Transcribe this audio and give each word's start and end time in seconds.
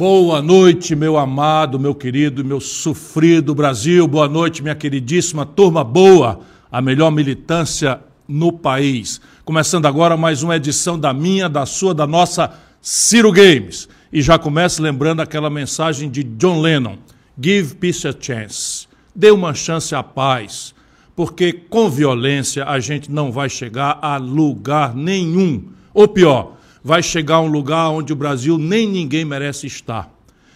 Boa 0.00 0.40
noite, 0.40 0.96
meu 0.96 1.18
amado, 1.18 1.78
meu 1.78 1.94
querido, 1.94 2.42
meu 2.42 2.58
sofrido 2.58 3.54
Brasil. 3.54 4.08
Boa 4.08 4.26
noite, 4.26 4.62
minha 4.62 4.74
queridíssima 4.74 5.44
turma 5.44 5.84
boa, 5.84 6.40
a 6.72 6.80
melhor 6.80 7.10
militância 7.10 8.00
no 8.26 8.50
país. 8.50 9.20
Começando 9.44 9.84
agora 9.84 10.16
mais 10.16 10.42
uma 10.42 10.56
edição 10.56 10.98
da 10.98 11.12
minha, 11.12 11.50
da 11.50 11.66
sua, 11.66 11.92
da 11.92 12.06
nossa 12.06 12.50
Ciro 12.80 13.30
Games. 13.30 13.90
E 14.10 14.22
já 14.22 14.38
começo 14.38 14.82
lembrando 14.82 15.20
aquela 15.20 15.50
mensagem 15.50 16.08
de 16.08 16.22
John 16.22 16.62
Lennon: 16.62 16.96
Give 17.38 17.74
peace 17.74 18.08
a 18.08 18.14
chance. 18.18 18.88
Dê 19.14 19.30
uma 19.30 19.52
chance 19.52 19.94
à 19.94 20.02
paz, 20.02 20.74
porque 21.14 21.52
com 21.52 21.90
violência 21.90 22.64
a 22.64 22.80
gente 22.80 23.12
não 23.12 23.30
vai 23.30 23.50
chegar 23.50 23.98
a 24.00 24.16
lugar 24.16 24.94
nenhum. 24.94 25.62
Ou 25.92 26.08
pior, 26.08 26.56
vai 26.82 27.02
chegar 27.02 27.36
a 27.36 27.40
um 27.40 27.46
lugar 27.46 27.90
onde 27.90 28.12
o 28.12 28.16
Brasil 28.16 28.58
nem 28.58 28.88
ninguém 28.88 29.24
merece 29.24 29.66
estar. 29.66 30.10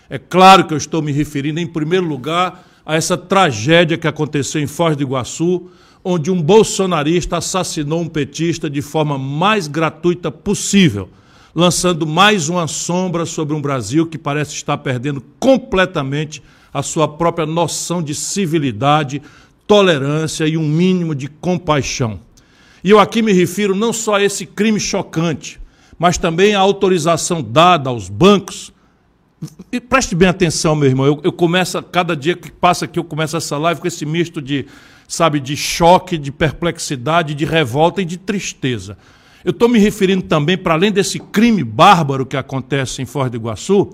É 0.08 0.18
claro 0.18 0.66
que 0.66 0.74
eu 0.74 0.78
estou 0.78 1.02
me 1.02 1.12
referindo, 1.12 1.60
em 1.60 1.66
primeiro 1.66 2.06
lugar, 2.06 2.66
a 2.84 2.94
essa 2.94 3.16
tragédia 3.16 3.96
que 3.96 4.06
aconteceu 4.06 4.60
em 4.60 4.66
Foz 4.66 4.96
do 4.96 5.02
Iguaçu, 5.02 5.68
onde 6.04 6.30
um 6.30 6.40
bolsonarista 6.40 7.38
assassinou 7.38 8.02
um 8.02 8.08
petista 8.08 8.68
de 8.68 8.82
forma 8.82 9.18
mais 9.18 9.66
gratuita 9.66 10.30
possível, 10.30 11.08
lançando 11.54 12.06
mais 12.06 12.48
uma 12.48 12.66
sombra 12.66 13.24
sobre 13.24 13.54
um 13.54 13.60
Brasil 13.60 14.06
que 14.06 14.18
parece 14.18 14.54
estar 14.54 14.76
perdendo 14.78 15.22
completamente 15.40 16.42
a 16.72 16.82
sua 16.82 17.08
própria 17.08 17.46
noção 17.46 18.02
de 18.02 18.14
civilidade, 18.14 19.22
tolerância 19.66 20.46
e 20.46 20.58
um 20.58 20.68
mínimo 20.68 21.14
de 21.14 21.28
compaixão. 21.28 22.20
E 22.82 22.90
eu 22.90 22.98
aqui 22.98 23.22
me 23.22 23.32
refiro 23.32 23.74
não 23.74 23.92
só 23.92 24.16
a 24.16 24.22
esse 24.22 24.44
crime 24.44 24.78
chocante, 24.78 25.58
mas 25.98 26.18
também 26.18 26.54
a 26.54 26.60
autorização 26.60 27.42
dada 27.42 27.90
aos 27.90 28.08
bancos. 28.08 28.72
E 29.70 29.80
preste 29.80 30.14
bem 30.14 30.28
atenção, 30.28 30.74
meu 30.74 30.88
irmão. 30.88 31.06
Eu, 31.06 31.20
eu 31.24 31.32
começo, 31.32 31.82
cada 31.82 32.16
dia 32.16 32.34
que 32.34 32.50
passa 32.50 32.84
aqui, 32.84 32.98
eu 32.98 33.04
começo 33.04 33.36
essa 33.36 33.58
live 33.58 33.80
com 33.80 33.86
esse 33.86 34.06
misto 34.06 34.40
de, 34.40 34.66
sabe, 35.06 35.40
de 35.40 35.56
choque, 35.56 36.16
de 36.16 36.32
perplexidade, 36.32 37.34
de 37.34 37.44
revolta 37.44 38.00
e 38.02 38.04
de 38.04 38.16
tristeza. 38.16 38.96
Eu 39.44 39.50
estou 39.50 39.68
me 39.68 39.78
referindo 39.78 40.22
também, 40.22 40.56
para 40.56 40.74
além 40.74 40.90
desse 40.90 41.18
crime 41.18 41.62
bárbaro 41.62 42.24
que 42.24 42.36
acontece 42.36 43.02
em 43.02 43.06
Foz 43.06 43.30
do 43.30 43.36
Iguaçu, 43.36 43.92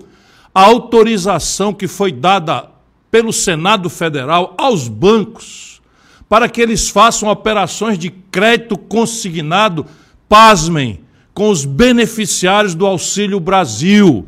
a 0.55 0.61
autorização 0.61 1.73
que 1.73 1.87
foi 1.87 2.11
dada 2.11 2.69
pelo 3.09 3.33
Senado 3.33 3.89
Federal 3.89 4.55
aos 4.57 4.87
bancos 4.87 5.71
para 6.31 6.47
que 6.47 6.61
eles 6.61 6.87
façam 6.87 7.27
operações 7.27 7.99
de 7.99 8.09
crédito 8.09 8.77
consignado, 8.77 9.85
pasmem, 10.29 11.01
com 11.33 11.49
os 11.49 11.65
beneficiários 11.65 12.75
do 12.75 12.85
Auxílio 12.85 13.39
Brasil, 13.39 14.27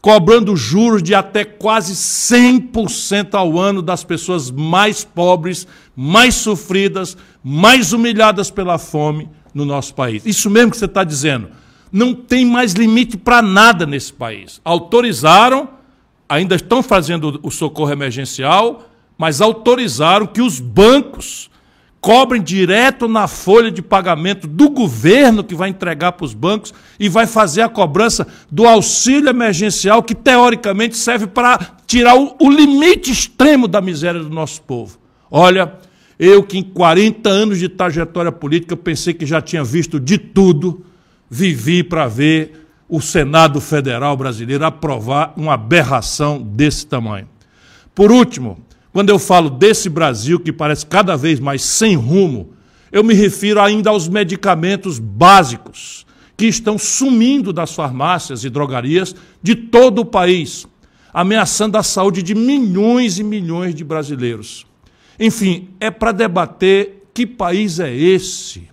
cobrando 0.00 0.56
juros 0.56 1.02
de 1.02 1.14
até 1.14 1.44
quase 1.44 1.94
100% 1.94 3.34
ao 3.34 3.58
ano 3.58 3.82
das 3.82 4.02
pessoas 4.02 4.50
mais 4.50 5.04
pobres, 5.04 5.66
mais 5.94 6.34
sofridas, 6.34 7.16
mais 7.44 7.92
humilhadas 7.92 8.50
pela 8.50 8.78
fome 8.78 9.28
no 9.54 9.64
nosso 9.64 9.94
país. 9.94 10.24
Isso 10.24 10.48
mesmo 10.48 10.70
que 10.70 10.76
você 10.76 10.86
está 10.86 11.04
dizendo. 11.04 11.48
Não 11.92 12.14
tem 12.14 12.46
mais 12.46 12.72
limite 12.72 13.16
para 13.16 13.42
nada 13.42 13.84
nesse 13.84 14.12
país. 14.12 14.60
Autorizaram, 14.64 15.68
ainda 16.28 16.54
estão 16.54 16.82
fazendo 16.82 17.40
o 17.42 17.50
socorro 17.50 17.90
emergencial, 17.90 18.88
mas 19.18 19.40
autorizaram 19.40 20.26
que 20.26 20.40
os 20.40 20.60
bancos 20.60 21.49
cobrem 22.00 22.42
direto 22.42 23.06
na 23.06 23.28
folha 23.28 23.70
de 23.70 23.82
pagamento 23.82 24.46
do 24.46 24.70
governo 24.70 25.44
que 25.44 25.54
vai 25.54 25.68
entregar 25.68 26.12
para 26.12 26.24
os 26.24 26.32
bancos 26.32 26.72
e 26.98 27.08
vai 27.08 27.26
fazer 27.26 27.62
a 27.62 27.68
cobrança 27.68 28.26
do 28.50 28.66
auxílio 28.66 29.28
emergencial 29.28 30.02
que 30.02 30.14
teoricamente 30.14 30.96
serve 30.96 31.26
para 31.26 31.58
tirar 31.86 32.16
o, 32.16 32.34
o, 32.40 32.50
limite 32.50 33.10
extremo 33.10 33.68
da 33.68 33.80
miséria 33.80 34.20
do 34.20 34.30
nosso 34.30 34.62
povo. 34.62 34.98
Olha, 35.30 35.74
eu 36.18 36.42
que 36.42 36.56
em 36.56 36.62
40 36.62 37.28
anos 37.28 37.58
de 37.58 37.68
trajetória 37.68 38.32
política 38.32 38.76
pensei 38.76 39.12
que 39.12 39.26
já 39.26 39.42
tinha 39.42 39.62
visto 39.62 40.00
de 40.00 40.16
tudo, 40.16 40.84
vivi 41.28 41.82
para 41.82 42.06
ver 42.06 42.66
o 42.88 43.00
Senado 43.00 43.60
Federal 43.60 44.16
brasileiro 44.16 44.64
aprovar 44.64 45.34
uma 45.36 45.54
aberração 45.54 46.40
desse 46.40 46.86
tamanho. 46.86 47.28
Por 47.94 48.10
último, 48.10 48.58
quando 48.92 49.10
eu 49.10 49.18
falo 49.18 49.48
desse 49.48 49.88
Brasil 49.88 50.40
que 50.40 50.52
parece 50.52 50.84
cada 50.84 51.16
vez 51.16 51.38
mais 51.38 51.62
sem 51.62 51.94
rumo, 51.94 52.50
eu 52.90 53.04
me 53.04 53.14
refiro 53.14 53.60
ainda 53.60 53.90
aos 53.90 54.08
medicamentos 54.08 54.98
básicos 54.98 56.04
que 56.36 56.46
estão 56.46 56.78
sumindo 56.78 57.52
das 57.52 57.74
farmácias 57.74 58.44
e 58.44 58.50
drogarias 58.50 59.14
de 59.42 59.54
todo 59.54 60.00
o 60.00 60.04
país, 60.04 60.66
ameaçando 61.12 61.76
a 61.76 61.82
saúde 61.82 62.22
de 62.22 62.34
milhões 62.34 63.18
e 63.18 63.22
milhões 63.22 63.74
de 63.74 63.84
brasileiros. 63.84 64.66
Enfim, 65.18 65.68
é 65.78 65.90
para 65.90 66.12
debater 66.12 67.04
que 67.12 67.26
país 67.26 67.78
é 67.78 67.94
esse? 67.94 68.68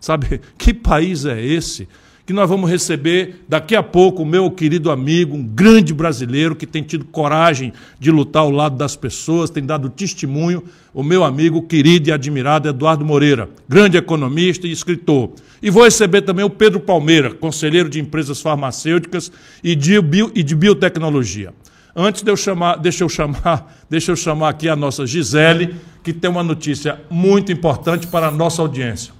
Sabe, 0.00 0.40
que 0.58 0.74
país 0.74 1.24
é 1.24 1.40
esse 1.40 1.88
que 2.32 2.36
nós 2.36 2.48
vamos 2.48 2.70
receber 2.70 3.44
daqui 3.46 3.76
a 3.76 3.82
pouco 3.82 4.22
o 4.22 4.26
meu 4.26 4.50
querido 4.50 4.90
amigo, 4.90 5.36
um 5.36 5.42
grande 5.42 5.92
brasileiro 5.92 6.56
que 6.56 6.66
tem 6.66 6.82
tido 6.82 7.04
coragem 7.04 7.74
de 8.00 8.10
lutar 8.10 8.40
ao 8.40 8.50
lado 8.50 8.74
das 8.74 8.96
pessoas, 8.96 9.50
tem 9.50 9.62
dado 9.62 9.90
testemunho, 9.90 10.64
o 10.94 11.02
meu 11.02 11.24
amigo 11.24 11.60
querido 11.60 12.08
e 12.08 12.12
admirado 12.12 12.70
Eduardo 12.70 13.04
Moreira, 13.04 13.50
grande 13.68 13.98
economista 13.98 14.66
e 14.66 14.72
escritor. 14.72 15.32
E 15.62 15.68
vou 15.68 15.84
receber 15.84 16.22
também 16.22 16.42
o 16.42 16.48
Pedro 16.48 16.80
Palmeira, 16.80 17.34
conselheiro 17.34 17.90
de 17.90 18.00
empresas 18.00 18.40
farmacêuticas 18.40 19.30
e 19.62 19.76
de, 19.76 20.00
bio, 20.00 20.32
e 20.34 20.42
de 20.42 20.54
biotecnologia. 20.54 21.52
Antes 21.94 22.22
de 22.22 22.30
eu 22.30 22.36
chamar, 22.36 22.76
deixa 22.76 23.04
eu 23.04 23.10
chamar, 23.10 23.76
deixa 23.90 24.10
eu 24.10 24.16
chamar 24.16 24.48
aqui 24.48 24.70
a 24.70 24.74
nossa 24.74 25.06
Gisele, 25.06 25.74
que 26.02 26.14
tem 26.14 26.30
uma 26.30 26.42
notícia 26.42 26.98
muito 27.10 27.52
importante 27.52 28.06
para 28.06 28.28
a 28.28 28.30
nossa 28.30 28.62
audiência. 28.62 29.12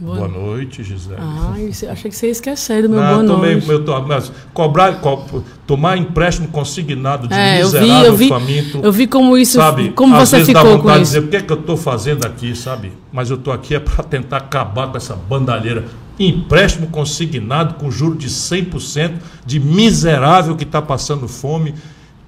Boa, 0.00 0.16
boa 0.16 0.28
noite, 0.28 0.82
Gisele. 0.82 1.16
Ah, 1.18 1.52
achei 1.90 2.10
que 2.10 2.16
você 2.16 2.26
ia 2.26 2.32
esquecer 2.32 2.84
do 2.84 2.88
meu 2.88 3.02
Não, 3.02 3.16
boa 3.16 3.36
tomei, 3.36 3.60
noite. 3.60 3.68
Meu, 3.68 4.06
mas 4.06 4.32
cobrar, 4.54 4.98
co, 4.98 5.44
tomar 5.66 5.98
empréstimo 5.98 6.48
consignado 6.48 7.28
de 7.28 7.34
é, 7.34 7.58
miserável, 7.58 7.90
eu 7.92 8.00
vi, 8.00 8.06
eu 8.06 8.16
vi, 8.16 8.28
faminto. 8.30 8.80
Eu 8.82 8.92
vi 8.92 9.06
como 9.06 9.36
isso, 9.36 9.58
sabe, 9.58 9.90
como 9.90 10.16
você 10.16 10.36
vezes 10.36 10.48
ficou 10.48 10.62
dá 10.64 10.70
vontade 10.70 10.82
com 10.82 10.98
de 11.02 11.04
dizer, 11.04 11.18
o 11.18 11.28
que 11.28 11.36
é 11.36 11.42
que 11.42 11.52
eu 11.52 11.60
estou 11.60 11.76
fazendo 11.76 12.24
aqui, 12.24 12.56
sabe? 12.56 12.92
Mas 13.12 13.28
eu 13.28 13.36
estou 13.36 13.52
aqui 13.52 13.74
é 13.74 13.78
para 13.78 14.02
tentar 14.02 14.38
acabar 14.38 14.90
com 14.90 14.96
essa 14.96 15.14
bandalheira. 15.14 15.84
Empréstimo 16.18 16.86
consignado 16.86 17.74
com 17.74 17.90
juro 17.90 18.16
de 18.16 18.28
100% 18.28 19.16
de 19.44 19.60
miserável 19.60 20.56
que 20.56 20.64
está 20.64 20.80
passando 20.80 21.28
fome. 21.28 21.74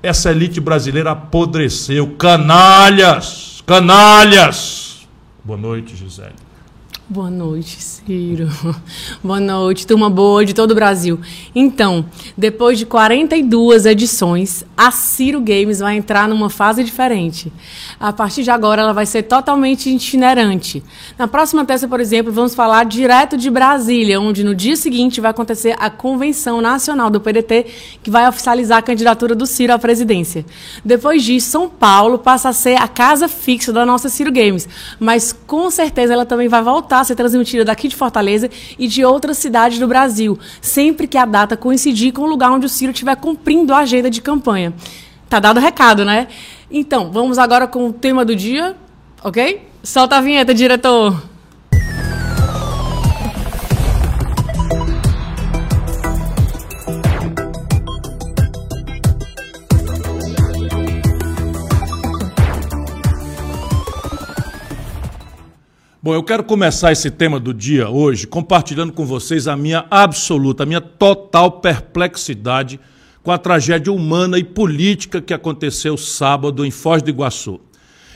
Essa 0.02 0.30
elite 0.30 0.60
brasileira 0.60 1.12
apodreceu. 1.12 2.08
Canalhas! 2.18 3.62
Canalhas! 3.66 5.06
Boa 5.42 5.58
noite, 5.58 5.96
Gisele. 5.96 6.51
Boa 7.12 7.28
noite, 7.28 7.76
Ciro. 7.82 8.48
Boa 9.22 9.38
noite, 9.38 9.86
turma 9.86 10.08
boa 10.08 10.46
de 10.46 10.54
todo 10.54 10.70
o 10.70 10.74
Brasil. 10.74 11.20
Então, 11.54 12.06
depois 12.38 12.78
de 12.78 12.86
42 12.86 13.84
edições, 13.84 14.64
a 14.74 14.90
Ciro 14.90 15.38
Games 15.38 15.80
vai 15.80 15.94
entrar 15.94 16.26
numa 16.26 16.48
fase 16.48 16.82
diferente. 16.82 17.52
A 18.00 18.14
partir 18.14 18.44
de 18.44 18.50
agora, 18.50 18.80
ela 18.80 18.94
vai 18.94 19.04
ser 19.04 19.24
totalmente 19.24 19.90
itinerante. 19.90 20.82
Na 21.18 21.28
próxima 21.28 21.66
terça, 21.66 21.86
por 21.86 22.00
exemplo, 22.00 22.32
vamos 22.32 22.54
falar 22.54 22.86
direto 22.86 23.36
de 23.36 23.50
Brasília, 23.50 24.18
onde 24.18 24.42
no 24.42 24.54
dia 24.54 24.74
seguinte 24.74 25.20
vai 25.20 25.32
acontecer 25.32 25.76
a 25.78 25.90
Convenção 25.90 26.62
Nacional 26.62 27.10
do 27.10 27.20
PDT, 27.20 27.66
que 28.02 28.10
vai 28.10 28.26
oficializar 28.26 28.78
a 28.78 28.82
candidatura 28.82 29.34
do 29.34 29.44
Ciro 29.44 29.74
à 29.74 29.78
presidência. 29.78 30.46
Depois 30.82 31.22
disso, 31.22 31.50
São 31.50 31.68
Paulo 31.68 32.18
passa 32.18 32.48
a 32.48 32.52
ser 32.54 32.80
a 32.80 32.88
casa 32.88 33.28
fixa 33.28 33.70
da 33.70 33.84
nossa 33.84 34.08
Ciro 34.08 34.32
Games, 34.32 34.66
mas 34.98 35.30
com 35.46 35.70
certeza 35.70 36.14
ela 36.14 36.24
também 36.24 36.48
vai 36.48 36.62
voltar 36.62 37.01
ser 37.04 37.14
transmitida 37.14 37.64
daqui 37.64 37.88
de 37.88 37.96
Fortaleza 37.96 38.50
e 38.78 38.86
de 38.86 39.04
outras 39.04 39.38
cidades 39.38 39.78
do 39.78 39.86
Brasil, 39.86 40.38
sempre 40.60 41.06
que 41.06 41.18
a 41.18 41.24
data 41.24 41.56
coincidir 41.56 42.12
com 42.12 42.22
o 42.22 42.26
lugar 42.26 42.50
onde 42.50 42.66
o 42.66 42.68
Ciro 42.68 42.92
estiver 42.92 43.16
cumprindo 43.16 43.72
a 43.72 43.78
agenda 43.78 44.10
de 44.10 44.20
campanha. 44.20 44.72
Tá 45.28 45.40
dado 45.40 45.56
o 45.56 45.60
recado, 45.60 46.04
né? 46.04 46.28
Então, 46.70 47.10
vamos 47.10 47.38
agora 47.38 47.66
com 47.66 47.88
o 47.88 47.92
tema 47.92 48.24
do 48.24 48.36
dia, 48.36 48.76
ok? 49.22 49.68
Solta 49.82 50.16
a 50.16 50.20
vinheta, 50.20 50.54
diretor. 50.54 51.31
Bom, 66.04 66.12
eu 66.12 66.22
quero 66.24 66.42
começar 66.42 66.90
esse 66.90 67.12
tema 67.12 67.38
do 67.38 67.54
dia 67.54 67.88
hoje 67.88 68.26
compartilhando 68.26 68.92
com 68.92 69.06
vocês 69.06 69.46
a 69.46 69.56
minha 69.56 69.86
absoluta, 69.88 70.64
a 70.64 70.66
minha 70.66 70.80
total 70.80 71.60
perplexidade 71.60 72.80
com 73.22 73.30
a 73.30 73.38
tragédia 73.38 73.92
humana 73.92 74.36
e 74.36 74.42
política 74.42 75.22
que 75.22 75.32
aconteceu 75.32 75.96
sábado 75.96 76.66
em 76.66 76.72
Foz 76.72 77.02
do 77.02 77.10
Iguaçu. 77.10 77.60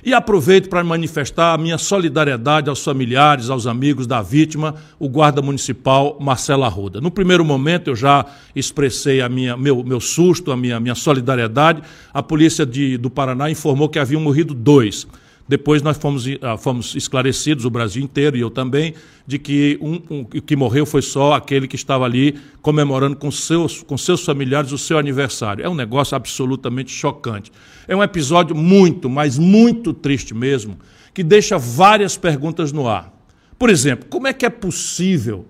E 0.04 0.12
aproveito 0.12 0.68
para 0.68 0.82
manifestar 0.82 1.54
a 1.54 1.58
minha 1.58 1.78
solidariedade 1.78 2.68
aos 2.68 2.82
familiares, 2.82 3.50
aos 3.50 3.68
amigos 3.68 4.04
da 4.04 4.20
vítima, 4.20 4.74
o 4.98 5.08
guarda 5.08 5.40
municipal 5.40 6.18
Marcelo 6.20 6.64
Arruda. 6.64 7.00
No 7.00 7.12
primeiro 7.12 7.44
momento 7.44 7.88
eu 7.88 7.94
já 7.94 8.26
expressei 8.52 9.20
a 9.20 9.28
minha, 9.28 9.56
meu, 9.56 9.84
meu 9.84 10.00
susto, 10.00 10.50
a 10.50 10.56
minha, 10.56 10.80
minha 10.80 10.96
solidariedade. 10.96 11.84
A 12.12 12.20
polícia 12.20 12.66
de, 12.66 12.98
do 12.98 13.10
Paraná 13.10 13.48
informou 13.48 13.88
que 13.88 14.00
haviam 14.00 14.20
morrido 14.20 14.54
dois. 14.54 15.06
Depois 15.48 15.80
nós 15.80 15.96
fomos, 15.96 16.24
ah, 16.42 16.56
fomos 16.56 16.94
esclarecidos, 16.96 17.64
o 17.64 17.70
Brasil 17.70 18.02
inteiro 18.02 18.36
e 18.36 18.40
eu 18.40 18.50
também, 18.50 18.94
de 19.24 19.38
que 19.38 19.78
um, 19.80 20.02
um, 20.10 20.24
que 20.24 20.56
morreu 20.56 20.84
foi 20.84 21.02
só 21.02 21.34
aquele 21.34 21.68
que 21.68 21.76
estava 21.76 22.04
ali 22.04 22.36
comemorando 22.60 23.16
com 23.16 23.30
seus, 23.30 23.82
com 23.82 23.96
seus 23.96 24.24
familiares 24.24 24.72
o 24.72 24.78
seu 24.78 24.98
aniversário. 24.98 25.64
É 25.64 25.68
um 25.68 25.74
negócio 25.74 26.16
absolutamente 26.16 26.90
chocante. 26.90 27.52
É 27.86 27.94
um 27.94 28.02
episódio 28.02 28.56
muito, 28.56 29.08
mas 29.08 29.38
muito 29.38 29.92
triste 29.92 30.34
mesmo, 30.34 30.78
que 31.14 31.22
deixa 31.22 31.56
várias 31.56 32.16
perguntas 32.16 32.72
no 32.72 32.88
ar. 32.88 33.14
Por 33.56 33.70
exemplo, 33.70 34.06
como 34.10 34.26
é 34.26 34.32
que 34.32 34.44
é 34.44 34.50
possível 34.50 35.46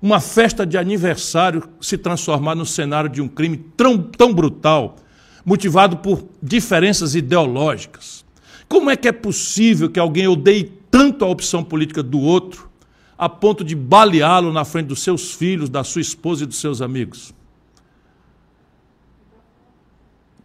uma 0.00 0.20
festa 0.20 0.64
de 0.64 0.78
aniversário 0.78 1.64
se 1.80 1.98
transformar 1.98 2.54
no 2.54 2.64
cenário 2.64 3.10
de 3.10 3.20
um 3.20 3.28
crime 3.28 3.56
tão, 3.76 3.98
tão 3.98 4.32
brutal, 4.32 4.96
motivado 5.44 5.96
por 5.96 6.24
diferenças 6.40 7.16
ideológicas? 7.16 8.24
Como 8.70 8.88
é 8.88 8.96
que 8.96 9.08
é 9.08 9.12
possível 9.12 9.90
que 9.90 9.98
alguém 9.98 10.28
odeie 10.28 10.62
tanto 10.92 11.24
a 11.24 11.28
opção 11.28 11.64
política 11.64 12.04
do 12.04 12.20
outro, 12.20 12.70
a 13.18 13.28
ponto 13.28 13.64
de 13.64 13.74
baleá-lo 13.74 14.52
na 14.52 14.64
frente 14.64 14.86
dos 14.86 15.02
seus 15.02 15.32
filhos, 15.32 15.68
da 15.68 15.82
sua 15.82 16.00
esposa 16.00 16.44
e 16.44 16.46
dos 16.46 16.60
seus 16.60 16.80
amigos? 16.80 17.34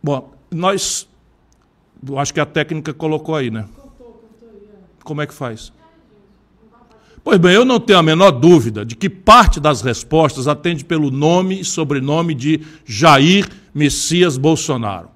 Bom, 0.02 0.34
nós. 0.50 1.08
Acho 2.18 2.34
que 2.34 2.40
a 2.40 2.48
técnica 2.48 2.96
colocou 2.96 3.36
aí, 3.36 3.52
né? 3.52 3.70
Como 5.04 5.22
é 5.22 5.28
que 5.28 5.34
faz? 5.34 5.72
Pois 7.24 7.38
bem, 7.38 7.54
eu 7.54 7.64
não 7.64 7.80
tenho 7.80 8.00
a 8.00 8.04
menor 8.04 8.32
dúvida 8.32 8.84
de 8.84 8.96
que 8.96 9.08
parte 9.08 9.60
das 9.60 9.84
respostas 9.84 10.48
atende 10.48 10.84
pelo 10.84 11.12
nome 11.12 11.62
e 11.62 11.64
sobrenome 11.64 12.34
de 12.34 12.60
Jair 12.86 13.48
Messias 13.72 14.36
Bolsonaro. 14.36 15.15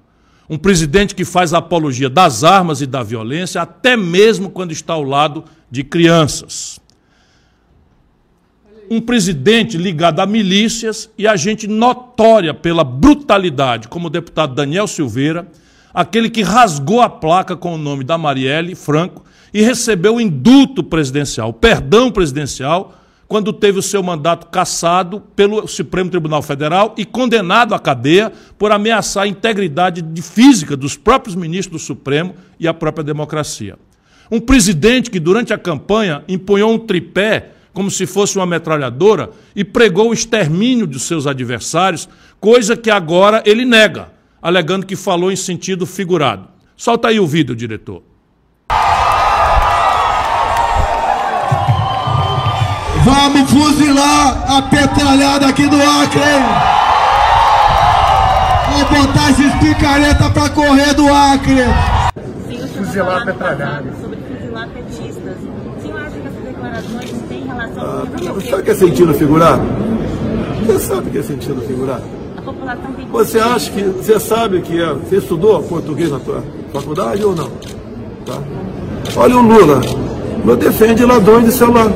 Um 0.50 0.58
presidente 0.58 1.14
que 1.14 1.24
faz 1.24 1.54
apologia 1.54 2.10
das 2.10 2.42
armas 2.42 2.80
e 2.80 2.86
da 2.86 3.04
violência, 3.04 3.62
até 3.62 3.96
mesmo 3.96 4.50
quando 4.50 4.72
está 4.72 4.94
ao 4.94 5.04
lado 5.04 5.44
de 5.70 5.84
crianças. 5.84 6.80
Um 8.90 9.00
presidente 9.00 9.78
ligado 9.78 10.18
a 10.18 10.26
milícias 10.26 11.08
e 11.16 11.24
a 11.28 11.36
gente 11.36 11.68
notória 11.68 12.52
pela 12.52 12.82
brutalidade, 12.82 13.86
como 13.86 14.08
o 14.08 14.10
deputado 14.10 14.52
Daniel 14.52 14.88
Silveira, 14.88 15.46
aquele 15.94 16.28
que 16.28 16.42
rasgou 16.42 17.00
a 17.00 17.08
placa 17.08 17.56
com 17.56 17.76
o 17.76 17.78
nome 17.78 18.02
da 18.02 18.18
Marielle 18.18 18.74
Franco 18.74 19.24
e 19.54 19.62
recebeu 19.62 20.16
o 20.16 20.20
indulto 20.20 20.82
presidencial, 20.82 21.50
o 21.50 21.52
perdão 21.54 22.10
presidencial 22.10 22.99
quando 23.30 23.52
teve 23.52 23.78
o 23.78 23.82
seu 23.82 24.02
mandato 24.02 24.48
cassado 24.48 25.20
pelo 25.36 25.64
Supremo 25.68 26.10
Tribunal 26.10 26.42
Federal 26.42 26.96
e 26.98 27.04
condenado 27.04 27.76
à 27.76 27.78
cadeia 27.78 28.32
por 28.58 28.72
ameaçar 28.72 29.22
a 29.22 29.28
integridade 29.28 30.04
física 30.20 30.76
dos 30.76 30.96
próprios 30.96 31.36
ministros 31.36 31.80
do 31.80 31.86
Supremo 31.86 32.34
e 32.58 32.66
a 32.66 32.74
própria 32.74 33.04
democracia. 33.04 33.78
Um 34.32 34.40
presidente 34.40 35.12
que, 35.12 35.20
durante 35.20 35.52
a 35.52 35.58
campanha, 35.58 36.24
empunhou 36.26 36.72
um 36.72 36.78
tripé 36.80 37.52
como 37.72 37.88
se 37.88 38.04
fosse 38.04 38.36
uma 38.36 38.46
metralhadora 38.46 39.30
e 39.54 39.64
pregou 39.64 40.10
o 40.10 40.12
extermínio 40.12 40.84
de 40.84 40.98
seus 40.98 41.24
adversários, 41.28 42.08
coisa 42.40 42.76
que 42.76 42.90
agora 42.90 43.44
ele 43.46 43.64
nega, 43.64 44.08
alegando 44.42 44.84
que 44.84 44.96
falou 44.96 45.30
em 45.30 45.36
sentido 45.36 45.86
figurado. 45.86 46.48
Solta 46.76 47.06
aí 47.06 47.20
o 47.20 47.28
vídeo, 47.28 47.54
diretor. 47.54 48.09
Vamos 53.04 53.50
fuzilar 53.50 54.44
a 54.46 54.62
petralhada 54.62 55.46
aqui 55.46 55.66
do 55.66 55.76
Acre, 55.76 56.20
hein? 56.20 56.42
Vou 58.72 59.06
botar 59.06 59.30
esses 59.30 59.54
picareta 59.54 60.28
pra 60.30 60.50
correr 60.50 60.92
do 60.94 61.06
Acre. 61.08 61.64
Fuzilar 62.76 63.22
a 63.22 63.24
petralhada. 63.24 63.84
Sobre 64.02 64.18
fuzilar 64.18 64.68
petistas. 64.68 65.36
O 65.78 65.82
senhor 65.82 66.00
acha 66.00 66.10
que 66.10 66.26
essas 66.26 66.44
declarações 66.44 67.12
têm 67.26 67.42
relação 67.46 67.82
ah, 67.82 68.06
com 68.06 68.38
o 68.38 68.40
Sabe 68.42 68.60
o 68.60 68.64
que 68.64 68.70
é 68.70 68.74
sentido 68.74 69.14
figurado? 69.14 69.62
Você 70.66 70.78
sabe 70.78 71.08
o 71.08 71.10
que 71.10 71.18
é 71.18 71.22
sentido 71.22 71.62
figurado? 71.62 72.04
A 72.36 72.42
população 72.42 72.92
tem 72.92 73.06
Você 73.06 73.38
acha 73.38 73.70
que. 73.70 73.82
Você 73.82 74.20
sabe 74.20 74.60
que 74.60 74.78
é. 74.78 74.92
Você 74.92 75.16
estudou 75.16 75.62
português 75.62 76.10
na 76.10 76.18
tua 76.18 76.44
faculdade 76.70 77.24
ou 77.24 77.34
não? 77.34 77.50
Tá? 78.26 78.38
Olha 79.16 79.36
o 79.38 79.40
Lula. 79.40 79.80
Lula 80.44 80.56
defende 80.56 81.04
ladrões 81.04 81.46
de 81.46 81.52
celular 81.52 81.90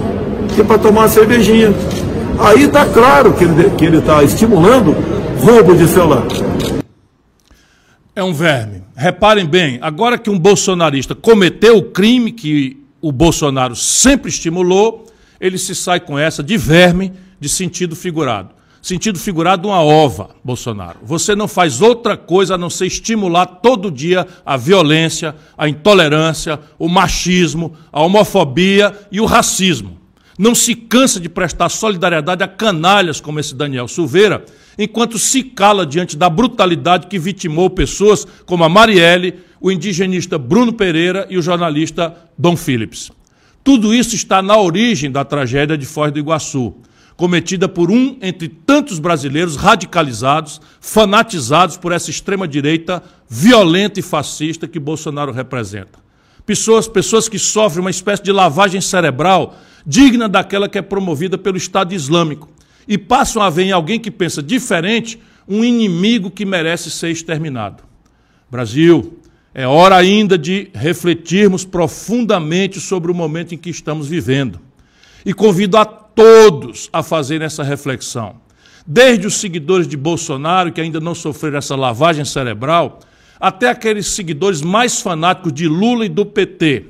que 0.55 0.63
para 0.63 0.79
tomar 0.79 1.03
uma 1.03 1.09
cervejinha. 1.09 1.75
Aí 2.39 2.65
está 2.65 2.87
claro 2.87 3.35
que 3.35 3.45
ele 3.45 3.61
está 3.61 3.77
que 3.77 3.85
ele 3.85 4.01
tá 4.01 4.23
estimulando 4.23 4.93
roubo 5.41 5.77
de 5.77 5.87
celular. 5.89 6.25
É 8.15 8.23
um 8.23 8.33
verme. 8.33 8.83
Reparem 8.97 9.45
bem, 9.45 9.79
agora 9.83 10.17
que 10.17 10.31
um 10.31 10.39
bolsonarista 10.39 11.15
cometeu 11.15 11.77
o 11.79 11.83
crime 11.83 12.31
que 12.31 12.85
o 13.01 13.11
Bolsonaro 13.11 13.75
sempre 13.75 14.31
estimulou, 14.31 15.07
ele 15.41 15.59
se 15.59 15.75
sai 15.75 15.99
com 15.99 16.19
essa 16.19 16.43
de 16.43 16.57
verme 16.57 17.13
de 17.41 17.49
sentido 17.49 17.97
figurado. 17.97 18.51
Sentido 18.81 19.19
figurado 19.19 19.69
uma 19.69 19.81
ova, 19.81 20.31
Bolsonaro. 20.45 20.99
Você 21.03 21.35
não 21.35 21.49
faz 21.49 21.81
outra 21.81 22.17
coisa 22.17 22.55
a 22.55 22.59
não 22.59 22.71
ser 22.71 22.87
estimular 22.87 23.47
todo 23.47 23.91
dia 23.91 24.27
a 24.45 24.57
violência, 24.57 25.35
a 25.57 25.69
intolerância, 25.69 26.61
o 26.79 26.89
machismo, 26.89 27.75
a 27.91 28.03
homofobia 28.03 28.95
e 29.11 29.21
o 29.21 29.25
racismo 29.25 30.04
não 30.39 30.55
se 30.55 30.75
cansa 30.75 31.21
de 31.21 31.29
prestar 31.29 31.69
solidariedade 31.69 32.43
a 32.43 32.49
canalhas 32.49 33.21
como 33.21 33.39
esse 33.39 33.55
Daniel 33.55 33.89
Silveira, 33.89 34.45
enquanto 34.79 35.19
se 35.19 35.43
cala 35.43 35.87
diante 35.87 36.17
da 36.17 36.29
brutalidade 36.29 37.07
que 37.07 37.19
vitimou 37.19 37.71
pessoas 37.71 38.27
como 38.45 38.65
a 38.65 38.69
Marielle, 38.69 39.35
o 39.61 39.71
indigenista 39.71 40.37
Bruno 40.37 40.73
Pereira 40.73 41.27
e 41.31 41.39
o 41.39 41.43
jornalista 41.43 42.15
Dom 42.37 42.57
Phillips. 42.57 43.11
Tudo 43.63 43.95
isso 43.95 44.15
está 44.15 44.43
na 44.43 44.59
origem 44.59 45.11
da 45.11 45.25
tragédia 45.25 45.79
de 45.79 45.87
Foz 45.87 46.13
do 46.13 46.19
Iguaçu, 46.19 46.75
cometida 47.17 47.69
por 47.69 47.91
um 47.91 48.19
entre 48.21 48.49
tantos 48.49 48.99
brasileiros 48.99 49.57
radicalizados, 49.57 50.61
fanatizados 50.81 51.77
por 51.77 51.93
essa 51.93 52.11
extrema-direita 52.11 53.03
violenta 53.29 54.01
e 54.01 54.03
fascista 54.03 54.69
que 54.69 54.79
Bolsonaro 54.79 55.33
representa. 55.33 56.04
Pessoas, 56.47 56.87
pessoas 56.87 57.29
que 57.29 57.39
sofrem 57.39 57.81
uma 57.81 57.91
espécie 57.91 58.23
de 58.23 58.33
lavagem 58.33 58.81
cerebral 58.81 59.57
digna 59.87 60.29
daquela 60.29 60.69
que 60.69 60.79
é 60.79 60.83
promovida 60.83 61.37
pelo 61.37 61.57
Estado 61.57 61.95
Islâmico, 61.95 62.49
e 62.87 62.99
passam 62.99 63.43
a 63.43 63.51
ver 63.51 63.65
em 63.65 63.73
alguém 63.73 63.99
que 63.99 64.11
pensa 64.11 64.43
diferente 64.43 65.19
um 65.49 65.65
inimigo 65.65 66.31
que 66.31 66.45
merece 66.45 66.91
ser 66.91 67.11
exterminado. 67.11 67.83
Brasil, 68.51 69.19
é 69.55 69.67
hora 69.67 69.97
ainda 69.97 70.37
de 70.37 70.69
refletirmos 70.75 71.65
profundamente 71.65 72.81
sobre 72.81 73.11
o 73.11 73.15
momento 73.15 73.55
em 73.55 73.59
que 73.59 73.71
estamos 73.71 74.07
vivendo. 74.07 74.61
E 75.25 75.33
convido 75.33 75.77
a 75.77 75.85
todos 75.85 76.91
a 76.93 77.03
fazer 77.03 77.41
essa 77.41 77.63
reflexão. 77.63 78.37
Desde 78.87 79.27
os 79.27 79.37
seguidores 79.37 79.89
de 79.89 79.97
Bolsonaro, 79.97 80.73
que 80.73 80.81
ainda 80.81 81.01
não 81.01 81.15
sofreram 81.15 81.59
essa 81.59 81.75
lavagem 81.75 82.25
cerebral, 82.25 83.01
até 83.45 83.69
aqueles 83.69 84.07
seguidores 84.07 84.63
mais 84.63 85.03
fanáticos 85.03 85.53
de 85.53 85.69
Lula 85.69 86.07
e 86.07 86.09
do 86.09 86.25
PT, 86.25 86.87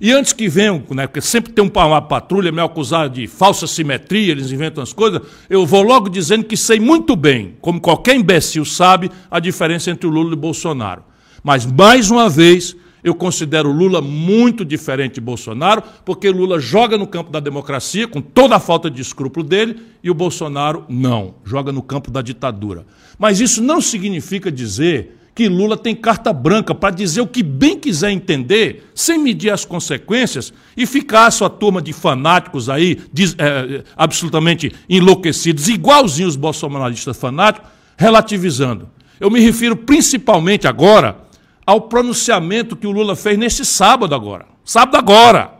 e 0.00 0.12
antes 0.12 0.32
que 0.32 0.48
venham, 0.48 0.80
né, 0.90 1.08
porque 1.08 1.20
sempre 1.20 1.52
tem 1.52 1.64
uma 1.64 2.00
patrulha 2.00 2.52
me 2.52 2.60
acusar 2.60 3.08
de 3.08 3.26
falsa 3.26 3.66
simetria, 3.66 4.30
eles 4.30 4.52
inventam 4.52 4.84
as 4.84 4.92
coisas, 4.92 5.20
eu 5.48 5.66
vou 5.66 5.82
logo 5.82 6.08
dizendo 6.08 6.44
que 6.44 6.56
sei 6.56 6.78
muito 6.78 7.16
bem, 7.16 7.56
como 7.60 7.80
qualquer 7.80 8.14
imbecil 8.14 8.64
sabe, 8.64 9.10
a 9.28 9.40
diferença 9.40 9.90
entre 9.90 10.06
o 10.06 10.10
Lula 10.10 10.30
e 10.30 10.34
o 10.34 10.36
Bolsonaro. 10.36 11.02
Mas, 11.42 11.66
mais 11.66 12.08
uma 12.08 12.28
vez, 12.28 12.76
eu 13.02 13.12
considero 13.12 13.72
Lula 13.72 14.00
muito 14.00 14.64
diferente 14.64 15.14
de 15.14 15.20
Bolsonaro, 15.20 15.82
porque 16.04 16.30
Lula 16.30 16.60
joga 16.60 16.96
no 16.96 17.06
campo 17.06 17.32
da 17.32 17.40
democracia, 17.40 18.06
com 18.06 18.22
toda 18.22 18.54
a 18.54 18.60
falta 18.60 18.88
de 18.88 19.02
escrúpulo 19.02 19.44
dele, 19.44 19.82
e 20.04 20.08
o 20.08 20.14
Bolsonaro 20.14 20.84
não, 20.88 21.34
joga 21.44 21.72
no 21.72 21.82
campo 21.82 22.12
da 22.12 22.22
ditadura. 22.22 22.86
Mas 23.18 23.40
isso 23.40 23.60
não 23.60 23.80
significa 23.80 24.52
dizer 24.52 25.16
que 25.40 25.48
Lula 25.48 25.74
tem 25.74 25.94
carta 25.94 26.34
branca 26.34 26.74
para 26.74 26.94
dizer 26.94 27.22
o 27.22 27.26
que 27.26 27.42
bem 27.42 27.78
quiser 27.78 28.10
entender, 28.10 28.90
sem 28.94 29.16
medir 29.18 29.48
as 29.48 29.64
consequências, 29.64 30.52
e 30.76 30.84
ficar 30.84 31.28
a 31.28 31.30
sua 31.30 31.48
turma 31.48 31.80
de 31.80 31.94
fanáticos 31.94 32.68
aí, 32.68 33.00
de, 33.10 33.34
é, 33.38 33.82
absolutamente 33.96 34.70
enlouquecidos, 34.86 35.66
igualzinhos 35.66 36.34
os 36.34 36.36
bolsonaristas 36.36 37.16
fanáticos, 37.16 37.70
relativizando. 37.96 38.90
Eu 39.18 39.30
me 39.30 39.40
refiro 39.40 39.74
principalmente 39.74 40.68
agora 40.68 41.16
ao 41.64 41.80
pronunciamento 41.80 42.76
que 42.76 42.86
o 42.86 42.90
Lula 42.90 43.16
fez 43.16 43.38
nesse 43.38 43.64
sábado 43.64 44.14
agora. 44.14 44.44
Sábado 44.62 44.98
agora, 44.98 45.54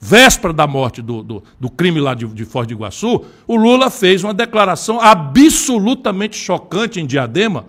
véspera 0.00 0.52
da 0.52 0.68
morte 0.68 1.02
do, 1.02 1.24
do, 1.24 1.42
do 1.58 1.68
crime 1.68 1.98
lá 1.98 2.14
de, 2.14 2.24
de 2.24 2.44
Foz 2.44 2.68
do 2.68 2.72
Iguaçu, 2.72 3.24
o 3.48 3.56
Lula 3.56 3.90
fez 3.90 4.22
uma 4.22 4.32
declaração 4.32 5.00
absolutamente 5.00 6.36
chocante 6.36 7.00
em 7.00 7.06
Diadema, 7.06 7.66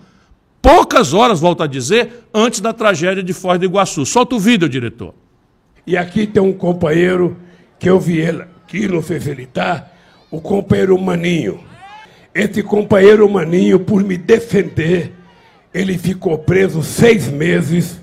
poucas 0.65 1.13
horas, 1.13 1.39
volto 1.39 1.61
a 1.61 1.67
dizer, 1.67 2.23
antes 2.33 2.59
da 2.59 2.73
tragédia 2.73 3.21
de 3.21 3.33
Foz 3.33 3.59
do 3.59 3.65
Iguaçu. 3.65 4.03
Solta 4.03 4.35
o 4.35 4.39
vídeo, 4.39 4.67
diretor. 4.67 5.13
E 5.85 5.95
aqui 5.95 6.25
tem 6.25 6.41
um 6.41 6.51
companheiro 6.51 7.37
que 7.77 7.87
eu 7.87 7.99
vi 7.99 8.17
ele 8.17 8.41
aqui, 8.41 8.85
ele 8.85 9.43
está, 9.43 9.87
o 10.31 10.41
companheiro 10.41 10.99
Maninho. 10.99 11.63
Esse 12.33 12.63
companheiro 12.63 13.29
Maninho, 13.29 13.79
por 13.79 14.03
me 14.03 14.17
defender, 14.17 15.13
ele 15.71 15.99
ficou 15.99 16.35
preso 16.35 16.81
seis 16.81 17.29
meses, 17.29 18.01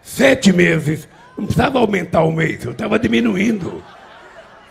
sete 0.00 0.54
meses. 0.54 1.06
Não 1.36 1.44
precisava 1.44 1.80
aumentar 1.80 2.22
o 2.22 2.32
mês, 2.32 2.64
eu 2.64 2.72
estava 2.72 2.98
diminuindo. 2.98 3.82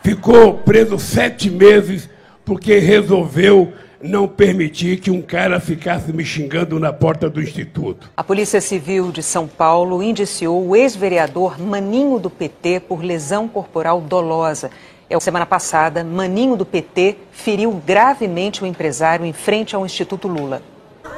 Ficou 0.02 0.56
preso 0.56 0.98
sete 0.98 1.48
meses 1.48 2.10
porque 2.44 2.80
resolveu 2.80 3.72
não 4.02 4.28
permitir 4.28 5.00
que 5.00 5.10
um 5.10 5.22
cara 5.22 5.60
ficasse 5.60 6.14
me 6.14 6.24
xingando 6.24 6.80
na 6.80 6.94
porta 6.94 7.30
do 7.30 7.42
instituto. 7.42 8.10
A 8.16 8.24
Polícia 8.24 8.62
Civil 8.62 9.12
de 9.12 9.24
São 9.24 9.48
Paulo 9.48 10.04
indiciou 10.04 10.68
o 10.68 10.76
ex-vereador 10.76 11.60
Maninho 11.60 12.20
do 12.20 12.30
PT 12.30 12.82
por 12.82 13.04
lesão 13.04 13.48
corporal 13.48 14.00
dolosa. 14.02 14.70
É, 15.10 15.18
semana 15.20 15.46
passada, 15.46 16.04
Maninho 16.04 16.56
do 16.56 16.66
PT 16.66 17.16
feriu 17.32 17.72
gravemente 17.86 18.64
o 18.64 18.68
empresário 18.68 19.26
em 19.26 19.34
frente 19.34 19.76
ao 19.76 19.86
Instituto 19.86 20.28
Lula. 20.28 20.62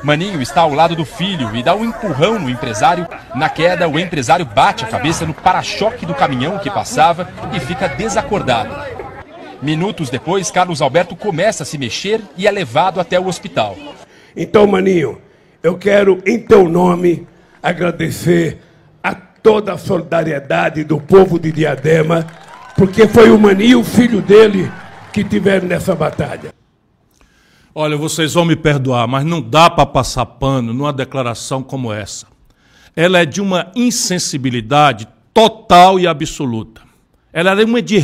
Maninho 0.03 0.41
está 0.41 0.61
ao 0.61 0.73
lado 0.73 0.95
do 0.95 1.03
filho 1.03 1.53
e 1.55 1.61
dá 1.61 1.75
um 1.75 1.83
empurrão 1.83 2.39
no 2.39 2.49
empresário. 2.49 3.07
Na 3.35 3.49
queda, 3.49 3.89
o 3.89 3.99
empresário 3.99 4.45
bate 4.45 4.85
a 4.85 4.87
cabeça 4.87 5.25
no 5.25 5.33
para-choque 5.33 6.05
do 6.05 6.13
caminhão 6.13 6.59
que 6.59 6.69
passava 6.69 7.27
e 7.53 7.59
fica 7.59 7.89
desacordado. 7.89 8.98
Minutos 9.61 10.09
depois, 10.09 10.49
Carlos 10.49 10.81
Alberto 10.81 11.15
começa 11.15 11.63
a 11.63 11.65
se 11.65 11.77
mexer 11.77 12.21
e 12.37 12.47
é 12.47 12.51
levado 12.51 12.99
até 12.99 13.19
o 13.19 13.27
hospital. 13.27 13.77
Então, 14.35 14.65
Maninho, 14.65 15.21
eu 15.61 15.77
quero, 15.77 16.21
em 16.25 16.39
teu 16.39 16.69
nome, 16.69 17.27
agradecer 17.61 18.61
a 19.03 19.13
toda 19.13 19.73
a 19.73 19.77
solidariedade 19.77 20.85
do 20.85 20.99
povo 20.99 21.37
de 21.37 21.51
Diadema, 21.51 22.25
porque 22.77 23.05
foi 23.05 23.29
o 23.31 23.37
Maninho, 23.37 23.81
o 23.81 23.83
filho 23.83 24.21
dele, 24.21 24.71
que 25.11 25.25
tiveram 25.25 25.67
nessa 25.67 25.93
batalha. 25.93 26.53
Olha, 27.75 27.97
vocês 27.97 28.33
vão 28.33 28.45
me 28.45 28.55
perdoar, 28.55 29.07
mas 29.07 29.25
não 29.25 29.41
dá 29.41 29.69
para 29.69 29.85
passar 29.85 30.25
pano 30.25 30.73
numa 30.73 30.93
declaração 30.93 31.61
como 31.61 31.91
essa. 31.91 32.27
Ela 32.95 33.19
é 33.19 33.25
de 33.25 33.41
uma 33.41 33.71
insensibilidade 33.75 35.07
total 35.33 35.99
e 35.99 36.07
absoluta. 36.07 36.88
Ela 37.31 37.59
é 37.59 37.65
uma, 37.65 37.81
de, 37.81 37.99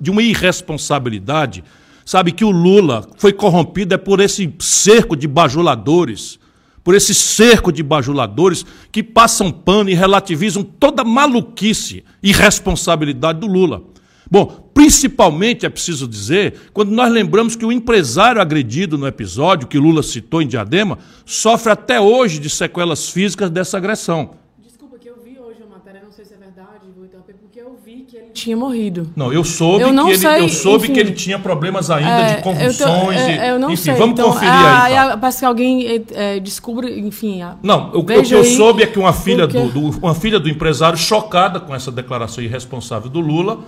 de 0.00 0.10
uma 0.10 0.22
irresponsabilidade. 0.22 1.64
Sabe 2.04 2.32
que 2.32 2.44
o 2.44 2.50
Lula 2.50 3.06
foi 3.18 3.32
corrompido 3.32 3.94
é 3.94 3.98
por 3.98 4.20
esse 4.20 4.52
cerco 4.60 5.14
de 5.14 5.28
bajuladores, 5.28 6.38
por 6.82 6.94
esse 6.94 7.14
cerco 7.14 7.70
de 7.70 7.82
bajuladores 7.82 8.64
que 8.90 9.02
passam 9.02 9.52
pano 9.52 9.90
e 9.90 9.94
relativizam 9.94 10.62
toda 10.62 11.04
maluquice 11.04 12.04
e 12.22 12.32
responsabilidade 12.32 13.40
do 13.40 13.46
Lula. 13.46 13.82
Bom, 14.30 14.70
principalmente 14.74 15.64
é 15.64 15.68
preciso 15.68 16.06
dizer, 16.06 16.70
quando 16.72 16.90
nós 16.90 17.10
lembramos 17.10 17.56
que 17.56 17.64
o 17.64 17.72
empresário 17.72 18.40
agredido 18.40 18.98
no 18.98 19.06
episódio 19.06 19.66
que 19.66 19.78
Lula 19.78 20.02
citou 20.02 20.42
em 20.42 20.46
Diadema 20.46 20.98
sofre 21.24 21.72
até 21.72 21.98
hoje 22.00 22.38
de 22.38 22.50
sequelas 22.50 23.08
físicas 23.08 23.50
dessa 23.50 23.78
agressão. 23.78 24.34
Desculpa 24.58 24.98
que 24.98 25.08
eu 25.08 25.16
vi 25.22 25.38
hoje 25.38 25.62
a 25.62 25.66
matéria, 25.66 26.02
não 26.04 26.12
sei 26.12 26.26
se 26.26 26.34
é 26.34 26.36
verdade, 26.36 26.86
vou 26.94 27.06
interromper, 27.06 27.34
porque 27.34 27.58
eu 27.58 27.78
vi 27.82 28.02
que 28.02 28.16
ele 28.16 28.27
tinha 28.38 28.56
morrido. 28.56 29.10
Não, 29.16 29.32
eu 29.32 29.42
soube, 29.44 29.82
Eu 29.82 29.92
não 29.92 30.04
que, 30.06 30.10
ele, 30.12 30.18
sei, 30.18 30.40
eu 30.40 30.48
soube 30.48 30.84
enfim. 30.84 30.92
que 30.94 31.00
ele 31.00 31.12
tinha 31.12 31.38
problemas 31.38 31.90
ainda 31.90 32.10
É, 32.10 32.34
de 32.36 32.42
convulsões. 32.42 32.80
eu, 32.80 32.86
tô- 32.86 33.12
e, 33.12 33.16
é, 33.16 33.50
eu 33.50 33.58
não 33.58 33.70
enfim, 33.70 33.82
sei. 33.82 33.94
vamos 33.94 34.12
então, 34.12 34.30
conferir 34.32 34.52
ah, 34.52 34.82
aí. 34.84 34.96
ah, 34.96 35.16
Parece 35.20 35.38
que 35.40 35.44
alguém 35.44 35.86
é, 35.86 36.02
é, 36.36 36.40
descobre, 36.40 36.98
enfim. 37.00 37.42
ah, 37.42 37.56
Não, 37.62 37.90
o, 37.92 37.98
o 37.98 38.04
que 38.04 38.12
eu 38.34 38.44
soube 38.44 38.82
é 38.82 38.86
que 38.86 38.98
uma 38.98 39.12
filha 39.12 39.46
porque- 39.48 39.60
do, 39.68 39.90
do- 39.90 39.98
uma 39.98 40.14
filha 40.14 40.38
do 40.40 40.48
empresário, 40.48 40.98
chocada 40.98 41.60
com 41.60 41.74
essa 41.74 41.90
declaração 41.92 42.42
irresponsável 42.42 43.10
do 43.10 43.20
Lula, 43.20 43.58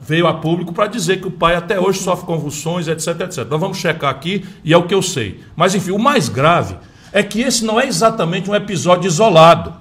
veio 0.00 0.26
a 0.26 0.34
público 0.34 0.72
para 0.72 0.86
dizer 0.86 1.20
que 1.20 1.26
o 1.28 1.30
pai 1.30 1.54
até 1.54 1.78
hoje 1.80 1.98
sofre 2.00 2.26
convulsões, 2.26 2.88
etc, 2.88 3.20
etc. 3.20 3.46
Nós 3.48 3.60
vamos 3.60 3.78
checar 3.78 4.10
aqui 4.10 4.44
e 4.64 4.72
é 4.72 4.76
o 4.76 4.82
que 4.82 4.94
eu 4.94 5.00
sei. 5.02 5.40
Mas, 5.56 5.74
enfim, 5.74 5.92
o 5.92 5.98
mais 5.98 6.28
grave 6.28 6.76
é 7.12 7.22
que 7.22 7.40
esse 7.40 7.64
não 7.64 7.80
é 7.80 7.86
exatamente 7.86 8.50
um 8.50 8.54
episódio 8.54 9.06
isolado. 9.06 9.72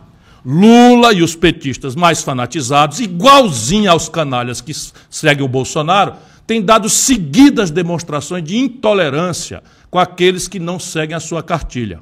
Lula 0.45 1.13
e 1.13 1.21
os 1.21 1.35
petistas 1.35 1.95
mais 1.95 2.21
fanatizados, 2.21 2.99
igualzinho 2.99 3.89
aos 3.89 4.09
canalhas 4.09 4.59
que 4.59 4.73
seguem 5.09 5.45
o 5.45 5.47
Bolsonaro, 5.47 6.15
têm 6.45 6.61
dado 6.61 6.89
seguidas 6.89 7.71
demonstrações 7.71 8.43
de 8.43 8.57
intolerância 8.57 9.63
com 9.89 9.97
aqueles 9.97 10.47
que 10.47 10.59
não 10.59 10.77
seguem 10.79 11.15
a 11.15 11.19
sua 11.19 11.41
cartilha. 11.41 12.01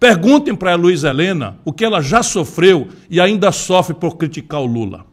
Perguntem 0.00 0.54
para 0.54 0.72
a 0.72 0.76
Luiz 0.76 1.04
Helena 1.04 1.56
o 1.64 1.72
que 1.72 1.84
ela 1.84 2.00
já 2.00 2.22
sofreu 2.22 2.88
e 3.10 3.20
ainda 3.20 3.52
sofre 3.52 3.94
por 3.94 4.16
criticar 4.16 4.60
o 4.60 4.66
Lula. 4.66 5.04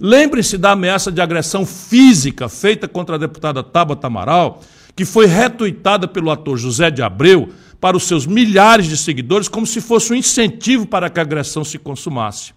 Lembrem-se 0.00 0.56
da 0.56 0.72
ameaça 0.72 1.10
de 1.10 1.20
agressão 1.20 1.66
física 1.66 2.48
feita 2.48 2.86
contra 2.86 3.16
a 3.16 3.18
deputada 3.18 3.62
Tabata 3.62 4.06
Amaral, 4.06 4.62
que 4.94 5.04
foi 5.04 5.26
retuitada 5.26 6.08
pelo 6.08 6.30
ator 6.30 6.56
José 6.56 6.90
de 6.90 7.02
Abreu 7.02 7.50
para 7.80 7.96
os 7.96 8.04
seus 8.04 8.26
milhares 8.26 8.86
de 8.86 8.96
seguidores 8.96 9.48
como 9.48 9.66
se 9.66 9.80
fosse 9.80 10.12
um 10.12 10.16
incentivo 10.16 10.86
para 10.86 11.08
que 11.08 11.18
a 11.18 11.22
agressão 11.22 11.64
se 11.64 11.78
consumasse. 11.78 12.52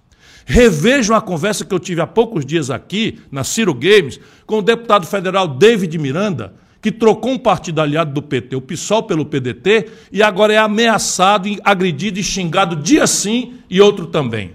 Revejam 0.45 1.15
a 1.15 1.21
conversa 1.21 1.63
que 1.63 1.73
eu 1.73 1.79
tive 1.79 2.01
há 2.01 2.07
poucos 2.07 2.45
dias 2.45 2.69
aqui, 2.69 3.19
na 3.31 3.43
Ciro 3.43 3.73
Games, 3.73 4.19
com 4.45 4.57
o 4.57 4.61
deputado 4.61 5.05
federal 5.05 5.47
David 5.47 5.97
Miranda, 5.97 6.53
que 6.81 6.91
trocou 6.91 7.33
um 7.33 7.37
partido 7.37 7.79
aliado 7.79 8.11
do 8.11 8.21
PT, 8.23 8.55
o 8.55 8.61
PSOL, 8.61 9.03
pelo 9.03 9.25
PDT, 9.25 9.87
e 10.11 10.23
agora 10.23 10.53
é 10.53 10.57
ameaçado, 10.57 11.47
agredido 11.63 12.19
e 12.19 12.23
xingado 12.23 12.75
dia 12.75 13.05
sim 13.05 13.59
e 13.69 13.79
outro 13.79 14.07
também. 14.07 14.53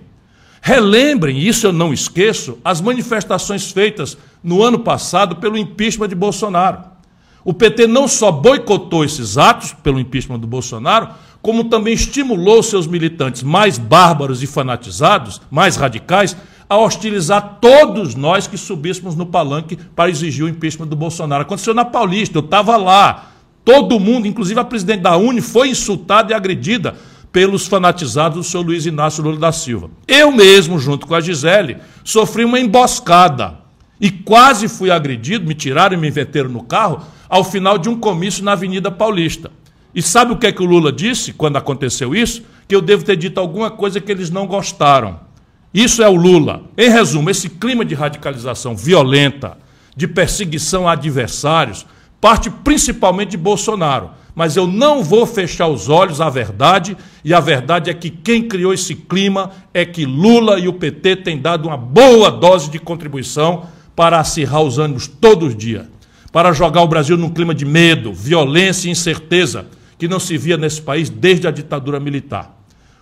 Relembrem, 0.60 1.38
isso 1.38 1.68
eu 1.68 1.72
não 1.72 1.92
esqueço, 1.92 2.58
as 2.64 2.80
manifestações 2.80 3.70
feitas 3.70 4.18
no 4.42 4.62
ano 4.62 4.80
passado 4.80 5.36
pelo 5.36 5.56
impeachment 5.56 6.08
de 6.08 6.16
Bolsonaro. 6.16 6.95
O 7.46 7.54
PT 7.54 7.86
não 7.86 8.08
só 8.08 8.32
boicotou 8.32 9.04
esses 9.04 9.38
atos 9.38 9.72
pelo 9.72 10.00
impeachment 10.00 10.40
do 10.40 10.48
Bolsonaro, 10.48 11.10
como 11.40 11.62
também 11.62 11.94
estimulou 11.94 12.60
seus 12.60 12.88
militantes 12.88 13.44
mais 13.44 13.78
bárbaros 13.78 14.42
e 14.42 14.48
fanatizados, 14.48 15.40
mais 15.48 15.76
radicais, 15.76 16.36
a 16.68 16.76
hostilizar 16.76 17.58
todos 17.60 18.16
nós 18.16 18.48
que 18.48 18.58
subíssemos 18.58 19.14
no 19.14 19.26
palanque 19.26 19.76
para 19.76 20.10
exigir 20.10 20.44
o 20.44 20.48
impeachment 20.48 20.88
do 20.88 20.96
Bolsonaro. 20.96 21.42
Aconteceu 21.42 21.72
na 21.72 21.84
Paulista, 21.84 22.36
eu 22.36 22.42
estava 22.42 22.76
lá. 22.76 23.30
Todo 23.64 24.00
mundo, 24.00 24.26
inclusive 24.26 24.58
a 24.58 24.64
presidente 24.64 25.02
da 25.02 25.16
Uni, 25.16 25.40
foi 25.40 25.68
insultada 25.68 26.32
e 26.32 26.34
agredida 26.34 26.96
pelos 27.30 27.68
fanatizados 27.68 28.38
do 28.38 28.42
senhor 28.42 28.66
Luiz 28.66 28.86
Inácio 28.86 29.22
Lula 29.22 29.38
da 29.38 29.52
Silva. 29.52 29.88
Eu 30.08 30.32
mesmo, 30.32 30.80
junto 30.80 31.06
com 31.06 31.14
a 31.14 31.20
Gisele, 31.20 31.76
sofri 32.02 32.44
uma 32.44 32.58
emboscada 32.58 33.54
e 34.00 34.10
quase 34.10 34.66
fui 34.66 34.90
agredido, 34.90 35.46
me 35.46 35.54
tiraram 35.54 35.94
e 35.94 35.96
me 35.96 36.10
meteram 36.10 36.50
no 36.50 36.64
carro 36.64 37.14
ao 37.28 37.44
final 37.44 37.78
de 37.78 37.88
um 37.88 37.98
comício 37.98 38.44
na 38.44 38.52
Avenida 38.52 38.90
Paulista. 38.90 39.50
E 39.94 40.02
sabe 40.02 40.32
o 40.32 40.36
que 40.36 40.46
é 40.46 40.52
que 40.52 40.62
o 40.62 40.66
Lula 40.66 40.92
disse 40.92 41.32
quando 41.32 41.56
aconteceu 41.56 42.14
isso? 42.14 42.42
Que 42.68 42.74
eu 42.74 42.82
devo 42.82 43.04
ter 43.04 43.16
dito 43.16 43.40
alguma 43.40 43.70
coisa 43.70 44.00
que 44.00 44.12
eles 44.12 44.30
não 44.30 44.46
gostaram. 44.46 45.20
Isso 45.72 46.02
é 46.02 46.08
o 46.08 46.16
Lula. 46.16 46.62
Em 46.76 46.90
resumo, 46.90 47.30
esse 47.30 47.48
clima 47.48 47.84
de 47.84 47.94
radicalização 47.94 48.76
violenta, 48.76 49.58
de 49.96 50.06
perseguição 50.06 50.88
a 50.88 50.92
adversários, 50.92 51.86
parte 52.20 52.50
principalmente 52.50 53.30
de 53.30 53.36
Bolsonaro. 53.36 54.10
Mas 54.34 54.54
eu 54.54 54.66
não 54.66 55.02
vou 55.02 55.26
fechar 55.26 55.66
os 55.66 55.88
olhos 55.88 56.20
à 56.20 56.28
verdade, 56.28 56.96
e 57.24 57.32
a 57.32 57.40
verdade 57.40 57.88
é 57.88 57.94
que 57.94 58.10
quem 58.10 58.46
criou 58.46 58.74
esse 58.74 58.94
clima 58.94 59.50
é 59.72 59.84
que 59.84 60.04
Lula 60.04 60.58
e 60.58 60.68
o 60.68 60.74
PT 60.74 61.16
têm 61.16 61.40
dado 61.40 61.68
uma 61.68 61.76
boa 61.76 62.30
dose 62.30 62.70
de 62.70 62.78
contribuição 62.78 63.64
para 63.94 64.20
acirrar 64.20 64.62
os 64.62 64.78
ânimos 64.78 65.06
todos 65.06 65.48
os 65.48 65.56
dias, 65.56 65.86
para 66.36 66.52
jogar 66.52 66.82
o 66.82 66.86
Brasil 66.86 67.16
num 67.16 67.30
clima 67.30 67.54
de 67.54 67.64
medo, 67.64 68.12
violência 68.12 68.88
e 68.88 68.90
incerteza 68.90 69.68
que 69.96 70.06
não 70.06 70.20
se 70.20 70.36
via 70.36 70.58
nesse 70.58 70.82
país 70.82 71.08
desde 71.08 71.48
a 71.48 71.50
ditadura 71.50 71.98
militar. 71.98 72.54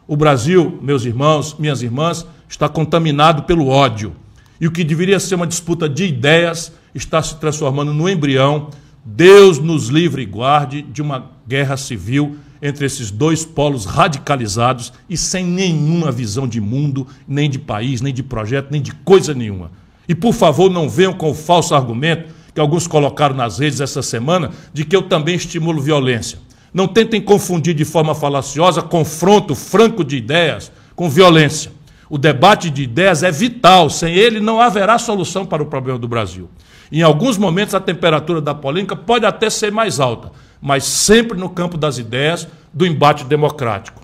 O 0.07 0.17
Brasil, 0.17 0.79
meus 0.81 1.05
irmãos, 1.05 1.57
minhas 1.59 1.83
irmãs, 1.83 2.25
está 2.49 2.69
contaminado 2.69 3.43
pelo 3.43 3.67
ódio. 3.67 4.15
E 4.61 4.69
o 4.69 4.71
que 4.71 4.85
deveria 4.85 5.19
ser 5.19 5.35
uma 5.35 5.49
disputa 5.49 5.89
de 5.89 6.05
ideias 6.05 6.71
está 6.95 7.21
se 7.25 7.35
transformando 7.35 7.93
no 7.93 8.09
embrião. 8.09 8.71
Deus 9.05 9.59
nos 9.59 9.89
livre 9.89 10.23
e 10.23 10.27
guarde 10.27 10.83
de 10.83 11.03
uma 11.03 11.33
guerra 11.45 11.77
civil 11.77 12.37
entre 12.63 12.87
esses 12.87 13.11
dois 13.11 13.45
polos 13.45 13.85
radicalizados 13.85 14.93
e 15.11 15.17
sem 15.17 15.45
nenhuma 15.45 16.13
visão 16.13 16.47
de 16.47 16.61
mundo, 16.61 17.05
nem 17.27 17.51
de 17.51 17.59
país, 17.59 18.01
nem 18.01 18.15
de 18.15 18.23
projeto, 18.23 18.69
nem 18.71 18.81
de 18.81 18.93
coisa 18.93 19.35
nenhuma. 19.35 19.73
E 20.09 20.15
por 20.15 20.33
favor, 20.33 20.71
não 20.71 20.89
venham 20.89 21.15
com 21.15 21.33
o 21.33 21.35
falso 21.35 21.75
argumento 21.75 22.44
que 22.55 22.61
alguns 22.61 22.87
colocaram 22.87 23.35
nas 23.35 23.59
redes 23.59 23.81
essa 23.81 24.01
semana 24.01 24.51
de 24.73 24.85
que 24.85 24.95
eu 24.95 25.03
também 25.03 25.35
estimulo 25.35 25.83
violência. 25.83 26.39
Não 26.73 26.87
tentem 26.87 27.21
confundir 27.21 27.75
de 27.75 27.85
forma 27.85 28.15
falaciosa 28.15 28.81
confronto 28.81 29.55
franco 29.55 30.05
de 30.05 30.17
ideias 30.17 30.71
com 30.95 31.11
violência. 31.11 31.73
O 32.09 32.17
debate 32.17 32.71
de 32.71 32.83
ideias 32.83 33.23
é 33.23 33.31
vital, 33.31 33.91
sem 33.91 34.15
ele 34.15 34.39
não 34.39 34.61
haverá 34.61 34.99
solução 34.99 35.45
para 35.45 35.63
o 35.63 35.67
problema 35.67 35.99
do 35.99 36.07
Brasil. 36.07 36.49
Em 36.93 37.03
alguns 37.03 37.37
momentos 37.37 37.75
a 37.75 37.81
temperatura 37.81 38.41
da 38.41 38.55
polêmica 38.55 38.95
pode 38.95 39.27
até 39.27 39.51
ser 39.51 39.73
mais 39.73 39.99
alta, 39.99 40.31
mas 40.61 40.85
sempre 40.85 41.37
no 41.37 41.49
campo 41.49 41.77
das 41.77 41.99
ideias, 41.99 42.47
do 42.73 42.87
embate 42.87 43.25
democrático. 43.25 44.03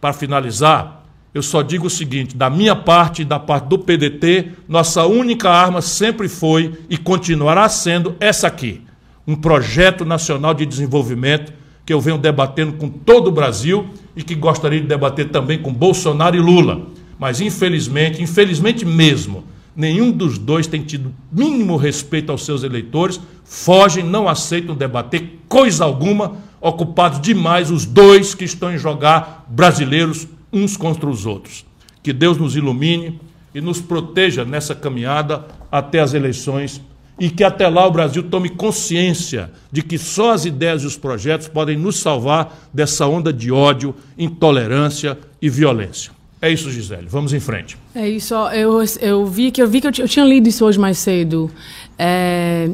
Para 0.00 0.12
finalizar, 0.12 1.01
eu 1.34 1.42
só 1.42 1.62
digo 1.62 1.86
o 1.86 1.90
seguinte: 1.90 2.36
da 2.36 2.50
minha 2.50 2.76
parte 2.76 3.22
e 3.22 3.24
da 3.24 3.38
parte 3.38 3.68
do 3.68 3.78
PDT, 3.78 4.52
nossa 4.68 5.06
única 5.06 5.50
arma 5.50 5.80
sempre 5.80 6.28
foi 6.28 6.72
e 6.90 6.96
continuará 6.96 7.68
sendo 7.68 8.14
essa 8.20 8.46
aqui: 8.46 8.82
um 9.26 9.34
projeto 9.34 10.04
nacional 10.04 10.52
de 10.52 10.66
desenvolvimento 10.66 11.52
que 11.84 11.92
eu 11.92 12.00
venho 12.00 12.18
debatendo 12.18 12.74
com 12.74 12.88
todo 12.88 13.28
o 13.28 13.32
Brasil 13.32 13.88
e 14.14 14.22
que 14.22 14.34
gostaria 14.34 14.80
de 14.80 14.86
debater 14.86 15.30
também 15.30 15.58
com 15.58 15.72
Bolsonaro 15.72 16.36
e 16.36 16.40
Lula. 16.40 16.86
Mas 17.18 17.40
infelizmente, 17.40 18.22
infelizmente 18.22 18.84
mesmo, 18.84 19.44
nenhum 19.74 20.10
dos 20.10 20.38
dois 20.38 20.66
tem 20.66 20.82
tido 20.82 21.14
mínimo 21.30 21.76
respeito 21.76 22.30
aos 22.30 22.44
seus 22.44 22.62
eleitores, 22.62 23.20
fogem, 23.44 24.04
não 24.04 24.28
aceitam 24.28 24.76
debater 24.76 25.40
coisa 25.48 25.84
alguma, 25.84 26.36
ocupados 26.60 27.20
demais 27.20 27.70
os 27.70 27.84
dois 27.84 28.34
que 28.34 28.44
estão 28.44 28.72
em 28.72 28.78
jogar 28.78 29.44
brasileiros 29.48 30.28
uns 30.52 30.76
contra 30.76 31.08
os 31.08 31.26
outros. 31.26 31.64
Que 32.02 32.12
Deus 32.12 32.36
nos 32.36 32.56
ilumine 32.56 33.20
e 33.54 33.60
nos 33.60 33.80
proteja 33.80 34.44
nessa 34.44 34.74
caminhada 34.74 35.46
até 35.70 36.00
as 36.00 36.14
eleições 36.14 36.80
e 37.18 37.30
que 37.30 37.44
até 37.44 37.68
lá 37.68 37.86
o 37.86 37.90
Brasil 37.90 38.22
tome 38.22 38.48
consciência 38.48 39.50
de 39.70 39.82
que 39.82 39.98
só 39.98 40.32
as 40.32 40.44
ideias 40.44 40.82
e 40.82 40.86
os 40.86 40.96
projetos 40.96 41.46
podem 41.46 41.76
nos 41.76 42.00
salvar 42.00 42.68
dessa 42.72 43.06
onda 43.06 43.32
de 43.32 43.52
ódio, 43.52 43.94
intolerância 44.18 45.18
e 45.40 45.48
violência. 45.48 46.10
É 46.40 46.50
isso, 46.50 46.68
Gisele. 46.70 47.06
Vamos 47.08 47.32
em 47.32 47.38
frente. 47.38 47.76
É 47.94 48.08
isso. 48.08 48.34
Eu, 48.34 48.82
eu 49.00 49.24
vi 49.26 49.52
que 49.52 49.62
eu 49.62 49.68
vi 49.68 49.80
que 49.80 49.86
eu, 49.86 49.92
eu 49.98 50.08
tinha 50.08 50.24
lido 50.24 50.48
isso 50.48 50.64
hoje 50.64 50.76
mais 50.78 50.98
cedo. 50.98 51.48
É, 51.96 52.68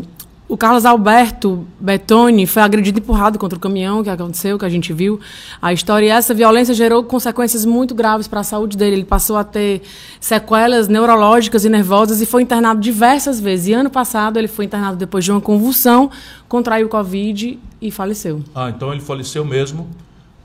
o 0.49 0.57
Carlos 0.57 0.87
Alberto 0.87 1.67
Betoni 1.79 2.47
foi 2.47 2.63
agredido 2.63 2.99
e 2.99 3.03
empurrado 3.03 3.39
contra 3.39 3.59
o 3.59 3.61
caminhão, 3.61 4.03
que 4.03 4.09
aconteceu, 4.09 4.59
que 4.59 4.65
a 4.65 4.69
gente 4.69 4.95
viu. 4.95 5.21
A 5.61 5.75
história 5.75 6.07
e 6.07 6.09
essa 6.09 6.33
violência 6.33 6.73
gerou 6.73 7.05
consequências 7.05 7.67
muito 7.67 7.95
graves 7.95 8.27
para 8.27 8.41
a 8.41 8.43
saúde 8.43 8.75
dele. 8.75 8.97
Ele 8.97 9.05
passou 9.05 9.37
a 9.37 9.45
ter 9.45 9.83
sequelas 10.19 10.89
neurológicas 10.89 11.67
e 11.67 11.69
nervosas 11.69 12.23
e 12.23 12.27
foi 12.27 12.43
internado 12.43 12.81
diversas 12.81 13.39
vezes. 13.39 13.69
E 13.69 13.73
ano 13.75 13.91
passado 13.91 14.39
ele 14.39 14.49
foi 14.49 14.65
internado 14.65 14.97
depois 14.97 15.23
de 15.23 15.31
uma 15.31 15.41
convulsão, 15.41 16.11
contraiu 16.49 16.89
Covid 16.89 17.59
e 17.83 17.91
faleceu. 17.91 18.43
Ah, 18.55 18.71
então 18.75 18.91
ele 18.91 19.03
faleceu 19.03 19.45
mesmo, 19.45 19.87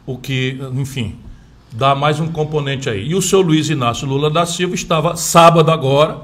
o 0.05 0.17
que, 0.17 0.59
enfim, 0.73 1.15
dá 1.71 1.95
mais 1.95 2.19
um 2.19 2.27
componente 2.27 2.89
aí. 2.89 3.07
E 3.07 3.15
o 3.15 3.21
seu 3.21 3.39
Luiz 3.39 3.69
Inácio 3.69 4.05
Lula 4.05 4.29
da 4.29 4.45
Silva 4.45 4.75
estava 4.75 5.15
sábado 5.15 5.71
agora, 5.71 6.17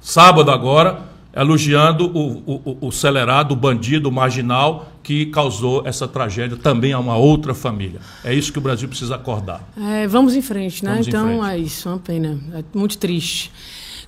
sábado 0.00 0.48
agora, 0.52 1.09
elogiando 1.34 2.06
o, 2.06 2.42
o, 2.46 2.78
o 2.80 2.88
acelerado, 2.88 3.52
o 3.52 3.56
bandido, 3.56 4.08
o 4.08 4.12
marginal 4.12 4.92
que 5.02 5.26
causou 5.26 5.86
essa 5.86 6.06
tragédia 6.06 6.56
também 6.56 6.92
a 6.92 6.98
uma 6.98 7.16
outra 7.16 7.54
família. 7.54 8.00
É 8.24 8.34
isso 8.34 8.52
que 8.52 8.58
o 8.58 8.62
Brasil 8.62 8.88
precisa 8.88 9.14
acordar. 9.14 9.62
É, 9.76 10.06
vamos 10.06 10.34
em 10.34 10.42
frente, 10.42 10.84
né? 10.84 10.92
Vamos 10.92 11.08
então 11.08 11.26
frente. 11.26 11.50
é 11.50 11.58
isso, 11.58 11.88
uma 11.88 11.98
pena. 11.98 12.38
É 12.54 12.64
muito 12.76 12.98
triste. 12.98 13.50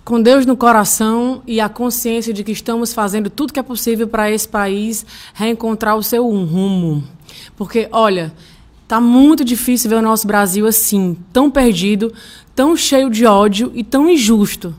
Com 0.05 0.21
Deus 0.21 0.45
no 0.45 0.57
coração 0.57 1.43
e 1.47 1.61
a 1.61 1.69
consciência 1.69 2.33
de 2.33 2.43
que 2.43 2.50
estamos 2.50 2.93
fazendo 2.93 3.31
tudo 3.31 3.52
que 3.52 3.61
é 3.61 3.62
possível 3.62 4.09
para 4.09 4.31
esse 4.31 4.49
país 4.49 5.07
reencontrar 5.33 5.97
o 5.97 6.02
seu 6.02 6.29
rumo. 6.29 7.05
Porque, 7.57 7.88
olha, 7.93 8.33
tá 8.88 9.00
muito 9.00 9.45
difícil 9.45 9.88
ver 9.88 9.97
o 9.97 10.02
nosso 10.02 10.26
Brasil 10.26 10.67
assim, 10.67 11.17
tão 11.33 11.49
perdido, 11.49 12.12
tão 12.55 12.76
cheio 12.76 13.09
de 13.09 13.25
ódio 13.25 13.71
e 13.75 13.85
tão 13.85 14.09
injusto. 14.09 14.75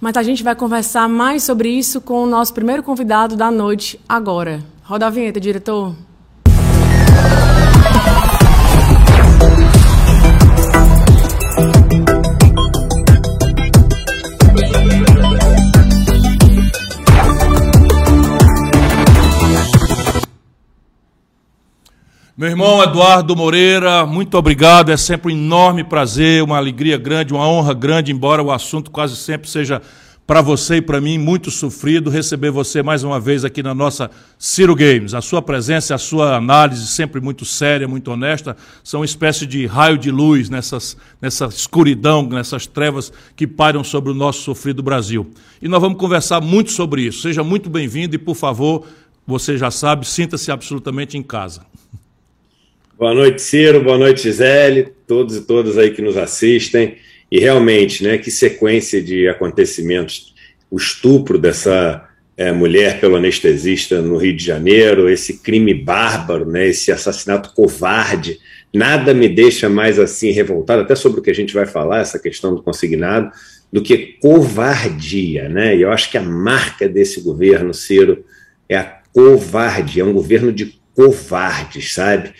Mas 0.00 0.16
a 0.16 0.22
gente 0.22 0.42
vai 0.42 0.54
conversar 0.54 1.08
mais 1.08 1.42
sobre 1.42 1.68
isso 1.68 2.00
com 2.00 2.22
o 2.22 2.26
nosso 2.26 2.52
primeiro 2.52 2.82
convidado 2.82 3.36
da 3.36 3.50
noite 3.50 4.00
agora. 4.08 4.62
Roda 4.82 5.06
a 5.06 5.10
vinheta, 5.10 5.40
diretor. 5.40 5.94
Meu 22.36 22.48
irmão 22.48 22.82
Eduardo 22.82 23.36
Moreira, 23.36 24.04
muito 24.04 24.36
obrigado. 24.36 24.90
É 24.90 24.96
sempre 24.96 25.32
um 25.32 25.36
enorme 25.36 25.84
prazer, 25.84 26.42
uma 26.42 26.56
alegria 26.56 26.98
grande, 26.98 27.32
uma 27.32 27.48
honra 27.48 27.72
grande, 27.72 28.10
embora 28.10 28.42
o 28.42 28.50
assunto 28.50 28.90
quase 28.90 29.14
sempre 29.14 29.48
seja 29.48 29.80
para 30.26 30.42
você 30.42 30.78
e 30.78 30.82
para 30.82 31.00
mim 31.00 31.16
muito 31.16 31.48
sofrido 31.48 32.10
receber 32.10 32.50
você 32.50 32.82
mais 32.82 33.04
uma 33.04 33.20
vez 33.20 33.44
aqui 33.44 33.62
na 33.62 33.72
nossa 33.72 34.10
Ciro 34.36 34.74
Games. 34.74 35.14
A 35.14 35.20
sua 35.20 35.40
presença, 35.40 35.94
a 35.94 35.98
sua 35.98 36.34
análise 36.34 36.88
sempre 36.88 37.20
muito 37.20 37.44
séria, 37.44 37.86
muito 37.86 38.10
honesta, 38.10 38.56
são 38.82 38.98
uma 38.98 39.06
espécie 39.06 39.46
de 39.46 39.64
raio 39.64 39.96
de 39.96 40.10
luz 40.10 40.50
nessas, 40.50 40.96
nessa 41.22 41.46
escuridão, 41.46 42.26
nessas 42.26 42.66
trevas 42.66 43.12
que 43.36 43.46
pairam 43.46 43.84
sobre 43.84 44.10
o 44.10 44.14
nosso 44.14 44.40
sofrido 44.42 44.82
Brasil. 44.82 45.30
E 45.62 45.68
nós 45.68 45.80
vamos 45.80 45.98
conversar 45.98 46.40
muito 46.40 46.72
sobre 46.72 47.02
isso. 47.02 47.22
Seja 47.22 47.44
muito 47.44 47.70
bem-vindo 47.70 48.16
e, 48.16 48.18
por 48.18 48.34
favor, 48.34 48.88
você 49.24 49.56
já 49.56 49.70
sabe, 49.70 50.04
sinta-se 50.04 50.50
absolutamente 50.50 51.16
em 51.16 51.22
casa. 51.22 51.62
Boa 52.96 53.12
noite, 53.12 53.42
Ciro. 53.42 53.82
Boa 53.82 53.98
noite, 53.98 54.22
Gisele. 54.22 54.86
Todos 55.04 55.36
e 55.36 55.40
todas 55.40 55.76
aí 55.76 55.90
que 55.90 56.00
nos 56.00 56.16
assistem. 56.16 56.94
E 57.28 57.40
realmente, 57.40 58.04
né, 58.04 58.18
que 58.18 58.30
sequência 58.30 59.02
de 59.02 59.26
acontecimentos. 59.26 60.32
O 60.70 60.76
estupro 60.76 61.36
dessa 61.36 62.08
é, 62.36 62.52
mulher 62.52 63.00
pelo 63.00 63.16
anestesista 63.16 64.00
no 64.00 64.16
Rio 64.16 64.36
de 64.36 64.44
Janeiro, 64.44 65.08
esse 65.08 65.38
crime 65.38 65.74
bárbaro, 65.74 66.46
né, 66.46 66.68
esse 66.68 66.92
assassinato 66.92 67.52
covarde. 67.52 68.38
Nada 68.72 69.12
me 69.12 69.28
deixa 69.28 69.68
mais 69.68 69.98
assim 69.98 70.30
revoltado, 70.30 70.82
até 70.82 70.94
sobre 70.94 71.18
o 71.18 71.22
que 71.22 71.30
a 71.30 71.34
gente 71.34 71.52
vai 71.52 71.66
falar, 71.66 71.98
essa 71.98 72.20
questão 72.20 72.54
do 72.54 72.62
consignado, 72.62 73.28
do 73.72 73.82
que 73.82 74.18
covardia. 74.20 75.48
Né? 75.48 75.76
E 75.76 75.82
eu 75.82 75.90
acho 75.90 76.12
que 76.12 76.18
a 76.18 76.22
marca 76.22 76.88
desse 76.88 77.20
governo, 77.22 77.74
Ciro, 77.74 78.24
é 78.68 78.76
a 78.76 78.84
covardia. 79.12 80.04
É 80.04 80.06
um 80.06 80.12
governo 80.12 80.52
de 80.52 80.78
covardes, 80.94 81.92
sabe? 81.92 82.32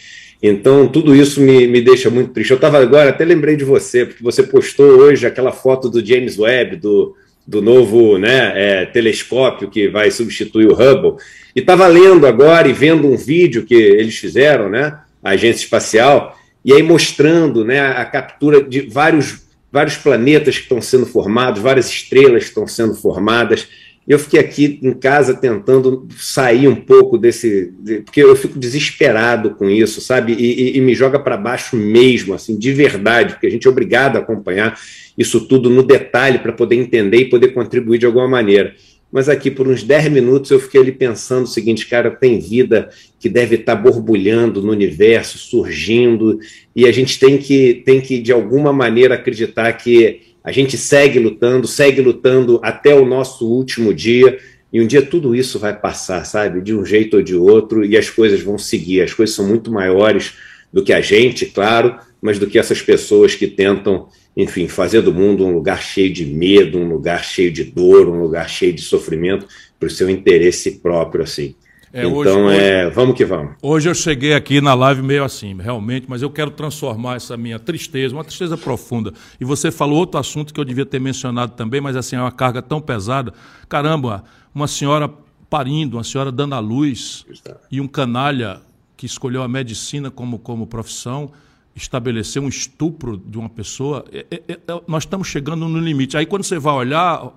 Então, 0.46 0.86
tudo 0.86 1.16
isso 1.16 1.40
me, 1.40 1.66
me 1.66 1.80
deixa 1.80 2.10
muito 2.10 2.34
triste. 2.34 2.50
Eu 2.50 2.56
estava 2.56 2.78
agora, 2.78 3.08
até 3.08 3.24
lembrei 3.24 3.56
de 3.56 3.64
você, 3.64 4.04
porque 4.04 4.22
você 4.22 4.42
postou 4.42 4.84
hoje 4.84 5.26
aquela 5.26 5.52
foto 5.52 5.88
do 5.88 6.04
James 6.04 6.38
Webb, 6.38 6.76
do, 6.76 7.16
do 7.46 7.62
novo 7.62 8.18
né, 8.18 8.52
é, 8.54 8.84
telescópio 8.84 9.70
que 9.70 9.88
vai 9.88 10.10
substituir 10.10 10.66
o 10.66 10.74
Hubble. 10.74 11.14
E 11.56 11.60
estava 11.60 11.86
lendo 11.86 12.26
agora 12.26 12.68
e 12.68 12.74
vendo 12.74 13.10
um 13.10 13.16
vídeo 13.16 13.64
que 13.64 13.74
eles 13.74 14.18
fizeram, 14.18 14.68
né, 14.68 14.98
a 15.22 15.30
agência 15.30 15.64
espacial, 15.64 16.38
e 16.62 16.74
aí 16.74 16.82
mostrando 16.82 17.64
né, 17.64 17.80
a 17.80 18.04
captura 18.04 18.62
de 18.62 18.82
vários, 18.82 19.46
vários 19.72 19.96
planetas 19.96 20.56
que 20.58 20.64
estão 20.64 20.82
sendo 20.82 21.06
formados, 21.06 21.62
várias 21.62 21.88
estrelas 21.88 22.42
que 22.42 22.50
estão 22.50 22.66
sendo 22.66 22.94
formadas. 22.94 23.66
Eu 24.06 24.18
fiquei 24.18 24.38
aqui 24.38 24.78
em 24.82 24.92
casa 24.92 25.34
tentando 25.34 26.06
sair 26.18 26.68
um 26.68 26.76
pouco 26.76 27.16
desse. 27.16 27.72
de- 27.80 28.00
porque 28.00 28.22
eu 28.22 28.36
fico 28.36 28.58
desesperado 28.58 29.50
com 29.54 29.68
isso, 29.70 30.00
sabe? 30.00 30.34
E, 30.34 30.74
e- 30.74 30.76
e 30.76 30.80
me 30.80 30.94
joga 30.94 31.18
para 31.18 31.36
baixo 31.36 31.74
mesmo, 31.76 32.34
assim, 32.34 32.58
de 32.58 32.72
verdade, 32.72 33.32
porque 33.34 33.46
a 33.46 33.50
gente 33.50 33.66
é 33.66 33.70
obrigado 33.70 34.16
a 34.16 34.20
acompanhar 34.20 34.78
isso 35.16 35.46
tudo 35.48 35.70
no 35.70 35.82
detalhe 35.82 36.38
para 36.38 36.52
poder 36.52 36.76
entender 36.76 37.18
e 37.18 37.30
poder 37.30 37.48
contribuir 37.48 37.98
de 37.98 38.06
alguma 38.06 38.28
maneira. 38.28 38.74
Mas 39.10 39.28
aqui, 39.28 39.48
por 39.48 39.68
uns 39.68 39.84
10 39.84 40.10
minutos, 40.10 40.50
eu 40.50 40.58
fiquei 40.58 40.80
ali 40.80 40.90
pensando 40.90 41.44
o 41.44 41.46
seguinte, 41.46 41.86
cara, 41.86 42.10
tem 42.10 42.40
vida 42.40 42.88
que 43.20 43.28
deve 43.28 43.54
estar 43.54 43.76
borbulhando 43.76 44.60
no 44.60 44.72
universo, 44.72 45.38
surgindo, 45.38 46.38
e 46.74 46.84
a 46.84 46.90
gente 46.90 47.18
tem 47.20 47.38
que, 47.38 47.82
tem 47.86 48.00
que, 48.00 48.18
de 48.20 48.32
alguma 48.32 48.72
maneira, 48.72 49.14
acreditar 49.14 49.72
que 49.74 50.33
a 50.44 50.52
gente 50.52 50.76
segue 50.76 51.18
lutando, 51.18 51.66
segue 51.66 52.02
lutando 52.02 52.60
até 52.62 52.94
o 52.94 53.06
nosso 53.06 53.48
último 53.48 53.94
dia, 53.94 54.38
e 54.70 54.78
um 54.78 54.86
dia 54.86 55.00
tudo 55.00 55.34
isso 55.34 55.58
vai 55.58 55.74
passar, 55.74 56.24
sabe? 56.26 56.60
De 56.60 56.74
um 56.74 56.84
jeito 56.84 57.16
ou 57.16 57.22
de 57.22 57.34
outro, 57.34 57.82
e 57.82 57.96
as 57.96 58.10
coisas 58.10 58.42
vão 58.42 58.58
seguir. 58.58 59.00
As 59.00 59.14
coisas 59.14 59.34
são 59.34 59.46
muito 59.46 59.72
maiores 59.72 60.34
do 60.70 60.82
que 60.82 60.92
a 60.92 61.00
gente, 61.00 61.46
claro, 61.46 61.96
mas 62.20 62.38
do 62.38 62.46
que 62.46 62.58
essas 62.58 62.82
pessoas 62.82 63.34
que 63.34 63.46
tentam, 63.46 64.08
enfim, 64.36 64.68
fazer 64.68 65.00
do 65.00 65.14
mundo 65.14 65.46
um 65.46 65.54
lugar 65.54 65.80
cheio 65.80 66.12
de 66.12 66.26
medo, 66.26 66.78
um 66.78 66.88
lugar 66.88 67.24
cheio 67.24 67.50
de 67.50 67.64
dor, 67.64 68.08
um 68.08 68.20
lugar 68.20 68.50
cheio 68.50 68.72
de 68.72 68.82
sofrimento, 68.82 69.46
para 69.80 69.86
o 69.86 69.90
seu 69.90 70.10
interesse 70.10 70.72
próprio, 70.72 71.24
assim. 71.24 71.54
É, 71.96 72.00
então, 72.04 72.12
hoje- 72.44 72.56
é, 72.60 72.90
vamos 72.90 73.14
que 73.16 73.24
vamos. 73.24 73.54
Hoje 73.62 73.88
eu 73.88 73.94
cheguei 73.94 74.34
aqui 74.34 74.60
na 74.60 74.74
live 74.74 75.00
meio 75.00 75.22
assim, 75.22 75.54
realmente, 75.56 76.06
mas 76.08 76.22
eu 76.22 76.28
quero 76.30 76.50
transformar 76.50 77.14
essa 77.14 77.36
minha 77.36 77.56
tristeza, 77.58 78.12
uma 78.12 78.24
tristeza 78.24 78.56
profunda. 78.58 79.12
E 79.40 79.44
você 79.44 79.70
falou 79.70 79.98
outro 79.98 80.18
assunto 80.18 80.52
que 80.52 80.58
eu 80.58 80.64
devia 80.64 80.84
ter 80.84 81.00
mencionado 81.00 81.52
também, 81.52 81.80
mas 81.80 81.94
assim, 81.94 82.16
é 82.16 82.20
uma 82.20 82.32
carga 82.32 82.60
tão 82.60 82.80
pesada. 82.80 83.32
Caramba, 83.68 84.24
uma 84.52 84.66
senhora 84.66 85.08
parindo, 85.48 85.96
uma 85.96 86.02
senhora 86.02 86.32
dando 86.32 86.56
à 86.56 86.58
luz, 86.58 87.24
e 87.70 87.80
um 87.80 87.86
canalha 87.86 88.60
que 88.96 89.06
escolheu 89.06 89.42
a 89.44 89.46
medicina 89.48 90.10
como, 90.10 90.36
como 90.40 90.66
profissão, 90.66 91.30
estabelecer 91.76 92.42
um 92.42 92.48
estupro 92.48 93.16
de 93.16 93.38
uma 93.38 93.48
pessoa, 93.48 94.04
é- 94.12 94.26
é- 94.32 94.42
é- 94.52 94.58
nós 94.88 95.04
estamos 95.04 95.28
chegando 95.28 95.68
no 95.68 95.78
limite. 95.78 96.16
Aí 96.16 96.26
quando 96.26 96.42
você 96.42 96.58
vai 96.58 96.74
olhar, 96.74 97.30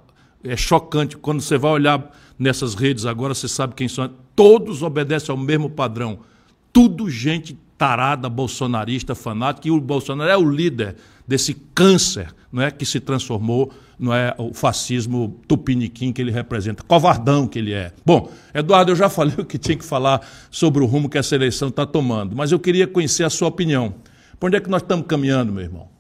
é 0.44 0.56
chocante. 0.56 1.18
Quando 1.18 1.42
você 1.42 1.58
vai 1.58 1.72
olhar 1.72 2.12
nessas 2.38 2.76
redes 2.76 3.06
agora, 3.06 3.34
você 3.34 3.48
sabe 3.48 3.76
quem 3.76 3.88
são. 3.88 4.10
Todos 4.36 4.84
obedecem 4.84 5.32
ao 5.32 5.38
mesmo 5.38 5.70
padrão. 5.70 6.20
tudo 6.72 7.10
gente 7.10 7.58
tarada, 7.78 8.28
bolsonarista, 8.28 9.14
fanática, 9.14 9.68
e 9.68 9.72
o 9.72 9.80
Bolsonaro 9.80 10.30
é 10.30 10.38
o 10.38 10.50
líder 10.50 10.96
desse 11.28 11.54
câncer 11.54 12.34
não 12.52 12.64
é, 12.64 12.72
que 12.72 12.86
se 12.86 13.00
transformou 13.00 13.72
não 14.00 14.14
é, 14.14 14.34
o 14.38 14.54
fascismo 14.54 15.40
tupiniquim 15.48 16.14
que 16.14 16.22
ele 16.22 16.32
representa, 16.32 16.84
covardão 16.84 17.48
que 17.48 17.60
ele 17.60 17.74
é. 17.74 17.92
Bom, 18.06 18.32
Eduardo, 18.54 18.92
eu 18.92 18.96
já 18.96 19.10
falei 19.10 19.36
o 19.38 19.46
que 19.46 19.58
tinha 19.58 19.78
que 19.78 19.86
falar 19.86 20.28
sobre 20.50 20.84
o 20.84 20.86
rumo 20.86 21.10
que 21.10 21.18
essa 21.18 21.36
eleição 21.36 21.70
está 21.70 21.86
tomando, 21.86 22.36
mas 22.36 22.52
eu 22.52 22.60
queria 22.60 22.88
conhecer 22.88 23.24
a 23.24 23.30
sua 23.30 23.48
opinião. 23.48 23.94
Por 24.40 24.48
onde 24.48 24.58
é 24.58 24.60
que 24.60 24.70
nós 24.70 24.82
estamos 24.82 25.06
caminhando, 25.08 25.52
meu 25.52 25.64
irmão? 25.64 25.97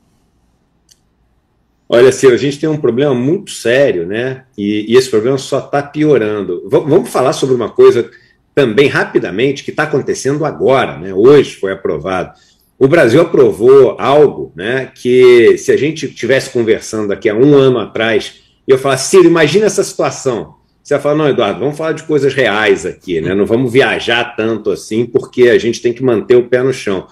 Olha, 1.89 2.11
Ciro, 2.11 2.33
a 2.33 2.37
gente 2.37 2.59
tem 2.59 2.67
um 2.67 2.77
problema 2.77 3.13
muito 3.13 3.51
sério, 3.51 4.05
né? 4.05 4.43
E, 4.57 4.91
e 4.91 4.97
esse 4.97 5.09
problema 5.09 5.37
só 5.37 5.59
está 5.59 5.81
piorando. 5.81 6.67
V 6.69 6.79
vamos 6.81 7.09
falar 7.09 7.31
sobre 7.31 7.55
uma 7.55 7.69
coisa 7.69 8.09
também 8.53 8.87
rapidamente 8.87 9.63
que 9.63 9.71
está 9.71 9.83
acontecendo 9.83 10.43
agora, 10.43 10.97
né? 10.97 11.13
Hoje 11.13 11.55
foi 11.55 11.71
aprovado. 11.71 12.33
O 12.77 12.87
Brasil 12.87 13.21
aprovou 13.21 13.95
algo, 13.99 14.51
né? 14.55 14.91
Que 14.93 15.57
se 15.57 15.71
a 15.71 15.77
gente 15.77 16.09
tivesse 16.09 16.49
conversando 16.49 17.13
aqui 17.13 17.29
há 17.29 17.35
um 17.35 17.55
ano 17.55 17.79
atrás, 17.79 18.41
eu 18.67 18.77
falasse, 18.77 19.11
Ciro, 19.11 19.25
imagina 19.25 19.65
essa 19.65 19.83
situação. 19.83 20.55
Você 20.83 20.93
vai 20.93 21.03
falar, 21.03 21.15
não, 21.15 21.29
Eduardo, 21.29 21.59
vamos 21.59 21.77
falar 21.77 21.93
de 21.93 22.03
coisas 22.03 22.33
reais 22.33 22.85
aqui, 22.85 23.21
né? 23.21 23.33
Não 23.33 23.45
vamos 23.45 23.71
viajar 23.71 24.35
tanto 24.35 24.71
assim, 24.71 25.05
porque 25.05 25.49
a 25.49 25.57
gente 25.57 25.81
tem 25.81 25.93
que 25.93 26.03
manter 26.03 26.35
o 26.35 26.47
pé 26.47 26.61
no 26.61 26.73
chão. 26.73 27.07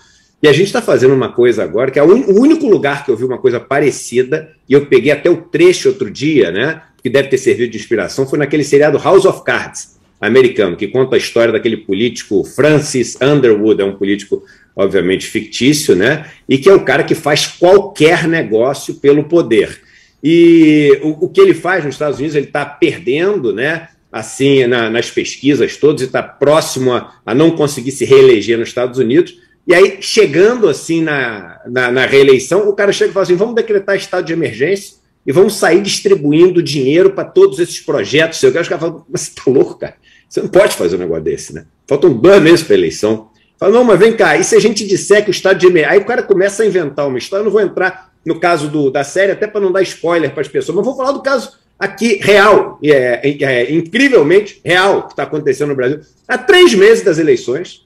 E 0.45 0.47
a 0.47 0.53
gente 0.53 0.67
está 0.67 0.79
fazendo 0.79 1.15
uma 1.15 1.31
coisa 1.31 1.63
agora, 1.63 1.89
que 1.89 1.97
é 1.97 2.03
o 2.03 2.39
único 2.39 2.67
lugar 2.67 3.03
que 3.03 3.09
eu 3.09 3.17
vi 3.17 3.23
uma 3.23 3.39
coisa 3.39 3.59
parecida, 3.59 4.51
e 4.69 4.73
eu 4.73 4.85
peguei 4.85 5.11
até 5.11 5.27
o 5.27 5.37
trecho 5.37 5.89
outro 5.89 6.07
dia, 6.07 6.51
né? 6.51 6.83
Que 7.01 7.09
deve 7.09 7.29
ter 7.29 7.39
servido 7.39 7.71
de 7.71 7.79
inspiração, 7.79 8.27
foi 8.27 8.37
naquele 8.37 8.63
seriado 8.63 8.99
House 8.99 9.25
of 9.25 9.43
Cards 9.43 9.97
americano, 10.21 10.77
que 10.77 10.87
conta 10.87 11.15
a 11.15 11.17
história 11.17 11.51
daquele 11.51 11.77
político 11.77 12.43
Francis 12.43 13.17
Underwood, 13.19 13.81
é 13.81 13.85
um 13.85 13.95
político, 13.95 14.43
obviamente, 14.75 15.25
fictício, 15.25 15.95
né? 15.95 16.27
E 16.47 16.59
que 16.59 16.69
é 16.69 16.73
o 16.75 16.85
cara 16.85 17.03
que 17.03 17.15
faz 17.15 17.47
qualquer 17.47 18.27
negócio 18.27 18.93
pelo 18.93 19.23
poder. 19.23 19.81
E 20.23 20.99
o, 21.01 21.25
o 21.25 21.29
que 21.29 21.41
ele 21.41 21.55
faz 21.55 21.83
nos 21.83 21.95
Estados 21.95 22.19
Unidos, 22.19 22.35
ele 22.35 22.45
está 22.45 22.63
perdendo, 22.63 23.51
né? 23.51 23.87
Assim, 24.11 24.67
na, 24.67 24.91
nas 24.91 25.09
pesquisas 25.09 25.75
todas, 25.75 26.03
e 26.03 26.05
está 26.05 26.21
próximo 26.21 26.93
a, 26.93 27.15
a 27.25 27.33
não 27.33 27.49
conseguir 27.49 27.89
se 27.89 28.05
reeleger 28.05 28.59
nos 28.59 28.67
Estados 28.67 28.99
Unidos 28.99 29.43
e 29.67 29.73
aí, 29.73 29.97
chegando 29.99 30.69
assim 30.69 31.01
na, 31.01 31.59
na, 31.65 31.91
na, 31.91 32.05
reeleição, 32.05 32.69
o 32.69 32.73
cara 32.73 32.91
chega 32.91 33.09
e 33.09 33.13
fala 33.13 33.23
assim: 33.23 33.35
vamos 33.35 33.55
decretar 33.55 33.95
estado 33.95 34.25
de 34.25 34.33
emergência 34.33 34.97
e 35.25 35.31
vamos 35.31 35.55
sair 35.55 35.81
distribuindo 35.81 36.61
dinheiro 36.61 37.11
para 37.11 37.25
todos 37.25 37.59
esses 37.59 37.79
projetos. 37.79 38.41
Eu 38.43 38.51
quero 38.51 38.61
os 38.61 38.69
caras 38.69 38.83
falam, 38.83 39.05
mas 39.09 39.21
você 39.21 39.29
está 39.29 39.43
louco, 39.47 39.75
cara? 39.75 39.95
Você 40.29 40.41
não 40.41 40.49
pode 40.49 40.75
fazer 40.75 40.95
um 40.95 40.99
negócio 40.99 41.23
desse, 41.23 41.53
né? 41.53 41.65
Faltam 41.87 42.13
dois 42.13 42.41
meses 42.41 42.63
para 42.63 42.75
a 42.75 42.77
eleição. 42.77 43.29
Fala, 43.57 43.71
não, 43.71 43.83
mas 43.83 43.97
vem 43.97 44.13
cá, 44.13 44.37
e 44.37 44.43
se 44.43 44.55
a 44.55 44.59
gente 44.59 44.85
disser 44.85 45.23
que 45.23 45.29
o 45.29 45.31
estado 45.31 45.57
de 45.57 45.65
emergência. 45.65 45.93
Aí 45.93 45.99
o 45.99 46.05
cara 46.05 46.21
começa 46.21 46.61
a 46.61 46.65
inventar 46.65 47.07
uma 47.07 47.17
história. 47.17 47.41
Eu 47.41 47.45
não 47.45 47.51
vou 47.51 47.61
entrar 47.61 48.11
no 48.25 48.39
caso 48.39 48.67
do, 48.69 48.91
da 48.91 49.03
série, 49.03 49.31
até 49.31 49.47
para 49.47 49.61
não 49.61 49.71
dar 49.71 49.81
spoiler 49.83 50.31
para 50.31 50.41
as 50.41 50.47
pessoas, 50.47 50.75
mas 50.75 50.85
vou 50.85 50.95
falar 50.95 51.11
do 51.11 51.21
caso 51.21 51.57
aqui 51.77 52.19
real, 52.21 52.79
é, 52.83 53.29
é, 53.29 53.43
é 53.43 53.73
incrivelmente 53.73 54.61
real, 54.63 55.03
que 55.03 55.13
está 55.13 55.23
acontecendo 55.23 55.69
no 55.69 55.75
Brasil. 55.75 55.99
Há 56.27 56.37
três 56.37 56.73
meses 56.73 57.03
das 57.03 57.17
eleições, 57.17 57.84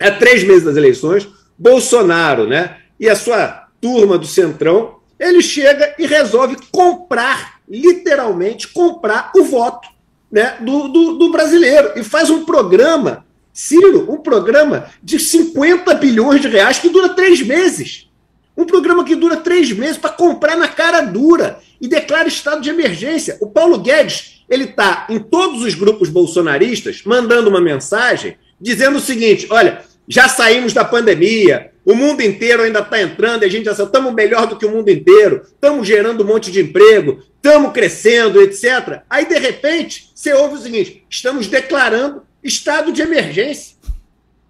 há 0.00 0.10
três 0.10 0.44
meses 0.44 0.64
das 0.64 0.76
eleições, 0.76 1.28
Bolsonaro 1.58 2.46
né, 2.46 2.78
e 2.98 3.08
a 3.08 3.16
sua 3.16 3.68
turma 3.80 4.18
do 4.18 4.26
Centrão, 4.26 4.96
ele 5.18 5.42
chega 5.42 5.94
e 5.98 6.06
resolve 6.06 6.56
comprar, 6.70 7.60
literalmente, 7.68 8.68
comprar 8.68 9.32
o 9.34 9.44
voto 9.44 9.88
né, 10.30 10.56
do, 10.60 10.88
do, 10.88 11.12
do 11.14 11.32
brasileiro. 11.32 11.92
E 11.96 12.02
faz 12.02 12.28
um 12.28 12.44
programa, 12.44 13.24
Ciro, 13.52 14.10
um 14.10 14.18
programa 14.18 14.90
de 15.02 15.18
50 15.18 15.94
bilhões 15.94 16.42
de 16.42 16.48
reais 16.48 16.78
que 16.78 16.90
dura 16.90 17.10
três 17.10 17.40
meses. 17.40 18.10
Um 18.56 18.64
programa 18.64 19.04
que 19.04 19.14
dura 19.14 19.36
três 19.36 19.70
meses 19.72 19.98
para 19.98 20.10
comprar 20.10 20.56
na 20.56 20.68
cara 20.68 21.00
dura 21.02 21.58
e 21.80 21.88
declara 21.88 22.28
estado 22.28 22.60
de 22.60 22.70
emergência. 22.70 23.36
O 23.40 23.46
Paulo 23.48 23.78
Guedes 23.78 24.36
ele 24.48 24.64
está 24.64 25.06
em 25.10 25.18
todos 25.18 25.62
os 25.62 25.74
grupos 25.74 26.08
bolsonaristas 26.08 27.02
mandando 27.04 27.50
uma 27.50 27.60
mensagem 27.60 28.36
dizendo 28.60 28.98
o 28.98 29.00
seguinte: 29.00 29.46
olha, 29.50 29.82
já 30.08 30.28
saímos 30.28 30.72
da 30.72 30.84
pandemia, 30.84 31.72
o 31.84 31.94
mundo 31.94 32.20
inteiro 32.20 32.62
ainda 32.62 32.80
está 32.80 33.00
entrando, 33.00 33.42
e 33.42 33.46
a 33.46 33.50
gente 33.50 33.64
já 33.64 33.72
estamos 33.72 34.12
melhor 34.12 34.46
do 34.46 34.56
que 34.56 34.66
o 34.66 34.70
mundo 34.70 34.90
inteiro, 34.90 35.42
estamos 35.44 35.86
gerando 35.86 36.22
um 36.22 36.26
monte 36.26 36.50
de 36.50 36.60
emprego, 36.60 37.22
estamos 37.36 37.72
crescendo, 37.72 38.40
etc. 38.40 39.02
Aí, 39.08 39.26
de 39.26 39.38
repente, 39.38 40.10
você 40.14 40.32
ouve 40.32 40.56
o 40.56 40.60
seguinte: 40.60 41.04
estamos 41.08 41.46
declarando 41.46 42.22
estado 42.42 42.92
de 42.92 43.02
emergência. 43.02 43.76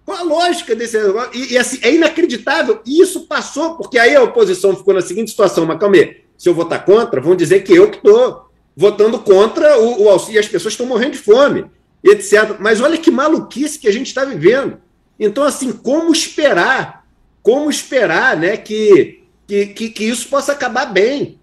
Qual 0.05 0.17
a 0.17 0.23
lógica 0.23 0.73
desse 0.73 0.97
negócio? 0.97 1.31
E, 1.33 1.53
e 1.53 1.57
assim, 1.57 1.79
é 1.81 1.93
inacreditável. 1.93 2.81
E 2.85 3.01
isso 3.01 3.27
passou, 3.27 3.75
porque 3.75 3.99
aí 3.99 4.15
a 4.15 4.23
oposição 4.23 4.75
ficou 4.75 4.93
na 4.93 5.01
seguinte 5.01 5.31
situação: 5.31 5.65
mas 5.65 5.79
calma 5.79 5.95
aí, 5.95 6.21
se 6.37 6.47
eu 6.47 6.53
votar 6.53 6.85
contra, 6.85 7.19
vão 7.19 7.35
dizer 7.35 7.61
que 7.61 7.73
eu 7.73 7.89
que 7.89 7.97
estou 7.97 8.47
votando 8.75 9.19
contra 9.19 9.79
o, 9.79 10.03
o 10.03 10.09
auxílio, 10.09 10.37
e 10.37 10.39
as 10.39 10.47
pessoas 10.47 10.73
estão 10.73 10.85
morrendo 10.85 11.13
de 11.13 11.17
fome 11.17 11.65
etc. 12.09 12.57
Mas 12.59 12.81
olha 12.81 12.97
que 12.97 13.11
maluquice 13.11 13.79
que 13.79 13.87
a 13.87 13.91
gente 13.91 14.07
está 14.07 14.23
vivendo. 14.25 14.77
Então, 15.19 15.43
assim, 15.43 15.71
como 15.71 16.11
esperar? 16.11 17.05
Como 17.41 17.69
esperar 17.69 18.37
né, 18.37 18.57
que, 18.57 19.23
que, 19.47 19.67
que, 19.67 19.89
que, 19.89 20.03
isso 20.03 20.27
possa 20.27 20.51
acabar 20.51 20.85
bem? 20.85 21.39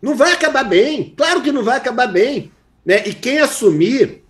Não 0.00 0.14
vai 0.14 0.32
acabar 0.32 0.64
bem. 0.64 1.14
Claro 1.16 1.42
que 1.42 1.52
não 1.52 1.62
vai 1.62 1.76
acabar 1.76 2.06
bem. 2.06 2.50
Né? 2.84 3.06
E 3.06 3.14
quem 3.14 3.38
assumir 3.38 4.22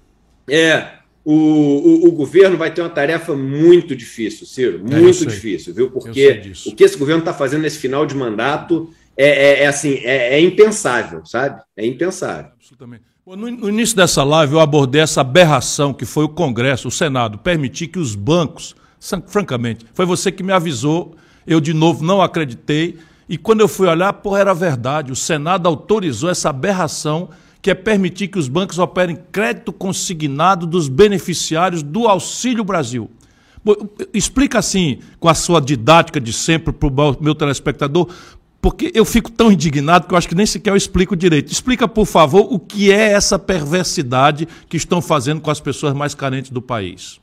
é, 0.48 0.98
o, 1.24 1.32
o, 1.32 2.08
o 2.08 2.12
governo 2.12 2.56
vai 2.56 2.72
ter 2.72 2.82
uma 2.82 2.90
tarefa 2.90 3.34
muito 3.34 3.96
difícil, 3.96 4.46
Ciro. 4.46 4.84
É, 4.90 5.00
muito 5.00 5.24
é, 5.24 5.26
difícil, 5.26 5.72
viu? 5.72 5.90
Porque 5.90 6.52
o 6.66 6.74
que 6.74 6.84
esse 6.84 6.96
governo 6.96 7.20
está 7.20 7.32
fazendo 7.32 7.62
nesse 7.62 7.78
final 7.78 8.04
de 8.04 8.14
mandato 8.14 8.92
é, 9.16 9.28
é, 9.28 9.62
é 9.62 9.66
assim, 9.66 9.94
é, 10.02 10.34
é 10.34 10.40
impensável, 10.40 11.24
sabe? 11.24 11.62
É 11.76 11.86
impensável. 11.86 12.52
Absolutamente. 12.56 13.13
No 13.26 13.70
início 13.70 13.96
dessa 13.96 14.22
live, 14.22 14.52
eu 14.52 14.60
abordei 14.60 15.00
essa 15.00 15.22
aberração 15.22 15.94
que 15.94 16.04
foi 16.04 16.26
o 16.26 16.28
Congresso, 16.28 16.88
o 16.88 16.90
Senado, 16.90 17.38
permitir 17.38 17.86
que 17.86 17.98
os 17.98 18.14
bancos, 18.14 18.76
francamente, 19.28 19.86
foi 19.94 20.04
você 20.04 20.30
que 20.30 20.42
me 20.42 20.52
avisou, 20.52 21.16
eu 21.46 21.58
de 21.58 21.72
novo 21.72 22.04
não 22.04 22.20
acreditei, 22.20 22.98
e 23.26 23.38
quando 23.38 23.62
eu 23.62 23.68
fui 23.68 23.88
olhar, 23.88 24.12
porra, 24.12 24.40
era 24.40 24.52
verdade, 24.52 25.10
o 25.10 25.16
Senado 25.16 25.66
autorizou 25.66 26.28
essa 26.28 26.50
aberração 26.50 27.30
que 27.62 27.70
é 27.70 27.74
permitir 27.74 28.28
que 28.28 28.38
os 28.38 28.46
bancos 28.46 28.78
operem 28.78 29.18
crédito 29.32 29.72
consignado 29.72 30.66
dos 30.66 30.86
beneficiários 30.86 31.82
do 31.82 32.06
Auxílio 32.06 32.62
Brasil. 32.62 33.10
Explica 34.12 34.58
assim, 34.58 34.98
com 35.18 35.30
a 35.30 35.34
sua 35.34 35.62
didática 35.62 36.20
de 36.20 36.30
sempre 36.30 36.74
para 36.74 36.88
o 36.88 37.16
meu 37.22 37.34
telespectador, 37.34 38.06
porque 38.64 38.90
eu 38.94 39.04
fico 39.04 39.30
tão 39.30 39.52
indignado 39.52 40.06
que 40.08 40.14
eu 40.14 40.16
acho 40.16 40.26
que 40.26 40.34
nem 40.34 40.46
sequer 40.46 40.70
eu 40.70 40.76
explico 40.76 41.14
direito. 41.14 41.52
Explica, 41.52 41.86
por 41.86 42.06
favor, 42.06 42.50
o 42.50 42.58
que 42.58 42.90
é 42.90 43.12
essa 43.12 43.38
perversidade 43.38 44.48
que 44.70 44.78
estão 44.78 45.02
fazendo 45.02 45.42
com 45.42 45.50
as 45.50 45.60
pessoas 45.60 45.92
mais 45.92 46.14
carentes 46.14 46.50
do 46.50 46.62
país. 46.62 47.20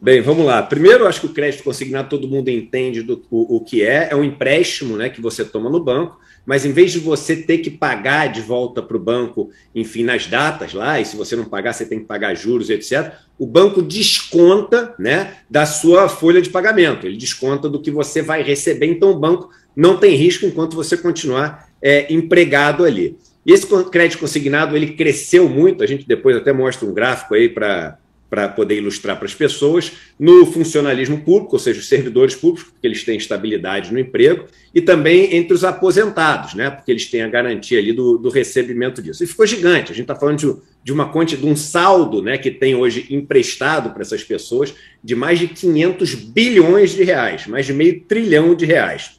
Bem, 0.00 0.22
vamos 0.22 0.46
lá. 0.46 0.62
Primeiro, 0.62 1.06
acho 1.06 1.20
que 1.20 1.26
o 1.26 1.34
crédito 1.34 1.62
consignado 1.62 2.08
todo 2.08 2.26
mundo 2.26 2.48
entende 2.48 3.02
do, 3.02 3.22
o, 3.30 3.56
o 3.56 3.60
que 3.60 3.82
é. 3.82 4.08
É 4.10 4.16
um 4.16 4.24
empréstimo 4.24 4.96
né, 4.96 5.10
que 5.10 5.20
você 5.20 5.44
toma 5.44 5.68
no 5.68 5.84
banco, 5.84 6.18
mas 6.46 6.64
em 6.64 6.72
vez 6.72 6.92
de 6.92 6.98
você 6.98 7.36
ter 7.36 7.58
que 7.58 7.70
pagar 7.70 8.28
de 8.32 8.40
volta 8.40 8.80
para 8.80 8.96
o 8.96 9.00
banco, 9.00 9.50
enfim, 9.74 10.02
nas 10.02 10.28
datas 10.28 10.72
lá, 10.72 10.98
e 10.98 11.04
se 11.04 11.14
você 11.14 11.36
não 11.36 11.44
pagar, 11.44 11.74
você 11.74 11.84
tem 11.84 11.98
que 11.98 12.06
pagar 12.06 12.34
juros, 12.34 12.70
etc., 12.70 13.12
o 13.38 13.46
banco 13.46 13.82
desconta 13.82 14.94
né, 14.98 15.34
da 15.50 15.66
sua 15.66 16.08
folha 16.08 16.40
de 16.40 16.48
pagamento. 16.48 17.06
Ele 17.06 17.18
desconta 17.18 17.68
do 17.68 17.82
que 17.82 17.90
você 17.90 18.22
vai 18.22 18.42
receber, 18.42 18.86
então 18.86 19.10
o 19.10 19.18
banco 19.18 19.50
não 19.78 19.96
tem 19.96 20.16
risco 20.16 20.44
enquanto 20.44 20.74
você 20.74 20.96
continuar 20.96 21.68
é, 21.80 22.12
empregado 22.12 22.84
ali. 22.84 23.16
E 23.46 23.52
esse 23.52 23.64
crédito 23.92 24.18
consignado 24.18 24.74
ele 24.74 24.94
cresceu 24.94 25.48
muito, 25.48 25.84
a 25.84 25.86
gente 25.86 26.04
depois 26.04 26.36
até 26.36 26.52
mostra 26.52 26.84
um 26.84 26.92
gráfico 26.92 27.34
aí 27.34 27.48
para 27.48 27.96
para 28.30 28.46
poder 28.46 28.76
ilustrar 28.76 29.16
para 29.16 29.24
as 29.24 29.34
pessoas, 29.34 29.92
no 30.20 30.44
funcionalismo 30.44 31.18
público, 31.20 31.56
ou 31.56 31.58
seja, 31.58 31.80
os 31.80 31.88
servidores 31.88 32.34
públicos, 32.34 32.70
porque 32.70 32.86
eles 32.86 33.02
têm 33.02 33.16
estabilidade 33.16 33.90
no 33.90 33.98
emprego, 33.98 34.44
e 34.74 34.82
também 34.82 35.34
entre 35.34 35.54
os 35.54 35.64
aposentados, 35.64 36.52
né, 36.52 36.68
porque 36.68 36.90
eles 36.90 37.06
têm 37.06 37.22
a 37.22 37.28
garantia 37.28 37.78
ali 37.78 37.90
do, 37.90 38.18
do 38.18 38.28
recebimento 38.28 39.00
disso. 39.00 39.24
E 39.24 39.26
ficou 39.26 39.46
gigante, 39.46 39.92
a 39.92 39.94
gente 39.94 40.02
está 40.02 40.14
falando 40.14 40.38
de, 40.38 40.54
de 40.84 40.92
uma 40.92 41.08
quantidade, 41.08 41.46
de 41.46 41.50
um 41.50 41.56
saldo 41.56 42.22
né, 42.22 42.36
que 42.36 42.50
tem 42.50 42.74
hoje 42.74 43.06
emprestado 43.08 43.94
para 43.94 44.02
essas 44.02 44.22
pessoas 44.22 44.74
de 45.02 45.14
mais 45.14 45.38
de 45.38 45.48
500 45.48 46.14
bilhões 46.14 46.90
de 46.90 47.04
reais, 47.04 47.46
mais 47.46 47.64
de 47.64 47.72
meio 47.72 48.00
trilhão 48.00 48.54
de 48.54 48.66
reais. 48.66 49.17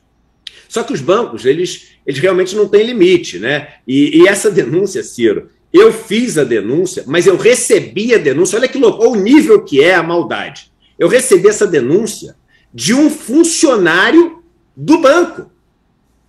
Só 0.70 0.84
que 0.84 0.94
os 0.94 1.02
bancos, 1.02 1.46
eles, 1.46 1.94
eles 2.06 2.20
realmente 2.22 2.56
não 2.56 2.68
têm 2.68 2.86
limite, 2.86 3.40
né? 3.40 3.74
E, 3.88 4.22
e 4.22 4.28
essa 4.28 4.52
denúncia, 4.52 5.04
Ciro, 5.04 5.50
eu 5.74 5.92
fiz 5.92 6.38
a 6.38 6.44
denúncia, 6.44 7.04
mas 7.08 7.26
eu 7.26 7.36
recebi 7.36 8.14
a 8.14 8.20
denúncia. 8.20 8.58
Olha 8.58 8.68
que 8.68 8.78
louco, 8.78 9.02
olha 9.02 9.12
o 9.12 9.16
nível 9.16 9.64
que 9.64 9.84
é 9.84 9.96
a 9.96 10.04
maldade. 10.04 10.72
Eu 10.98 11.08
recebi 11.08 11.48
essa 11.48 11.66
denúncia 11.66 12.36
de 12.72 12.94
um 12.94 13.10
funcionário 13.10 14.44
do 14.78 15.00
banco. 15.00 15.52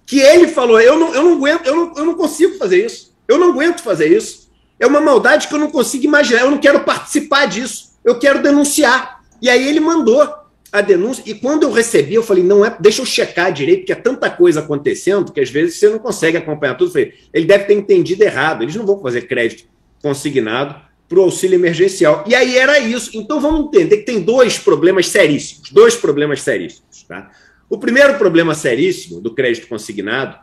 Que 0.07 0.21
ele 0.21 0.49
falou: 0.49 0.81
eu 0.81 0.99
não, 0.99 1.15
eu 1.15 1.23
não 1.23 1.35
aguento, 1.35 1.67
eu 1.67 1.77
não, 1.77 1.95
eu 1.97 2.07
não 2.07 2.15
consigo 2.15 2.57
fazer 2.57 2.87
isso. 2.87 3.15
Eu 3.29 3.37
não 3.37 3.51
aguento 3.51 3.83
fazer 3.83 4.09
isso. 4.09 4.51
É 4.79 4.87
uma 4.87 5.03
maldade 5.03 5.49
que 5.49 5.55
eu 5.55 5.59
não 5.59 5.71
consigo 5.71 6.05
imaginar. 6.05 6.41
Eu 6.41 6.51
não 6.51 6.59
quero 6.59 6.81
participar 6.81 7.45
disso. 7.45 7.91
Eu 8.03 8.19
quero 8.19 8.43
denunciar. 8.43 9.21
E 9.43 9.51
aí 9.51 9.69
ele 9.69 9.81
mandou 9.81 10.40
a 10.73 10.81
denúncia. 10.81 11.23
E 11.27 11.35
quando 11.35 11.65
eu 11.65 11.73
recebi, 11.73 12.15
eu 12.15 12.23
falei, 12.23 12.45
não 12.45 12.65
é, 12.65 12.77
deixa 12.79 13.03
eu 13.03 13.07
checar 13.07 13.53
direito, 13.53 13.81
porque 13.81 13.93
é 13.93 13.97
tanta 13.97 14.31
coisa 14.31 14.61
acontecendo 14.61 15.33
que 15.33 15.41
às 15.41 15.51
vezes 15.51 15.79
você 15.79 15.89
não 15.89 15.99
consegue 15.99 16.37
acompanhar 16.37 16.75
tudo. 16.75 16.89
Eu 16.89 16.93
falei, 16.93 17.15
ele 17.33 17.47
deve 17.47 17.65
ter 17.65 17.75
entendido 17.75 18.23
errado. 18.23 18.63
Eles 18.63 18.75
não 18.77 18.87
vão 18.87 19.01
fazer 19.01 19.23
crédito 19.23 19.65
consignado 20.03 20.81
para 21.09 21.19
o 21.19 21.23
auxílio 21.23 21.57
emergencial. 21.57 22.25
E 22.27 22.35
aí 22.35 22.57
era 22.57 22.79
isso. 22.79 23.11
Então 23.15 23.41
vamos 23.41 23.67
entender 23.67 23.99
que 23.99 24.05
tem 24.05 24.21
dois 24.21 24.59
problemas 24.59 25.09
seríssimos. 25.09 25.71
Dois 25.71 25.97
problemas 25.97 26.43
seríssimos. 26.43 27.03
Tá? 27.03 27.31
O 27.69 27.79
primeiro 27.79 28.17
problema 28.17 28.55
seríssimo 28.55 29.21
do 29.21 29.35
crédito 29.35 29.67
consignado 29.67 30.39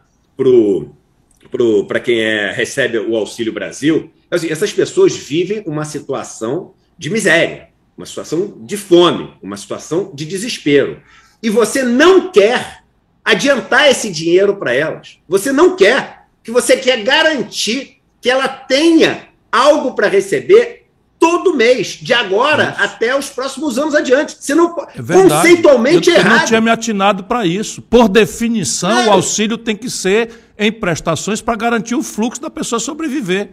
para 1.87 1.99
quem 1.99 2.21
é, 2.21 2.51
recebe 2.51 2.97
o 2.97 3.15
Auxílio 3.15 3.53
Brasil 3.53 4.11
é 4.29 4.35
assim, 4.35 4.49
essas 4.49 4.73
pessoas 4.73 5.15
vivem 5.15 5.63
uma 5.65 5.85
situação 5.85 6.73
de 6.97 7.09
miséria 7.09 7.69
uma 7.97 8.05
situação 8.05 8.53
de 8.62 8.77
fome, 8.77 9.33
uma 9.41 9.57
situação 9.57 10.12
de 10.13 10.25
desespero. 10.25 11.01
E 11.41 11.49
você 11.49 11.83
não 11.83 12.31
quer 12.31 12.83
adiantar 13.25 13.89
esse 13.89 14.12
dinheiro 14.12 14.55
para 14.55 14.73
elas. 14.73 15.17
Você 15.27 15.51
não 15.51 15.75
quer, 15.75 16.27
que 16.43 16.51
você 16.51 16.77
quer 16.77 17.03
garantir 17.03 17.97
que 18.21 18.29
ela 18.29 18.47
tenha 18.47 19.27
algo 19.51 19.93
para 19.95 20.07
receber 20.07 20.86
todo 21.19 21.55
mês, 21.55 21.97
de 21.99 22.13
agora 22.13 22.75
isso. 22.75 22.83
até 22.83 23.17
os 23.17 23.29
próximos 23.29 23.77
anos 23.79 23.95
adiante. 23.95 24.38
Você 24.39 24.53
não 24.53 24.75
é 24.77 25.13
conceitualmente 25.13 26.10
eu, 26.10 26.15
errado. 26.15 26.31
Eu 26.31 26.39
não 26.39 26.45
tinha 26.45 26.62
me 26.62 26.69
atinado 26.69 27.23
para 27.23 27.45
isso. 27.45 27.81
Por 27.81 28.07
definição, 28.07 29.07
o 29.07 29.12
auxílio 29.12 29.57
tem 29.57 29.75
que 29.75 29.89
ser 29.89 30.29
em 30.57 30.71
prestações 30.71 31.41
para 31.41 31.55
garantir 31.55 31.95
o 31.95 32.03
fluxo 32.03 32.39
da 32.39 32.49
pessoa 32.49 32.79
sobreviver. 32.79 33.49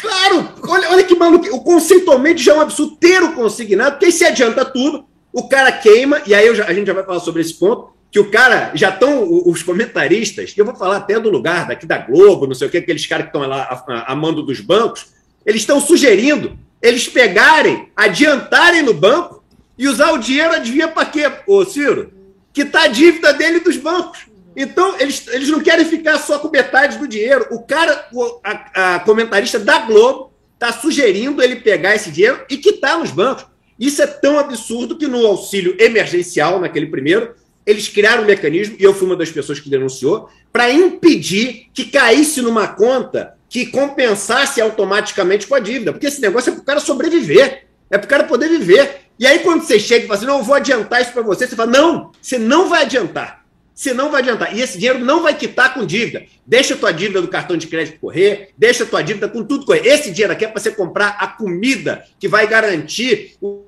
Claro! 0.00 0.48
Olha, 0.68 0.90
olha 0.90 1.04
que 1.04 1.14
maluco. 1.14 1.46
Conceitualmente 1.62 2.42
já 2.42 2.52
é 2.52 2.56
um 2.56 2.60
absurdo 2.60 2.96
ter 2.96 3.22
o 3.22 3.32
consignado, 3.32 3.92
porque 3.92 4.06
aí 4.06 4.12
se 4.12 4.24
adianta 4.24 4.64
tudo, 4.64 5.04
o 5.32 5.48
cara 5.48 5.70
queima, 5.72 6.22
e 6.26 6.34
aí 6.34 6.54
já, 6.54 6.64
a 6.66 6.72
gente 6.72 6.86
já 6.86 6.92
vai 6.92 7.04
falar 7.04 7.20
sobre 7.20 7.42
esse 7.42 7.54
ponto, 7.54 7.92
que 8.10 8.18
o 8.18 8.30
cara, 8.30 8.72
já 8.74 8.90
estão 8.90 9.26
os 9.46 9.62
comentaristas, 9.62 10.52
eu 10.56 10.66
vou 10.66 10.74
falar 10.74 10.98
até 10.98 11.18
do 11.18 11.30
lugar 11.30 11.66
daqui 11.66 11.86
da 11.86 11.96
Globo, 11.96 12.46
não 12.46 12.54
sei 12.54 12.68
o 12.68 12.70
que, 12.70 12.76
aqueles 12.76 13.06
caras 13.06 13.24
que 13.24 13.36
estão 13.36 13.48
lá 13.48 13.84
a, 14.06 14.14
mando 14.14 14.42
dos 14.42 14.60
bancos, 14.60 15.06
eles 15.46 15.62
estão 15.62 15.80
sugerindo 15.80 16.58
eles 16.82 17.08
pegarem, 17.08 17.88
adiantarem 17.94 18.82
no 18.82 18.92
banco 18.92 19.42
e 19.78 19.86
usar 19.86 20.10
o 20.10 20.18
dinheiro, 20.18 20.52
adivinha 20.52 20.88
para 20.88 21.06
quê, 21.06 21.30
ô 21.46 21.64
Ciro? 21.64 22.12
Que 22.52 22.64
tá 22.64 22.82
a 22.82 22.88
dívida 22.88 23.32
dele 23.32 23.60
dos 23.60 23.76
bancos. 23.76 24.26
Então, 24.56 24.98
eles, 24.98 25.26
eles 25.28 25.48
não 25.48 25.60
querem 25.60 25.84
ficar 25.84 26.18
só 26.18 26.38
com 26.38 26.48
metade 26.48 26.98
do 26.98 27.08
dinheiro. 27.08 27.46
O 27.50 27.62
cara, 27.62 28.06
o, 28.12 28.40
a, 28.44 28.96
a, 28.96 29.00
comentarista 29.00 29.58
da 29.58 29.78
Globo, 29.78 30.32
está 30.54 30.72
sugerindo 30.72 31.42
ele 31.42 31.56
pegar 31.56 31.94
esse 31.94 32.10
dinheiro 32.10 32.44
e 32.48 32.56
quitar 32.56 32.98
nos 32.98 33.10
bancos. 33.10 33.46
Isso 33.78 34.00
é 34.02 34.06
tão 34.06 34.38
absurdo 34.38 34.96
que 34.96 35.08
no 35.08 35.26
auxílio 35.26 35.76
emergencial, 35.78 36.60
naquele 36.60 36.86
primeiro, 36.86 37.34
eles 37.66 37.88
criaram 37.88 38.22
um 38.22 38.26
mecanismo, 38.26 38.76
e 38.78 38.82
eu 38.84 38.94
fui 38.94 39.06
uma 39.06 39.16
das 39.16 39.30
pessoas 39.30 39.58
que 39.58 39.70
denunciou, 39.70 40.28
para 40.52 40.70
impedir 40.70 41.68
que 41.72 41.86
caísse 41.86 42.42
numa 42.42 42.68
conta 42.68 43.34
que 43.48 43.66
compensasse 43.66 44.60
automaticamente 44.60 45.46
com 45.46 45.54
a 45.54 45.60
dívida. 45.60 45.92
Porque 45.92 46.06
esse 46.06 46.20
negócio 46.20 46.50
é 46.50 46.54
para 46.54 46.62
o 46.62 46.64
cara 46.64 46.80
sobreviver, 46.80 47.66
é 47.90 47.98
para 47.98 48.06
o 48.06 48.08
cara 48.08 48.24
poder 48.24 48.48
viver. 48.48 49.02
E 49.18 49.26
aí, 49.26 49.40
quando 49.40 49.62
você 49.62 49.78
chega 49.78 50.04
e 50.04 50.08
fala 50.08 50.18
assim, 50.18 50.26
não, 50.26 50.38
eu 50.38 50.44
vou 50.44 50.54
adiantar 50.54 51.02
isso 51.02 51.12
para 51.12 51.22
você, 51.22 51.46
você 51.46 51.56
fala, 51.56 51.70
não, 51.70 52.12
você 52.20 52.38
não 52.38 52.68
vai 52.68 52.82
adiantar 52.82 53.41
você 53.82 53.92
não 53.92 54.10
vai 54.10 54.22
adiantar. 54.22 54.56
E 54.56 54.60
esse 54.60 54.78
dinheiro 54.78 55.00
não 55.00 55.22
vai 55.22 55.34
quitar 55.36 55.74
com 55.74 55.84
dívida. 55.84 56.24
Deixa 56.46 56.74
a 56.74 56.76
tua 56.76 56.92
dívida 56.92 57.20
do 57.20 57.28
cartão 57.28 57.56
de 57.56 57.66
crédito 57.66 57.98
correr, 57.98 58.50
deixa 58.56 58.84
a 58.84 58.86
tua 58.86 59.02
dívida 59.02 59.28
com 59.28 59.42
tudo 59.42 59.66
correr. 59.66 59.84
Esse 59.84 60.12
dinheiro 60.12 60.32
aqui 60.32 60.44
é 60.44 60.48
para 60.48 60.60
você 60.60 60.70
comprar 60.70 61.16
a 61.18 61.26
comida 61.26 62.04
que 62.18 62.28
vai 62.28 62.46
garantir 62.46 63.36
o. 63.40 63.64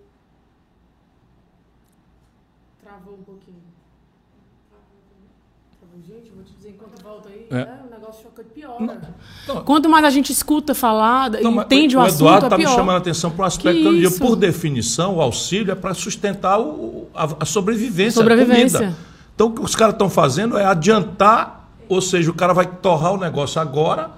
Travou 2.81 3.15
um 3.15 3.23
pouquinho. 3.23 3.57
Travou. 5.81 6.01
Gente, 6.07 6.31
vou 6.31 6.45
te 6.45 6.53
dizer, 6.53 6.71
enquanto 6.71 7.03
volta 7.03 7.29
aí, 7.29 7.47
é. 7.51 7.57
é 7.57 7.79
o 7.85 7.91
negócio 7.91 8.23
choca 8.23 8.45
pior. 8.45 8.81
Não. 8.81 9.65
Quanto 9.65 9.89
mais 9.89 10.05
a 10.05 10.11
gente 10.11 10.31
escuta 10.31 10.75
falar, 10.75 11.31
não, 11.31 11.61
entende 11.61 11.97
o, 11.97 12.01
o 12.01 12.03
assunto, 12.03 12.21
Eduardo 12.21 12.47
está 12.47 12.57
é 12.57 12.59
me 12.59 12.67
chamando 12.67 12.95
a 12.95 12.99
atenção 12.99 13.33
para 13.33 13.43
o 13.43 13.47
aspecto 13.47 13.91
que 13.91 14.19
por 14.21 14.37
definição, 14.37 15.17
o 15.17 15.21
auxílio 15.21 15.73
é 15.73 15.75
para 15.75 15.93
sustentar 15.93 16.61
o, 16.61 17.09
a, 17.13 17.29
a 17.41 17.45
sobrevivência, 17.45 18.21
sobrevivência. 18.21 18.79
A 18.79 18.83
comida. 18.83 19.14
Então, 19.35 19.49
o 19.49 19.53
que 19.53 19.61
os 19.61 19.75
caras 19.75 19.95
estão 19.95 20.09
fazendo 20.09 20.57
é 20.57 20.65
adiantar, 20.65 21.69
ou 21.89 22.01
seja, 22.01 22.31
o 22.31 22.35
cara 22.35 22.53
vai 22.53 22.67
torrar 22.67 23.13
o 23.13 23.19
negócio 23.19 23.61
agora, 23.61 24.11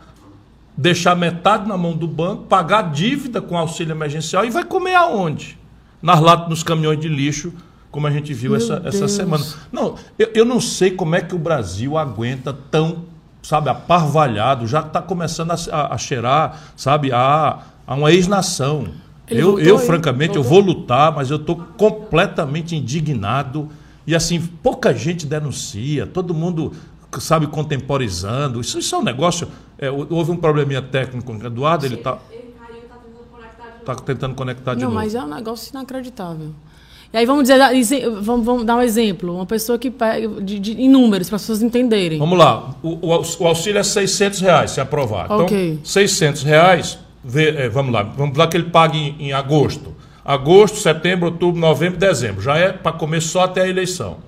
deixar 0.77 1.17
metade 1.17 1.67
na 1.67 1.77
mão 1.77 1.97
do 1.97 2.07
banco, 2.07 2.45
pagar 2.45 2.93
dívida 2.93 3.41
com 3.41 3.57
auxílio 3.57 3.93
emergencial 3.93 4.45
e 4.45 4.51
vai 4.51 4.65
comer 4.65 4.95
aonde? 4.95 5.59
Nas 6.03 6.21
latas, 6.21 6.49
nos 6.49 6.63
caminhões 6.63 7.01
de 7.01 7.09
lixo, 7.09 7.53
como 7.91 8.07
a 8.07 8.11
gente 8.11 8.35
viu 8.35 8.55
essa, 8.55 8.83
essa 8.85 9.09
semana. 9.09 9.43
Não, 9.73 9.95
eu, 10.19 10.29
eu 10.35 10.45
não 10.45 10.61
sei 10.61 10.91
como 10.91 11.15
é 11.15 11.23
que 11.23 11.35
o 11.35 11.39
Brasil 11.39 11.97
aguenta 11.97 12.53
tão, 12.53 13.05
sabe, 13.43 13.71
aparvalhado, 13.71 14.67
já 14.67 14.81
está 14.81 15.01
começando 15.01 15.53
a, 15.53 15.57
a, 15.73 15.95
a, 15.95 15.99
cheirar, 15.99 16.61
sabe, 16.77 17.11
a, 17.11 17.61
a 17.87 17.95
uma 17.95 18.13
ex-nação. 18.13 18.89
Eu, 19.27 19.59
eu, 19.59 19.79
francamente, 19.79 20.35
voltou. 20.35 20.45
eu 20.45 20.65
vou 20.65 20.75
lutar, 20.75 21.11
mas 21.11 21.31
eu 21.31 21.37
estou 21.39 21.57
completamente 21.57 22.77
indignado 22.77 23.71
e 24.07 24.15
assim, 24.15 24.41
pouca 24.63 24.95
gente 24.95 25.27
denuncia, 25.27 26.07
todo 26.07 26.33
mundo 26.33 26.73
sabe 27.19 27.47
contemporizando. 27.47 28.61
Isso, 28.61 28.79
isso 28.79 28.95
é 28.95 28.99
um 28.99 29.03
negócio. 29.03 29.49
É, 29.79 29.91
houve 29.91 30.31
um 30.31 30.37
probleminha 30.37 30.81
técnico 30.81 31.27
com 31.27 31.37
o 31.37 31.47
Eduardo, 31.47 31.85
ele 31.85 31.97
está. 31.97 32.19
Está 33.81 33.95
tentando 33.95 34.35
conectar 34.35 34.75
de 34.75 34.81
Não, 34.81 34.89
novo. 34.89 35.01
mas 35.01 35.15
é 35.15 35.23
um 35.23 35.29
negócio 35.29 35.71
inacreditável. 35.71 36.51
E 37.13 37.17
aí 37.17 37.25
vamos 37.25 37.45
dizer, 37.45 38.11
vamos, 38.21 38.45
vamos 38.45 38.65
dar 38.65 38.77
um 38.77 38.83
exemplo, 38.83 39.33
uma 39.33 39.47
pessoa 39.47 39.79
que 39.79 39.93
pega 39.93 40.43
de, 40.43 40.59
de, 40.59 40.73
em 40.73 40.89
números 40.89 41.29
para 41.29 41.37
as 41.37 41.43
pessoas 41.43 41.63
entenderem. 41.63 42.19
Vamos 42.19 42.37
lá, 42.37 42.75
o, 42.83 42.99
o, 43.07 43.47
auxílio 43.47 43.79
é 43.79 43.85
600 43.85 44.41
reais, 44.41 44.71
se 44.73 44.81
aprovar. 44.81 45.27
Então, 45.27 45.45
okay. 45.45 45.79
600 45.85 46.43
reais, 46.43 46.99
vê, 47.23 47.51
é, 47.51 47.69
vamos 47.69 47.93
lá, 47.93 48.03
vamos 48.03 48.37
lá 48.37 48.49
que 48.49 48.57
ele 48.57 48.71
pague 48.71 48.99
em, 48.99 49.29
em 49.29 49.33
agosto 49.33 49.96
agosto, 50.27 50.79
setembro, 50.79 51.27
outubro, 51.27 51.61
novembro, 51.61 51.99
dezembro. 51.99 52.43
Já 52.43 52.57
é 52.57 52.73
para 52.73 52.91
comer 52.91 53.23
só 53.23 53.45
até 53.45 53.63
a 53.63 53.69
eleição. 53.69 54.19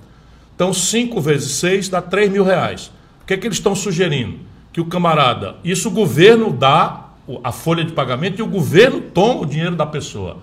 Então, 0.54 0.72
5 0.72 1.20
vezes 1.20 1.50
6 1.52 1.88
dá 1.88 2.00
3 2.00 2.30
mil 2.30 2.44
reais. 2.44 2.92
O 3.20 3.26
que 3.26 3.34
é 3.34 3.36
que 3.36 3.46
eles 3.46 3.58
estão 3.58 3.74
sugerindo? 3.74 4.38
Que 4.72 4.80
o 4.80 4.84
camarada, 4.84 5.56
isso 5.64 5.88
o 5.88 5.90
governo 5.90 6.52
dá 6.52 7.08
a 7.42 7.50
folha 7.50 7.84
de 7.84 7.92
pagamento 7.92 8.38
e 8.38 8.42
o 8.42 8.46
governo 8.46 9.00
toma 9.00 9.42
o 9.42 9.46
dinheiro 9.46 9.74
da 9.74 9.84
pessoa. 9.84 10.38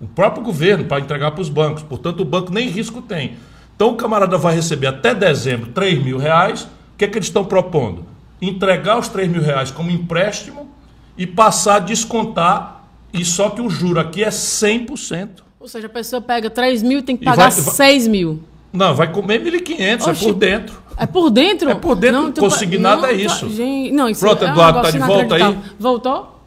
O 0.00 0.06
próprio 0.06 0.44
governo 0.44 0.84
para 0.84 1.00
entregar 1.00 1.30
para 1.30 1.40
os 1.40 1.48
bancos. 1.48 1.82
Portanto, 1.82 2.20
o 2.20 2.24
banco 2.24 2.52
nem 2.52 2.68
risco 2.68 3.00
tem. 3.00 3.36
Então, 3.74 3.88
o 3.90 3.96
camarada 3.96 4.36
vai 4.36 4.54
receber 4.54 4.86
até 4.86 5.14
dezembro 5.14 5.70
3 5.72 6.02
mil 6.02 6.18
reais. 6.18 6.64
O 6.64 6.98
que 6.98 7.06
é 7.06 7.08
que 7.08 7.16
eles 7.16 7.28
estão 7.28 7.44
propondo? 7.44 8.04
Entregar 8.40 8.98
os 8.98 9.08
3 9.08 9.30
mil 9.30 9.42
reais 9.42 9.70
como 9.70 9.90
empréstimo 9.90 10.68
e 11.16 11.26
passar 11.26 11.76
a 11.76 11.78
descontar 11.80 12.79
e 13.12 13.24
só 13.24 13.50
que 13.50 13.60
o 13.60 13.68
juro 13.68 14.00
aqui 14.00 14.22
é 14.22 14.28
100%. 14.28 15.28
Ou 15.58 15.68
seja, 15.68 15.86
a 15.86 15.90
pessoa 15.90 16.22
pega 16.22 16.48
3 16.48 16.82
mil 16.82 17.00
e 17.00 17.02
tem 17.02 17.16
que 17.16 17.24
pagar 17.24 17.50
vai, 17.50 17.50
6 17.50 18.08
mil. 18.08 18.42
Não, 18.72 18.94
vai 18.94 19.10
comer 19.10 19.42
1.500, 19.42 20.08
é 20.08 20.14
por 20.14 20.34
dentro. 20.34 20.82
É 20.96 21.06
por 21.06 21.30
dentro? 21.30 21.70
É 21.70 21.74
por 21.74 21.96
dentro, 21.96 22.22
não, 22.22 22.32
tu, 22.32 22.40
consignado 22.40 23.02
não, 23.02 23.08
é 23.08 23.14
isso. 23.14 23.48
Gente, 23.50 23.92
não, 23.92 24.08
isso 24.08 24.20
Pronto, 24.20 24.44
é 24.44 24.48
Eduardo, 24.48 24.78
um 24.78 24.82
tá 24.82 24.90
de 24.90 24.98
volta 24.98 25.34
aí? 25.34 25.58
Voltou? 25.78 26.40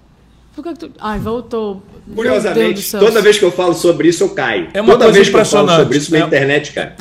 Por 0.55 0.63
que, 0.63 0.73
que 0.73 0.79
tu... 0.79 0.91
Ai, 0.99 1.19
voltou. 1.19 1.81
Curiosamente, 2.15 2.91
toda 2.91 3.21
vez 3.21 3.39
que 3.39 3.45
eu 3.45 3.51
falo 3.51 3.73
sobre 3.73 4.09
isso, 4.09 4.23
eu 4.23 4.29
caio. 4.29 4.69
É 4.73 4.81
uma 4.81 4.93
toda 4.93 5.05
coisa 5.05 5.19
vez 5.19 5.29
que 5.29 5.35
eu 5.35 5.45
falo 5.45 5.69
sobre 5.69 5.97
isso 5.97 6.11
na 6.11 6.19
é... 6.19 6.21
internet, 6.21 6.71
cara. 6.71 6.95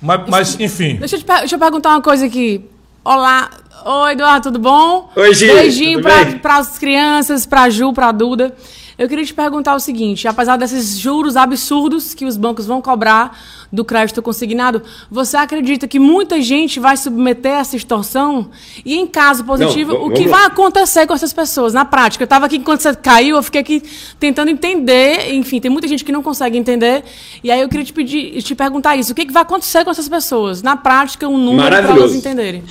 Mas, 0.00 0.28
mas 0.28 0.60
enfim. 0.60 0.96
Deixa 0.96 1.16
eu, 1.16 1.20
te, 1.20 1.26
deixa 1.26 1.54
eu 1.54 1.58
perguntar 1.58 1.90
uma 1.90 2.02
coisa 2.02 2.26
aqui. 2.26 2.64
Olá, 3.04 3.50
Oi, 3.88 4.14
Eduardo, 4.14 4.48
tudo 4.48 4.58
bom? 4.58 5.08
Oi, 5.14 5.32
Gi. 5.32 5.46
Beijinho 5.46 6.02
para 6.02 6.56
as 6.56 6.76
crianças, 6.76 7.46
para 7.46 7.62
a 7.62 7.70
Ju, 7.70 7.92
para 7.92 8.08
a 8.08 8.12
Duda. 8.12 8.52
Eu 8.98 9.08
queria 9.08 9.24
te 9.24 9.32
perguntar 9.32 9.76
o 9.76 9.78
seguinte: 9.78 10.26
apesar 10.26 10.56
desses 10.56 10.98
juros 10.98 11.36
absurdos 11.36 12.12
que 12.12 12.24
os 12.24 12.36
bancos 12.36 12.66
vão 12.66 12.82
cobrar 12.82 13.38
do 13.70 13.84
crédito 13.84 14.20
consignado, 14.20 14.82
você 15.08 15.36
acredita 15.36 15.86
que 15.86 16.00
muita 16.00 16.42
gente 16.42 16.80
vai 16.80 16.96
submeter 16.96 17.52
essa 17.52 17.76
extorsão? 17.76 18.50
E 18.84 18.96
em 18.96 19.06
caso 19.06 19.44
positivo, 19.44 19.92
Não, 19.92 20.06
o 20.06 20.10
que 20.10 20.26
vai 20.26 20.46
acontecer 20.46 21.06
com 21.06 21.14
essas 21.14 21.32
pessoas? 21.32 21.72
Na 21.72 21.84
prática, 21.84 22.24
eu 22.24 22.26
estava 22.26 22.46
aqui 22.46 22.56
enquanto 22.56 22.80
você 22.80 22.92
caiu, 22.92 23.36
eu 23.36 23.42
fiquei 23.44 23.60
aqui 23.60 23.84
tentando 24.18 24.50
entender. 24.50 25.32
Enfim, 25.32 25.60
tem 25.60 25.70
muita 25.70 25.86
gente 25.86 26.04
que 26.04 26.10
não 26.10 26.24
consegue 26.24 26.58
entender. 26.58 27.04
E 27.44 27.52
aí 27.52 27.60
eu 27.60 27.68
queria 27.68 27.84
te 27.84 27.92
pedir, 27.92 28.42
te 28.42 28.52
perguntar 28.56 28.96
isso: 28.96 29.12
o 29.12 29.14
que, 29.14 29.26
que 29.26 29.32
vai 29.32 29.42
acontecer 29.42 29.84
com 29.84 29.92
essas 29.92 30.08
pessoas? 30.08 30.60
Na 30.60 30.76
prática, 30.76 31.28
um 31.28 31.38
número 31.38 31.68
para 31.68 31.90
elas 31.90 32.16
entenderem. 32.16 32.64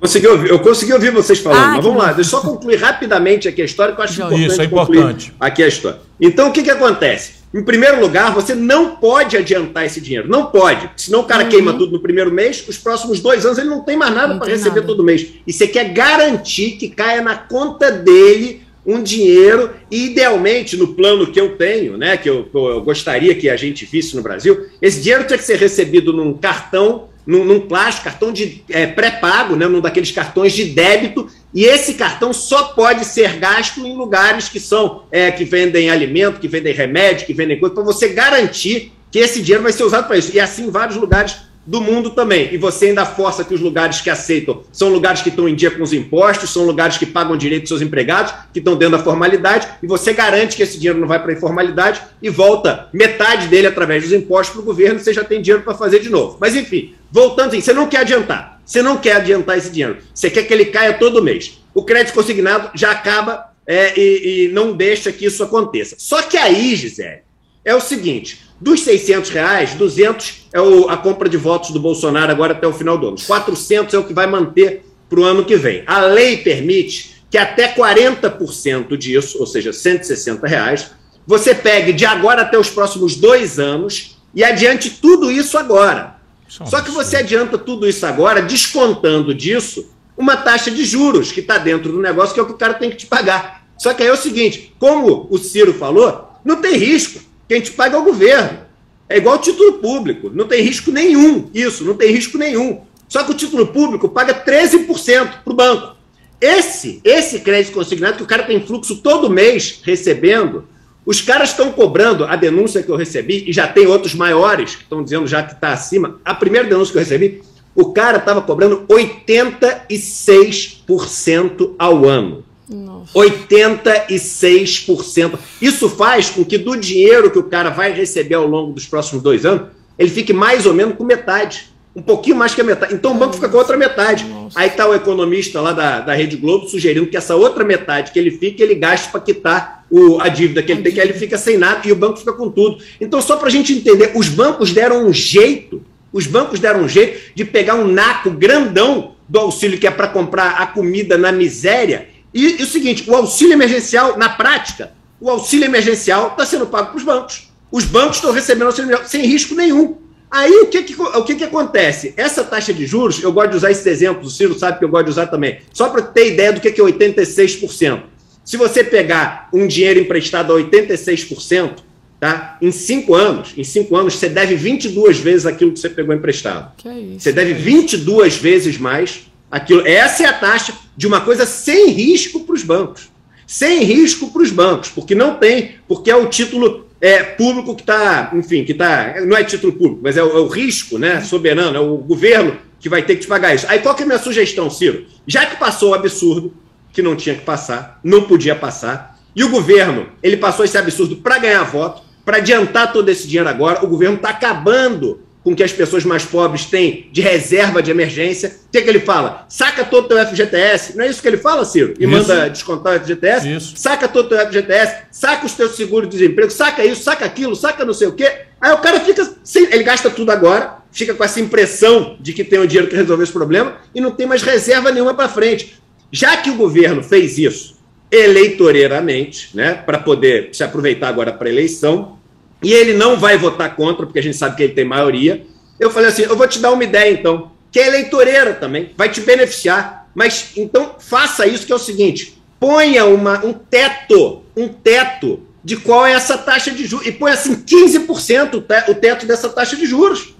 Consegui 0.00 0.28
ouvir, 0.28 0.50
eu 0.50 0.58
consegui 0.60 0.92
ouvir 0.92 1.10
vocês 1.10 1.40
falando, 1.40 1.58
ah, 1.58 1.68
mas 1.74 1.84
vamos 1.84 2.00
lá, 2.00 2.12
deixa 2.12 2.36
eu 2.36 2.40
só 2.40 2.46
concluir 2.46 2.76
rapidamente 2.76 3.48
aqui 3.48 3.60
a 3.60 3.64
história, 3.64 3.94
que 3.94 4.00
eu 4.00 4.04
acho 4.04 4.14
importante. 4.14 4.46
Isso 4.46 4.60
é 4.60 4.64
importante. 4.64 5.34
Aqui 5.40 5.62
a 5.62 5.68
história. 5.68 5.98
Então, 6.20 6.48
o 6.48 6.52
que, 6.52 6.62
que 6.62 6.70
acontece? 6.70 7.38
Em 7.52 7.62
primeiro 7.62 8.00
lugar, 8.00 8.32
você 8.32 8.54
não 8.54 8.96
pode 8.96 9.36
adiantar 9.36 9.86
esse 9.86 10.00
dinheiro. 10.00 10.28
Não 10.28 10.46
pode. 10.46 10.88
Senão 10.96 11.20
o 11.20 11.24
cara 11.24 11.44
uhum. 11.44 11.50
queima 11.50 11.72
tudo 11.72 11.92
no 11.92 12.00
primeiro 12.00 12.30
mês, 12.30 12.64
os 12.68 12.76
próximos 12.76 13.20
dois 13.20 13.44
anos 13.46 13.58
ele 13.58 13.70
não 13.70 13.82
tem 13.82 13.96
mais 13.96 14.14
nada 14.14 14.36
para 14.36 14.48
receber 14.48 14.80
nada. 14.80 14.86
todo 14.86 15.02
mês. 15.02 15.26
E 15.46 15.52
você 15.52 15.66
quer 15.66 15.92
garantir 15.92 16.72
que 16.72 16.90
caia 16.90 17.22
na 17.22 17.36
conta 17.36 17.90
dele 17.90 18.62
um 18.86 19.02
dinheiro, 19.02 19.70
e 19.90 20.06
idealmente, 20.06 20.74
no 20.74 20.94
plano 20.94 21.26
que 21.26 21.38
eu 21.38 21.56
tenho, 21.56 21.98
né, 21.98 22.16
que 22.16 22.28
eu, 22.28 22.48
eu, 22.54 22.80
gostaria 22.80 23.34
que 23.34 23.50
a 23.50 23.56
gente 23.56 23.84
visse 23.84 24.16
no 24.16 24.22
Brasil, 24.22 24.66
esse 24.80 25.02
dinheiro 25.02 25.26
tinha 25.26 25.36
que 25.36 25.44
ser 25.44 25.58
recebido 25.58 26.10
num 26.10 26.32
cartão, 26.32 27.08
num, 27.28 27.44
num 27.44 27.60
plástico, 27.60 28.04
cartão 28.04 28.32
de 28.32 28.64
é, 28.70 28.86
pré-pago, 28.86 29.54
né, 29.54 29.68
num 29.68 29.82
daqueles 29.82 30.10
cartões 30.10 30.54
de 30.54 30.64
débito, 30.64 31.28
e 31.52 31.62
esse 31.62 31.92
cartão 31.92 32.32
só 32.32 32.68
pode 32.68 33.04
ser 33.04 33.36
gasto 33.36 33.86
em 33.86 33.94
lugares 33.94 34.48
que 34.48 34.58
são 34.58 35.02
é, 35.12 35.30
que 35.30 35.44
vendem 35.44 35.90
alimento, 35.90 36.40
que 36.40 36.48
vendem 36.48 36.72
remédio, 36.72 37.26
que 37.26 37.34
vendem 37.34 37.60
coisa, 37.60 37.74
para 37.74 37.84
você 37.84 38.08
garantir 38.08 38.94
que 39.10 39.18
esse 39.18 39.42
dinheiro 39.42 39.62
vai 39.62 39.72
ser 39.72 39.84
usado 39.84 40.06
para 40.06 40.16
isso. 40.16 40.34
E 40.34 40.40
assim 40.40 40.68
em 40.68 40.70
vários 40.70 40.96
lugares 40.96 41.36
do 41.68 41.82
mundo 41.82 42.08
também. 42.10 42.48
E 42.50 42.56
você 42.56 42.86
ainda 42.86 43.04
força 43.04 43.44
que 43.44 43.52
os 43.52 43.60
lugares 43.60 44.00
que 44.00 44.08
aceitam 44.08 44.62
são 44.72 44.88
lugares 44.88 45.20
que 45.20 45.28
estão 45.28 45.46
em 45.46 45.54
dia 45.54 45.70
com 45.70 45.82
os 45.82 45.92
impostos, 45.92 46.48
são 46.48 46.64
lugares 46.64 46.96
que 46.96 47.04
pagam 47.04 47.36
direito 47.36 47.64
dos 47.64 47.68
seus 47.68 47.82
empregados, 47.82 48.32
que 48.54 48.58
estão 48.58 48.74
dentro 48.74 48.96
da 48.96 49.04
formalidade, 49.04 49.68
e 49.82 49.86
você 49.86 50.14
garante 50.14 50.56
que 50.56 50.62
esse 50.62 50.78
dinheiro 50.78 50.98
não 50.98 51.06
vai 51.06 51.20
para 51.20 51.30
a 51.30 51.34
informalidade 51.34 52.00
e 52.22 52.30
volta 52.30 52.88
metade 52.90 53.48
dele 53.48 53.66
através 53.66 54.02
dos 54.02 54.14
impostos 54.14 54.54
para 54.54 54.62
o 54.62 54.64
governo, 54.64 54.98
você 54.98 55.12
já 55.12 55.22
tem 55.22 55.42
dinheiro 55.42 55.62
para 55.62 55.74
fazer 55.74 56.00
de 56.00 56.08
novo. 56.08 56.38
Mas 56.40 56.56
enfim, 56.56 56.94
voltando 57.12 57.48
assim, 57.48 57.60
você 57.60 57.74
não 57.74 57.86
quer 57.86 57.98
adiantar. 57.98 58.58
Você 58.64 58.80
não 58.80 58.96
quer 58.96 59.16
adiantar 59.16 59.58
esse 59.58 59.70
dinheiro. 59.70 59.98
Você 60.14 60.30
quer 60.30 60.44
que 60.44 60.52
ele 60.54 60.66
caia 60.66 60.94
todo 60.94 61.22
mês. 61.22 61.58
O 61.74 61.84
crédito 61.84 62.14
consignado 62.14 62.70
já 62.74 62.92
acaba 62.92 63.52
é, 63.66 63.98
e, 63.98 64.46
e 64.46 64.48
não 64.48 64.72
deixa 64.74 65.12
que 65.12 65.26
isso 65.26 65.42
aconteça. 65.42 65.96
Só 65.98 66.22
que 66.22 66.38
aí, 66.38 66.74
Gisele, 66.76 67.20
é 67.62 67.74
o 67.74 67.80
seguinte: 67.80 68.47
dos 68.60 68.80
600 68.80 69.30
reais, 69.30 69.74
200 69.74 70.48
é 70.52 70.60
o, 70.60 70.88
a 70.88 70.96
compra 70.96 71.28
de 71.28 71.36
votos 71.36 71.70
do 71.70 71.78
Bolsonaro 71.78 72.30
agora 72.30 72.52
até 72.52 72.66
o 72.66 72.72
final 72.72 72.98
do 72.98 73.08
ano. 73.08 73.16
400 73.24 73.94
é 73.94 73.98
o 73.98 74.04
que 74.04 74.12
vai 74.12 74.26
manter 74.26 74.84
para 75.08 75.20
o 75.20 75.24
ano 75.24 75.44
que 75.44 75.56
vem. 75.56 75.82
A 75.86 76.00
lei 76.00 76.38
permite 76.38 77.22
que 77.30 77.38
até 77.38 77.74
40% 77.74 78.96
disso, 78.96 79.38
ou 79.38 79.46
seja, 79.46 79.72
160 79.72 80.46
reais, 80.46 80.90
você 81.26 81.54
pegue 81.54 81.92
de 81.92 82.06
agora 82.06 82.42
até 82.42 82.58
os 82.58 82.70
próximos 82.70 83.14
dois 83.14 83.58
anos 83.58 84.18
e 84.34 84.42
adiante 84.42 84.90
tudo 84.90 85.30
isso 85.30 85.58
agora. 85.58 86.16
Só 86.48 86.80
que 86.80 86.90
você 86.90 87.18
adianta 87.18 87.58
tudo 87.58 87.86
isso 87.86 88.06
agora, 88.06 88.40
descontando 88.40 89.34
disso 89.34 89.90
uma 90.16 90.36
taxa 90.36 90.70
de 90.70 90.84
juros 90.84 91.30
que 91.30 91.40
está 91.40 91.58
dentro 91.58 91.92
do 91.92 92.00
negócio, 92.00 92.34
que 92.34 92.40
é 92.40 92.42
o 92.42 92.46
que 92.46 92.52
o 92.52 92.56
cara 92.56 92.74
tem 92.74 92.90
que 92.90 92.96
te 92.96 93.06
pagar. 93.06 93.66
Só 93.76 93.92
que 93.92 94.02
aí 94.02 94.08
é 94.08 94.12
o 94.12 94.16
seguinte: 94.16 94.74
como 94.78 95.28
o 95.30 95.38
Ciro 95.38 95.74
falou, 95.74 96.32
não 96.44 96.56
tem 96.56 96.76
risco. 96.76 97.20
Quem 97.48 97.60
te 97.60 97.72
paga 97.72 97.96
é 97.96 98.00
o 98.00 98.04
governo. 98.04 98.60
É 99.08 99.16
igual 99.16 99.38
título 99.38 99.74
público. 99.74 100.30
Não 100.32 100.46
tem 100.46 100.62
risco 100.62 100.92
nenhum. 100.92 101.50
Isso, 101.54 101.84
não 101.84 101.94
tem 101.94 102.12
risco 102.12 102.36
nenhum. 102.36 102.82
Só 103.08 103.24
que 103.24 103.30
o 103.30 103.34
título 103.34 103.68
público 103.68 104.08
paga 104.08 104.44
13% 104.44 105.42
para 105.42 105.52
o 105.52 105.56
banco. 105.56 105.96
Esse, 106.40 107.00
esse 107.02 107.40
crédito 107.40 107.74
consignado, 107.74 108.18
que 108.18 108.22
o 108.22 108.26
cara 108.26 108.44
tem 108.44 108.64
fluxo 108.64 108.98
todo 108.98 109.30
mês 109.30 109.80
recebendo, 109.82 110.68
os 111.04 111.20
caras 111.20 111.50
estão 111.50 111.72
cobrando 111.72 112.24
a 112.24 112.36
denúncia 112.36 112.80
que 112.82 112.90
eu 112.90 112.96
recebi, 112.96 113.44
e 113.48 113.52
já 113.52 113.66
tem 113.66 113.86
outros 113.86 114.14
maiores 114.14 114.76
que 114.76 114.82
estão 114.82 115.02
dizendo 115.02 115.26
já 115.26 115.42
que 115.42 115.54
está 115.54 115.72
acima. 115.72 116.20
A 116.24 116.34
primeira 116.34 116.68
denúncia 116.68 116.92
que 116.92 116.98
eu 116.98 117.02
recebi, 117.02 117.42
o 117.74 117.92
cara 117.92 118.18
estava 118.18 118.40
cobrando 118.42 118.84
86% 118.86 121.74
ao 121.78 122.04
ano. 122.04 122.44
Nossa. 122.68 123.12
86%. 123.14 125.38
Isso 125.60 125.88
faz 125.88 126.30
com 126.30 126.44
que 126.44 126.58
do 126.58 126.76
dinheiro 126.76 127.30
que 127.30 127.38
o 127.38 127.44
cara 127.44 127.70
vai 127.70 127.92
receber 127.92 128.34
ao 128.34 128.46
longo 128.46 128.72
dos 128.72 128.86
próximos 128.86 129.22
dois 129.22 129.46
anos, 129.46 129.68
ele 129.98 130.10
fique 130.10 130.32
mais 130.32 130.66
ou 130.66 130.74
menos 130.74 130.96
com 130.96 131.04
metade. 131.04 131.68
Um 131.96 132.02
pouquinho 132.02 132.36
mais 132.36 132.54
que 132.54 132.60
a 132.60 132.64
metade. 132.64 132.94
Então 132.94 133.12
o 133.12 133.14
banco 133.14 133.34
fica 133.34 133.48
com 133.48 133.56
a 133.56 133.60
outra 133.60 133.76
metade. 133.76 134.24
Nossa. 134.24 134.60
Aí 134.60 134.68
está 134.68 134.86
o 134.86 134.94
economista 134.94 135.60
lá 135.60 135.72
da, 135.72 136.00
da 136.00 136.14
Rede 136.14 136.36
Globo 136.36 136.68
sugerindo 136.68 137.06
que 137.06 137.16
essa 137.16 137.34
outra 137.34 137.64
metade 137.64 138.12
que 138.12 138.18
ele 138.18 138.30
fique, 138.30 138.62
ele 138.62 138.76
gaste 138.76 139.10
para 139.10 139.20
quitar 139.20 139.84
o, 139.90 140.20
a 140.20 140.28
dívida 140.28 140.62
que 140.62 140.70
ele 140.70 140.82
tem, 140.82 140.92
que 140.92 141.00
aí 141.00 141.08
ele 141.08 141.18
fica 141.18 141.36
sem 141.36 141.56
nada 141.56 141.88
e 141.88 141.90
o 141.90 141.96
banco 141.96 142.18
fica 142.18 142.32
com 142.32 142.48
tudo. 142.50 142.78
Então, 143.00 143.20
só 143.20 143.36
para 143.36 143.48
a 143.48 143.50
gente 143.50 143.72
entender, 143.72 144.12
os 144.14 144.28
bancos 144.28 144.72
deram 144.72 145.08
um 145.08 145.12
jeito, 145.12 145.82
os 146.12 146.26
bancos 146.26 146.60
deram 146.60 146.82
um 146.82 146.88
jeito 146.88 147.32
de 147.34 147.44
pegar 147.44 147.74
um 147.74 147.88
naco 147.88 148.30
grandão 148.30 149.16
do 149.28 149.38
auxílio 149.38 149.78
que 149.78 149.86
é 149.86 149.90
para 149.90 150.08
comprar 150.08 150.60
a 150.60 150.66
comida 150.66 151.18
na 151.18 151.32
miséria 151.32 152.08
e, 152.32 152.60
e, 152.60 152.62
o 152.62 152.66
seguinte, 152.66 153.08
o 153.08 153.14
auxílio 153.14 153.52
emergencial, 153.52 154.18
na 154.18 154.28
prática, 154.28 154.92
o 155.20 155.30
auxílio 155.30 155.64
emergencial 155.64 156.28
está 156.28 156.44
sendo 156.44 156.66
pago 156.66 156.88
para 156.88 156.96
os 156.96 157.04
bancos. 157.04 157.48
Os 157.70 157.84
bancos 157.84 158.16
estão 158.16 158.32
recebendo 158.32 158.66
auxílio 158.66 158.88
emergencial 158.88 159.10
sem 159.10 159.28
risco 159.28 159.54
nenhum. 159.54 159.96
Aí 160.30 160.52
o 160.60 160.66
que, 160.66 160.82
que, 160.82 161.00
o 161.00 161.24
que, 161.24 161.36
que 161.36 161.44
acontece? 161.44 162.12
Essa 162.16 162.44
taxa 162.44 162.72
de 162.72 162.86
juros, 162.86 163.22
eu 163.22 163.32
gosto 163.32 163.50
de 163.50 163.56
usar 163.56 163.70
esses 163.70 163.86
exemplos, 163.86 164.32
o 164.32 164.36
Ciro 164.36 164.58
sabe 164.58 164.78
que 164.78 164.84
eu 164.84 164.88
gosto 164.88 165.06
de 165.06 165.10
usar 165.12 165.26
também, 165.28 165.60
só 165.72 165.88
para 165.88 166.02
ter 166.02 166.32
ideia 166.32 166.52
do 166.52 166.60
que, 166.60 166.70
que 166.70 166.80
é 166.80 166.84
86%. 166.84 168.02
Se 168.44 168.56
você 168.58 168.84
pegar 168.84 169.48
um 169.52 169.66
dinheiro 169.66 170.00
emprestado 170.00 170.52
a 170.52 170.56
86%, 170.58 171.78
tá? 172.20 172.58
em 172.60 172.70
cinco 172.70 173.14
anos, 173.14 173.54
em 173.56 173.64
cinco 173.64 173.96
anos, 173.96 174.16
você 174.16 174.28
deve 174.28 174.54
22 174.54 175.18
vezes 175.18 175.46
aquilo 175.46 175.72
que 175.72 175.78
você 175.78 175.88
pegou 175.88 176.14
emprestado. 176.14 176.72
Que 176.76 176.88
é 176.88 176.98
isso, 176.98 177.20
você 177.20 177.32
deve 177.32 177.54
22 177.54 178.36
vezes 178.36 178.76
mais 178.76 179.28
Aquilo, 179.50 179.86
essa 179.86 180.24
é 180.24 180.26
a 180.26 180.32
taxa 180.32 180.74
de 180.98 181.06
uma 181.06 181.20
coisa 181.20 181.46
sem 181.46 181.90
risco 181.90 182.40
para 182.40 182.56
os 182.56 182.64
bancos. 182.64 183.08
Sem 183.46 183.84
risco 183.84 184.32
para 184.32 184.42
os 184.42 184.50
bancos, 184.50 184.90
porque 184.90 185.14
não 185.14 185.36
tem, 185.36 185.76
porque 185.86 186.10
é 186.10 186.16
o 186.16 186.26
título 186.26 186.88
é, 187.00 187.22
público 187.22 187.76
que 187.76 187.82
está, 187.82 188.32
enfim, 188.34 188.64
que 188.64 188.72
está. 188.72 189.14
Não 189.24 189.36
é 189.36 189.44
título 189.44 189.72
público, 189.72 190.00
mas 190.02 190.16
é 190.16 190.24
o, 190.24 190.28
é 190.28 190.40
o, 190.40 190.48
risco 190.48 190.98
né, 190.98 191.20
soberano, 191.20 191.76
é 191.76 191.80
o 191.80 191.96
governo 191.98 192.56
que 192.80 192.88
vai 192.88 193.02
ter 193.02 193.14
que 193.14 193.22
te 193.22 193.26
pagar 193.28 193.54
isso. 193.54 193.64
Aí 193.68 193.78
qual 193.78 193.94
que 193.94 194.02
é 194.02 194.04
a 194.04 194.06
minha 194.08 194.18
sugestão, 194.18 194.68
Ciro? 194.68 195.06
Já 195.24 195.46
que 195.46 195.56
passou 195.56 195.90
o 195.92 195.94
absurdo, 195.94 196.52
que 196.92 197.00
não 197.00 197.14
tinha 197.14 197.36
que 197.36 197.42
passar, 197.42 198.00
não 198.02 198.24
podia 198.24 198.56
passar, 198.56 199.20
e 199.36 199.44
o 199.44 199.50
governo 199.50 200.08
ele 200.20 200.36
passou 200.36 200.64
esse 200.64 200.76
absurdo 200.76 201.16
para 201.16 201.38
ganhar 201.38 201.62
voto, 201.62 202.02
para 202.24 202.38
adiantar 202.38 202.92
todo 202.92 203.08
esse 203.08 203.28
dinheiro 203.28 203.48
agora, 203.48 203.84
o 203.84 203.88
governo 203.88 204.16
está 204.16 204.30
acabando 204.30 205.20
com 205.48 205.56
que 205.56 205.62
as 205.62 205.72
pessoas 205.72 206.04
mais 206.04 206.26
pobres 206.26 206.66
têm 206.66 207.08
de 207.10 207.22
reserva 207.22 207.82
de 207.82 207.90
emergência. 207.90 208.54
O 208.68 208.70
que, 208.70 208.76
é 208.76 208.82
que 208.82 208.90
ele 208.90 209.00
fala? 209.00 209.46
Saca 209.48 209.82
todo 209.82 210.04
o 210.04 210.08
teu 210.08 210.18
FGTS. 210.26 210.94
Não 210.94 211.06
é 211.06 211.08
isso 211.08 211.22
que 211.22 211.28
ele 211.28 211.38
fala, 211.38 211.64
Ciro? 211.64 211.94
E 211.98 212.04
isso. 212.04 212.12
manda 212.12 212.50
descontar 212.50 212.94
o 212.94 213.00
FGTS? 213.00 213.50
Isso. 213.50 213.72
Saca 213.74 214.06
todo 214.06 214.26
o 214.26 214.28
teu 214.28 214.38
FGTS, 214.46 215.04
saca 215.10 215.46
os 215.46 215.54
teus 215.54 215.74
seguros 215.74 216.10
de 216.10 216.18
desemprego, 216.18 216.50
saca 216.50 216.84
isso, 216.84 217.02
saca 217.02 217.24
aquilo, 217.24 217.56
saca 217.56 217.82
não 217.82 217.94
sei 217.94 218.08
o 218.08 218.12
quê. 218.12 218.30
Aí 218.60 218.74
o 218.74 218.76
cara 218.76 219.00
fica. 219.00 219.26
Sem, 219.42 219.64
ele 219.72 219.84
gasta 219.84 220.10
tudo 220.10 220.30
agora, 220.30 220.80
fica 220.92 221.14
com 221.14 221.24
essa 221.24 221.40
impressão 221.40 222.18
de 222.20 222.34
que 222.34 222.44
tem 222.44 222.58
o 222.58 222.66
dinheiro 222.66 222.88
para 222.88 222.98
resolver 222.98 223.22
esse 223.22 223.32
problema 223.32 223.78
e 223.94 224.02
não 224.02 224.10
tem 224.10 224.26
mais 224.26 224.42
reserva 224.42 224.92
nenhuma 224.92 225.14
para 225.14 225.30
frente. 225.30 225.80
Já 226.12 226.36
que 226.36 226.50
o 226.50 226.56
governo 226.56 227.02
fez 227.02 227.38
isso 227.38 227.78
eleitoreiramente, 228.10 229.48
né, 229.54 229.72
para 229.72 229.98
poder 229.98 230.50
se 230.52 230.62
aproveitar 230.62 231.08
agora 231.08 231.32
para 231.32 231.48
a 231.48 231.50
eleição, 231.50 232.17
e 232.62 232.72
ele 232.72 232.92
não 232.92 233.16
vai 233.16 233.38
votar 233.38 233.74
contra, 233.76 234.04
porque 234.04 234.18
a 234.18 234.22
gente 234.22 234.36
sabe 234.36 234.56
que 234.56 234.62
ele 234.62 234.72
tem 234.72 234.84
maioria. 234.84 235.46
Eu 235.78 235.90
falei 235.90 236.08
assim: 236.08 236.22
eu 236.22 236.36
vou 236.36 236.48
te 236.48 236.58
dar 236.58 236.72
uma 236.72 236.84
ideia, 236.84 237.12
então, 237.12 237.52
que 237.70 237.78
é 237.78 237.86
eleitoreira 237.86 238.54
também, 238.54 238.92
vai 238.96 239.08
te 239.08 239.20
beneficiar. 239.20 240.08
Mas 240.14 240.52
então 240.56 240.96
faça 240.98 241.46
isso, 241.46 241.66
que 241.66 241.72
é 241.72 241.76
o 241.76 241.78
seguinte: 241.78 242.42
ponha 242.58 243.04
uma, 243.04 243.44
um 243.44 243.52
teto, 243.52 244.42
um 244.56 244.68
teto 244.68 245.42
de 245.62 245.76
qual 245.76 246.06
é 246.06 246.12
essa 246.12 246.36
taxa 246.36 246.70
de 246.70 246.86
juros. 246.86 247.06
E 247.06 247.12
põe 247.12 247.30
assim 247.30 247.54
15% 247.54 248.64
o 248.88 248.94
teto 248.94 249.26
dessa 249.26 249.48
taxa 249.48 249.76
de 249.76 249.86
juros. 249.86 250.34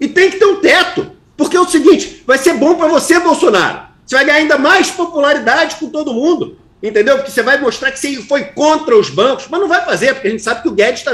E 0.00 0.08
tem 0.08 0.30
que 0.30 0.38
ter 0.38 0.46
um 0.46 0.60
teto. 0.60 1.12
Porque 1.36 1.56
é 1.56 1.60
o 1.60 1.68
seguinte: 1.68 2.22
vai 2.26 2.36
ser 2.36 2.54
bom 2.54 2.74
para 2.74 2.88
você, 2.88 3.18
Bolsonaro. 3.20 3.92
Você 4.04 4.16
vai 4.16 4.24
ganhar 4.24 4.38
ainda 4.38 4.58
mais 4.58 4.90
popularidade 4.90 5.76
com 5.76 5.88
todo 5.88 6.12
mundo. 6.12 6.58
Entendeu? 6.82 7.16
Porque 7.16 7.30
você 7.30 7.42
vai 7.42 7.60
mostrar 7.60 7.92
que 7.92 7.98
você 7.98 8.16
foi 8.22 8.44
contra 8.44 8.98
os 8.98 9.08
bancos, 9.08 9.46
mas 9.48 9.60
não 9.60 9.68
vai 9.68 9.84
fazer, 9.84 10.14
porque 10.14 10.26
a 10.26 10.30
gente 10.32 10.42
sabe 10.42 10.62
que 10.62 10.68
o 10.68 10.72
Guedes 10.72 10.98
está 10.98 11.12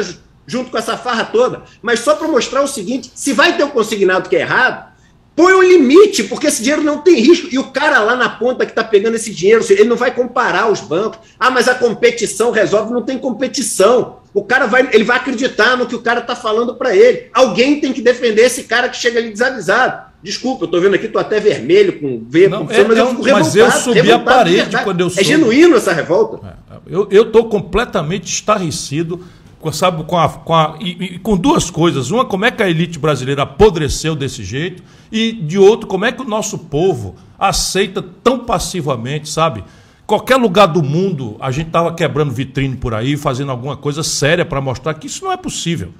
junto 0.48 0.70
com 0.70 0.78
essa 0.78 0.96
farra 0.96 1.24
toda, 1.24 1.62
mas 1.80 2.00
só 2.00 2.16
para 2.16 2.26
mostrar 2.26 2.62
o 2.62 2.66
seguinte: 2.66 3.12
se 3.14 3.32
vai 3.32 3.56
ter 3.56 3.62
um 3.62 3.70
consignado 3.70 4.28
que 4.28 4.34
é 4.34 4.40
errado, 4.40 4.88
põe 5.36 5.52
um 5.52 5.62
limite, 5.62 6.24
porque 6.24 6.48
esse 6.48 6.62
dinheiro 6.62 6.82
não 6.82 6.98
tem 6.98 7.20
risco. 7.20 7.46
E 7.52 7.58
o 7.58 7.70
cara 7.70 8.00
lá 8.00 8.16
na 8.16 8.28
ponta 8.28 8.64
que 8.64 8.72
está 8.72 8.82
pegando 8.82 9.14
esse 9.14 9.32
dinheiro, 9.32 9.64
ele 9.70 9.84
não 9.84 9.94
vai 9.94 10.12
comparar 10.12 10.68
os 10.68 10.80
bancos. 10.80 11.20
Ah, 11.38 11.50
mas 11.50 11.68
a 11.68 11.74
competição 11.76 12.50
resolve, 12.50 12.92
não 12.92 13.02
tem 13.02 13.18
competição. 13.18 14.16
O 14.34 14.42
cara 14.42 14.66
vai, 14.66 14.88
ele 14.92 15.04
vai 15.04 15.16
acreditar 15.16 15.76
no 15.76 15.86
que 15.86 15.94
o 15.94 16.02
cara 16.02 16.20
está 16.20 16.34
falando 16.34 16.74
para 16.74 16.96
ele. 16.96 17.28
Alguém 17.32 17.80
tem 17.80 17.92
que 17.92 18.02
defender 18.02 18.42
esse 18.42 18.64
cara 18.64 18.88
que 18.88 18.96
chega 18.96 19.20
ali 19.20 19.30
desavisado. 19.30 20.08
Desculpa, 20.20 20.64
eu 20.64 20.68
tô 20.68 20.80
vendo 20.80 20.94
aqui, 20.94 21.06
tô 21.06 21.18
até 21.20 21.38
vermelho 21.38 22.00
com 22.00 22.26
ver, 22.28 22.50
não, 22.50 22.66
com 22.66 22.72
é, 22.72 22.82
mas 22.82 22.98
eu 22.98 23.10
fico 23.10 23.22
Mas 23.22 23.54
eu 23.54 23.70
subi 23.70 24.10
a 24.10 24.18
parede 24.18 24.76
quando 24.82 25.00
eu 25.00 25.08
soube. 25.08 25.22
É 25.22 25.24
genuíno 25.24 25.76
essa 25.76 25.92
revolta. 25.92 26.58
É, 26.68 26.90
eu, 26.90 27.30
tô 27.30 27.44
completamente 27.44 28.26
estarrecido 28.26 29.24
sabe, 29.72 30.04
com, 30.04 30.16
a, 30.16 30.28
com, 30.28 30.54
a, 30.54 30.76
e, 30.80 30.90
e, 30.90 31.18
com 31.18 31.36
duas 31.36 31.70
coisas. 31.70 32.10
Uma, 32.10 32.24
como 32.24 32.44
é 32.44 32.50
que 32.50 32.62
a 32.62 32.68
elite 32.68 32.98
brasileira 32.98 33.42
apodreceu 33.42 34.14
desse 34.14 34.44
jeito, 34.44 34.82
e 35.10 35.32
de 35.32 35.58
outro, 35.58 35.86
como 35.86 36.04
é 36.04 36.12
que 36.12 36.22
o 36.22 36.28
nosso 36.28 36.58
povo 36.58 37.16
aceita 37.38 38.02
tão 38.02 38.40
passivamente, 38.40 39.28
sabe? 39.28 39.64
Qualquer 40.06 40.36
lugar 40.36 40.66
do 40.66 40.82
mundo, 40.82 41.36
a 41.38 41.50
gente 41.50 41.66
estava 41.66 41.92
quebrando 41.92 42.30
vitrine 42.30 42.76
por 42.76 42.94
aí, 42.94 43.16
fazendo 43.16 43.50
alguma 43.50 43.76
coisa 43.76 44.02
séria 44.02 44.44
para 44.44 44.60
mostrar 44.60 44.94
que 44.94 45.06
isso 45.06 45.24
não 45.24 45.32
é 45.32 45.36
possível. 45.36 45.90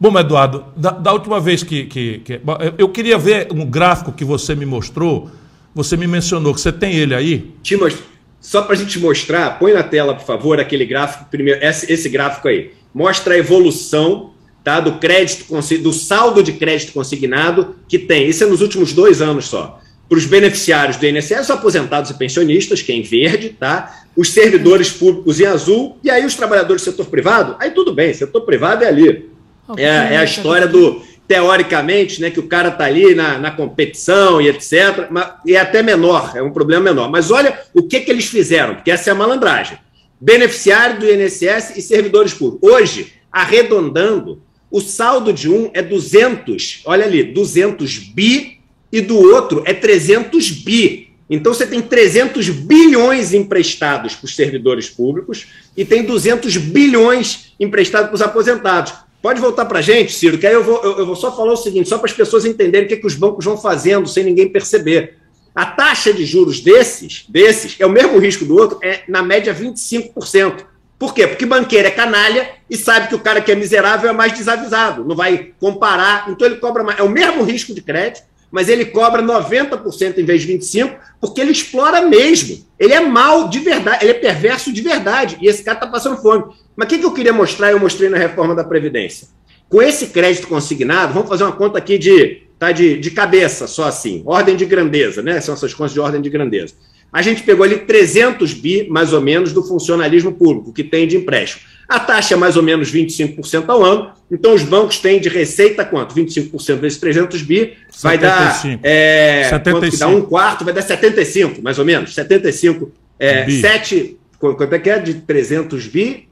Bom, 0.00 0.16
Eduardo, 0.16 0.64
da, 0.76 0.90
da 0.90 1.12
última 1.12 1.40
vez 1.40 1.64
que, 1.64 1.86
que, 1.86 2.18
que, 2.20 2.40
Eu 2.78 2.88
queria 2.88 3.18
ver 3.18 3.48
um 3.52 3.66
gráfico 3.66 4.12
que 4.12 4.24
você 4.24 4.54
me 4.54 4.64
mostrou. 4.64 5.28
Você 5.74 5.96
me 5.96 6.06
mencionou 6.06 6.54
que 6.54 6.60
você 6.60 6.70
tem 6.70 6.94
ele 6.94 7.14
aí. 7.14 7.52
Mostrei. 7.72 8.04
só 8.40 8.62
para 8.62 8.74
a 8.74 8.76
gente 8.76 8.98
mostrar, 9.00 9.58
põe 9.58 9.72
na 9.72 9.82
tela, 9.82 10.14
por 10.14 10.24
favor, 10.24 10.60
aquele 10.60 10.86
gráfico, 10.86 11.24
primeiro, 11.28 11.62
esse, 11.64 11.92
esse 11.92 12.08
gráfico 12.08 12.46
aí. 12.46 12.70
Mostra 12.98 13.34
a 13.34 13.38
evolução 13.38 14.32
tá, 14.64 14.80
do 14.80 14.98
crédito, 14.98 15.44
do 15.80 15.92
saldo 15.92 16.42
de 16.42 16.54
crédito 16.54 16.92
consignado 16.92 17.76
que 17.86 17.96
tem. 17.96 18.28
Isso 18.28 18.42
é 18.42 18.46
nos 18.48 18.60
últimos 18.60 18.92
dois 18.92 19.22
anos 19.22 19.44
só. 19.44 19.80
Para 20.08 20.18
os 20.18 20.24
beneficiários 20.24 20.96
do 20.96 21.06
INSS, 21.06 21.48
aposentados 21.48 22.10
e 22.10 22.14
pensionistas, 22.14 22.82
que 22.82 22.90
é 22.90 22.96
em 22.96 23.02
verde, 23.02 23.50
tá? 23.50 24.02
Os 24.16 24.32
servidores 24.32 24.90
públicos 24.90 25.38
em 25.38 25.46
azul, 25.46 25.96
e 26.02 26.10
aí 26.10 26.26
os 26.26 26.34
trabalhadores 26.34 26.82
do 26.82 26.90
setor 26.90 27.06
privado, 27.06 27.54
aí 27.60 27.70
tudo 27.70 27.94
bem, 27.94 28.12
setor 28.12 28.40
privado 28.40 28.82
é 28.82 28.88
ali. 28.88 29.30
É, 29.76 29.84
é 29.84 30.16
a 30.16 30.24
história 30.24 30.66
do 30.66 31.00
teoricamente, 31.28 32.20
né, 32.20 32.30
que 32.30 32.40
o 32.40 32.48
cara 32.48 32.70
está 32.70 32.86
ali 32.86 33.14
na, 33.14 33.38
na 33.38 33.52
competição 33.52 34.40
e 34.40 34.48
etc., 34.48 35.06
mas, 35.08 35.34
e 35.46 35.54
é 35.54 35.60
até 35.60 35.84
menor, 35.84 36.32
é 36.34 36.42
um 36.42 36.50
problema 36.50 36.82
menor. 36.82 37.08
Mas 37.08 37.30
olha 37.30 37.56
o 37.72 37.82
que, 37.82 38.00
que 38.00 38.10
eles 38.10 38.24
fizeram, 38.24 38.74
porque 38.74 38.90
essa 38.90 39.10
é 39.10 39.12
a 39.12 39.14
malandragem. 39.14 39.78
Beneficiário 40.20 41.00
do 41.00 41.10
INSS 41.10 41.76
e 41.76 41.82
servidores 41.82 42.34
públicos. 42.34 42.68
Hoje, 42.68 43.12
arredondando, 43.30 44.42
o 44.70 44.80
saldo 44.80 45.32
de 45.32 45.48
um 45.48 45.70
é 45.72 45.82
200, 45.82 46.82
olha 46.84 47.04
ali, 47.04 47.22
200 47.22 47.98
bi, 47.98 48.58
e 48.92 49.00
do 49.00 49.16
outro 49.16 49.62
é 49.66 49.74
300 49.74 50.50
bi. 50.50 51.08
Então 51.30 51.52
você 51.52 51.66
tem 51.66 51.82
300 51.82 52.48
bilhões 52.48 53.34
emprestados 53.34 54.14
para 54.14 54.24
os 54.24 54.34
servidores 54.34 54.88
públicos 54.88 55.46
e 55.76 55.84
tem 55.84 56.02
200 56.02 56.56
bilhões 56.56 57.52
emprestados 57.60 58.08
para 58.08 58.14
os 58.14 58.22
aposentados. 58.22 58.94
Pode 59.20 59.40
voltar 59.40 59.66
para 59.66 59.80
a 59.80 59.82
gente, 59.82 60.12
Ciro, 60.12 60.38
que 60.38 60.46
aí 60.46 60.54
eu 60.54 60.64
vou, 60.64 60.82
eu, 60.82 61.00
eu 61.00 61.06
vou 61.06 61.16
só 61.16 61.34
falar 61.34 61.52
o 61.52 61.56
seguinte, 61.56 61.88
só 61.88 61.98
para 61.98 62.06
as 62.06 62.16
pessoas 62.16 62.46
entenderem 62.46 62.86
o 62.86 62.88
que, 62.88 62.94
é 62.94 62.96
que 62.96 63.06
os 63.06 63.14
bancos 63.14 63.44
vão 63.44 63.58
fazendo 63.58 64.08
sem 64.08 64.24
ninguém 64.24 64.48
perceber. 64.48 65.17
A 65.58 65.66
taxa 65.66 66.12
de 66.12 66.24
juros 66.24 66.60
desses, 66.60 67.24
desses, 67.28 67.74
é 67.80 67.84
o 67.84 67.90
mesmo 67.90 68.16
risco 68.20 68.44
do 68.44 68.56
outro, 68.56 68.78
é 68.80 69.02
na 69.08 69.24
média 69.24 69.52
25%. 69.52 70.64
Por 70.96 71.12
quê? 71.12 71.26
Porque 71.26 71.44
banqueiro 71.44 71.88
é 71.88 71.90
canalha 71.90 72.48
e 72.70 72.76
sabe 72.76 73.08
que 73.08 73.16
o 73.16 73.18
cara 73.18 73.40
que 73.40 73.50
é 73.50 73.56
miserável 73.56 74.08
é 74.08 74.12
mais 74.12 74.32
desavisado, 74.32 75.04
não 75.04 75.16
vai 75.16 75.50
comparar, 75.58 76.30
então 76.30 76.46
ele 76.46 76.58
cobra 76.58 76.84
mais. 76.84 77.00
É 77.00 77.02
o 77.02 77.08
mesmo 77.08 77.42
risco 77.42 77.74
de 77.74 77.82
crédito, 77.82 78.22
mas 78.52 78.68
ele 78.68 78.84
cobra 78.84 79.20
90% 79.20 80.18
em 80.18 80.24
vez 80.24 80.42
de 80.42 80.52
25%, 80.56 80.94
porque 81.20 81.40
ele 81.40 81.50
explora 81.50 82.02
mesmo. 82.02 82.64
Ele 82.78 82.92
é 82.92 83.00
mal 83.00 83.48
de 83.48 83.58
verdade, 83.58 84.04
ele 84.04 84.12
é 84.12 84.14
perverso 84.14 84.72
de 84.72 84.80
verdade, 84.80 85.38
e 85.40 85.48
esse 85.48 85.64
cara 85.64 85.78
está 85.78 85.88
passando 85.88 86.22
fome. 86.22 86.54
Mas 86.76 86.86
o 86.86 86.88
que, 86.88 86.98
que 86.98 87.04
eu 87.04 87.12
queria 87.12 87.32
mostrar? 87.32 87.72
Eu 87.72 87.80
mostrei 87.80 88.08
na 88.08 88.16
reforma 88.16 88.54
da 88.54 88.62
Previdência. 88.62 89.26
Com 89.68 89.82
esse 89.82 90.06
crédito 90.06 90.46
consignado, 90.46 91.14
vamos 91.14 91.28
fazer 91.28 91.42
uma 91.42 91.50
conta 91.50 91.78
aqui 91.78 91.98
de, 91.98 92.47
tá, 92.58 92.72
de, 92.72 92.98
de 92.98 93.10
cabeça, 93.10 93.66
só 93.66 93.84
assim, 93.84 94.22
ordem 94.26 94.56
de 94.56 94.64
grandeza, 94.64 95.22
né? 95.22 95.40
São 95.40 95.54
essas 95.54 95.72
contas 95.72 95.92
de 95.92 96.00
ordem 96.00 96.20
de 96.20 96.28
grandeza. 96.28 96.74
A 97.12 97.22
gente 97.22 97.42
pegou 97.42 97.64
ali 97.64 97.78
300 97.78 98.52
bi, 98.52 98.86
mais 98.90 99.12
ou 99.12 99.20
menos, 99.20 99.52
do 99.52 99.62
funcionalismo 99.62 100.32
público, 100.32 100.72
que 100.72 100.84
tem 100.84 101.06
de 101.06 101.16
empréstimo. 101.16 101.62
A 101.88 101.98
taxa 101.98 102.34
é 102.34 102.36
mais 102.36 102.54
ou 102.54 102.62
menos 102.62 102.92
25% 102.92 103.64
ao 103.66 103.82
ano, 103.82 104.10
então 104.30 104.52
os 104.52 104.62
bancos 104.62 104.98
têm 104.98 105.18
de 105.18 105.30
receita 105.30 105.86
quanto? 105.86 106.14
25% 106.14 106.76
vezes 106.76 106.98
300 106.98 107.40
bi, 107.42 107.72
vai 108.02 108.18
75. 108.18 108.82
dar. 108.82 108.88
É, 108.88 109.44
75. 109.48 109.96
dá 109.96 110.08
um 110.08 110.20
quarto, 110.20 110.64
vai 110.66 110.74
dar 110.74 110.82
75, 110.82 111.62
mais 111.62 111.78
ou 111.78 111.84
menos. 111.86 112.14
75. 112.14 112.92
É, 113.18 113.44
bi. 113.44 113.60
7. 113.60 114.18
Quanto 114.38 114.72
é 114.74 114.78
que 114.78 114.90
é 114.90 114.98
de 114.98 115.14
300 115.14 115.86
bi? 115.86 116.28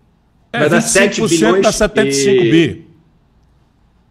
É, 0.53 0.59
vai 0.59 0.68
dar 0.68 0.83
7 0.83 1.27
bilhões. 1.27 1.62
dá 1.62 1.72
75 1.72 2.45
e... 2.45 2.51
bi. 2.51 2.86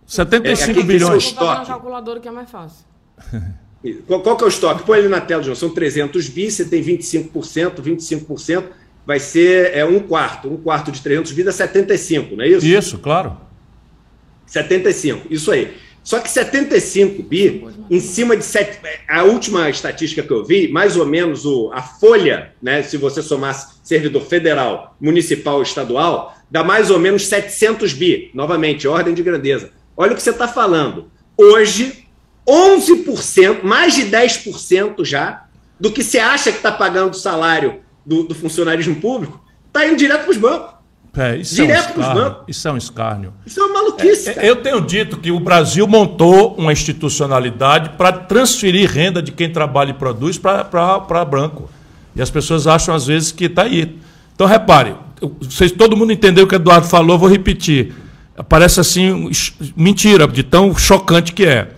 75 0.05 0.79
é, 0.79 0.83
bilhões. 0.83 1.31
Vou 1.31 1.47
fazer 1.47 1.59
uma 1.59 1.65
calculadora 1.65 2.19
que 2.19 2.27
é 2.27 2.31
mais 2.31 2.49
fácil. 2.49 2.85
Qual, 4.07 4.21
qual, 4.21 4.35
que 4.35 4.43
é 4.43 4.47
o 4.47 4.49
estoque? 4.49 4.83
Põe 4.83 4.99
ele 4.99 5.09
na 5.09 5.21
tela, 5.21 5.43
João. 5.43 5.55
São 5.55 5.69
300 5.69 6.27
bi, 6.29 6.49
você 6.49 6.65
tem 6.65 6.83
25%, 6.83 7.81
25% 7.81 8.63
vai 9.05 9.19
ser 9.19 9.75
é, 9.75 9.85
um 9.85 9.99
quarto. 9.99 10.51
Um 10.51 10.57
quarto 10.57 10.91
de 10.91 11.01
300 11.01 11.31
bi 11.31 11.43
dá 11.43 11.51
75, 11.51 12.35
não 12.35 12.43
é 12.43 12.47
isso? 12.47 12.65
Isso, 12.65 12.97
claro. 12.97 13.37
75, 14.47 15.27
isso 15.29 15.51
aí. 15.51 15.75
Só 16.03 16.19
que 16.19 16.29
75 16.29 17.23
bi, 17.23 17.65
em 17.89 17.99
cima 17.99 18.37
de. 18.37 18.45
Sete, 18.45 18.79
a 19.07 19.23
última 19.23 19.69
estatística 19.69 20.21
que 20.21 20.31
eu 20.31 20.45
vi, 20.45 20.67
mais 20.67 20.95
ou 20.95 21.05
menos 21.05 21.45
o, 21.45 21.71
a 21.73 21.81
folha, 21.81 22.53
né, 22.61 22.83
se 22.83 22.95
você 22.95 23.23
somasse 23.23 23.79
servidor 23.83 24.21
federal, 24.21 24.95
municipal 25.01 25.61
estadual, 25.63 26.35
dá 26.49 26.63
mais 26.63 26.91
ou 26.91 26.99
menos 26.99 27.25
700 27.25 27.93
bi. 27.93 28.29
Novamente, 28.35 28.87
ordem 28.87 29.15
de 29.15 29.23
grandeza. 29.23 29.71
Olha 29.97 30.13
o 30.13 30.15
que 30.15 30.21
você 30.21 30.31
está 30.31 30.47
falando. 30.47 31.09
Hoje, 31.37 32.05
11%, 32.47 33.63
mais 33.63 33.95
de 33.95 34.03
10% 34.03 35.03
já, 35.03 35.45
do 35.79 35.91
que 35.91 36.03
você 36.03 36.19
acha 36.19 36.51
que 36.51 36.57
está 36.57 36.71
pagando 36.71 37.13
o 37.13 37.17
salário 37.17 37.81
do, 38.05 38.23
do 38.23 38.35
funcionarismo 38.35 38.95
público, 38.95 39.43
está 39.67 39.85
indo 39.85 39.97
direto 39.97 40.23
para 40.23 40.31
os 40.31 40.37
bancos. 40.37 40.75
É, 41.17 41.37
isso 41.37 41.55
Direto 41.55 41.93
é 41.93 41.97
um 41.97 42.01
escárnio. 42.01 42.35
Isso 42.47 42.67
é 42.67 42.71
um 42.71 42.77
escárnio. 42.77 43.33
Isso 43.45 43.59
é 43.59 43.63
uma 43.63 43.73
maluquice. 43.73 44.29
É, 44.31 44.49
eu 44.49 44.57
tenho 44.57 44.81
dito 44.81 45.17
que 45.17 45.31
o 45.31 45.39
Brasil 45.39 45.87
montou 45.87 46.55
uma 46.55 46.73
institucionalidade 46.73 47.91
para 47.91 48.11
transferir 48.11 48.91
renda 48.91 49.21
de 49.21 49.31
quem 49.31 49.49
trabalha 49.49 49.91
e 49.91 49.93
produz 49.93 50.37
para 50.37 51.25
branco. 51.25 51.69
E 52.15 52.21
as 52.21 52.29
pessoas 52.29 52.67
acham, 52.67 52.93
às 52.93 53.07
vezes, 53.07 53.31
que 53.31 53.45
está 53.45 53.63
aí. 53.63 53.97
Então, 54.33 54.45
repare, 54.45 54.95
vocês, 55.41 55.71
todo 55.71 55.95
mundo 55.95 56.11
entendeu 56.11 56.43
o 56.43 56.47
que 56.47 56.55
o 56.55 56.57
Eduardo 56.57 56.87
falou, 56.87 57.17
vou 57.17 57.29
repetir. 57.29 57.93
Parece 58.43 58.79
assim, 58.79 59.29
mentira, 59.75 60.27
de 60.27 60.43
tão 60.43 60.75
chocante 60.75 61.33
que 61.33 61.45
é. 61.45 61.69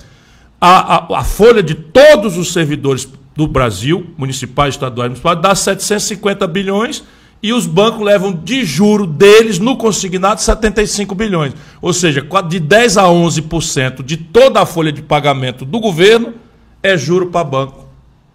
A, 0.60 0.96
a, 0.96 1.20
a 1.20 1.24
folha 1.24 1.62
de 1.62 1.76
todos 1.76 2.36
os 2.36 2.52
servidores 2.52 3.08
do 3.36 3.48
Brasil, 3.48 4.08
municipais, 4.18 4.74
estaduais, 4.74 5.10
municipais, 5.10 5.40
dá 5.40 5.54
750 5.54 6.48
bilhões 6.48 7.04
e 7.42 7.54
os 7.54 7.68
bancos 7.68 8.04
levam 8.04 8.34
de 8.34 8.66
juro 8.66 9.06
deles 9.06 9.60
no 9.60 9.78
consignado 9.78 10.42
75 10.42 11.14
bilhões. 11.14 11.54
Ou 11.80 11.94
seja, 11.94 12.26
de 12.50 12.60
10 12.60 12.98
a 12.98 13.04
11% 13.04 14.04
de 14.04 14.18
toda 14.18 14.62
a 14.62 14.66
folha 14.66 14.92
de 14.92 15.04
pagamento 15.04 15.64
do 15.64 15.80
governo 15.80 16.34
é 16.82 16.98
juro 16.98 17.28
para 17.28 17.44
banco. 17.44 17.86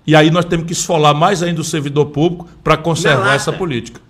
E 0.06 0.14
aí 0.14 0.30
nós 0.30 0.44
temos 0.44 0.66
que 0.66 0.72
esfolar 0.72 1.14
mais 1.14 1.42
ainda 1.42 1.60
o 1.60 1.64
servidor 1.64 2.06
público 2.06 2.48
para 2.62 2.76
conservar 2.76 3.34
essa 3.34 3.52
política. 3.52 4.00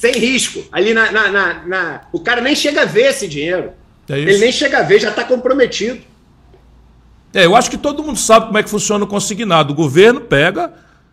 Sem 0.00 0.12
risco. 0.14 0.64
Ali 0.72 0.94
na, 0.94 1.12
na, 1.12 1.30
na, 1.30 1.66
na, 1.66 2.00
O 2.10 2.20
cara 2.20 2.40
nem 2.40 2.56
chega 2.56 2.82
a 2.82 2.86
ver 2.86 3.10
esse 3.10 3.28
dinheiro. 3.28 3.72
É 4.08 4.18
Ele 4.18 4.38
nem 4.38 4.50
chega 4.50 4.78
a 4.78 4.82
ver, 4.82 4.98
já 4.98 5.10
está 5.10 5.24
comprometido. 5.24 6.00
É, 7.34 7.44
eu 7.44 7.54
acho 7.54 7.70
que 7.70 7.76
todo 7.76 8.02
mundo 8.02 8.18
sabe 8.18 8.46
como 8.46 8.56
é 8.56 8.62
que 8.62 8.70
funciona 8.70 9.04
o 9.04 9.06
consignado. 9.06 9.74
O 9.74 9.76
governo 9.76 10.22
pega, 10.22 10.72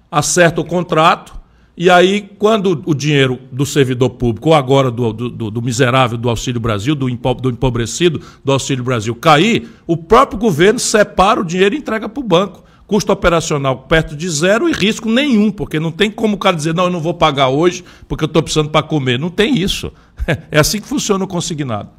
acerta 0.09 0.61
o 0.61 0.63
contrato, 0.63 1.37
e 1.75 1.89
aí, 1.89 2.31
quando 2.39 2.81
o 2.85 2.93
dinheiro 2.95 3.37
do 3.51 3.65
servidor 3.65 4.11
público, 4.11 4.49
ou 4.49 4.55
agora 4.55 4.89
do, 4.89 5.11
do, 5.11 5.51
do 5.51 5.61
miserável 5.61 6.17
do 6.17 6.29
Auxílio 6.29 6.59
Brasil, 6.59 6.95
do, 6.95 7.07
do 7.07 7.49
empobrecido 7.51 8.21
do 8.43 8.53
Auxílio 8.53 8.85
Brasil 8.85 9.13
cair, 9.13 9.69
o 9.85 9.97
próprio 9.97 10.39
governo 10.39 10.79
separa 10.79 11.41
o 11.41 11.43
dinheiro 11.43 11.75
e 11.75 11.77
entrega 11.77 12.07
para 12.07 12.19
o 12.19 12.23
banco. 12.23 12.63
Custo 12.87 13.11
operacional 13.11 13.79
perto 13.79 14.15
de 14.15 14.29
zero 14.29 14.69
e 14.69 14.71
risco 14.71 15.11
nenhum, 15.11 15.51
porque 15.51 15.77
não 15.77 15.91
tem 15.91 16.09
como 16.09 16.35
o 16.35 16.39
cara 16.39 16.55
dizer, 16.55 16.73
não, 16.73 16.85
eu 16.85 16.89
não 16.89 17.01
vou 17.01 17.13
pagar 17.13 17.49
hoje 17.49 17.83
porque 18.07 18.23
eu 18.23 18.27
estou 18.27 18.41
precisando 18.41 18.69
para 18.69 18.81
comer. 18.81 19.19
Não 19.19 19.29
tem 19.29 19.59
isso. 19.59 19.91
É 20.51 20.59
assim 20.59 20.81
que 20.81 20.87
funciona 20.87 21.23
o 21.23 21.27
consignado. 21.27 21.89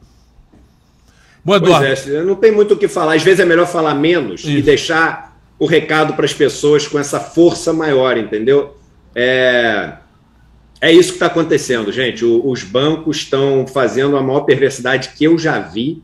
Bom, 1.43 1.57
Eduardo. 1.57 1.86
Pois 1.86 2.07
é, 2.07 2.22
não 2.22 2.34
tem 2.34 2.53
muito 2.53 2.74
o 2.74 2.76
que 2.76 2.86
falar. 2.86 3.14
Às 3.14 3.22
vezes 3.22 3.41
é 3.41 3.45
melhor 3.47 3.66
falar 3.66 3.95
menos 3.95 4.41
isso. 4.41 4.51
e 4.51 4.61
deixar 4.61 5.41
o 5.59 5.64
recado 5.64 6.12
para 6.12 6.26
as 6.26 6.34
pessoas 6.34 6.86
com 6.86 6.99
essa 6.99 7.18
força 7.18 7.72
maior, 7.72 8.18
entendeu? 8.18 8.76
É, 9.14 9.95
é 10.80 10.93
isso 10.93 11.09
que 11.09 11.16
está 11.16 11.26
acontecendo, 11.26 11.91
gente. 11.91 12.24
O, 12.24 12.47
os 12.47 12.62
bancos 12.62 13.18
estão 13.18 13.66
fazendo 13.66 14.16
a 14.16 14.22
maior 14.22 14.41
perversidade 14.41 15.11
que 15.16 15.24
eu 15.24 15.39
já 15.39 15.59
vi. 15.59 16.03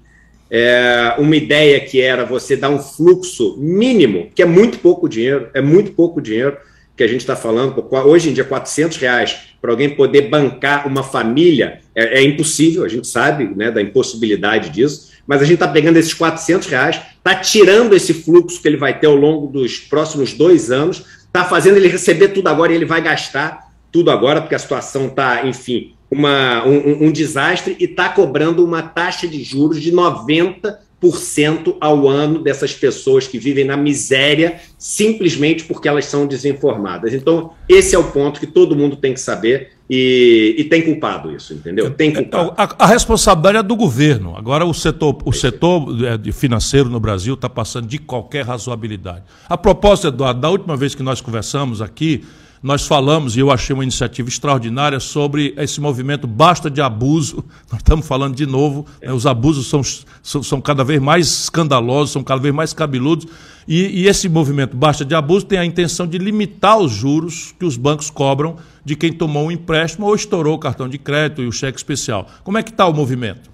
É, 0.56 1.16
uma 1.18 1.34
ideia 1.34 1.80
que 1.80 2.00
era 2.00 2.24
você 2.24 2.56
dar 2.56 2.70
um 2.70 2.78
fluxo 2.78 3.56
mínimo, 3.58 4.30
que 4.32 4.40
é 4.40 4.44
muito 4.44 4.78
pouco 4.78 5.08
dinheiro, 5.08 5.48
é 5.52 5.60
muito 5.60 5.90
pouco 5.90 6.20
dinheiro 6.20 6.56
que 6.96 7.02
a 7.02 7.08
gente 7.08 7.22
está 7.22 7.34
falando. 7.34 7.84
Hoje 7.90 8.30
em 8.30 8.32
dia, 8.32 8.44
400 8.44 8.96
reais 8.98 9.36
para 9.60 9.72
alguém 9.72 9.90
poder 9.90 10.28
bancar 10.28 10.86
uma 10.86 11.02
família 11.02 11.80
é, 11.92 12.20
é, 12.20 12.22
impossível, 12.22 12.84
a 12.84 12.88
gente 12.88 13.08
sabe 13.08 13.52
né, 13.56 13.68
da 13.72 13.82
impossibilidade 13.82 14.70
disso, 14.70 15.10
mas 15.26 15.42
a 15.42 15.44
gente 15.44 15.54
está 15.54 15.66
pegando 15.66 15.96
esses 15.96 16.14
400 16.14 16.68
reais, 16.68 17.00
está 17.16 17.34
tirando 17.34 17.92
esse 17.92 18.14
fluxo 18.14 18.62
que 18.62 18.68
ele 18.68 18.76
vai 18.76 18.96
ter 18.96 19.08
ao 19.08 19.16
longo 19.16 19.48
dos 19.48 19.80
próximos 19.80 20.34
dois 20.34 20.70
anos, 20.70 21.04
está 21.26 21.44
fazendo 21.44 21.78
ele 21.78 21.88
receber 21.88 22.28
tudo 22.28 22.46
agora 22.46 22.70
e 22.70 22.76
ele 22.76 22.84
vai 22.84 23.02
gastar 23.02 23.72
tudo 23.90 24.08
agora, 24.08 24.40
porque 24.40 24.54
a 24.54 24.58
situação 24.60 25.08
está, 25.08 25.44
enfim, 25.44 25.94
uma, 26.14 26.64
um, 26.66 27.06
um 27.06 27.12
desastre 27.12 27.76
e 27.78 27.84
está 27.84 28.08
cobrando 28.08 28.64
uma 28.64 28.82
taxa 28.82 29.26
de 29.26 29.42
juros 29.42 29.80
de 29.80 29.92
90% 29.92 31.76
ao 31.80 32.08
ano 32.08 32.38
dessas 32.42 32.72
pessoas 32.72 33.26
que 33.26 33.38
vivem 33.38 33.64
na 33.64 33.76
miséria 33.76 34.60
simplesmente 34.78 35.64
porque 35.64 35.88
elas 35.88 36.06
são 36.06 36.26
desinformadas. 36.26 37.12
Então, 37.12 37.50
esse 37.68 37.94
é 37.94 37.98
o 37.98 38.04
ponto 38.04 38.40
que 38.40 38.46
todo 38.46 38.76
mundo 38.76 38.96
tem 38.96 39.12
que 39.12 39.20
saber 39.20 39.72
e, 39.90 40.54
e 40.56 40.64
tem 40.64 40.82
culpado 40.82 41.30
isso, 41.34 41.52
entendeu? 41.52 41.90
Tem 41.90 42.12
culpado. 42.12 42.52
Então, 42.52 42.54
a, 42.56 42.84
a, 42.84 42.86
responsabilidade 42.86 43.58
é 43.58 43.62
do 43.62 43.76
governo. 43.76 44.34
Agora, 44.36 44.64
o 44.64 44.72
setor, 44.72 45.18
o 45.24 45.32
setor 45.32 45.94
é, 46.04 46.32
financeiro 46.32 46.88
no 46.88 47.00
Brasil 47.00 47.34
está 47.34 47.50
passando 47.50 47.86
de 47.86 47.98
qualquer 47.98 48.46
razoabilidade. 48.46 49.24
A 49.46 49.58
propósito, 49.58 50.08
Eduardo, 50.08 50.40
da 50.40 50.48
última 50.48 50.76
vez 50.76 50.94
que 50.94 51.02
nós 51.02 51.20
conversamos 51.20 51.82
aqui, 51.82 52.24
nós 52.64 52.86
falamos, 52.86 53.36
e 53.36 53.40
eu 53.40 53.50
achei 53.50 53.74
uma 53.74 53.82
iniciativa 53.82 54.26
extraordinária, 54.26 54.98
sobre 54.98 55.52
esse 55.58 55.82
movimento 55.82 56.26
basta 56.26 56.70
de 56.70 56.80
abuso. 56.80 57.44
Nós 57.70 57.80
estamos 57.80 58.06
falando 58.06 58.34
de 58.34 58.46
novo, 58.46 58.86
né, 59.02 59.12
os 59.12 59.26
abusos 59.26 59.66
são, 59.66 59.82
são, 60.22 60.42
são, 60.42 60.62
cada 60.62 60.82
vez 60.82 60.98
mais 60.98 61.26
escandalosos, 61.26 62.12
são 62.12 62.24
cada 62.24 62.40
vez 62.40 62.54
mais 62.54 62.72
cabeludos, 62.72 63.26
e, 63.68 64.00
e 64.04 64.08
esse 64.08 64.30
movimento 64.30 64.74
basta 64.74 65.04
de 65.04 65.14
abuso 65.14 65.44
tem 65.44 65.58
a 65.58 65.64
intenção 65.66 66.06
de 66.06 66.16
limitar 66.16 66.78
os 66.78 66.90
juros 66.90 67.54
que 67.58 67.66
os 67.66 67.76
bancos 67.76 68.08
cobram 68.08 68.56
de 68.82 68.96
quem 68.96 69.12
tomou 69.12 69.48
um 69.48 69.50
empréstimo 69.50 70.06
ou 70.06 70.14
estourou 70.14 70.54
o 70.54 70.58
cartão 70.58 70.88
de 70.88 70.96
crédito 70.96 71.42
e 71.42 71.46
o 71.46 71.52
cheque 71.52 71.76
especial. 71.76 72.26
Como 72.42 72.56
é 72.56 72.62
que 72.62 72.70
está 72.70 72.86
o 72.86 72.94
movimento? 72.94 73.53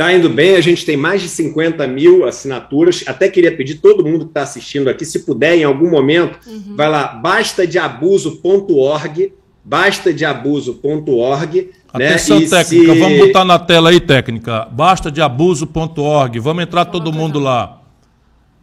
Está 0.00 0.12
indo 0.14 0.30
bem, 0.30 0.56
a 0.56 0.62
gente 0.62 0.86
tem 0.86 0.96
mais 0.96 1.20
de 1.20 1.28
50 1.28 1.86
mil 1.86 2.24
assinaturas. 2.24 3.04
Até 3.06 3.28
queria 3.28 3.54
pedir 3.54 3.74
todo 3.74 4.02
mundo 4.02 4.24
que 4.24 4.30
está 4.30 4.40
assistindo 4.40 4.88
aqui, 4.88 5.04
se 5.04 5.26
puder, 5.26 5.58
em 5.58 5.64
algum 5.64 5.90
momento, 5.90 6.38
uhum. 6.46 6.74
vai 6.74 6.88
lá, 6.88 7.08
bastadeabuso.org, 7.08 9.34
bastadeabuso.org. 9.62 11.70
Atenção 11.92 12.40
né? 12.40 12.46
técnica, 12.46 12.94
se... 12.94 12.98
vamos 12.98 13.18
botar 13.18 13.44
na 13.44 13.58
tela 13.58 13.90
aí, 13.90 14.00
técnica. 14.00 14.66
Bastadeabuso.org, 14.72 16.38
vamos 16.38 16.62
entrar 16.62 16.86
todo 16.86 17.12
mundo 17.12 17.38
lá. 17.38 17.82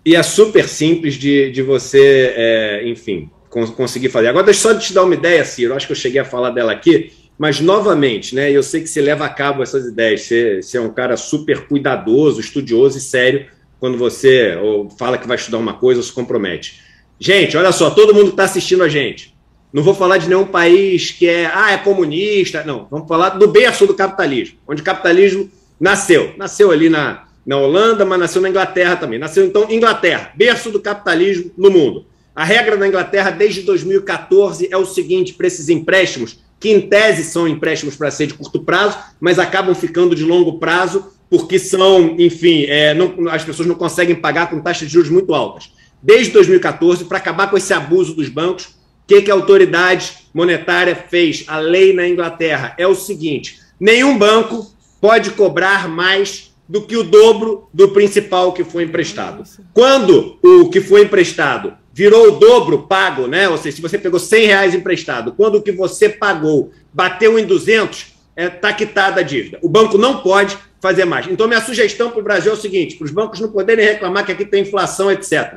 E 0.03 0.15
é 0.15 0.23
super 0.23 0.67
simples 0.67 1.13
de, 1.13 1.51
de 1.51 1.61
você, 1.61 2.33
é, 2.35 2.89
enfim, 2.89 3.29
conseguir 3.75 4.09
fazer. 4.09 4.29
Agora, 4.29 4.45
deixa 4.45 4.61
só 4.61 4.73
de 4.73 4.87
te 4.87 4.91
dar 4.91 5.03
uma 5.03 5.13
ideia, 5.13 5.45
Ciro, 5.45 5.75
acho 5.75 5.85
que 5.85 5.91
eu 5.91 5.97
cheguei 5.97 6.19
a 6.19 6.25
falar 6.25 6.49
dela 6.49 6.71
aqui. 6.71 7.11
Mas, 7.37 7.59
novamente, 7.59 8.33
né, 8.33 8.51
eu 8.51 8.63
sei 8.63 8.81
que 8.81 8.87
você 8.87 8.99
leva 8.99 9.25
a 9.25 9.29
cabo 9.29 9.61
essas 9.61 9.85
ideias, 9.85 10.21
você, 10.21 10.61
você 10.61 10.77
é 10.77 10.81
um 10.81 10.91
cara 10.91 11.15
super 11.15 11.67
cuidadoso, 11.67 12.39
estudioso 12.39 12.97
e 12.97 13.01
sério 13.01 13.45
quando 13.79 13.97
você 13.97 14.55
ou 14.55 14.89
fala 14.89 15.17
que 15.17 15.27
vai 15.27 15.37
estudar 15.37 15.59
uma 15.59 15.73
coisa 15.73 15.99
ou 15.99 16.03
se 16.03 16.11
compromete. 16.11 16.81
Gente, 17.19 17.55
olha 17.55 17.71
só, 17.71 17.89
todo 17.89 18.13
mundo 18.13 18.25
que 18.25 18.31
está 18.31 18.43
assistindo 18.43 18.83
a 18.83 18.89
gente. 18.89 19.35
Não 19.71 19.83
vou 19.83 19.93
falar 19.93 20.17
de 20.17 20.27
nenhum 20.27 20.45
país 20.45 21.11
que 21.11 21.27
é, 21.27 21.45
ah, 21.53 21.71
é 21.71 21.77
comunista. 21.77 22.63
Não, 22.63 22.87
vamos 22.89 23.07
falar 23.07 23.29
do 23.29 23.47
berço 23.47 23.85
do 23.85 23.93
capitalismo, 23.93 24.57
onde 24.67 24.81
o 24.81 24.85
capitalismo 24.85 25.49
nasceu. 25.79 26.33
Nasceu 26.37 26.71
ali 26.71 26.89
na, 26.89 27.27
na 27.45 27.57
Holanda, 27.57 28.05
mas 28.05 28.19
nasceu 28.19 28.41
na 28.41 28.49
Inglaterra 28.49 28.95
também. 28.95 29.19
Nasceu, 29.19 29.45
então, 29.45 29.69
Inglaterra, 29.69 30.31
berço 30.35 30.71
do 30.71 30.79
capitalismo 30.79 31.51
no 31.57 31.69
mundo. 31.69 32.05
A 32.35 32.43
regra 32.43 32.75
na 32.75 32.87
Inglaterra 32.87 33.29
desde 33.29 33.61
2014 33.63 34.69
é 34.71 34.77
o 34.77 34.85
seguinte: 34.85 35.33
para 35.33 35.47
esses 35.47 35.69
empréstimos, 35.69 36.39
que 36.59 36.69
em 36.69 36.81
tese 36.81 37.23
são 37.23 37.47
empréstimos 37.47 37.95
para 37.95 38.11
ser 38.11 38.27
de 38.27 38.33
curto 38.33 38.63
prazo, 38.63 38.97
mas 39.19 39.39
acabam 39.39 39.75
ficando 39.75 40.15
de 40.15 40.23
longo 40.23 40.59
prazo 40.59 41.11
porque 41.29 41.59
são, 41.59 42.15
enfim, 42.17 42.65
é, 42.67 42.93
não, 42.93 43.29
as 43.29 43.43
pessoas 43.43 43.67
não 43.67 43.75
conseguem 43.75 44.15
pagar 44.15 44.49
com 44.49 44.61
taxas 44.61 44.87
de 44.87 44.93
juros 44.93 45.09
muito 45.09 45.33
altas. 45.33 45.71
Desde 46.01 46.31
2014, 46.31 47.05
para 47.05 47.17
acabar 47.17 47.49
com 47.49 47.57
esse 47.57 47.73
abuso 47.73 48.13
dos 48.13 48.29
bancos, 48.29 48.65
o 48.65 48.71
que, 49.07 49.21
que 49.21 49.31
a 49.31 49.33
autoridade 49.33 50.13
monetária 50.33 50.95
fez? 50.95 51.43
A 51.47 51.59
lei 51.59 51.93
na 51.93 52.07
Inglaterra 52.07 52.73
é 52.77 52.87
o 52.87 52.95
seguinte: 52.95 53.59
nenhum 53.79 54.17
banco 54.17 54.73
pode 55.01 55.31
cobrar 55.31 55.87
mais 55.87 56.53
do 56.67 56.81
que 56.81 56.97
o 56.97 57.03
dobro 57.03 57.69
do 57.73 57.89
principal 57.89 58.51
que 58.51 58.63
foi 58.63 58.83
emprestado. 58.83 59.43
Quando 59.73 60.37
o 60.43 60.69
que 60.69 60.81
foi 60.81 61.03
emprestado 61.03 61.73
virou 61.97 62.27
o 62.27 62.31
dobro 62.33 62.83
pago, 62.83 63.25
né? 63.25 63.49
Ou 63.49 63.57
seja, 63.57 63.77
se 63.77 63.81
você 63.81 63.97
pegou 63.97 64.19
100 64.19 64.45
reais 64.45 64.75
emprestado, 64.75 65.31
quando 65.31 65.55
o 65.55 65.61
que 65.63 65.71
você 65.71 66.07
pagou 66.07 66.71
bateu 66.93 67.39
em 67.39 67.43
200, 67.43 67.97
está 67.97 68.13
é, 68.35 68.49
tá 68.49 68.71
quitada 68.71 69.21
a 69.21 69.23
dívida. 69.23 69.57
O 69.63 69.67
banco 69.67 69.97
não 69.97 70.21
pode 70.21 70.55
fazer 70.79 71.05
mais. 71.05 71.25
Então, 71.25 71.47
minha 71.47 71.59
sugestão 71.59 72.11
para 72.11 72.19
o 72.19 72.23
Brasil 72.23 72.51
é 72.51 72.53
o 72.53 72.57
seguinte: 72.57 72.97
para 72.97 73.05
os 73.05 73.09
bancos 73.09 73.39
não 73.39 73.49
poderem 73.49 73.83
reclamar 73.83 74.23
que 74.23 74.31
aqui 74.31 74.45
tem 74.45 74.61
inflação, 74.61 75.11
etc. 75.11 75.55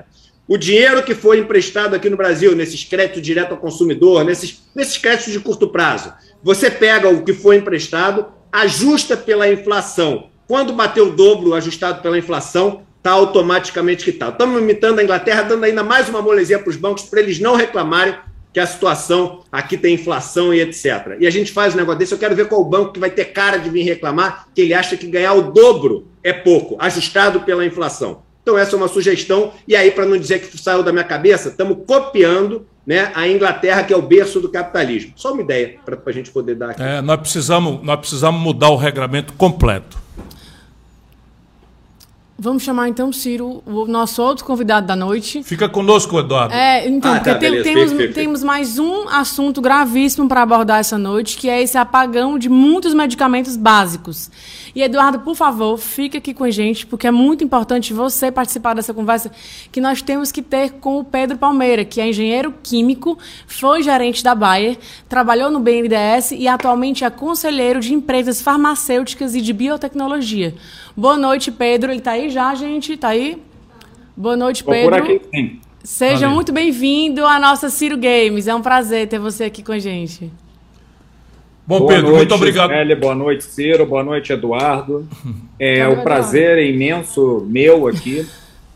O 0.49 0.57
dinheiro 0.57 1.03
que 1.03 1.15
foi 1.15 1.41
emprestado 1.41 1.95
aqui 1.95 2.09
no 2.09 2.17
Brasil, 2.17 2.57
nesses 2.57 2.85
créditos 2.85 3.21
direto 3.21 3.51
ao 3.51 3.59
consumidor, 3.59 4.25
nesses, 4.25 4.63
nesses 4.75 4.97
créditos 4.97 5.35
de 5.35 5.41
curto 5.41 5.69
prazo, 5.69 6.11
você 6.43 6.71
pega 6.71 7.11
o 7.11 7.23
que 7.23 7.35
foi 7.35 7.57
emprestado, 7.57 8.29
ajusta 8.51 9.15
pela 9.15 9.47
inflação. 9.47 10.31
Quando 10.49 10.73
bater 10.73 11.03
o 11.03 11.11
dobro 11.11 11.53
ajustado 11.53 12.01
pela 12.01 12.17
inflação, 12.17 12.83
está 13.01 13.13
automaticamente 13.13 14.05
quitado. 14.05 14.33
Estamos 14.33 14.61
imitando 14.61 14.99
a 14.99 15.03
Inglaterra, 15.03 15.43
dando 15.43 15.65
ainda 15.65 15.83
mais 15.83 16.09
uma 16.09 16.21
molezinha 16.21 16.59
para 16.59 16.69
os 16.69 16.77
bancos, 16.77 17.05
para 17.05 17.21
eles 17.21 17.41
não 17.41 17.57
reclamarem 17.57 18.15
que 18.53 18.61
a 18.61 18.67
situação 18.67 19.43
aqui 19.51 19.77
tem 19.77 19.95
inflação 19.95 20.53
e 20.53 20.61
etc. 20.61 21.17
E 21.19 21.27
a 21.27 21.31
gente 21.31 21.51
faz 21.51 21.75
um 21.75 21.79
negócio 21.79 21.99
desse, 21.99 22.13
eu 22.13 22.19
quero 22.19 22.37
ver 22.37 22.49
qual 22.49 22.63
banco 22.65 22.93
que 22.93 23.01
vai 23.01 23.11
ter 23.11 23.27
cara 23.27 23.57
de 23.57 23.71
vir 23.71 23.83
reclamar, 23.83 24.47
que 24.55 24.61
ele 24.61 24.75
acha 24.75 24.97
que 24.97 25.07
ganhar 25.07 25.33
o 25.35 25.51
dobro 25.53 26.09
é 26.23 26.33
pouco, 26.33 26.77
ajustado 26.79 27.41
pela 27.41 27.65
inflação. 27.65 28.23
Então 28.43 28.59
essa 28.59 28.75
é 28.75 28.77
uma 28.77 28.89
sugestão, 28.89 29.53
e 29.67 29.77
aí 29.77 29.91
para 29.91 30.05
não 30.05 30.19
dizer 30.19 30.41
que 30.41 30.59
saiu 30.59 30.83
da 30.83 30.93
minha 30.93 31.05
cabeça, 31.05 31.49
estamos 31.49 31.79
copiando 31.87 32.67
né, 32.85 33.13
a 33.15 33.29
Inglaterra, 33.29 33.85
que 33.85 33.95
é 33.95 33.97
o 33.97 34.03
berço 34.03 34.41
do 34.41 34.49
capitalismo. 34.49 35.13
Só 35.15 35.33
uma 35.33 35.43
ideia 35.43 35.77
para 35.85 35.99
a 36.05 36.13
gente 36.13 36.31
poder 36.31 36.57
dar 36.57 36.71
aqui. 36.71 36.83
É, 36.83 37.01
nós, 37.01 37.21
precisamos, 37.21 37.83
nós 37.83 38.01
precisamos 38.01 38.41
mudar 38.41 38.71
o 38.71 38.77
regramento 38.77 39.33
completo. 39.35 39.97
Vamos 42.43 42.63
chamar 42.63 42.89
então, 42.89 43.13
Ciro, 43.13 43.63
o 43.67 43.85
nosso 43.85 44.23
outro 44.23 44.47
convidado 44.47 44.87
da 44.87 44.97
noite. 44.97 45.43
Fica 45.43 45.69
conosco, 45.69 46.19
Eduardo. 46.19 46.55
É, 46.55 46.89
então, 46.89 47.13
ah, 47.13 47.21
tá, 47.21 47.35
tem, 47.35 47.51
beleza, 47.51 47.95
temos, 47.95 48.15
temos 48.15 48.43
mais 48.43 48.79
um 48.79 49.07
assunto 49.11 49.61
gravíssimo 49.61 50.27
para 50.27 50.41
abordar 50.41 50.81
essa 50.81 50.97
noite, 50.97 51.37
que 51.37 51.51
é 51.51 51.61
esse 51.61 51.77
apagão 51.77 52.39
de 52.39 52.49
muitos 52.49 52.95
medicamentos 52.95 53.57
básicos. 53.57 54.31
E, 54.75 54.83
Eduardo, 54.83 55.21
por 55.21 55.35
favor, 55.35 55.77
fique 55.79 56.17
aqui 56.17 56.33
com 56.33 56.45
a 56.45 56.51
gente, 56.51 56.87
porque 56.87 57.07
é 57.07 57.11
muito 57.11 57.43
importante 57.43 57.93
você 57.93 58.31
participar 58.31 58.75
dessa 58.75 58.95
conversa 58.95 59.31
que 59.71 59.81
nós 59.81 60.03
temos 60.03 60.31
que 60.31 60.43
ter 60.43 60.73
com 60.73 60.99
o 60.99 61.05
Pedro 61.05 61.37
Palmeira, 61.37 61.85
que 61.85 62.01
é 62.01 62.09
engenheiro 62.09 62.55
químico, 62.63 63.19
foi 63.47 63.83
gerente 63.83 64.23
da 64.23 64.35
Bayer, 64.35 64.79
trabalhou 65.09 65.51
no 65.51 65.61
BNDES 65.61 66.33
e 66.33 66.47
atualmente 66.47 67.05
é 67.05 67.11
conselheiro 67.11 67.81
de 67.81 67.93
empresas 67.93 68.41
farmacêuticas 68.41 69.35
e 69.35 69.41
de 69.41 69.53
biotecnologia. 69.53 70.55
Boa 70.97 71.17
noite, 71.17 71.51
Pedro. 71.51 71.91
Ele 71.91 71.99
está 71.99 72.13
aí 72.13 72.31
já, 72.31 72.55
gente? 72.55 72.93
Está 72.93 73.09
aí? 73.09 73.43
Boa 74.17 74.37
noite, 74.37 74.63
Pedro. 74.63 74.91
por 74.91 74.95
aqui, 74.95 75.21
sim. 75.35 75.61
Seja 75.83 76.21
Valeu. 76.21 76.35
muito 76.35 76.53
bem-vindo 76.53 77.25
à 77.25 77.39
nossa 77.39 77.71
Ciro 77.71 77.97
Games. 77.97 78.47
É 78.47 78.55
um 78.55 78.61
prazer 78.61 79.09
ter 79.09 79.19
você 79.19 79.45
aqui 79.45 79.63
com 79.63 79.73
a 79.73 79.79
gente. 79.79 80.31
Bom, 81.71 81.79
boa 81.79 81.93
Pedro, 81.93 82.07
noite, 82.09 82.19
muito 82.19 82.35
obrigado. 82.35 82.71
Gisele, 82.71 82.95
boa 82.97 83.15
noite, 83.15 83.45
Ciro. 83.45 83.87
Boa 83.87 84.03
noite, 84.03 84.33
Eduardo. 84.33 85.07
É 85.57 85.87
o 85.87 86.01
um 86.01 86.03
prazer 86.03 86.59
é 86.59 86.67
imenso 86.67 87.47
meu 87.49 87.87
aqui. 87.87 88.27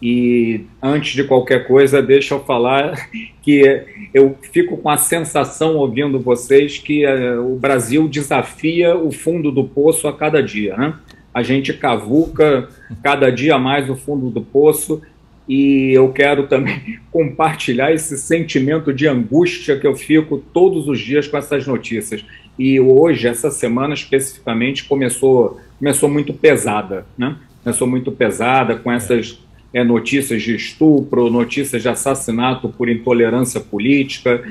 E 0.01 0.61
antes 0.81 1.15
de 1.15 1.25
qualquer 1.25 1.67
coisa, 1.67 2.01
deixa 2.01 2.35
eu 2.35 2.41
falar 2.41 3.09
que 3.43 3.83
eu 4.13 4.37
fico 4.53 4.77
com 4.77 4.91
a 4.91 4.97
sensação, 4.97 5.77
ouvindo 5.77 6.21
vocês, 6.21 6.79
que 6.79 7.05
uh, 7.05 7.41
o 7.41 7.57
Brasil 7.57 8.07
desafia 8.07 8.95
o 8.95 9.11
fundo 9.11 9.51
do 9.51 9.65
poço 9.65 10.07
a 10.07 10.13
cada 10.13 10.41
dia. 10.41 10.77
Né? 10.77 10.95
A 11.33 11.43
gente 11.43 11.73
cavuca 11.73 12.69
cada 13.03 13.29
dia 13.31 13.59
mais 13.59 13.91
o 13.91 13.97
fundo 13.97 14.31
do 14.31 14.43
poço 14.43 15.03
e 15.49 15.91
eu 15.93 16.13
quero 16.13 16.47
também 16.47 16.99
compartilhar 17.11 17.93
esse 17.93 18.17
sentimento 18.19 18.93
de 18.93 19.09
angústia 19.09 19.79
que 19.79 19.87
eu 19.87 19.97
fico 19.97 20.39
todos 20.53 20.87
os 20.87 21.01
dias 21.01 21.27
com 21.27 21.37
essas 21.37 21.67
notícias. 21.67 22.25
E 22.59 22.79
hoje, 22.81 23.27
essa 23.27 23.51
semana 23.51 23.95
especificamente, 23.95 24.85
começou, 24.85 25.61
começou 25.79 26.09
muito 26.09 26.33
pesada, 26.33 27.07
né? 27.19 27.37
Começou 27.63 27.89
muito 27.89 28.13
pesada 28.13 28.77
com 28.77 28.93
essas 28.93 29.39
é, 29.73 29.83
notícias 29.83 30.43
de 30.43 30.55
estupro, 30.55 31.31
notícias 31.31 31.83
de 31.83 31.89
assassinato 31.89 32.69
por 32.69 32.89
intolerância 32.89 33.61
política. 33.61 34.43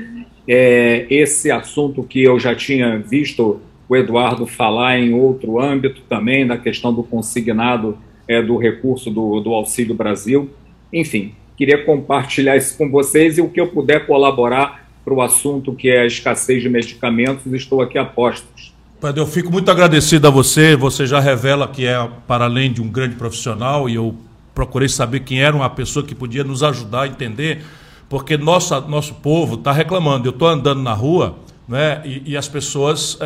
É, 0.46 1.06
esse 1.08 1.50
assunto 1.50 2.02
que 2.02 2.22
eu 2.22 2.38
já 2.38 2.54
tinha 2.54 2.98
visto 2.98 3.60
o 3.88 3.96
Eduardo 3.96 4.46
falar 4.46 4.98
em 4.98 5.14
outro 5.14 5.60
âmbito 5.60 6.02
também, 6.08 6.44
na 6.44 6.58
questão 6.58 6.92
do 6.92 7.02
consignado 7.02 7.96
é, 8.28 8.42
do 8.42 8.56
recurso 8.56 9.10
do, 9.10 9.40
do 9.40 9.52
Auxílio 9.52 9.94
Brasil. 9.94 10.50
Enfim, 10.92 11.34
queria 11.56 11.84
compartilhar 11.84 12.56
isso 12.56 12.76
com 12.76 12.90
vocês 12.90 13.38
e 13.38 13.40
o 13.40 13.48
que 13.48 13.60
eu 13.60 13.68
puder 13.68 14.06
colaborar 14.06 14.83
para 15.04 15.12
o 15.12 15.20
assunto 15.20 15.74
que 15.74 15.88
é 15.90 16.00
a 16.00 16.06
escassez 16.06 16.62
de 16.62 16.68
medicamentos, 16.68 17.44
estou 17.52 17.82
aqui 17.82 17.98
a 17.98 18.04
postos. 18.04 18.72
Padre, 19.00 19.20
eu 19.20 19.26
fico 19.26 19.52
muito 19.52 19.70
agradecido 19.70 20.26
a 20.26 20.30
você. 20.30 20.74
Você 20.74 21.06
já 21.06 21.20
revela 21.20 21.68
que 21.68 21.86
é, 21.86 22.08
para 22.26 22.46
além 22.46 22.72
de 22.72 22.80
um 22.80 22.88
grande 22.88 23.16
profissional, 23.16 23.88
e 23.88 23.96
eu 23.96 24.16
procurei 24.54 24.88
saber 24.88 25.20
quem 25.20 25.42
era 25.42 25.54
uma 25.54 25.68
pessoa 25.68 26.06
que 26.06 26.14
podia 26.14 26.42
nos 26.42 26.62
ajudar 26.62 27.02
a 27.02 27.06
entender, 27.06 27.62
porque 28.08 28.38
nossa, 28.38 28.80
nosso 28.80 29.14
povo 29.14 29.56
está 29.56 29.72
reclamando. 29.72 30.26
Eu 30.26 30.30
estou 30.30 30.48
andando 30.48 30.80
na 30.80 30.94
rua 30.94 31.36
né, 31.68 32.00
e, 32.04 32.32
e 32.32 32.36
as 32.36 32.48
pessoas 32.48 33.18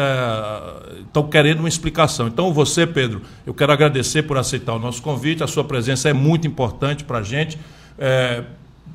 estão 1.05 1.25
é, 1.25 1.31
querendo 1.31 1.61
uma 1.61 1.69
explicação. 1.69 2.27
Então, 2.27 2.53
você, 2.53 2.87
Pedro, 2.87 3.23
eu 3.47 3.55
quero 3.55 3.73
agradecer 3.73 4.23
por 4.23 4.37
aceitar 4.37 4.75
o 4.75 4.79
nosso 4.79 5.03
convite. 5.03 5.45
A 5.45 5.47
sua 5.47 5.65
presença 5.65 6.09
é 6.09 6.13
muito 6.13 6.47
importante 6.47 7.05
para 7.05 7.19
a 7.19 7.23
gente. 7.23 7.59
É, 7.99 8.43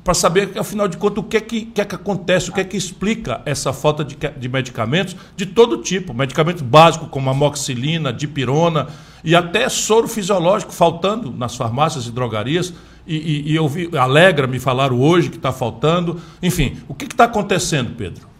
para 0.04 0.12
saber, 0.12 0.50
afinal 0.58 0.86
de 0.86 0.98
contas, 0.98 1.24
o 1.24 1.26
que 1.26 1.36
é 1.38 1.40
que, 1.40 1.62
que, 1.64 1.80
é 1.80 1.84
que 1.84 1.94
acontece, 1.94 2.50
o 2.50 2.52
que 2.52 2.60
é 2.60 2.64
que 2.64 2.76
explica 2.76 3.40
essa 3.46 3.72
falta 3.72 4.04
de, 4.04 4.14
de 4.36 4.48
medicamentos 4.50 5.16
de 5.34 5.46
todo 5.46 5.78
tipo, 5.78 6.12
medicamentos 6.12 6.60
básicos 6.60 7.08
como 7.08 7.30
amoxicilina, 7.30 8.12
dipirona 8.12 8.88
e 9.24 9.34
até 9.34 9.66
soro 9.70 10.06
fisiológico 10.06 10.72
faltando 10.72 11.32
nas 11.32 11.56
farmácias 11.56 12.06
e 12.06 12.12
drogarias. 12.12 12.74
e, 13.06 13.16
e, 13.16 13.52
e 13.52 13.56
eu 13.56 13.66
vi, 13.66 13.88
alegra 13.96 14.46
me 14.46 14.58
falaram 14.58 15.00
hoje 15.00 15.30
que 15.30 15.36
está 15.36 15.52
faltando. 15.52 16.20
Enfim, 16.42 16.76
o 16.86 16.94
que 16.94 17.06
está 17.06 17.24
acontecendo, 17.24 17.96
Pedro? 17.96 18.34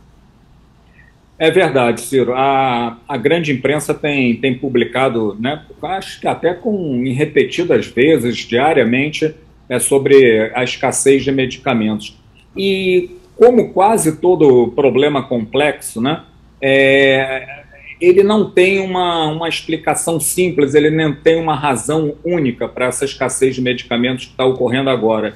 É 1.38 1.50
verdade, 1.50 2.00
Ciro. 2.02 2.32
A, 2.34 2.98
a 3.08 3.16
grande 3.16 3.52
imprensa 3.52 3.92
tem, 3.92 4.36
tem 4.36 4.56
publicado, 4.56 5.36
né, 5.40 5.62
acho 5.82 6.20
que 6.20 6.28
até 6.28 6.54
com 6.54 7.04
em 7.04 7.12
repetidas 7.12 7.86
vezes, 7.86 8.36
diariamente, 8.36 9.34
é, 9.68 9.78
sobre 9.78 10.50
a 10.54 10.62
escassez 10.62 11.24
de 11.24 11.32
medicamentos. 11.32 12.16
E 12.56 13.10
como 13.36 13.72
quase 13.72 14.16
todo 14.16 14.68
problema 14.68 15.22
complexo, 15.22 16.00
né, 16.00 16.22
é, 16.60 17.64
ele 18.00 18.22
não 18.22 18.50
tem 18.50 18.80
uma, 18.80 19.26
uma 19.26 19.48
explicação 19.48 20.20
simples, 20.20 20.74
ele 20.74 20.90
não 20.90 21.14
tem 21.14 21.40
uma 21.40 21.54
razão 21.54 22.14
única 22.24 22.68
para 22.68 22.86
essa 22.86 23.04
escassez 23.04 23.54
de 23.54 23.62
medicamentos 23.62 24.26
que 24.26 24.30
está 24.32 24.44
ocorrendo 24.44 24.90
agora. 24.90 25.34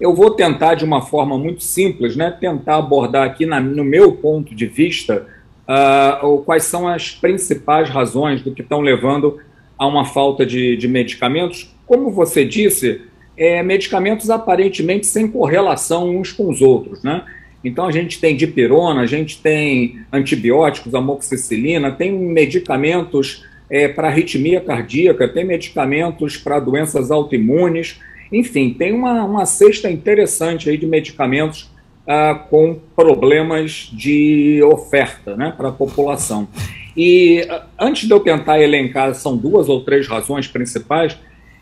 Eu 0.00 0.14
vou 0.14 0.30
tentar, 0.30 0.74
de 0.74 0.84
uma 0.84 1.02
forma 1.02 1.38
muito 1.38 1.62
simples, 1.62 2.16
né, 2.16 2.30
tentar 2.30 2.76
abordar 2.76 3.26
aqui, 3.26 3.46
na, 3.46 3.60
no 3.60 3.84
meu 3.84 4.12
ponto 4.12 4.54
de 4.54 4.66
vista, 4.66 5.26
uh, 5.68 6.38
quais 6.38 6.64
são 6.64 6.88
as 6.88 7.10
principais 7.10 7.88
razões 7.88 8.42
do 8.42 8.52
que 8.52 8.62
estão 8.62 8.80
levando 8.80 9.38
a 9.78 9.86
uma 9.86 10.04
falta 10.04 10.44
de, 10.44 10.76
de 10.76 10.88
medicamentos. 10.88 11.74
Como 11.86 12.10
você 12.10 12.44
disse, 12.44 13.02
é, 13.36 13.62
medicamentos 13.62 14.30
aparentemente 14.30 15.06
sem 15.06 15.28
correlação 15.28 16.16
uns 16.16 16.32
com 16.32 16.48
os 16.48 16.60
outros, 16.60 17.02
né? 17.02 17.24
Então 17.64 17.86
a 17.86 17.90
gente 17.90 18.20
tem 18.20 18.36
dipirona, 18.36 19.00
a 19.00 19.06
gente 19.06 19.40
tem 19.40 20.00
antibióticos, 20.12 20.94
amoxicilina, 20.94 21.90
tem 21.90 22.12
medicamentos 22.12 23.44
é, 23.70 23.88
para 23.88 24.08
arritmia 24.08 24.60
cardíaca, 24.60 25.26
tem 25.26 25.44
medicamentos 25.44 26.36
para 26.36 26.60
doenças 26.60 27.10
autoimunes, 27.10 27.98
enfim, 28.30 28.74
tem 28.74 28.92
uma, 28.92 29.24
uma 29.24 29.46
cesta 29.46 29.90
interessante 29.90 30.68
aí 30.68 30.76
de 30.76 30.86
medicamentos 30.86 31.70
ah, 32.06 32.34
com 32.50 32.78
problemas 32.94 33.88
de 33.92 34.62
oferta 34.64 35.36
né, 35.36 35.54
para 35.56 35.70
a 35.70 35.72
população. 35.72 36.48
E 36.96 37.46
ah, 37.48 37.64
antes 37.78 38.06
de 38.06 38.12
eu 38.12 38.20
tentar 38.20 38.60
elencar, 38.60 39.14
são 39.14 39.36
duas 39.36 39.68
ou 39.68 39.80
três 39.82 40.06
razões 40.06 40.46
principais, 40.46 41.16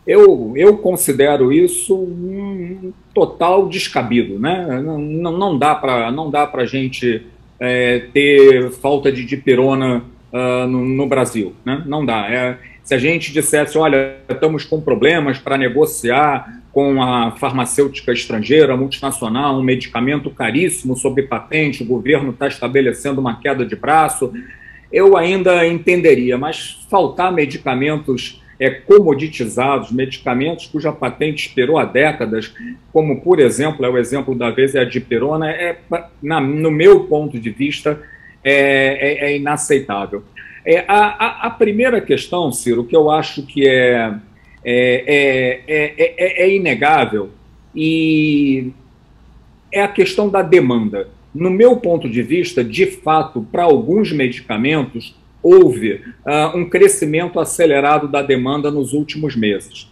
eu, 0.07 0.53
eu 0.57 0.77
considero 0.79 1.53
isso 1.53 1.97
um 1.97 2.93
total 3.15 3.69
descabido. 3.69 4.39
Né? 4.39 4.81
Não, 4.83 4.99
não, 4.99 5.39
não 5.39 5.59
dá 6.31 6.47
para 6.47 6.65
gente 6.65 7.25
é, 7.61 8.01
ter 8.13 8.71
falta 8.73 9.13
de 9.13 9.25
dipirona 9.25 10.05
uh, 10.33 10.67
no, 10.67 10.85
no, 10.85 11.07
Brasil. 11.07 11.55
Né? 11.65 11.83
Não 11.87 12.05
dá. 12.05 12.29
É, 12.29 12.59
se 12.83 12.95
a 12.95 12.99
gente 12.99 13.33
dissesse, 13.33 13.79
olha, 13.79 14.17
estamos 14.29 14.65
com 14.65 14.81
problemas 14.81 15.39
para 15.39 15.57
negociar 15.57 16.61
com 16.73 17.01
a 17.03 17.33
farmacêutica 17.33 18.13
estrangeira, 18.13 18.77
multinacional, 18.77 19.59
um 19.59 19.63
medicamento 19.63 20.31
caríssimo 20.31 20.97
sob 20.97 21.23
patente, 21.23 21.83
o 21.83 21.87
governo 21.87 22.31
está 22.31 22.49
estabelecendo 22.49 23.21
uma 23.21 23.39
queda 23.39 23.65
de 23.65 23.77
braço, 23.77 24.33
eu 24.91 25.17
ainda 25.17 25.67
entenderia, 25.67 26.37
mas 26.37 26.85
faltar 26.91 27.33
medicamentos 27.33 28.42
é, 28.63 28.71
comoditizados, 28.71 29.91
medicamentos 29.91 30.67
cuja 30.67 30.93
patente 30.93 31.49
esperou 31.49 31.79
há 31.79 31.85
décadas, 31.85 32.55
como, 32.93 33.21
por 33.21 33.41
exemplo, 33.41 33.85
é 33.85 33.91
o 33.91 33.99
exemplo 33.99 34.37
da 34.37 34.51
vez, 34.51 34.77
é 34.77 34.81
a 34.81 34.85
dipirona, 34.85 35.51
é, 35.51 35.77
na, 36.23 36.41
no 36.41 36.71
meu 36.71 37.01
ponto 37.05 37.41
de 37.41 37.51
vista, 37.51 38.01
é, 38.45 39.25
é, 39.25 39.33
é 39.33 39.37
inaceitável. 39.37 40.23
É, 40.65 40.85
a, 40.87 40.97
a, 40.97 41.47
a, 41.49 41.51
primeira 41.51 42.01
questão, 42.01 42.53
Ciro, 42.53 42.85
que 42.85 42.95
eu 42.95 43.11
acho 43.11 43.45
que 43.45 43.67
é, 43.67 44.15
é, 44.65 45.61
é, 45.67 46.43
é 46.45 46.55
inegável, 46.55 47.31
e 47.75 48.71
é 49.73 49.83
a 49.83 49.89
questão 49.89 50.29
da 50.29 50.41
demanda. 50.41 51.09
No 51.35 51.51
meu 51.51 51.79
ponto 51.79 52.09
de 52.09 52.23
vista, 52.23 52.63
de 52.63 52.87
fato, 52.87 53.45
para 53.51 53.65
alguns 53.65 54.13
medicamentos, 54.13 55.17
houve 55.43 56.03
uh, 56.27 56.57
um 56.57 56.69
crescimento 56.69 57.41
acelerado 57.41 58.07
da 58.09 58.23
demanda 58.23 58.71
nos 58.71 58.93
últimos 58.93 59.35
meses. 59.35 59.91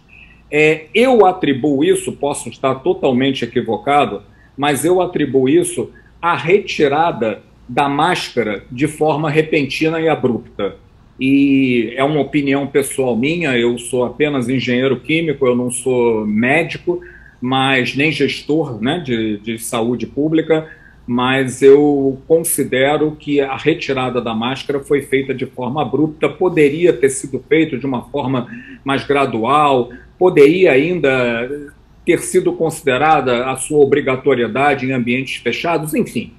É, 0.49 0.85
eu 0.93 1.25
atribuo 1.25 1.83
isso, 1.83 2.11
posso 2.11 2.49
estar 2.49 2.75
totalmente 2.75 3.43
equivocado, 3.43 4.23
mas 4.57 4.83
eu 4.83 5.01
atribuo 5.01 5.47
isso 5.47 5.91
à 6.21 6.35
retirada 6.35 7.41
da 7.67 7.87
máscara 7.87 8.63
de 8.69 8.87
forma 8.87 9.29
repentina 9.29 9.99
e 10.01 10.09
abrupta. 10.09 10.75
E 11.19 11.93
é 11.95 12.03
uma 12.03 12.19
opinião 12.19 12.67
pessoal 12.67 13.15
minha, 13.15 13.57
eu 13.57 13.77
sou 13.77 14.03
apenas 14.03 14.49
engenheiro 14.49 14.99
químico, 14.99 15.45
eu 15.45 15.55
não 15.55 15.71
sou 15.71 16.25
médico, 16.25 16.99
mas 17.39 17.95
nem 17.95 18.11
gestor 18.11 18.81
né, 18.81 18.99
de, 18.99 19.37
de 19.37 19.57
saúde 19.57 20.05
pública, 20.05 20.67
mas 21.13 21.61
eu 21.61 22.21
considero 22.25 23.17
que 23.17 23.41
a 23.41 23.57
retirada 23.57 24.21
da 24.21 24.33
máscara 24.33 24.79
foi 24.79 25.01
feita 25.01 25.33
de 25.33 25.45
forma 25.45 25.81
abrupta, 25.81 26.29
poderia 26.29 26.93
ter 26.93 27.09
sido 27.09 27.43
feito 27.49 27.77
de 27.77 27.85
uma 27.85 28.03
forma 28.03 28.47
mais 28.81 29.05
gradual, 29.05 29.89
poderia 30.17 30.71
ainda 30.71 31.73
ter 32.05 32.19
sido 32.19 32.53
considerada 32.53 33.51
a 33.51 33.57
sua 33.57 33.79
obrigatoriedade 33.79 34.85
em 34.85 34.93
ambientes 34.93 35.35
fechados, 35.35 35.93
enfim. 35.93 36.31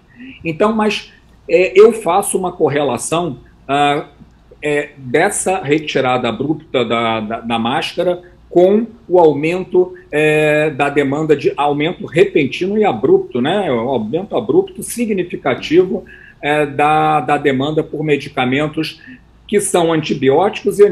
Então, 0.43 0.73
mas 0.73 1.13
é, 1.47 1.79
eu 1.79 1.93
faço 1.93 2.39
uma 2.39 2.53
correlação 2.53 3.41
ah, 3.69 4.07
é, 4.63 4.93
dessa 4.97 5.63
retirada 5.63 6.31
abrupta 6.31 6.83
da, 6.83 7.21
da, 7.21 7.41
da 7.41 7.59
máscara 7.59 8.23
com 8.53 8.87
o 9.09 9.19
aumento 9.19 9.95
é, 10.11 10.69
da 10.69 10.91
demanda 10.91 11.35
de 11.35 11.55
aumento 11.57 12.05
repentino 12.05 12.77
e 12.77 12.85
abrupto, 12.85 13.41
né? 13.41 13.73
Um 13.73 13.89
aumento 13.89 14.37
abrupto 14.37 14.83
significativo 14.83 16.05
é, 16.43 16.67
da, 16.67 17.21
da 17.21 17.39
demanda 17.39 17.83
por 17.83 18.05
medicamentos 18.05 19.01
que 19.49 19.59
são 19.59 19.91
antibióticos 19.91 20.79
e, 20.79 20.85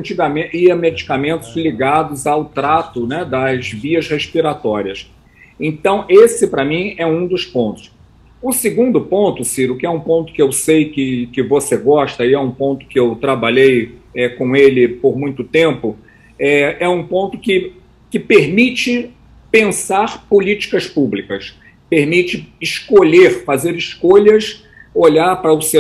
e 0.55 0.75
medicamentos 0.75 1.55
ligados 1.55 2.27
ao 2.27 2.47
trato 2.47 3.07
né, 3.07 3.27
das 3.27 3.69
vias 3.69 4.09
respiratórias. 4.09 5.11
Então, 5.59 6.07
esse, 6.09 6.47
para 6.47 6.65
mim, 6.65 6.95
é 6.97 7.07
um 7.07 7.27
dos 7.27 7.45
pontos. 7.45 7.93
O 8.41 8.53
segundo 8.55 9.03
ponto, 9.03 9.45
Ciro, 9.45 9.77
que 9.77 9.85
é 9.85 9.91
um 9.91 10.01
ponto 10.01 10.33
que 10.33 10.41
eu 10.41 10.51
sei 10.51 10.87
que, 10.87 11.27
que 11.27 11.43
você 11.43 11.77
gosta 11.77 12.25
e 12.25 12.33
é 12.33 12.39
um 12.39 12.51
ponto 12.51 12.87
que 12.87 12.99
eu 12.99 13.17
trabalhei 13.17 13.97
é, 14.17 14.31
com 14.31 14.57
ele 14.57 14.89
por 14.89 15.19
muito 15.19 15.45
tempo, 15.45 15.99
é, 16.41 16.79
é 16.81 16.89
um 16.89 17.07
ponto 17.07 17.39
que, 17.39 17.75
que 18.11 18.19
permite 18.19 19.11
pensar 19.51 20.27
políticas 20.27 20.87
públicas, 20.87 21.55
permite 21.91 22.51
escolher, 22.61 23.45
fazer 23.45 23.77
escolhas, 23.77 24.65
olhar 24.95 25.37
para 25.37 25.53
os, 25.53 25.71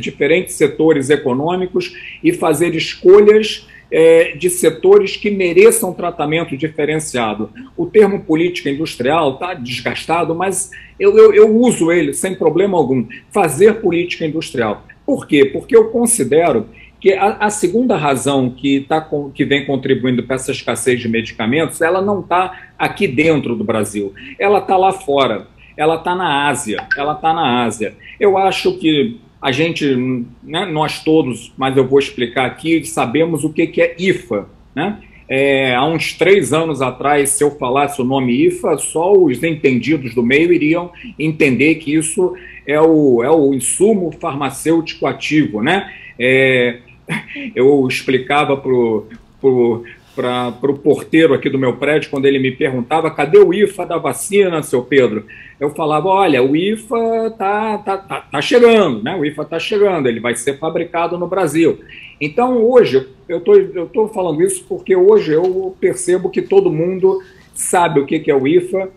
diferentes 0.00 0.54
setores 0.54 1.08
econômicos 1.10 1.94
e 2.22 2.32
fazer 2.32 2.74
escolhas 2.74 3.66
é, 3.90 4.36
de 4.36 4.50
setores 4.50 5.16
que 5.16 5.30
mereçam 5.30 5.92
tratamento 5.92 6.56
diferenciado. 6.56 7.50
O 7.76 7.86
termo 7.86 8.20
política 8.20 8.70
industrial 8.70 9.34
está 9.34 9.54
desgastado, 9.54 10.34
mas 10.34 10.70
eu, 10.98 11.16
eu, 11.16 11.32
eu 11.32 11.56
uso 11.56 11.90
ele 11.90 12.12
sem 12.12 12.34
problema 12.34 12.76
algum. 12.76 13.06
Fazer 13.30 13.80
política 13.80 14.24
industrial. 14.24 14.86
Por 15.04 15.26
quê? 15.26 15.44
Porque 15.44 15.76
eu 15.76 15.88
considero 15.88 16.68
que 17.00 17.14
a, 17.14 17.36
a, 17.40 17.50
segunda 17.50 17.96
razão 17.96 18.50
que, 18.50 18.80
tá 18.80 19.00
com, 19.00 19.30
que 19.30 19.44
vem 19.44 19.64
contribuindo 19.64 20.22
para 20.22 20.36
essa 20.36 20.52
escassez 20.52 21.00
de 21.00 21.08
medicamentos, 21.08 21.80
ela 21.80 22.02
não 22.02 22.20
está 22.20 22.68
aqui 22.78 23.08
dentro 23.08 23.56
do 23.56 23.64
Brasil, 23.64 24.12
ela 24.38 24.58
está 24.58 24.76
lá 24.76 24.92
fora, 24.92 25.46
ela 25.76 25.94
está 25.94 26.14
na 26.14 26.48
Ásia, 26.48 26.86
ela 26.96 27.14
está 27.14 27.32
na 27.32 27.64
Ásia. 27.64 27.94
Eu 28.18 28.36
acho 28.36 28.76
que 28.78 29.18
a 29.40 29.50
gente, 29.50 29.96
né, 30.42 30.66
nós 30.66 31.02
todos, 31.02 31.52
mas 31.56 31.74
eu 31.76 31.86
vou 31.86 31.98
explicar 31.98 32.44
aqui, 32.44 32.84
sabemos 32.84 33.44
o 33.44 33.52
que, 33.52 33.66
que 33.66 33.80
é 33.80 33.96
IFA, 33.98 34.46
né? 34.74 34.98
É, 35.32 35.76
há 35.76 35.86
uns 35.86 36.12
três 36.12 36.52
anos 36.52 36.82
atrás, 36.82 37.30
se 37.30 37.44
eu 37.44 37.52
falasse 37.52 38.02
o 38.02 38.04
nome 38.04 38.46
IFA, 38.48 38.76
só 38.78 39.12
os 39.12 39.40
entendidos 39.44 40.12
do 40.12 40.24
meio 40.24 40.52
iriam 40.52 40.90
entender 41.16 41.76
que 41.76 41.94
isso 41.94 42.34
é 42.66 42.80
o, 42.80 43.22
é 43.22 43.30
o 43.30 43.54
insumo 43.54 44.10
farmacêutico 44.20 45.06
ativo, 45.06 45.62
né? 45.62 45.88
É, 46.18 46.80
eu 47.54 47.86
explicava 47.88 48.56
para 48.56 48.72
o 48.72 50.74
porteiro 50.82 51.34
aqui 51.34 51.48
do 51.48 51.58
meu 51.58 51.76
prédio, 51.76 52.10
quando 52.10 52.26
ele 52.26 52.38
me 52.38 52.50
perguntava, 52.50 53.10
cadê 53.10 53.38
o 53.38 53.52
IFA 53.52 53.86
da 53.86 53.98
vacina, 53.98 54.62
seu 54.62 54.82
Pedro? 54.82 55.26
Eu 55.58 55.70
falava, 55.70 56.08
olha, 56.08 56.42
o 56.42 56.56
IFA 56.56 57.34
tá, 57.36 57.78
tá, 57.78 57.98
tá, 57.98 58.20
tá 58.20 58.40
chegando, 58.40 59.02
né? 59.02 59.16
O 59.16 59.24
IFA 59.24 59.42
está 59.42 59.58
chegando, 59.58 60.08
ele 60.08 60.20
vai 60.20 60.34
ser 60.34 60.58
fabricado 60.58 61.18
no 61.18 61.26
Brasil. 61.26 61.80
Então, 62.20 62.62
hoje, 62.62 63.06
eu 63.28 63.40
tô, 63.40 63.54
estou 63.54 63.86
tô 63.86 64.08
falando 64.08 64.42
isso 64.42 64.64
porque 64.68 64.94
hoje 64.94 65.32
eu 65.32 65.76
percebo 65.80 66.30
que 66.30 66.42
todo 66.42 66.72
mundo 66.72 67.22
sabe 67.54 68.00
o 68.00 68.06
que, 68.06 68.18
que 68.18 68.30
é 68.30 68.34
o 68.34 68.46
IFA, 68.46 68.90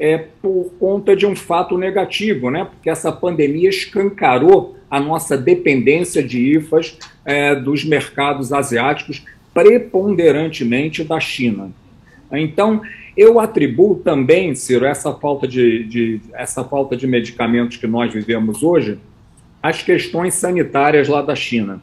é 0.00 0.18
por 0.18 0.72
conta 0.78 1.16
de 1.16 1.26
um 1.26 1.34
fato 1.34 1.76
negativo, 1.76 2.50
né? 2.50 2.64
Porque 2.64 2.88
essa 2.88 3.10
pandemia 3.10 3.68
escancarou 3.68 4.76
a 4.90 5.00
nossa 5.00 5.36
dependência 5.36 6.22
de 6.22 6.56
IFAs 6.56 6.96
é, 7.24 7.54
dos 7.54 7.84
mercados 7.84 8.52
asiáticos, 8.52 9.24
preponderantemente 9.52 11.02
da 11.02 11.18
China. 11.18 11.70
Então, 12.32 12.80
Eu 13.20 13.40
atribuo 13.40 13.96
também, 13.96 14.54
Ciro, 14.54 14.84
essa 14.84 15.12
falta 15.12 15.48
de, 15.48 15.82
de, 15.82 16.20
essa 16.34 16.62
falta 16.62 16.96
de 16.96 17.04
medicamentos 17.04 17.76
que 17.76 17.86
nós 17.88 18.14
vivemos 18.14 18.62
hoje 18.62 18.96
às 19.60 19.82
questões 19.82 20.34
sanitárias 20.34 21.08
lá 21.08 21.20
da 21.20 21.34
China. 21.34 21.82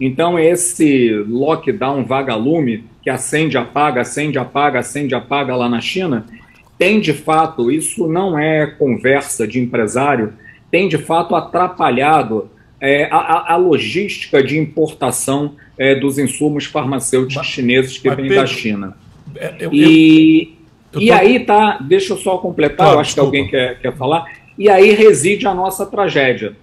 Então, 0.00 0.38
esse 0.38 1.10
lockdown 1.28 2.02
vagalume 2.06 2.84
que 3.02 3.10
acende, 3.10 3.58
apaga, 3.58 4.00
acende, 4.00 4.38
apaga, 4.38 4.78
acende, 4.78 5.14
apaga 5.14 5.54
lá 5.54 5.68
na 5.68 5.82
China, 5.82 6.24
tem 6.80 6.98
de 6.98 7.12
fato, 7.12 7.70
isso 7.70 8.06
não 8.06 8.38
é 8.38 8.66
conversa 8.66 9.46
de 9.46 9.60
empresário, 9.60 10.32
tem 10.70 10.88
de 10.88 10.96
fato 10.96 11.36
atrapalhado 11.36 12.50
é, 12.80 13.06
a, 13.12 13.52
a, 13.52 13.56
logística 13.56 14.42
de 14.42 14.58
importação 14.58 15.56
é, 15.76 15.94
dos 15.94 16.18
insumos 16.18 16.64
farmacêuticos 16.64 17.36
mas, 17.36 17.46
chineses 17.48 17.98
que 17.98 18.08
vêm 18.08 18.30
da 18.30 18.46
China. 18.46 18.96
É, 19.36 19.56
eu, 19.60 19.74
e, 19.74 20.56
eu, 20.90 21.00
eu 21.02 21.06
e 21.06 21.12
aí 21.12 21.40
tá, 21.40 21.76
deixa 21.82 22.14
eu 22.14 22.16
só 22.16 22.38
completar, 22.38 22.78
claro, 22.78 22.94
eu 22.94 23.00
acho 23.00 23.10
desculpa. 23.10 23.30
que 23.30 23.36
alguém 23.36 23.50
quer, 23.50 23.78
quer 23.78 23.94
falar, 23.94 24.32
e 24.58 24.70
aí 24.70 24.94
reside 24.94 25.46
a 25.46 25.52
nossa 25.52 25.84
tragédia. 25.84 26.56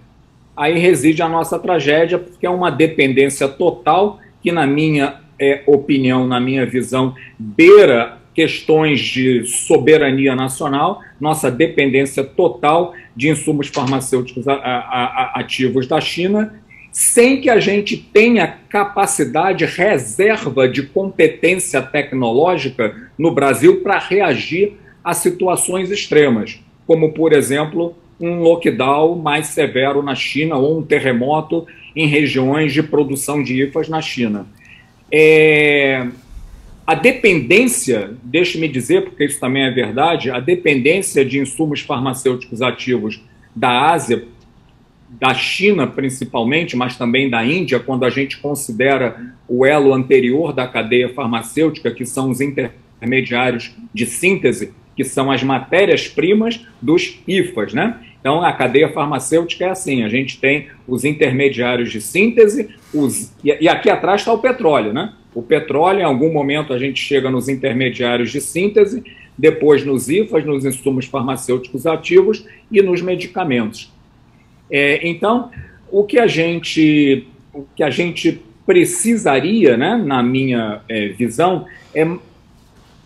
Aí 0.56 0.76
reside 0.80 1.22
a 1.22 1.28
nossa 1.28 1.60
tragédia, 1.60 2.18
porque 2.18 2.44
é 2.44 2.50
uma 2.50 2.70
dependência 2.70 3.46
total 3.46 4.18
que, 4.42 4.50
na 4.50 4.66
minha 4.66 5.20
é, 5.38 5.62
opinião, 5.64 6.26
na 6.26 6.40
minha 6.40 6.66
visão, 6.66 7.14
beira 7.38 8.17
questões 8.38 9.00
de 9.00 9.44
soberania 9.46 10.36
nacional, 10.36 11.02
nossa 11.20 11.50
dependência 11.50 12.22
total 12.22 12.94
de 13.16 13.30
insumos 13.30 13.66
farmacêuticos 13.66 14.46
a, 14.46 14.52
a, 14.52 14.78
a, 14.78 15.40
ativos 15.40 15.88
da 15.88 16.00
China, 16.00 16.54
sem 16.92 17.40
que 17.40 17.50
a 17.50 17.58
gente 17.58 17.96
tenha 17.96 18.46
capacidade, 18.68 19.64
reserva 19.64 20.68
de 20.68 20.84
competência 20.84 21.82
tecnológica 21.82 23.10
no 23.18 23.32
Brasil 23.32 23.80
para 23.80 23.98
reagir 23.98 24.74
a 25.02 25.14
situações 25.14 25.90
extremas, 25.90 26.60
como, 26.86 27.12
por 27.12 27.32
exemplo, 27.32 27.96
um 28.20 28.38
lockdown 28.38 29.16
mais 29.16 29.48
severo 29.48 30.00
na 30.00 30.14
China 30.14 30.54
ou 30.54 30.78
um 30.78 30.82
terremoto 30.84 31.66
em 31.96 32.06
regiões 32.06 32.72
de 32.72 32.84
produção 32.84 33.42
de 33.42 33.64
IFAs 33.64 33.88
na 33.88 34.00
China. 34.00 34.46
É, 35.10 36.06
a 36.88 36.94
dependência, 36.94 38.16
deixe-me 38.22 38.66
dizer, 38.66 39.04
porque 39.04 39.26
isso 39.26 39.38
também 39.38 39.62
é 39.62 39.70
verdade, 39.70 40.30
a 40.30 40.40
dependência 40.40 41.22
de 41.22 41.38
insumos 41.38 41.82
farmacêuticos 41.82 42.62
ativos 42.62 43.22
da 43.54 43.90
Ásia, 43.90 44.24
da 45.10 45.34
China 45.34 45.86
principalmente, 45.86 46.74
mas 46.78 46.96
também 46.96 47.28
da 47.28 47.44
Índia, 47.44 47.78
quando 47.78 48.06
a 48.06 48.10
gente 48.10 48.38
considera 48.38 49.34
o 49.46 49.66
elo 49.66 49.92
anterior 49.92 50.54
da 50.54 50.66
cadeia 50.66 51.12
farmacêutica, 51.12 51.90
que 51.90 52.06
são 52.06 52.30
os 52.30 52.40
intermediários 52.40 53.76
de 53.92 54.06
síntese, 54.06 54.72
que 54.96 55.04
são 55.04 55.30
as 55.30 55.42
matérias-primas 55.42 56.66
dos 56.80 57.20
IFAs, 57.28 57.74
né? 57.74 58.00
Então, 58.18 58.42
a 58.42 58.52
cadeia 58.54 58.88
farmacêutica 58.88 59.66
é 59.66 59.68
assim: 59.68 60.04
a 60.04 60.08
gente 60.08 60.40
tem 60.40 60.68
os 60.86 61.04
intermediários 61.04 61.92
de 61.92 62.00
síntese, 62.00 62.70
os, 62.94 63.30
e, 63.44 63.54
e 63.60 63.68
aqui 63.68 63.90
atrás 63.90 64.22
está 64.22 64.32
o 64.32 64.38
petróleo, 64.38 64.94
né? 64.94 65.12
O 65.38 65.42
petróleo, 65.42 66.00
em 66.00 66.02
algum 66.02 66.32
momento, 66.32 66.72
a 66.72 66.78
gente 66.80 67.00
chega 67.00 67.30
nos 67.30 67.48
intermediários 67.48 68.32
de 68.32 68.40
síntese, 68.40 69.04
depois 69.38 69.84
nos 69.84 70.08
IFAs, 70.08 70.44
nos 70.44 70.64
insumos 70.64 71.06
farmacêuticos 71.06 71.86
ativos 71.86 72.44
e 72.72 72.82
nos 72.82 73.00
medicamentos. 73.00 73.88
É, 74.68 75.08
então, 75.08 75.48
o 75.92 76.02
que 76.02 76.18
a 76.18 76.26
gente, 76.26 77.24
o 77.54 77.64
que 77.76 77.84
a 77.84 77.88
gente 77.88 78.42
precisaria, 78.66 79.76
né, 79.76 79.96
na 79.96 80.24
minha 80.24 80.80
é, 80.88 81.10
visão, 81.10 81.66
é 81.94 82.04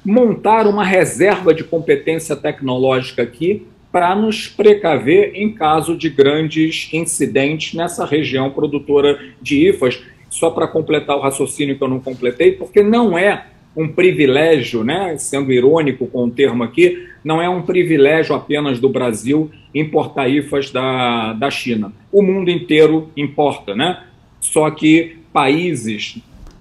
montar 0.03 0.67
uma 0.67 0.87
reserva 0.87 1.53
de 1.53 1.63
competência 1.63 2.35
tecnológica 2.35 3.23
aqui 3.23 3.67
para 3.93 4.17
nos 4.17 4.49
precaver 4.49 5.33
em 5.35 5.53
caso 5.53 5.95
de 5.95 6.09
grandes 6.09 6.89
incidentes 6.95 7.75
nessa 7.75 8.07
região 8.07 8.49
produtora 8.49 9.21
de 9.43 9.69
IFAs, 9.69 10.01
só 10.33 10.51
para 10.51 10.67
completar 10.67 11.15
o 11.15 11.21
raciocínio 11.21 11.77
que 11.77 11.85
eu 11.85 11.89
não 11.89 12.01
completei, 12.01 12.53
porque 12.53 12.83
não 12.83 13.19
é 13.19 13.49
um 13.77 13.87
privilégio, 13.87 14.83
né, 14.83 15.15
sendo 15.19 15.53
irônico 15.53 16.07
com 16.07 16.25
o 16.25 16.31
termo 16.31 16.65
aqui, 16.65 17.07
não 17.23 17.41
é 17.41 17.49
um 17.51 17.61
privilégio 17.61 18.35
apenas 18.35 18.81
do 18.81 18.89
Brasil 18.89 19.51
importar 19.75 20.29
IFAs 20.29 20.71
da, 20.71 21.35
da 21.35 21.51
China. 21.51 21.93
O 22.11 22.23
mundo 22.23 22.51
inteiro 22.51 23.11
importa, 23.15 23.75
né? 23.75 24.05
Só 24.41 24.71
que 24.71 25.19
países 25.35 26.17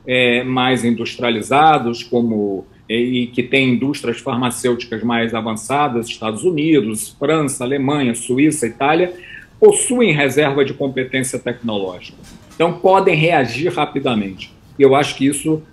é, 0.06 0.44
mais 0.44 0.84
industrializados, 0.84 2.04
como 2.04 2.66
e 2.90 3.28
que 3.28 3.42
têm 3.42 3.70
indústrias 3.70 4.20
farmacêuticas 4.20 5.02
mais 5.02 5.34
avançadas, 5.34 6.08
Estados 6.08 6.44
Unidos, 6.44 7.16
França, 7.18 7.64
Alemanha, 7.64 8.14
Suíça, 8.14 8.68
Itália, 8.68 9.14
possuem 9.58 10.12
reserva 10.12 10.66
de 10.66 10.74
competência 10.74 11.40
tecnológica. 11.40 12.18
Então, 12.62 12.74
podem 12.74 13.16
reagir 13.16 13.74
rapidamente. 13.74 14.54
E 14.78 14.84
eu 14.84 14.94
acho 14.94 15.16
que 15.16 15.26
isso 15.26 15.64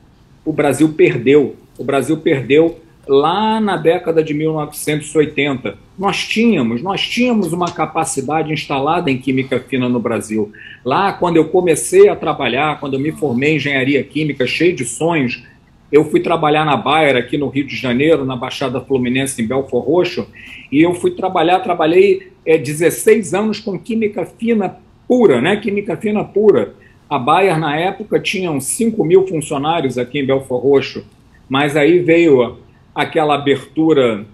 o 0.43 0.55
Brasil 0.55 0.89
perdeu. 0.95 1.55
O 1.79 1.85
Brasil 1.85 2.17
perdeu 2.17 2.81
lá 3.07 3.61
na 3.61 3.77
década 3.77 4.25
de 4.25 4.33
1980. 4.33 5.77
Nós 5.99 6.17
tínhamos, 6.27 6.81
nós 6.81 7.07
tínhamos 7.07 7.53
uma 7.53 7.71
capacidade 7.71 8.55
instalada 8.55 9.11
em 9.11 9.19
química 9.19 9.61
fina 9.61 9.87
no 9.87 10.01
Brasil. 10.01 10.51
Lá, 10.83 11.13
quando 11.13 11.37
eu 11.37 11.51
comecei 11.51 12.09
a 12.09 12.17
trabalhar, 12.17 12.81
quando 12.81 12.95
eu 12.95 13.01
me 13.01 13.13
formei 13.13 13.53
em 13.53 13.57
engenharia 13.57 14.03
química, 14.03 14.47
cheio 14.47 14.75
de 14.75 14.87
sonhos, 14.87 15.45
eu 15.93 16.07
fui 16.07 16.21
trabalhar 16.21 16.65
na 16.65 16.75
Bayer, 16.75 17.17
aqui 17.17 17.37
no 17.37 17.49
Rio 17.49 17.67
de 17.67 17.77
Janeiro, 17.77 18.25
na 18.25 18.35
Baixada 18.35 18.81
Fluminense, 18.81 19.43
em 19.43 19.47
Belfor 19.47 19.85
Roxo, 19.85 20.27
e 20.73 20.81
eu 20.81 20.95
fui 20.95 21.11
trabalhar, 21.11 21.61
trabalhei 21.61 22.33
é, 22.47 22.57
16 22.57 23.35
anos 23.35 23.61
com 23.61 23.79
química 23.79 24.25
fina 24.25 24.79
pura, 25.09 25.41
né? 25.41 25.57
Química 25.57 25.97
fina 25.97 26.23
pura. 26.23 26.75
A 27.09 27.19
Bayer, 27.19 27.59
na 27.59 27.75
época, 27.75 28.21
tinha 28.21 28.61
5 28.61 29.03
mil 29.03 29.27
funcionários 29.27 29.97
aqui 29.97 30.21
em 30.21 30.27
Belfor 30.27 30.61
Roxo, 30.61 31.05
mas 31.49 31.75
aí 31.75 32.01
veio 32.01 32.59
aquela 32.95 33.35
abertura 33.35 34.27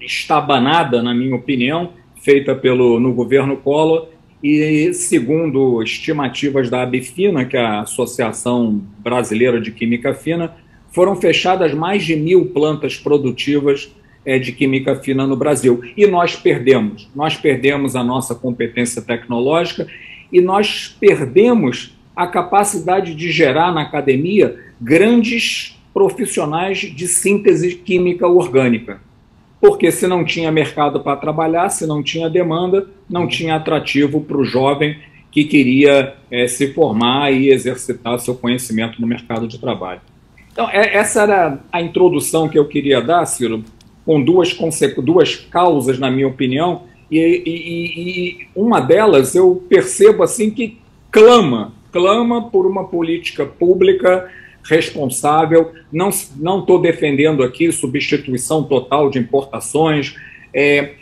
estabanada, 0.00 1.02
na 1.02 1.12
minha 1.12 1.34
opinião, 1.34 1.90
feita 2.22 2.54
pelo, 2.54 3.00
no 3.00 3.12
governo 3.12 3.56
Collor, 3.56 4.08
e 4.42 4.92
segundo 4.92 5.82
estimativas 5.82 6.70
da 6.70 6.82
Abfina, 6.82 7.44
que 7.44 7.56
é 7.56 7.60
a 7.60 7.80
Associação 7.80 8.82
Brasileira 8.98 9.60
de 9.60 9.72
Química 9.72 10.14
Fina, 10.14 10.54
foram 10.90 11.16
fechadas 11.16 11.74
mais 11.74 12.04
de 12.04 12.14
mil 12.14 12.46
plantas 12.46 12.96
produtivas 12.96 13.90
é, 14.24 14.38
de 14.38 14.52
química 14.52 14.96
fina 14.96 15.26
no 15.26 15.36
Brasil. 15.36 15.82
E 15.96 16.06
nós 16.06 16.36
perdemos. 16.36 17.08
Nós 17.14 17.36
perdemos 17.36 17.94
a 17.96 18.02
nossa 18.02 18.34
competência 18.34 19.02
tecnológica 19.02 19.86
e 20.32 20.40
nós 20.40 20.94
perdemos 20.98 21.94
a 22.14 22.26
capacidade 22.26 23.14
de 23.14 23.30
gerar 23.30 23.72
na 23.72 23.82
academia 23.82 24.58
grandes 24.80 25.78
profissionais 25.92 26.78
de 26.78 27.06
síntese 27.06 27.76
química 27.76 28.26
orgânica. 28.26 29.00
Porque 29.60 29.90
se 29.90 30.06
não 30.06 30.24
tinha 30.24 30.52
mercado 30.52 31.00
para 31.00 31.16
trabalhar, 31.16 31.70
se 31.70 31.86
não 31.86 32.02
tinha 32.02 32.28
demanda, 32.28 32.86
não 33.08 33.26
tinha 33.26 33.56
atrativo 33.56 34.20
para 34.20 34.36
o 34.36 34.44
jovem 34.44 34.98
que 35.30 35.44
queria 35.44 36.14
é, 36.30 36.46
se 36.46 36.72
formar 36.72 37.32
e 37.32 37.50
exercitar 37.50 38.18
seu 38.20 38.34
conhecimento 38.34 39.00
no 39.00 39.06
mercado 39.06 39.48
de 39.48 39.58
trabalho. 39.58 40.00
Então, 40.52 40.70
é, 40.70 40.94
essa 40.94 41.22
era 41.22 41.58
a 41.72 41.82
introdução 41.82 42.48
que 42.48 42.56
eu 42.56 42.68
queria 42.68 43.00
dar, 43.00 43.26
Ciro, 43.26 43.64
com 44.04 44.22
duas, 44.22 44.56
duas 45.02 45.36
causas, 45.36 45.98
na 45.98 46.10
minha 46.10 46.28
opinião, 46.28 46.82
e, 47.10 47.18
e, 47.18 48.00
e 48.00 48.46
uma 48.54 48.80
delas 48.80 49.34
eu 49.34 49.62
percebo 49.68 50.22
assim 50.22 50.50
que 50.50 50.78
clama, 51.10 51.72
clama 51.92 52.50
por 52.50 52.66
uma 52.66 52.84
política 52.84 53.46
pública 53.46 54.30
responsável. 54.64 55.72
Não 55.92 56.08
estou 56.08 56.80
defendendo 56.80 57.42
aqui 57.42 57.70
substituição 57.70 58.64
total 58.64 59.10
de 59.10 59.18
importações. 59.18 60.16
É, 60.52 60.94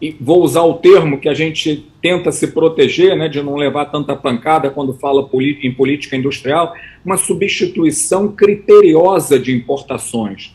e 0.00 0.16
vou 0.20 0.42
usar 0.42 0.62
o 0.62 0.74
termo 0.74 1.18
que 1.18 1.28
a 1.28 1.34
gente 1.34 1.86
tenta 2.02 2.32
se 2.32 2.48
proteger, 2.48 3.16
né, 3.16 3.28
de 3.28 3.40
não 3.42 3.54
levar 3.54 3.86
tanta 3.86 4.14
pancada 4.16 4.68
quando 4.70 4.92
fala 4.92 5.28
em 5.62 5.72
política 5.72 6.16
industrial, 6.16 6.74
uma 7.04 7.16
substituição 7.16 8.28
criteriosa 8.28 9.38
de 9.38 9.54
importações 9.54 10.52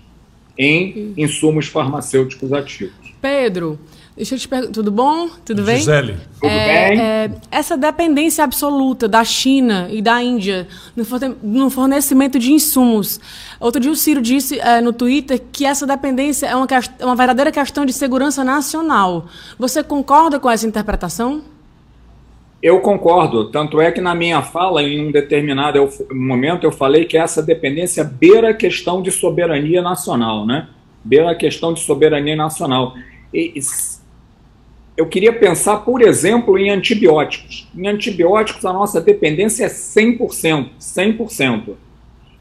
em 0.59 1.13
insumos 1.15 1.67
farmacêuticos 1.67 2.51
ativos. 2.51 2.93
Pedro, 3.21 3.79
Deixa 4.19 4.35
eu 4.35 4.39
te 4.39 4.49
perguntar, 4.49 4.73
tudo 4.73 4.91
bom? 4.91 5.29
Tudo 5.45 5.63
bem? 5.63 5.77
Gisele. 5.77 6.17
Tudo 6.41 6.51
é, 6.51 6.89
bem? 6.89 6.99
É, 6.99 7.31
essa 7.49 7.77
dependência 7.77 8.43
absoluta 8.43 9.07
da 9.07 9.23
China 9.23 9.87
e 9.89 10.01
da 10.01 10.21
Índia 10.21 10.67
no 11.41 11.69
fornecimento 11.69 12.37
de 12.37 12.51
insumos. 12.51 13.17
Outro 13.61 13.79
dia 13.79 13.89
o 13.89 13.95
Ciro 13.95 14.21
disse 14.21 14.59
é, 14.59 14.81
no 14.81 14.91
Twitter 14.91 15.41
que 15.53 15.65
essa 15.65 15.87
dependência 15.87 16.47
é 16.47 16.53
uma, 16.53 16.67
uma 16.99 17.15
verdadeira 17.15 17.49
questão 17.49 17.85
de 17.85 17.93
segurança 17.93 18.43
nacional. 18.43 19.27
Você 19.57 19.81
concorda 19.81 20.37
com 20.37 20.51
essa 20.51 20.67
interpretação? 20.67 21.41
Eu 22.61 22.81
concordo. 22.81 23.49
Tanto 23.49 23.79
é 23.79 23.91
que 23.91 24.01
na 24.01 24.13
minha 24.13 24.41
fala, 24.41 24.83
em 24.83 25.07
um 25.07 25.11
determinado 25.11 25.87
momento, 26.11 26.65
eu 26.65 26.71
falei 26.71 27.05
que 27.05 27.17
essa 27.17 27.41
dependência 27.41 28.03
beira 28.03 28.49
a 28.49 28.53
questão 28.53 29.01
de 29.01 29.11
soberania 29.11 29.81
nacional, 29.81 30.45
né? 30.45 30.67
beira 31.03 31.31
a 31.31 31.35
questão 31.35 31.73
de 31.73 31.79
soberania 31.81 32.35
nacional. 32.35 32.95
E, 33.33 33.53
eu 34.97 35.07
queria 35.07 35.31
pensar, 35.31 35.77
por 35.77 36.01
exemplo, 36.01 36.57
em 36.57 36.69
antibióticos. 36.69 37.67
Em 37.75 37.87
antibióticos, 37.87 38.65
a 38.65 38.73
nossa 38.73 38.99
dependência 38.99 39.65
é 39.65 39.69
100%. 39.69 40.71
100%. 40.77 41.75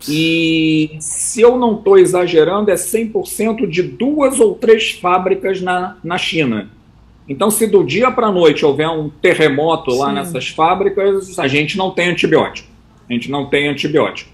E 0.09 0.97
se 1.01 1.41
eu 1.41 1.57
não 1.57 1.77
estou 1.77 1.99
exagerando, 1.99 2.71
é 2.71 2.75
100% 2.75 3.67
de 3.69 3.83
duas 3.83 4.41
ou 4.41 4.55
três 4.55 4.91
fábricas 4.91 5.61
na, 5.61 5.97
na 6.03 6.19
China. 6.19 6.71
Então, 7.29 7.51
se 7.51 7.67
do 7.67 7.85
dia 7.85 8.11
para 8.11 8.29
a 8.29 8.33
noite 8.33 8.65
houver 8.65 8.89
um 8.89 9.09
terremoto 9.09 9.91
lá 9.95 10.09
Sim. 10.09 10.15
nessas 10.15 10.49
fábricas, 10.49 11.39
a 11.39 11.47
gente 11.47 11.77
não 11.77 11.91
tem 11.91 12.09
antibiótico. 12.09 12.69
A 13.09 13.13
gente 13.13 13.31
não 13.31 13.47
tem 13.47 13.69
antibiótico. 13.69 14.31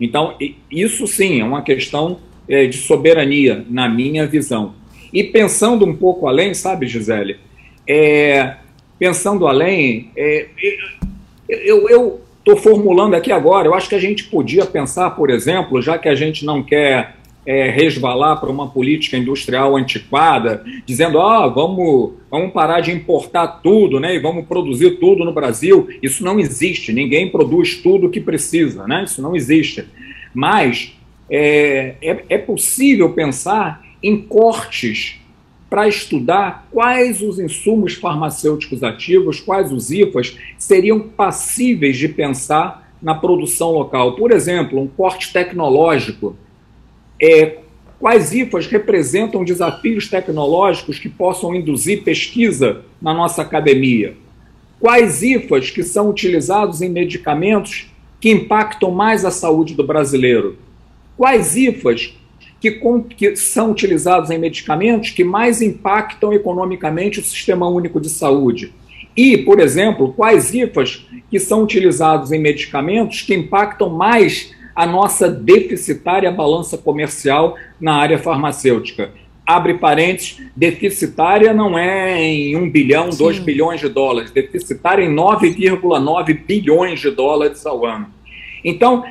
Então, 0.00 0.34
isso 0.70 1.06
sim 1.06 1.40
é 1.40 1.44
uma 1.44 1.62
questão 1.62 2.18
é, 2.48 2.66
de 2.66 2.76
soberania, 2.76 3.64
na 3.68 3.88
minha 3.88 4.26
visão. 4.26 4.74
E 5.12 5.24
pensando 5.24 5.84
um 5.84 5.96
pouco 5.96 6.28
além, 6.28 6.54
sabe, 6.54 6.86
Gisele? 6.86 7.38
É, 7.88 8.56
pensando 8.98 9.46
além, 9.46 10.10
é, 10.16 10.48
eu 11.48 12.20
estou 12.38 12.56
formulando 12.56 13.14
aqui 13.14 13.32
agora, 13.32 13.66
eu 13.66 13.74
acho 13.74 13.88
que 13.88 13.94
a 13.94 14.00
gente 14.00 14.24
podia 14.24 14.64
pensar, 14.66 15.10
por 15.10 15.30
exemplo, 15.30 15.80
já 15.82 15.98
que 15.98 16.08
a 16.08 16.14
gente 16.14 16.44
não 16.44 16.62
quer 16.62 17.16
é, 17.46 17.70
resvalar 17.70 18.40
para 18.40 18.50
uma 18.50 18.68
política 18.68 19.16
industrial 19.16 19.76
antiquada, 19.76 20.64
dizendo, 20.84 21.20
ah, 21.20 21.46
vamos, 21.46 22.14
vamos 22.30 22.52
parar 22.52 22.80
de 22.80 22.90
importar 22.90 23.46
tudo, 23.62 24.00
né, 24.00 24.16
e 24.16 24.18
vamos 24.18 24.46
produzir 24.46 24.98
tudo 24.98 25.24
no 25.24 25.32
Brasil. 25.32 25.88
Isso 26.02 26.24
não 26.24 26.40
existe, 26.40 26.92
ninguém 26.92 27.30
produz 27.30 27.76
tudo 27.76 28.08
o 28.08 28.10
que 28.10 28.20
precisa, 28.20 28.86
né, 28.86 29.04
isso 29.04 29.22
não 29.22 29.36
existe. 29.36 29.84
Mas 30.34 30.92
é, 31.30 31.94
é, 32.02 32.24
é 32.28 32.38
possível 32.38 33.10
pensar 33.12 33.82
em 34.02 34.20
cortes 34.20 35.20
para 35.68 35.88
estudar 35.88 36.68
quais 36.70 37.22
os 37.22 37.38
insumos 37.38 37.94
farmacêuticos 37.94 38.82
ativos, 38.82 39.40
quais 39.40 39.72
os 39.72 39.90
IFAs 39.90 40.36
seriam 40.58 41.00
passíveis 41.00 41.96
de 41.96 42.08
pensar 42.08 42.92
na 43.02 43.14
produção 43.14 43.72
local. 43.72 44.14
Por 44.14 44.30
exemplo, 44.30 44.80
um 44.80 44.86
corte 44.86 45.32
tecnológico 45.32 46.36
é, 47.20 47.58
quais 47.98 48.32
IFAs 48.32 48.66
representam 48.66 49.44
desafios 49.44 50.08
tecnológicos 50.08 50.98
que 50.98 51.08
possam 51.08 51.54
induzir 51.54 52.02
pesquisa 52.02 52.82
na 53.00 53.14
nossa 53.14 53.42
academia? 53.42 54.14
Quais 54.78 55.22
IFAs 55.22 55.70
que 55.70 55.82
são 55.82 56.10
utilizados 56.10 56.82
em 56.82 56.90
medicamentos 56.90 57.90
que 58.20 58.30
impactam 58.30 58.90
mais 58.90 59.24
a 59.24 59.30
saúde 59.30 59.74
do 59.74 59.86
brasileiro? 59.86 60.56
Quais 61.16 61.56
IFAs 61.56 62.14
que, 62.60 62.80
que 63.16 63.36
são 63.36 63.70
utilizados 63.70 64.30
em 64.30 64.38
medicamentos 64.38 65.10
que 65.10 65.24
mais 65.24 65.62
impactam 65.62 66.32
economicamente 66.32 67.20
o 67.20 67.24
Sistema 67.24 67.68
Único 67.68 68.00
de 68.00 68.10
Saúde? 68.10 68.72
E, 69.16 69.38
por 69.38 69.60
exemplo, 69.60 70.12
quais 70.12 70.52
IFAs 70.52 71.06
que 71.30 71.40
são 71.40 71.62
utilizados 71.62 72.32
em 72.32 72.38
medicamentos 72.38 73.22
que 73.22 73.34
impactam 73.34 73.88
mais 73.88 74.54
a 74.76 74.86
nossa 74.86 75.30
deficitária 75.30 76.30
balança 76.30 76.76
comercial 76.76 77.56
na 77.80 77.94
área 77.94 78.18
farmacêutica. 78.18 79.10
Abre 79.46 79.74
parênteses, 79.74 80.42
deficitária 80.54 81.54
não 81.54 81.78
é 81.78 82.20
em 82.20 82.56
1 82.56 82.70
bilhão, 82.70 83.10
Sim. 83.10 83.18
2 83.18 83.38
bilhões 83.38 83.80
de 83.80 83.88
dólares, 83.88 84.30
deficitária 84.30 85.02
em 85.02 85.14
9,9 85.14 86.44
bilhões 86.46 87.00
de 87.00 87.10
dólares 87.10 87.64
ao 87.64 87.86
ano. 87.86 88.08
Então, 88.62 89.04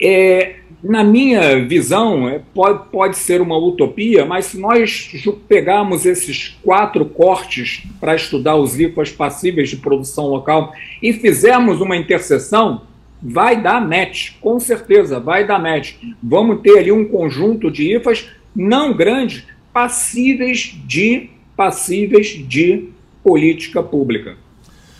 é, 0.00 0.56
na 0.82 1.04
minha 1.04 1.64
visão, 1.64 2.28
é, 2.28 2.40
pode, 2.52 2.88
pode 2.90 3.16
ser 3.16 3.40
uma 3.40 3.56
utopia, 3.56 4.24
mas 4.24 4.46
se 4.46 4.58
nós 4.58 5.12
pegarmos 5.46 6.04
esses 6.04 6.58
quatro 6.64 7.04
cortes 7.04 7.84
para 8.00 8.16
estudar 8.16 8.56
os 8.56 8.80
IFAs 8.80 9.12
passíveis 9.12 9.68
de 9.68 9.76
produção 9.76 10.26
local 10.26 10.72
e 11.00 11.12
fizermos 11.12 11.80
uma 11.80 11.96
interseção, 11.96 12.82
vai 13.22 13.60
dar 13.60 13.80
match, 13.80 14.32
com 14.40 14.58
certeza 14.58 15.20
vai 15.20 15.46
dar 15.46 15.58
match. 15.58 15.94
Vamos 16.22 16.60
ter 16.60 16.78
ali 16.78 16.90
um 16.90 17.04
conjunto 17.04 17.70
de 17.70 17.94
IFAs 17.96 18.28
não 18.54 18.94
grandes, 18.94 19.44
passíveis 19.72 20.74
de 20.84 21.30
passíveis 21.56 22.28
de 22.28 22.88
política 23.22 23.82
pública. 23.82 24.36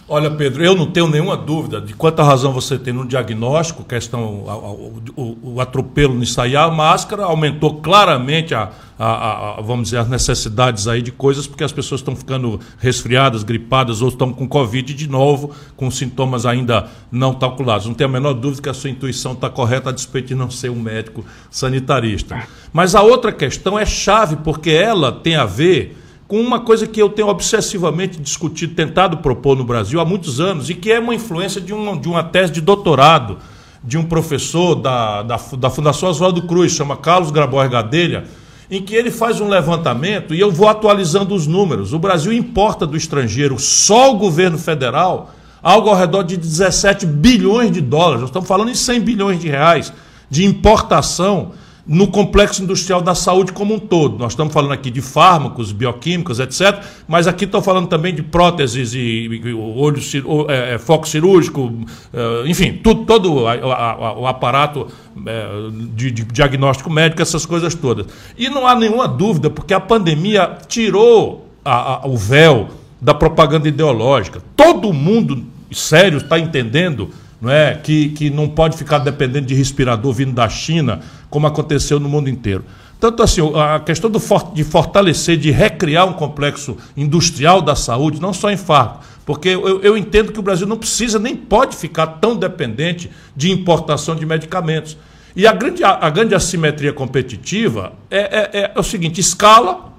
Olha, 0.09 0.30
Pedro, 0.30 0.64
eu 0.64 0.74
não 0.74 0.86
tenho 0.86 1.07
nenhuma 1.07 1.36
dúvida 1.36 1.80
de 1.80 1.94
quanta 1.94 2.24
razão 2.24 2.53
você 2.53 2.76
tem 2.76 2.92
no 2.92 3.07
diagnóstico, 3.07 3.84
questão, 3.84 4.22
o, 4.24 5.03
o, 5.16 5.55
o 5.55 5.61
atropelo 5.61 6.12
no 6.12 6.22
ensaiar 6.22 6.68
a 6.68 6.70
máscara 6.70 7.24
aumentou 7.24 7.80
claramente 7.80 8.53
a, 8.53 8.72
a, 8.98 9.59
a, 9.59 9.62
vamos 9.62 9.84
dizer, 9.84 9.98
as 9.98 10.09
necessidades 10.09 10.88
aí 10.88 11.03
de 11.03 11.12
coisas, 11.12 11.46
porque 11.46 11.62
as 11.62 11.70
pessoas 11.70 12.00
estão 12.00 12.16
ficando 12.16 12.59
resfriadas, 12.78 13.44
gripadas, 13.44 14.03
ou 14.03 14.09
estão 14.09 14.32
com 14.32 14.46
Covid 14.48 14.92
de 14.92 15.09
novo, 15.09 15.53
com 15.76 15.88
sintomas 15.88 16.44
ainda 16.44 16.88
não 17.11 17.32
calculados. 17.34 17.86
Não 17.86 17.94
tenho 17.94 18.11
a 18.11 18.12
menor 18.12 18.34
dúvida 18.34 18.62
que 18.62 18.68
a 18.68 18.74
sua 18.74 18.90
intuição 18.90 19.32
está 19.32 19.48
correta, 19.48 19.90
a 19.90 19.92
despeito 19.92 20.28
de 20.28 20.34
não 20.34 20.50
ser 20.50 20.70
um 20.70 20.80
médico 20.80 21.24
sanitarista. 21.48 22.42
Mas 22.72 22.96
a 22.96 23.03
outra 23.03 23.30
questão 23.30 23.78
é 23.78 23.86
chave, 23.86 24.34
porque 24.36 24.70
ela 24.70 25.12
tem 25.12 25.36
a 25.36 25.44
ver 25.44 26.01
com 26.33 26.41
uma 26.41 26.61
coisa 26.61 26.87
que 26.87 26.99
eu 26.99 27.11
tenho 27.11 27.28
obsessivamente 27.28 28.18
discutido, 28.18 28.74
tentado 28.74 29.18
propor 29.18 29.55
no 29.55 29.64
Brasil 29.64 30.01
há 30.01 30.05
muitos 30.07 30.41
anos, 30.41 30.70
e 30.70 30.74
que 30.74 30.91
é 30.91 30.99
uma 30.99 31.14
influência 31.14 31.61
de 31.61 31.74
uma, 31.74 31.95
de 31.95 32.09
uma 32.09 32.24
tese 32.24 32.55
de 32.55 32.62
doutorado 32.62 33.37
de 33.85 33.99
um 33.99 34.03
professor 34.03 34.74
da, 34.76 35.22
da, 35.22 35.39
da 35.59 35.68
Fundação 35.68 36.09
Oswaldo 36.09 36.41
Cruz, 36.47 36.72
chama 36.72 36.97
Carlos 36.97 37.30
Grabois 37.30 37.70
Gadelha, 37.70 38.24
em 38.70 38.80
que 38.80 38.95
ele 38.95 39.11
faz 39.11 39.43
um 39.43 39.49
levantamento 39.49 40.35
e 40.35 40.41
eu 40.41 40.51
vou 40.51 40.70
atualizando 40.70 41.35
os 41.35 41.47
números. 41.47 41.93
O 41.93 41.99
Brasil 41.99 42.33
importa 42.33 42.87
do 42.87 42.97
estrangeiro, 42.97 43.59
só 43.59 44.11
o 44.11 44.16
governo 44.16 44.57
federal, 44.57 45.35
algo 45.62 45.91
ao 45.91 45.97
redor 45.97 46.22
de 46.22 46.39
17 46.39 47.05
bilhões 47.05 47.70
de 47.70 47.83
dólares. 47.83 48.22
Nós 48.22 48.30
estamos 48.30 48.49
falando 48.49 48.70
em 48.70 48.74
100 48.74 49.01
bilhões 49.03 49.39
de 49.39 49.49
reais 49.49 49.93
de 50.30 50.47
importação 50.47 51.53
no 51.87 52.07
complexo 52.07 52.62
industrial 52.62 53.01
da 53.01 53.14
saúde 53.14 53.53
como 53.53 53.74
um 53.74 53.78
todo. 53.78 54.16
Nós 54.18 54.33
estamos 54.33 54.53
falando 54.53 54.72
aqui 54.72 54.91
de 54.91 55.01
fármacos, 55.01 55.72
bioquímicos, 55.72 56.39
etc. 56.39 56.80
Mas 57.09 57.26
aqui 57.26 57.45
estou 57.45 57.61
falando 57.61 57.89
também 57.89 58.14
de 58.14 58.22
próteses 58.22 58.95
e, 58.95 59.28
olho, 59.55 60.01
é, 60.49 60.74
é, 60.74 60.78
foco 60.78 61.09
cirúrgico, 61.09 61.72
é, 62.12 62.49
enfim, 62.49 62.80
tudo, 62.83 63.05
todo 63.05 63.35
o 63.35 64.26
aparato 64.26 64.87
é, 65.26 65.47
de, 65.95 66.11
de 66.11 66.24
diagnóstico 66.24 66.89
médico, 66.89 67.20
essas 67.20 67.45
coisas 67.45 67.74
todas. 67.74 68.07
E 68.39 68.49
não 68.49 68.66
há 68.66 68.76
nenhuma 68.76 69.09
dúvida, 69.09 69.51
porque 69.51 69.74
a 69.74 69.80
pandemia 69.80 70.59
tirou 70.68 71.49
a, 71.64 72.05
a, 72.05 72.07
o 72.07 72.16
véu 72.16 72.68
da 73.01 73.12
propaganda 73.12 73.66
ideológica. 73.66 74.41
Todo 74.57 74.93
mundo 74.93 75.45
sério 75.72 76.18
está 76.18 76.39
entendendo 76.39 77.11
não 77.43 77.51
é? 77.51 77.74
que, 77.74 78.11
que 78.11 78.30
não 78.30 78.49
pode 78.49 78.76
ficar 78.76 78.99
dependendo 78.99 79.49
de 79.49 79.55
respirador 79.55 80.12
vindo 80.12 80.33
da 80.33 80.49
China, 80.49 81.01
como 81.33 81.47
aconteceu 81.47 81.99
no 81.99 82.09
mundo 82.09 82.28
inteiro. 82.28 82.62
Tanto 83.01 83.22
assim, 83.22 83.41
a 83.57 83.80
questão 83.80 84.09
do, 84.09 84.20
de 84.55 84.62
fortalecer, 84.62 85.37
de 85.37 85.51
recriar 85.51 86.07
um 86.07 86.12
complexo 86.12 86.76
industrial 86.97 87.61
da 87.61 87.74
saúde, 87.74 88.20
não 88.20 88.33
só 88.33 88.51
em 88.51 88.57
fardo, 88.57 89.01
porque 89.24 89.49
eu, 89.49 89.80
eu 89.80 89.97
entendo 89.97 90.30
que 90.30 90.39
o 90.39 90.43
Brasil 90.43 90.66
não 90.66 90.76
precisa 90.76 91.18
nem 91.18 91.35
pode 91.35 91.74
ficar 91.74 92.07
tão 92.07 92.37
dependente 92.37 93.11
de 93.35 93.51
importação 93.51 94.14
de 94.14 94.26
medicamentos. 94.26 94.97
E 95.35 95.47
a 95.47 95.53
grande, 95.53 95.83
a, 95.83 96.07
a 96.07 96.11
grande 96.11 96.35
assimetria 96.35 96.93
competitiva 96.93 97.95
é, 98.11 98.18
é, 98.18 98.72
é, 98.74 98.78
o 98.78 98.83
seguinte: 98.83 99.20
escala, 99.20 99.91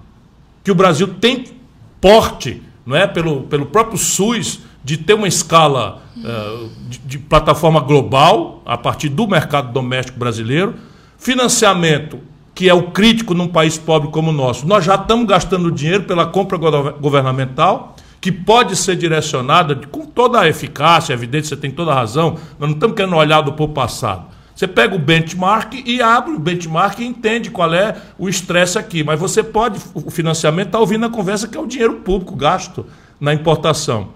que 0.64 0.72
o 0.72 0.76
Brasil 0.76 1.08
tem 1.20 1.46
porte, 2.00 2.62
não 2.86 2.96
é? 2.96 3.08
pelo, 3.08 3.42
pelo 3.44 3.66
próprio 3.66 3.98
SUS 3.98 4.60
de 4.84 4.98
ter 4.98 5.14
uma 5.14 5.28
escala 5.28 6.04
uh, 6.18 6.70
de, 6.90 7.00
de, 7.00 7.18
plataforma 7.18 7.80
global 7.80 8.62
a 8.66 8.78
partir 8.78 9.10
do 9.10 9.26
mercado 9.26 9.72
doméstico 9.72 10.20
brasileiro, 10.20 10.76
financiamento 11.24 12.20
que 12.54 12.70
é 12.70 12.74
o 12.74 12.92
crítico 12.92 13.34
num 13.34 13.48
país 13.48 13.78
pobre 13.78 14.10
como 14.10 14.30
o 14.30 14.34
nosso. 14.34 14.68
Nós 14.68 14.84
já 14.84 14.96
estamos 14.96 15.26
gastando 15.26 15.72
dinheiro 15.72 16.04
pela 16.04 16.26
compra 16.26 16.58
governamental, 16.58 17.96
que 18.20 18.32
pode 18.32 18.76
ser 18.76 18.98
direcionada 18.98 19.76
com 19.88 20.06
toda 20.06 20.42
a 20.42 20.48
eficácia, 20.48 21.14
é 21.14 21.16
evidente, 21.16 21.48
você 21.48 21.56
tem 21.56 21.72
toda 21.72 21.92
a 21.92 21.96
razão, 21.96 22.32
nós 22.60 22.70
não 22.70 22.72
estamos 22.72 22.96
querendo 22.96 23.16
olhar 23.16 23.42
do 23.42 23.54
passado. 23.70 24.26
Você 24.54 24.68
pega 24.68 24.96
o 24.96 25.00
benchmark 25.00 25.74
e 25.86 26.02
abre 26.02 26.34
o 26.34 26.40
benchmark 26.40 27.00
e 27.00 27.06
entende 27.06 27.50
qual 27.50 27.74
é 27.74 27.96
o 28.20 28.30
estresse 28.30 28.78
aqui. 28.78 29.04
Mas 29.04 29.20
você 29.20 29.42
pode, 29.42 29.80
o 29.96 30.12
financiamento 30.12 30.68
está 30.68 30.80
ouvindo 30.80 31.06
a 31.06 31.10
conversa 31.10 31.48
que 31.48 31.58
é 31.58 31.60
o 31.60 31.66
dinheiro 31.66 31.96
público 32.02 32.36
gasto 32.36 32.86
na 33.20 33.34
importação. 33.34 34.10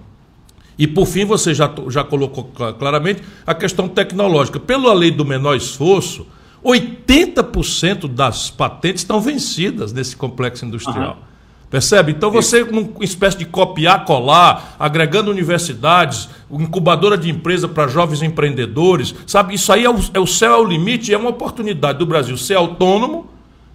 E 0.77 0.85
por 0.85 1.07
fim, 1.07 1.25
você 1.25 1.55
já, 1.55 1.73
já 1.87 2.03
colocou 2.03 2.51
claramente 2.77 3.23
a 3.47 3.55
questão 3.55 3.87
tecnológica. 3.87 4.59
Pela 4.59 4.93
lei 4.93 5.09
do 5.09 5.25
menor 5.25 5.55
esforço, 5.55 6.27
80% 6.67 8.09
das 8.09 8.49
patentes 8.49 9.01
estão 9.01 9.21
vencidas 9.21 9.93
nesse 9.93 10.15
complexo 10.17 10.65
industrial. 10.65 11.13
Uhum. 11.13 11.27
Percebe? 11.69 12.11
Então 12.11 12.31
você, 12.31 12.63
numa 12.63 12.89
espécie 13.01 13.37
de 13.37 13.45
copiar, 13.45 14.05
colar, 14.05 14.75
agregando 14.79 15.31
universidades, 15.31 16.29
incubadora 16.49 17.17
de 17.17 17.29
empresa 17.29 17.67
para 17.67 17.87
jovens 17.87 18.21
empreendedores, 18.21 19.13
sabe? 19.25 19.55
Isso 19.55 19.71
aí 19.71 19.83
é 19.83 19.89
o, 19.89 19.97
é 20.13 20.19
o 20.19 20.27
céu 20.27 20.53
é 20.53 20.57
o 20.57 20.63
limite, 20.63 21.13
é 21.13 21.17
uma 21.17 21.29
oportunidade 21.29 21.99
do 21.99 22.05
Brasil 22.05 22.37
ser 22.37 22.55
autônomo 22.55 23.27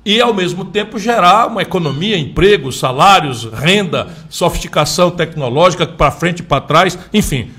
e, 0.04 0.20
ao 0.20 0.32
mesmo 0.32 0.64
tempo, 0.64 0.98
gerar 0.98 1.48
uma 1.48 1.62
economia, 1.62 2.18
empregos, 2.18 2.78
salários, 2.78 3.44
renda, 3.44 4.08
sofisticação 4.30 5.10
tecnológica 5.10 5.86
para 5.86 6.10
frente 6.10 6.40
e 6.40 6.42
para 6.42 6.62
trás, 6.62 6.98
enfim. 7.12 7.50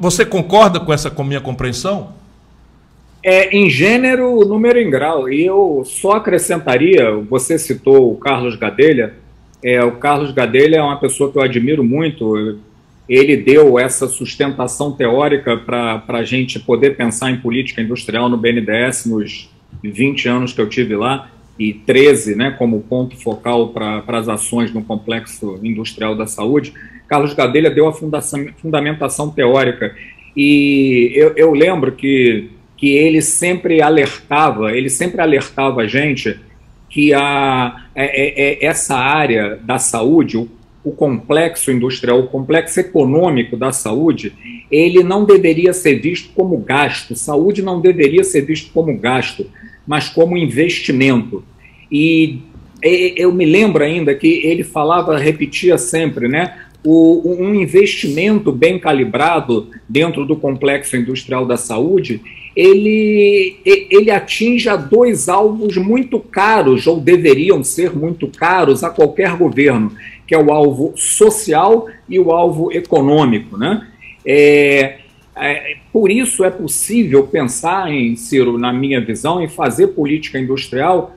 você 0.00 0.24
concorda 0.24 0.78
com 0.78 0.92
essa 0.92 1.10
com 1.10 1.24
minha 1.24 1.40
compreensão? 1.40 2.23
É, 3.24 3.56
em 3.56 3.70
gênero, 3.70 4.44
número 4.44 4.78
em 4.78 4.90
grau. 4.90 5.30
E 5.30 5.46
eu 5.46 5.82
só 5.86 6.12
acrescentaria, 6.12 7.10
você 7.12 7.58
citou 7.58 8.12
o 8.12 8.16
Carlos 8.16 8.54
Gadelha, 8.54 9.14
é, 9.64 9.82
o 9.82 9.92
Carlos 9.92 10.30
Gadelha 10.30 10.76
é 10.76 10.82
uma 10.82 11.00
pessoa 11.00 11.32
que 11.32 11.38
eu 11.38 11.42
admiro 11.42 11.82
muito. 11.82 12.58
Ele 13.08 13.34
deu 13.34 13.78
essa 13.78 14.06
sustentação 14.06 14.92
teórica 14.92 15.56
para 15.56 16.02
a 16.06 16.22
gente 16.22 16.60
poder 16.60 16.96
pensar 16.96 17.30
em 17.30 17.40
política 17.40 17.80
industrial 17.80 18.28
no 18.28 18.36
BNDES 18.36 19.06
nos 19.06 19.50
20 19.82 20.28
anos 20.28 20.52
que 20.52 20.60
eu 20.60 20.68
tive 20.68 20.94
lá 20.94 21.30
e 21.58 21.72
13 21.72 22.34
né, 22.34 22.50
como 22.50 22.80
ponto 22.80 23.16
focal 23.16 23.68
para 23.68 24.02
as 24.08 24.28
ações 24.28 24.72
no 24.72 24.84
complexo 24.84 25.58
industrial 25.62 26.14
da 26.14 26.26
saúde. 26.26 26.74
Carlos 27.08 27.32
Gadelha 27.32 27.70
deu 27.70 27.88
a 27.88 27.92
fundação, 27.92 28.46
fundamentação 28.60 29.30
teórica. 29.30 29.94
E 30.36 31.12
eu, 31.14 31.32
eu 31.36 31.52
lembro 31.52 31.92
que, 31.92 32.50
que 32.76 32.94
ele 32.94 33.22
sempre 33.22 33.80
alertava, 33.80 34.72
ele 34.72 34.88
sempre 34.88 35.20
alertava 35.20 35.82
a 35.82 35.86
gente 35.86 36.38
que 36.94 37.12
a, 37.12 37.86
é, 37.94 38.04
é, 38.04 38.64
é, 38.64 38.66
essa 38.66 38.94
área 38.94 39.56
da 39.56 39.78
saúde, 39.78 40.36
o, 40.36 40.48
o, 40.84 40.92
complexo 40.92 41.72
industrial, 41.72 42.20
o 42.20 42.28
complexo 42.28 42.78
econômico 42.78 43.56
da 43.56 43.72
saúde, 43.72 44.32
ele 44.70 45.02
não 45.02 45.24
deveria 45.24 45.72
ser 45.72 45.96
visto 45.96 46.30
como 46.34 46.56
gasto. 46.58 47.16
Saúde 47.16 47.62
não 47.62 47.80
deveria 47.80 48.22
ser 48.22 48.42
visto 48.42 48.70
como 48.72 48.96
gasto, 48.96 49.44
mas 49.84 50.08
como 50.08 50.36
investimento. 50.36 51.44
E 51.90 52.38
eu 52.80 53.32
me 53.32 53.44
lembro 53.44 53.82
ainda 53.82 54.14
que 54.14 54.46
ele 54.46 54.62
falava, 54.62 55.18
repetia 55.18 55.78
sempre, 55.78 56.28
né? 56.28 56.58
O, 56.84 57.34
um 57.42 57.54
investimento 57.54 58.52
bem 58.52 58.78
calibrado 58.78 59.70
dentro 59.88 60.24
do 60.26 60.36
complexo 60.36 60.96
industrial 60.96 61.46
da 61.46 61.56
saúde, 61.56 62.20
ele, 62.56 63.56
ele 63.64 64.10
atinge 64.10 64.68
a 64.68 64.76
dois 64.76 65.28
alvos 65.28 65.76
muito 65.76 66.20
caros, 66.20 66.86
ou 66.86 67.00
deveriam 67.00 67.64
ser 67.64 67.94
muito 67.94 68.28
caros 68.28 68.84
a 68.84 68.90
qualquer 68.90 69.36
governo, 69.36 69.92
que 70.26 70.34
é 70.34 70.38
o 70.38 70.52
alvo 70.52 70.92
social 70.96 71.86
e 72.08 72.18
o 72.18 72.30
alvo 72.30 72.72
econômico. 72.72 73.56
Né? 73.56 73.86
É, 74.24 74.98
é, 75.36 75.76
por 75.92 76.10
isso 76.10 76.44
é 76.44 76.50
possível 76.50 77.26
pensar 77.26 77.90
em, 77.90 78.14
Ciro, 78.16 78.56
na 78.56 78.72
minha 78.72 79.00
visão, 79.00 79.42
em 79.42 79.48
fazer 79.48 79.88
política 79.88 80.38
industrial 80.38 81.16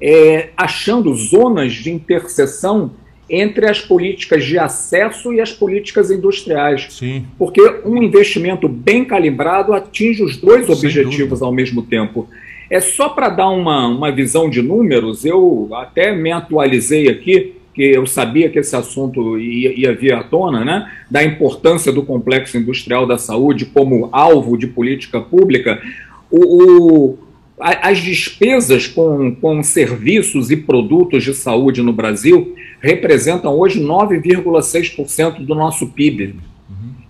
é, 0.00 0.50
achando 0.56 1.14
zonas 1.14 1.72
de 1.72 1.90
interseção 1.90 2.92
entre 3.28 3.68
as 3.68 3.80
políticas 3.80 4.44
de 4.44 4.58
acesso 4.58 5.32
e 5.32 5.40
as 5.40 5.52
políticas 5.52 6.10
industriais. 6.10 6.86
Sim. 6.90 7.24
Porque 7.38 7.60
um 7.84 8.02
investimento 8.02 8.68
bem 8.68 9.04
calibrado 9.04 9.72
atinge 9.72 10.22
os 10.22 10.36
dois 10.36 10.68
objetivos 10.68 11.42
ao 11.42 11.52
mesmo 11.52 11.82
tempo. 11.82 12.28
É 12.70 12.80
só 12.80 13.08
para 13.08 13.28
dar 13.28 13.48
uma, 13.50 13.86
uma 13.86 14.10
visão 14.10 14.48
de 14.48 14.62
números, 14.62 15.24
eu 15.24 15.68
até 15.72 16.14
me 16.14 16.32
atualizei 16.32 17.08
aqui, 17.08 17.54
que 17.74 17.82
eu 17.82 18.06
sabia 18.06 18.48
que 18.48 18.58
esse 18.58 18.74
assunto 18.74 19.38
ia, 19.38 19.72
ia 19.78 19.94
vir 19.94 20.14
à 20.14 20.22
tona, 20.22 20.64
né, 20.64 20.90
da 21.10 21.22
importância 21.24 21.92
do 21.92 22.02
complexo 22.02 22.56
industrial 22.56 23.06
da 23.06 23.18
saúde 23.18 23.66
como 23.66 24.08
alvo 24.12 24.56
de 24.56 24.66
política 24.66 25.20
pública. 25.20 25.82
O, 26.30 26.38
o, 26.38 27.18
as 27.58 27.98
despesas 27.98 28.86
com, 28.86 29.34
com 29.34 29.62
serviços 29.62 30.50
e 30.50 30.56
produtos 30.56 31.22
de 31.22 31.34
saúde 31.34 31.82
no 31.82 31.92
Brasil 31.92 32.54
representam 32.84 33.58
hoje 33.58 33.82
9,6% 33.82 35.38
do 35.38 35.54
nosso 35.54 35.86
PIB. 35.88 36.36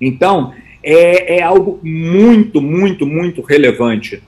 Então, 0.01 0.53
é, 0.83 1.39
é 1.39 1.43
algo 1.43 1.79
muito, 1.83 2.63
muito, 2.63 3.05
muito 3.05 3.43
relevante. 3.43 4.23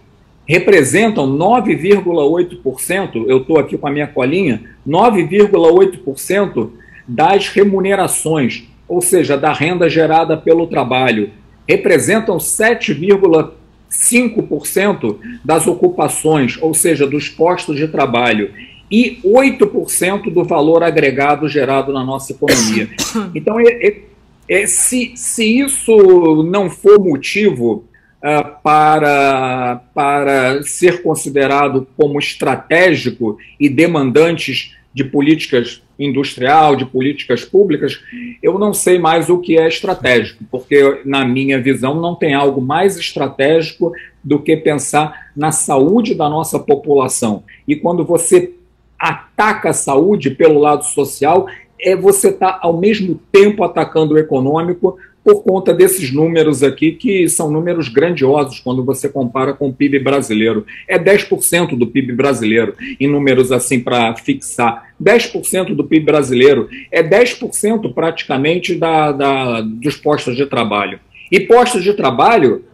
Representam 0.45 1.39
9,8%, 1.39 3.27
eu 3.29 3.39
estou 3.39 3.61
aqui 3.61 3.79
com 3.79 3.87
a 3.87 3.93
minha 3.93 4.09
colinha, 4.09 4.65
9,8% 4.87 6.71
das 7.07 7.49
remunerações, 7.49 8.65
ou 8.89 9.01
seja, 9.01 9.39
da 9.39 9.53
renda 9.53 9.89
gerada 9.89 10.37
pelo 10.37 10.67
trabalho. 10.67 11.31
Representam 11.69 12.39
7,5% 12.39 15.17
das 15.45 15.69
ocupações, 15.69 16.59
ou 16.61 16.75
seja, 16.75 17.07
dos 17.07 17.29
postos 17.29 17.77
de 17.77 17.87
trabalho 17.87 18.51
e 18.91 19.19
8% 19.25 20.33
do 20.33 20.45
valor 20.45 20.83
agregado 20.83 21.49
gerado 21.49 21.93
na 21.93 22.05
nossa 22.05 22.33
economia. 22.33 22.89
Então, 23.35 23.59
é, 23.59 23.65
é, 23.69 24.01
é, 24.49 24.67
se, 24.67 25.13
se 25.17 25.61
isso 25.61 26.43
não 26.45 26.71
for 26.71 26.99
motivo 26.99 27.85
uh, 28.19 28.63
para, 28.63 29.83
para 29.95 30.63
ser 30.63 31.03
considerado 31.03 31.87
como 31.97 32.19
estratégico 32.19 33.39
e 33.59 33.69
demandantes 33.69 34.77
de 34.93 35.05
políticas 35.05 35.83
industrial, 35.99 36.77
de 36.77 36.85
políticas 36.85 37.45
públicas, 37.45 38.01
eu 38.43 38.59
não 38.59 38.73
sei 38.73 38.99
mais 38.99 39.29
o 39.29 39.39
que 39.39 39.59
é 39.59 39.67
estratégico, 39.67 40.45
porque, 40.51 41.01
na 41.05 41.25
minha 41.25 41.61
visão, 41.61 42.01
não 42.01 42.15
tem 42.15 42.35
algo 42.35 42.61
mais 42.61 42.97
estratégico 42.97 43.93
do 44.23 44.39
que 44.39 44.57
pensar 44.57 45.31
na 45.37 45.53
saúde 45.53 46.15
da 46.15 46.29
nossa 46.29 46.59
população. 46.59 47.45
E 47.67 47.77
quando 47.77 48.05
você 48.05 48.53
ataca 48.99 49.71
a 49.71 49.75
saúde 49.75 50.31
pelo 50.31 50.59
lado 50.59 50.85
social, 50.85 51.47
é 51.81 51.95
você 51.95 52.29
está 52.29 52.59
ao 52.63 52.79
mesmo 52.79 53.21
tempo 53.31 53.63
atacando 53.63 54.15
o 54.15 54.19
econômico 54.19 54.99
por 55.27 55.43
conta 55.43 55.75
desses 55.75 56.13
números 56.13 56.63
aqui, 56.63 56.93
que 56.93 57.29
são 57.29 57.51
números 57.51 57.89
grandiosos 57.89 58.61
quando 58.61 58.85
você 58.85 59.09
compara 59.09 59.53
com 59.53 59.69
o 59.69 59.73
PIB 59.73 59.99
brasileiro. 59.99 60.65
É 60.87 60.97
10% 60.97 61.77
do 61.77 61.85
PIB 61.89 62.13
brasileiro, 62.13 62.77
em 63.01 63.09
números 63.09 63.51
assim 63.51 63.81
para 63.81 64.15
fixar. 64.15 64.95
10% 65.03 65.75
do 65.75 65.83
PIB 65.83 66.07
brasileiro 66.07 66.69
é 66.93 67.03
10% 67.03 67.93
praticamente 67.93 68.77
da, 68.77 69.11
da, 69.11 69.61
dos 69.63 69.97
postos 69.97 70.37
de 70.37 70.47
trabalho. 70.47 71.01
E 71.33 71.41
postos 71.41 71.83
de 71.83 71.93
trabalho 71.95 72.65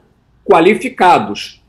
qualificados, 0.45 1.62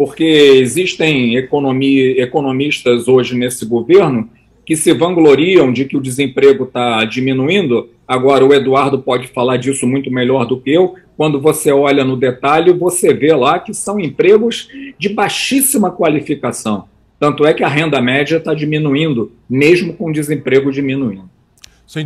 porque 0.00 0.24
existem 0.24 1.36
economia, 1.36 2.22
economistas 2.22 3.06
hoje 3.06 3.36
nesse 3.36 3.66
governo 3.66 4.30
que 4.64 4.74
se 4.74 4.94
vangloriam 4.94 5.70
de 5.70 5.84
que 5.84 5.94
o 5.94 6.00
desemprego 6.00 6.64
está 6.64 7.04
diminuindo. 7.04 7.90
Agora, 8.08 8.42
o 8.42 8.54
Eduardo 8.54 8.98
pode 8.98 9.28
falar 9.28 9.58
disso 9.58 9.86
muito 9.86 10.10
melhor 10.10 10.46
do 10.46 10.58
que 10.58 10.70
eu. 10.70 10.94
Quando 11.18 11.38
você 11.38 11.70
olha 11.70 12.02
no 12.02 12.16
detalhe, 12.16 12.72
você 12.72 13.12
vê 13.12 13.34
lá 13.34 13.58
que 13.58 13.74
são 13.74 14.00
empregos 14.00 14.70
de 14.98 15.10
baixíssima 15.10 15.90
qualificação. 15.90 16.84
Tanto 17.18 17.44
é 17.44 17.52
que 17.52 17.62
a 17.62 17.68
renda 17.68 18.00
média 18.00 18.38
está 18.38 18.54
diminuindo, 18.54 19.32
mesmo 19.50 19.92
com 19.92 20.08
o 20.08 20.12
desemprego 20.14 20.72
diminuindo. 20.72 21.28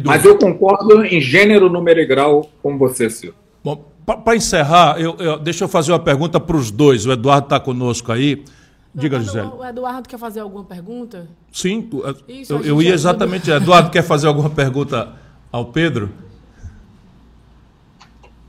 Mas 0.05 0.25
eu 0.25 0.37
concordo 0.37 1.05
em 1.05 1.21
gênero, 1.21 1.71
número 1.71 2.01
e 2.01 2.07
grau 2.07 2.51
com 2.61 2.77
você, 2.77 3.09
Silvio. 3.09 3.39
Bom, 3.63 3.85
para 4.05 4.37
encerrar, 4.37 5.01
eu, 5.01 5.17
eu, 5.19 5.39
deixa 5.39 5.65
eu 5.65 5.69
fazer 5.69 5.93
uma 5.93 5.99
pergunta 5.99 6.39
para 6.39 6.57
os 6.57 6.71
dois. 6.71 7.07
O 7.07 7.13
Eduardo 7.13 7.47
está 7.47 7.59
conosco 7.59 8.13
aí. 8.13 8.45
Diga, 8.95 9.19
José. 9.19 9.43
O 9.43 9.65
Eduardo 9.65 10.09
quer 10.09 10.19
fazer 10.19 10.41
alguma 10.41 10.65
pergunta? 10.65 11.27
Sim, 11.51 11.89
Isso, 12.29 12.53
eu, 12.53 12.63
eu 12.63 12.83
ia 12.83 12.95
exatamente. 12.95 13.51
Eduardo 13.51 13.91
quer 13.91 14.03
fazer 14.03 14.29
alguma 14.29 14.51
pergunta 14.51 15.13
ao 15.51 15.67
Pedro? 15.67 16.11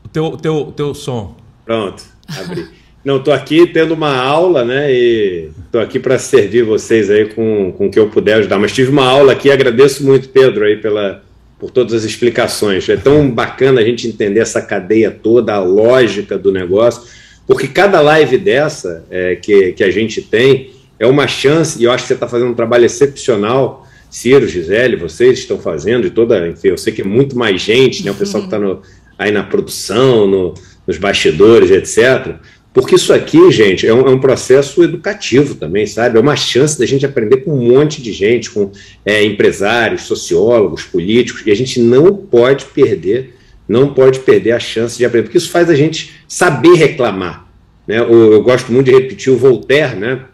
O 0.04 0.08
teu, 0.10 0.38
teu, 0.38 0.74
teu 0.76 0.94
som. 0.94 1.36
Pronto, 1.66 2.04
abri. 2.38 2.68
Não, 3.04 3.18
estou 3.18 3.34
aqui 3.34 3.68
tendo 3.68 3.94
uma 3.94 4.16
aula, 4.18 4.66
né? 4.66 4.92
E 4.92 5.52
estou 5.66 5.80
aqui 5.80 6.00
para 6.00 6.18
servir 6.18 6.64
vocês 6.64 7.10
aí 7.10 7.34
com, 7.34 7.72
com 7.72 7.86
o 7.86 7.92
que 7.92 8.00
eu 8.00 8.10
puder 8.10 8.40
ajudar. 8.40 8.58
Mas 8.58 8.72
tive 8.72 8.90
uma 8.92 9.08
aula 9.08 9.32
aqui, 9.32 9.52
agradeço 9.52 10.04
muito, 10.04 10.30
Pedro, 10.30 10.66
aí 10.66 10.78
pela, 10.78 11.24
por 11.60 11.72
todas 11.72 11.94
as 11.94 12.04
explicações. 12.04 12.88
É 12.90 12.98
tão 12.98 13.30
bacana 13.30 13.82
a 13.82 13.84
gente 13.84 14.08
entender 14.08 14.40
essa 14.40 14.62
cadeia 14.62 15.12
toda, 15.12 15.54
a 15.54 15.60
lógica 15.60 16.38
do 16.38 16.52
negócio, 16.52 17.04
porque 17.48 17.68
cada 17.68 18.02
live 18.02 18.38
dessa 18.38 19.06
é, 19.10 19.36
que, 19.36 19.74
que 19.74 19.84
a 19.84 19.92
gente 19.92 20.22
tem 20.22 20.72
é 21.00 21.06
uma 21.06 21.28
chance, 21.28 21.80
e 21.80 21.84
eu 21.84 21.92
acho 21.92 22.04
que 22.04 22.08
você 22.08 22.14
está 22.14 22.28
fazendo 22.28 22.52
um 22.52 22.56
trabalho 22.56 22.86
excepcional. 22.86 23.86
Ciro, 24.10 24.48
Gisele, 24.48 24.96
vocês 24.96 25.40
estão 25.40 25.60
fazendo, 25.60 26.08
e 26.08 26.10
toda, 26.10 26.48
enfim, 26.48 26.70
eu 26.70 26.78
sei 26.78 26.94
que 26.94 27.02
é 27.02 27.06
muito 27.06 27.38
mais 27.38 27.62
gente, 27.62 28.04
né? 28.04 28.12
O 28.12 28.16
pessoal 28.16 28.48
que 28.48 28.54
está 28.54 28.80
aí 29.18 29.32
na 29.32 29.44
produção, 29.44 30.26
no, 30.26 30.54
nos 30.88 30.98
bastidores, 30.98 31.70
etc. 31.70 32.36
Porque 32.76 32.96
isso 32.96 33.14
aqui, 33.14 33.50
gente, 33.54 33.88
é 33.88 33.94
um, 33.94 34.02
é 34.02 34.10
um, 34.10 34.20
processo 34.20 34.84
educativo 34.84 35.56
também, 35.56 35.88
sabe? 35.88 36.18
É 36.18 36.22
uma 36.22 36.36
chance 36.36 36.78
da 36.78 36.86
gente 36.86 37.06
aprender 37.06 37.38
com 37.38 37.54
um 37.54 37.74
monte 37.74 38.02
de 38.02 38.12
gente, 38.12 38.52
com 38.52 38.70
é, 39.06 39.24
empresários, 39.24 40.02
sociólogos, 40.02 40.84
políticos, 40.84 41.42
e 41.46 41.52
a 41.52 41.56
gente 41.56 41.80
não 41.80 42.14
pode 42.14 42.66
perder, 42.66 43.34
não 43.66 43.94
pode 43.94 44.20
perder 44.20 44.52
a 44.52 44.60
chance 44.60 44.98
de 44.98 45.06
aprender, 45.06 45.24
porque 45.24 45.38
isso 45.38 45.50
faz 45.50 45.70
a 45.70 45.74
gente 45.74 46.16
saber 46.28 46.74
reclamar. 46.74 47.50
Né? 47.88 47.98
Eu, 47.98 48.34
eu 48.34 48.44
gosto 48.44 48.74
muito 48.74 48.88
de 48.88 48.92
repetir 48.92 49.32
o 49.32 49.38
Voltaire, 49.38 49.96
né? 49.96 50.26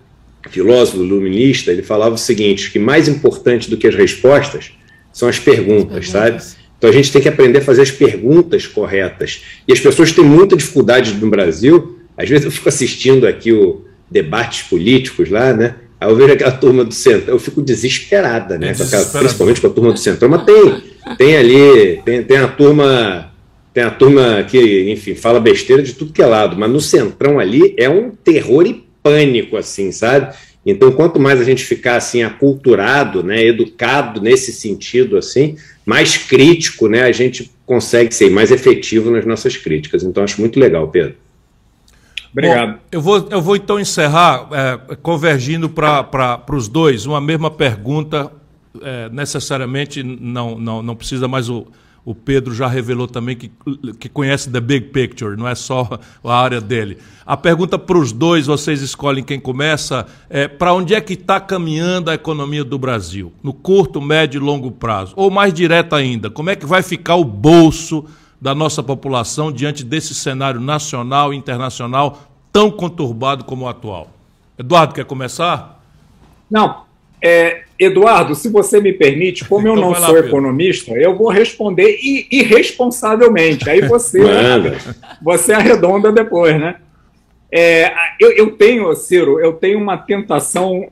filósofo 0.49 0.97
luminista, 0.97 1.71
ele 1.71 1.83
falava 1.83 2.15
o 2.15 2.17
seguinte, 2.17 2.71
que 2.71 2.79
mais 2.79 3.07
importante 3.07 3.69
do 3.69 3.77
que 3.77 3.85
as 3.85 3.93
respostas 3.93 4.71
são 5.13 5.29
as 5.29 5.37
perguntas, 5.37 6.09
sabe? 6.09 6.41
Então 6.75 6.89
a 6.89 6.93
gente 6.93 7.11
tem 7.11 7.21
que 7.21 7.29
aprender 7.29 7.59
a 7.59 7.61
fazer 7.61 7.83
as 7.83 7.91
perguntas 7.91 8.65
corretas. 8.65 9.43
E 9.67 9.73
as 9.73 9.79
pessoas 9.79 10.11
têm 10.11 10.25
muita 10.25 10.57
dificuldade 10.57 11.13
no 11.13 11.29
Brasil. 11.29 12.00
Às 12.21 12.29
vezes 12.29 12.45
eu 12.45 12.51
fico 12.51 12.69
assistindo 12.69 13.25
aqui 13.25 13.51
o 13.51 13.85
debates 14.09 14.63
políticos 14.63 15.29
lá, 15.29 15.53
né? 15.53 15.75
Aí 15.99 16.09
eu 16.09 16.15
vejo 16.15 16.33
aquela 16.33 16.51
turma 16.51 16.83
do 16.83 16.93
centro, 16.93 17.31
eu 17.31 17.39
fico 17.39 17.61
desesperada, 17.61 18.57
né? 18.57 18.71
É 18.71 18.73
com 18.73 18.83
aquela, 18.83 19.05
principalmente 19.05 19.61
com 19.61 19.67
a 19.67 19.69
turma 19.69 19.93
do 19.93 19.99
centro. 19.99 20.29
Mas 20.29 20.43
tem, 20.43 20.83
tem 21.17 21.37
ali, 21.37 22.01
tem, 22.03 22.23
tem 22.23 22.37
a 22.37 22.47
turma, 22.47 23.31
tem 23.73 23.83
a 23.83 23.91
turma 23.91 24.43
que, 24.49 24.91
enfim, 24.91 25.15
fala 25.15 25.39
besteira 25.39 25.81
de 25.81 25.93
tudo 25.93 26.11
que 26.11 26.21
é 26.21 26.25
lado, 26.25 26.57
mas 26.57 26.71
no 26.71 26.81
centrão 26.81 27.39
ali 27.39 27.75
é 27.77 27.87
um 27.87 28.09
terror 28.09 28.65
e 28.65 28.83
pânico, 29.03 29.57
assim, 29.57 29.91
sabe? 29.91 30.33
Então, 30.65 30.91
quanto 30.91 31.19
mais 31.19 31.39
a 31.39 31.43
gente 31.43 31.63
ficar 31.63 31.95
assim 31.95 32.21
aculturado, 32.21 33.23
né, 33.23 33.43
educado 33.43 34.21
nesse 34.21 34.51
sentido, 34.51 35.17
assim, 35.17 35.55
mais 35.85 36.17
crítico, 36.17 36.87
né, 36.87 37.03
a 37.03 37.11
gente 37.11 37.51
consegue 37.65 38.13
ser 38.13 38.29
mais 38.29 38.51
efetivo 38.51 39.09
nas 39.09 39.25
nossas 39.25 39.57
críticas. 39.57 40.03
Então, 40.03 40.23
acho 40.23 40.39
muito 40.39 40.59
legal, 40.59 40.87
Pedro. 40.87 41.15
Obrigado. 42.31 42.73
Bom, 42.73 42.79
eu, 42.91 43.01
vou, 43.01 43.27
eu 43.29 43.41
vou 43.41 43.55
então 43.55 43.79
encerrar 43.79 44.47
é, 44.51 44.95
convergindo 44.95 45.69
para 45.69 46.43
os 46.51 46.67
dois 46.67 47.05
uma 47.05 47.21
mesma 47.21 47.51
pergunta. 47.51 48.31
É, 48.81 49.09
necessariamente 49.09 50.01
não, 50.01 50.57
não, 50.57 50.81
não 50.81 50.95
precisa 50.95 51.27
mais 51.27 51.49
o, 51.49 51.67
o 52.03 52.15
Pedro 52.15 52.53
já 52.53 52.67
revelou 52.67 53.07
também 53.07 53.35
que, 53.35 53.51
que 53.99 54.09
conhece 54.09 54.49
the 54.49 54.59
big 54.59 54.87
picture, 54.87 55.37
não 55.37 55.47
é 55.47 55.53
só 55.53 55.99
a 56.23 56.35
área 56.35 56.59
dele. 56.59 56.97
A 57.25 57.37
pergunta 57.37 57.77
para 57.77 57.97
os 57.97 58.11
dois, 58.11 58.47
vocês 58.47 58.81
escolhem 58.81 59.23
quem 59.23 59.39
começa, 59.39 60.07
é 60.29 60.47
para 60.47 60.73
onde 60.73 60.95
é 60.95 61.01
que 61.01 61.13
está 61.13 61.39
caminhando 61.39 62.09
a 62.09 62.15
economia 62.15 62.63
do 62.63 62.79
Brasil? 62.79 63.31
No 63.43 63.53
curto, 63.53 64.01
médio 64.01 64.39
e 64.39 64.43
longo 64.43 64.71
prazo? 64.71 65.13
Ou 65.15 65.29
mais 65.29 65.53
direto 65.53 65.95
ainda, 65.95 66.29
como 66.29 66.49
é 66.49 66.55
que 66.55 66.65
vai 66.65 66.81
ficar 66.81 67.15
o 67.15 67.23
bolso 67.23 68.05
da 68.41 68.55
nossa 68.55 68.81
população 68.81 69.51
diante 69.51 69.85
desse 69.85 70.15
cenário 70.15 70.59
nacional 70.59 71.33
e 71.33 71.37
internacional 71.37 72.23
tão 72.51 72.71
conturbado 72.71 73.43
como 73.45 73.65
o 73.65 73.69
atual? 73.69 74.09
Eduardo, 74.57 74.95
quer 74.95 75.05
começar? 75.05 75.81
Não, 76.49 76.83
é, 77.23 77.61
Eduardo, 77.77 78.33
se 78.33 78.49
você 78.49 78.81
me 78.81 78.91
permite, 78.91 79.45
como 79.45 79.67
eu 79.67 79.75
então 79.75 79.91
não 79.91 79.95
sou 79.95 80.17
economista, 80.17 80.91
eu 80.93 81.15
vou 81.15 81.29
responder 81.29 81.99
irresponsavelmente. 82.31 83.69
Aí 83.69 83.81
você, 83.81 84.19
você 85.21 85.53
arredonda 85.53 86.11
depois, 86.11 86.59
né? 86.59 86.75
É, 87.51 87.91
eu, 88.19 88.31
eu, 88.31 88.51
tenho, 88.51 88.93
Ciro, 88.95 89.39
eu 89.39 89.53
tenho 89.53 89.77
uma 89.77 89.97
tentação 89.97 90.89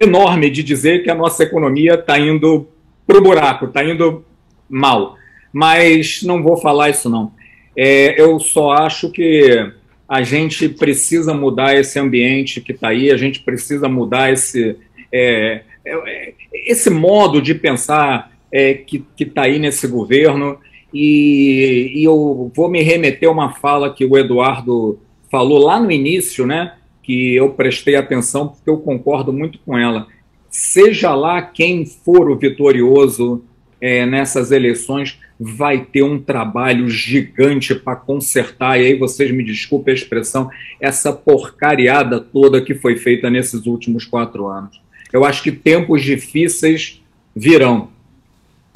enorme 0.00 0.50
de 0.50 0.62
dizer 0.62 1.02
que 1.02 1.10
a 1.10 1.14
nossa 1.14 1.42
economia 1.42 1.94
está 1.94 2.18
indo 2.18 2.68
para 3.06 3.18
o 3.18 3.22
buraco, 3.22 3.64
está 3.64 3.82
indo 3.82 4.24
mal. 4.68 5.16
Mas 5.58 6.22
não 6.22 6.42
vou 6.42 6.58
falar 6.58 6.90
isso, 6.90 7.08
não. 7.08 7.32
É, 7.74 8.20
eu 8.20 8.38
só 8.38 8.72
acho 8.72 9.10
que 9.10 9.72
a 10.06 10.22
gente 10.22 10.68
precisa 10.68 11.32
mudar 11.32 11.74
esse 11.74 11.98
ambiente 11.98 12.60
que 12.60 12.72
está 12.72 12.88
aí, 12.88 13.10
a 13.10 13.16
gente 13.16 13.40
precisa 13.40 13.88
mudar 13.88 14.30
esse, 14.30 14.76
é, 15.10 15.62
é, 15.82 15.94
é, 15.94 16.34
esse 16.52 16.90
modo 16.90 17.40
de 17.40 17.54
pensar 17.54 18.36
é, 18.52 18.74
que 18.74 19.02
está 19.18 19.44
aí 19.44 19.58
nesse 19.58 19.88
governo. 19.88 20.58
E, 20.92 21.90
e, 21.94 22.04
eu 22.04 22.52
vou 22.54 22.68
me 22.68 22.82
remeter 22.82 23.26
a 23.26 23.32
uma 23.32 23.54
fala 23.54 23.90
que 23.90 24.04
o 24.04 24.18
Eduardo 24.18 24.98
falou 25.30 25.58
lá 25.58 25.80
no 25.80 25.90
início, 25.90 26.46
né? 26.46 26.74
Que 27.02 27.34
eu 27.34 27.48
prestei 27.48 27.96
atenção 27.96 28.48
porque 28.48 28.68
eu 28.68 28.76
concordo 28.76 29.32
muito 29.32 29.58
com 29.64 29.78
ela. 29.78 30.06
Seja 30.50 31.14
lá 31.14 31.40
quem 31.40 31.86
for 31.86 32.30
o 32.30 32.36
vitorioso 32.36 33.42
é, 33.80 34.06
nessas 34.06 34.50
eleições, 34.50 35.18
vai 35.38 35.84
ter 35.84 36.02
um 36.02 36.18
trabalho 36.18 36.88
gigante 36.88 37.74
para 37.74 37.96
consertar, 37.96 38.80
e 38.80 38.86
aí 38.86 38.98
vocês 38.98 39.30
me 39.30 39.44
desculpem 39.44 39.92
a 39.92 39.96
expressão, 39.96 40.50
essa 40.80 41.12
porcariada 41.12 42.20
toda 42.20 42.62
que 42.62 42.74
foi 42.74 42.96
feita 42.96 43.28
nesses 43.28 43.66
últimos 43.66 44.04
quatro 44.04 44.46
anos. 44.46 44.80
Eu 45.12 45.24
acho 45.24 45.42
que 45.42 45.52
tempos 45.52 46.02
difíceis 46.02 47.02
virão. 47.34 47.90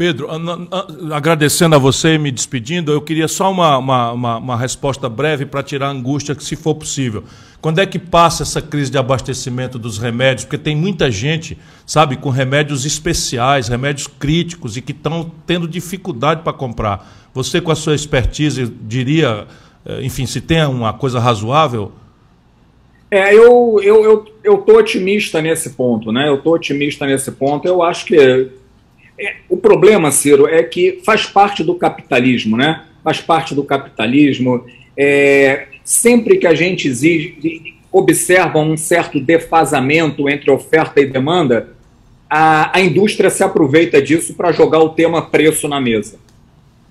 Pedro, 0.00 0.28
agradecendo 1.12 1.76
a 1.76 1.78
você 1.78 2.14
e 2.14 2.18
me 2.18 2.30
despedindo, 2.30 2.90
eu 2.90 3.02
queria 3.02 3.28
só 3.28 3.50
uma, 3.50 3.76
uma, 3.76 4.12
uma, 4.12 4.36
uma 4.38 4.56
resposta 4.56 5.10
breve 5.10 5.44
para 5.44 5.62
tirar 5.62 5.88
a 5.88 5.90
angústia, 5.90 6.34
se 6.40 6.56
for 6.56 6.74
possível. 6.74 7.22
Quando 7.60 7.80
é 7.80 7.84
que 7.84 7.98
passa 7.98 8.42
essa 8.42 8.62
crise 8.62 8.90
de 8.90 8.96
abastecimento 8.96 9.78
dos 9.78 9.98
remédios? 9.98 10.46
Porque 10.46 10.56
tem 10.56 10.74
muita 10.74 11.10
gente, 11.10 11.58
sabe, 11.84 12.16
com 12.16 12.30
remédios 12.30 12.86
especiais, 12.86 13.68
remédios 13.68 14.06
críticos 14.06 14.74
e 14.74 14.80
que 14.80 14.92
estão 14.92 15.30
tendo 15.46 15.68
dificuldade 15.68 16.40
para 16.40 16.54
comprar. 16.54 17.28
Você, 17.34 17.60
com 17.60 17.70
a 17.70 17.76
sua 17.76 17.94
expertise, 17.94 18.72
diria, 18.80 19.46
eh, 19.84 20.00
enfim, 20.02 20.24
se 20.24 20.40
tem 20.40 20.64
uma 20.64 20.94
coisa 20.94 21.20
razoável? 21.20 21.92
É, 23.10 23.34
eu 23.34 23.78
eu 23.82 24.02
eu, 24.02 24.24
eu 24.42 24.58
tô 24.58 24.78
otimista 24.78 25.42
nesse 25.42 25.70
ponto, 25.70 26.10
né? 26.10 26.26
Eu 26.26 26.38
tô 26.38 26.54
otimista 26.54 27.04
nesse 27.04 27.30
ponto. 27.32 27.68
Eu 27.68 27.82
acho 27.82 28.06
que 28.06 28.59
é, 29.20 29.36
o 29.48 29.56
problema, 29.56 30.10
Ciro, 30.10 30.46
é 30.46 30.62
que 30.62 31.00
faz 31.04 31.26
parte 31.26 31.62
do 31.62 31.74
capitalismo, 31.74 32.56
né? 32.56 32.84
Faz 33.04 33.20
parte 33.20 33.54
do 33.54 33.62
capitalismo. 33.62 34.64
É, 34.96 35.68
sempre 35.84 36.38
que 36.38 36.46
a 36.46 36.54
gente 36.54 36.88
exige, 36.88 37.74
observa 37.92 38.58
um 38.58 38.76
certo 38.76 39.20
defasamento 39.20 40.28
entre 40.28 40.50
oferta 40.50 41.00
e 41.00 41.06
demanda, 41.06 41.68
a, 42.28 42.78
a 42.78 42.80
indústria 42.80 43.28
se 43.28 43.42
aproveita 43.42 44.00
disso 44.00 44.34
para 44.34 44.52
jogar 44.52 44.78
o 44.80 44.90
tema 44.90 45.22
preço 45.22 45.68
na 45.68 45.80
mesa. 45.80 46.18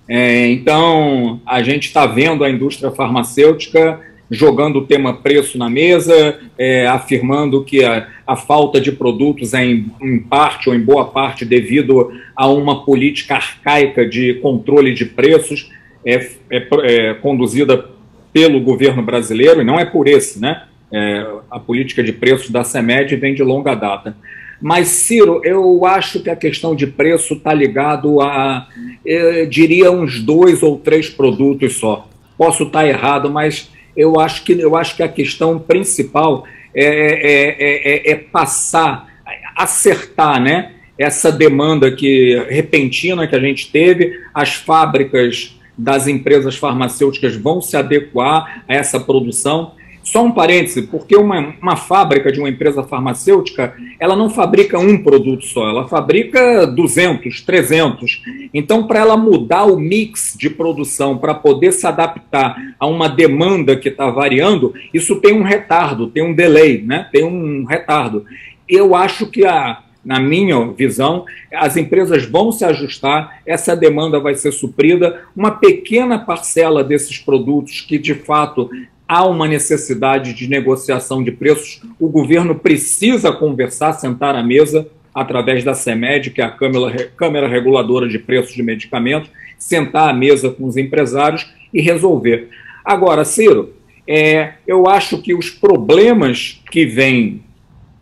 É, 0.08 0.48
então, 0.48 1.40
a 1.46 1.62
gente 1.62 1.86
está 1.86 2.06
vendo 2.06 2.44
a 2.44 2.50
indústria 2.50 2.92
farmacêutica 2.92 4.00
jogando 4.30 4.78
o 4.80 4.86
tema 4.86 5.14
preço 5.14 5.58
na 5.58 5.70
mesa, 5.70 6.40
é, 6.58 6.88
afirmando 6.88 7.64
que 7.64 7.84
a, 7.84 8.08
a, 8.28 8.36
falta 8.36 8.80
de 8.80 8.92
produtos 8.92 9.54
é 9.54 9.66
em, 9.66 9.92
em, 10.02 10.20
parte 10.20 10.70
ou 10.70 10.76
em 10.76 10.80
boa 10.80 11.06
parte 11.06 11.44
devido 11.44 12.12
a 12.36 12.48
uma 12.48 12.86
política 12.86 13.36
arcaica 13.36 14.08
de 14.08 14.36
controle 14.36 14.94
de 14.94 15.06
preços 15.06 15.72
é, 16.06 16.16
é, 16.52 16.68
é 16.84 17.14
conduzida 17.16 17.90
pelo 18.32 18.62
governo 18.62 19.02
brasileiro, 19.02 19.62
e 19.62 19.66
não 19.66 19.80
é 19.80 19.86
por 19.86 20.08
esse, 20.08 20.40
né? 20.40 20.64
É, 20.92 21.26
a 21.50 21.60
política 21.60 22.04
de 22.04 22.12
preços 22.12 22.50
da 22.50 22.64
CEMED 22.64 23.16
vem 23.16 23.34
de 23.34 23.44
longa 23.44 23.76
data. 23.76 24.16
Mas, 24.62 24.88
Ciro, 24.88 25.42
eu 25.44 25.86
acho 25.86 26.22
que 26.22 26.30
a 26.30 26.36
questão 26.36 26.76
de 26.76 26.86
preço 26.86 27.36
está 27.36 27.54
ligado 27.54 28.22
a, 28.22 28.68
eu 29.06 29.48
diria, 29.48 29.92
uns 29.92 30.22
dois 30.22 30.62
ou 30.62 30.78
três 30.78 31.10
produtos 31.10 31.76
só. 31.78 32.08
Posso 32.38 32.64
estar 32.64 32.82
tá 32.82 32.88
errado, 32.88 33.30
mas 33.30 33.72
eu 33.96 34.20
acho 34.20 34.44
que, 34.44 34.54
eu 34.54 34.76
acho 34.76 34.96
que 34.96 35.04
a 35.04 35.08
questão 35.08 35.60
principal 35.60 36.46
é, 36.74 36.86
é, 36.86 38.10
é, 38.10 38.12
é 38.12 38.16
passar, 38.16 39.08
acertar 39.56 40.42
né, 40.42 40.74
essa 40.98 41.32
demanda 41.32 41.92
que 41.92 42.36
repentina 42.50 43.28
que 43.28 43.36
a 43.36 43.40
gente 43.40 43.72
teve, 43.72 44.20
as 44.34 44.54
fábricas 44.54 45.56
das 45.78 46.08
empresas 46.08 46.58
farmacêuticas 46.58 47.36
vão 47.36 47.62
se 47.62 47.78
adequar 47.78 48.64
a 48.68 48.76
essa 48.76 49.00
produção 49.00 49.74
só 50.04 50.24
um 50.24 50.32
parêntese, 50.32 50.84
porque 50.84 51.16
uma, 51.16 51.56
uma 51.62 51.76
fábrica 51.76 52.32
de 52.32 52.40
uma 52.40 52.50
empresa 52.50 52.84
farmacêutica, 52.84 53.76
ela 54.00 54.16
não 54.16 54.30
fabrica 54.30 54.80
um 54.80 55.02
produto 55.04 55.46
só, 55.46 55.70
ela 55.70 55.88
fabrica 55.88 56.66
200, 56.66 57.42
300. 57.42 58.22
Então, 58.54 58.88
para 58.88 59.00
ela 59.00 59.18
mudar 59.18 59.66
o 59.66 59.80
mix 59.80 60.36
de 60.38 60.50
produção, 60.50 61.18
para 61.18 61.34
poder 61.34 61.72
se 61.72 61.86
adaptar 61.86 62.56
a 62.80 62.88
uma 62.88 63.08
demanda 63.08 63.76
que 63.76 63.90
está 63.90 64.10
variando, 64.10 64.74
isso 64.94 65.18
tem 65.18 65.34
um 65.34 65.44
retardo, 65.44 66.08
tem 66.08 66.24
um 66.24 66.34
delay, 66.34 66.82
né? 66.82 67.08
tem 67.12 67.24
um 67.24 67.66
retardo. 67.66 68.26
Eu 68.68 68.96
acho 68.96 69.28
que 69.28 69.46
a, 69.46 69.84
na 70.04 70.20
minha 70.20 70.72
visão, 70.72 71.26
as 71.54 71.76
empresas 71.78 72.26
vão 72.26 72.52
se 72.52 72.64
ajustar, 72.64 73.42
essa 73.46 73.76
demanda 73.76 74.20
vai 74.20 74.36
ser 74.36 74.52
suprida, 74.52 75.24
uma 75.36 75.52
pequena 75.52 76.18
parcela 76.18 76.84
desses 76.84 77.18
produtos 77.18 77.82
que 77.82 77.98
de 77.98 78.16
fato 78.16 78.70
há 79.10 79.26
uma 79.26 79.48
necessidade 79.48 80.36
de 80.36 80.48
negociação 80.48 81.24
de 81.24 81.32
preços, 81.32 81.82
o 82.00 82.08
governo 82.08 82.54
precisa 82.54 83.32
conversar, 83.32 83.94
sentar 83.94 84.36
à 84.36 84.44
mesa 84.44 84.88
através 85.12 85.64
da 85.64 85.74
CEMED, 85.74 86.30
que 86.30 86.40
é 86.40 86.46
a 86.46 86.52
Câmara, 86.52 87.12
Câmara 87.18 87.48
Reguladora 87.48 88.08
de 88.08 88.20
Preços 88.20 88.54
de 88.54 88.62
Medicamentos, 88.62 89.32
sentar 89.58 90.08
à 90.08 90.14
mesa 90.14 90.52
com 90.52 90.66
os 90.66 90.78
empresários 90.78 91.52
e 91.74 91.82
resolver. 91.82 92.50
Agora, 92.86 93.26
Ciro, 93.26 93.74
é, 94.08 94.54
eu 94.68 94.88
acho 94.88 95.20
que 95.20 95.34
os 95.34 95.50
problemas 95.50 96.62
que 96.72 96.86
vêm 96.86 97.42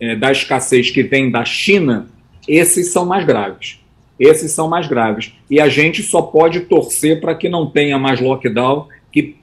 é, 0.02 0.14
da 0.14 0.30
escassez 0.30 0.92
que 0.92 1.04
vem 1.04 1.32
da 1.32 1.46
China, 1.46 2.10
esses 2.46 2.92
são 2.92 3.06
mais 3.06 3.26
graves. 3.26 3.80
Esses 4.20 4.52
são 4.52 4.68
mais 4.68 4.88
graves. 4.88 5.34
E 5.50 5.60
a 5.62 5.70
gente 5.70 6.04
só 6.04 6.22
pode 6.22 6.62
torcer 6.62 7.22
para 7.22 7.34
que 7.34 7.48
não 7.48 7.68
tenha 7.68 7.98
mais 7.98 8.20
lockdown, 8.20 8.88
que 9.12 9.38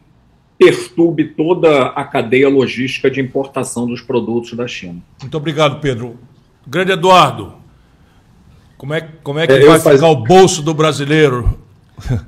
perturbe 0.58 1.24
toda 1.24 1.86
a 1.88 2.04
cadeia 2.04 2.48
logística 2.48 3.10
de 3.10 3.20
importação 3.20 3.86
dos 3.86 4.00
produtos 4.00 4.52
da 4.54 4.66
China. 4.66 5.00
Muito 5.20 5.36
obrigado, 5.36 5.80
Pedro. 5.80 6.16
Grande 6.66 6.92
Eduardo, 6.92 7.54
como 8.76 8.94
é, 8.94 9.08
como 9.22 9.38
é 9.38 9.46
que 9.46 9.52
é, 9.52 9.66
vai 9.66 9.80
faz... 9.80 9.96
ficar 9.96 10.10
o 10.10 10.16
bolso 10.16 10.62
do 10.62 10.74
brasileiro? 10.74 11.58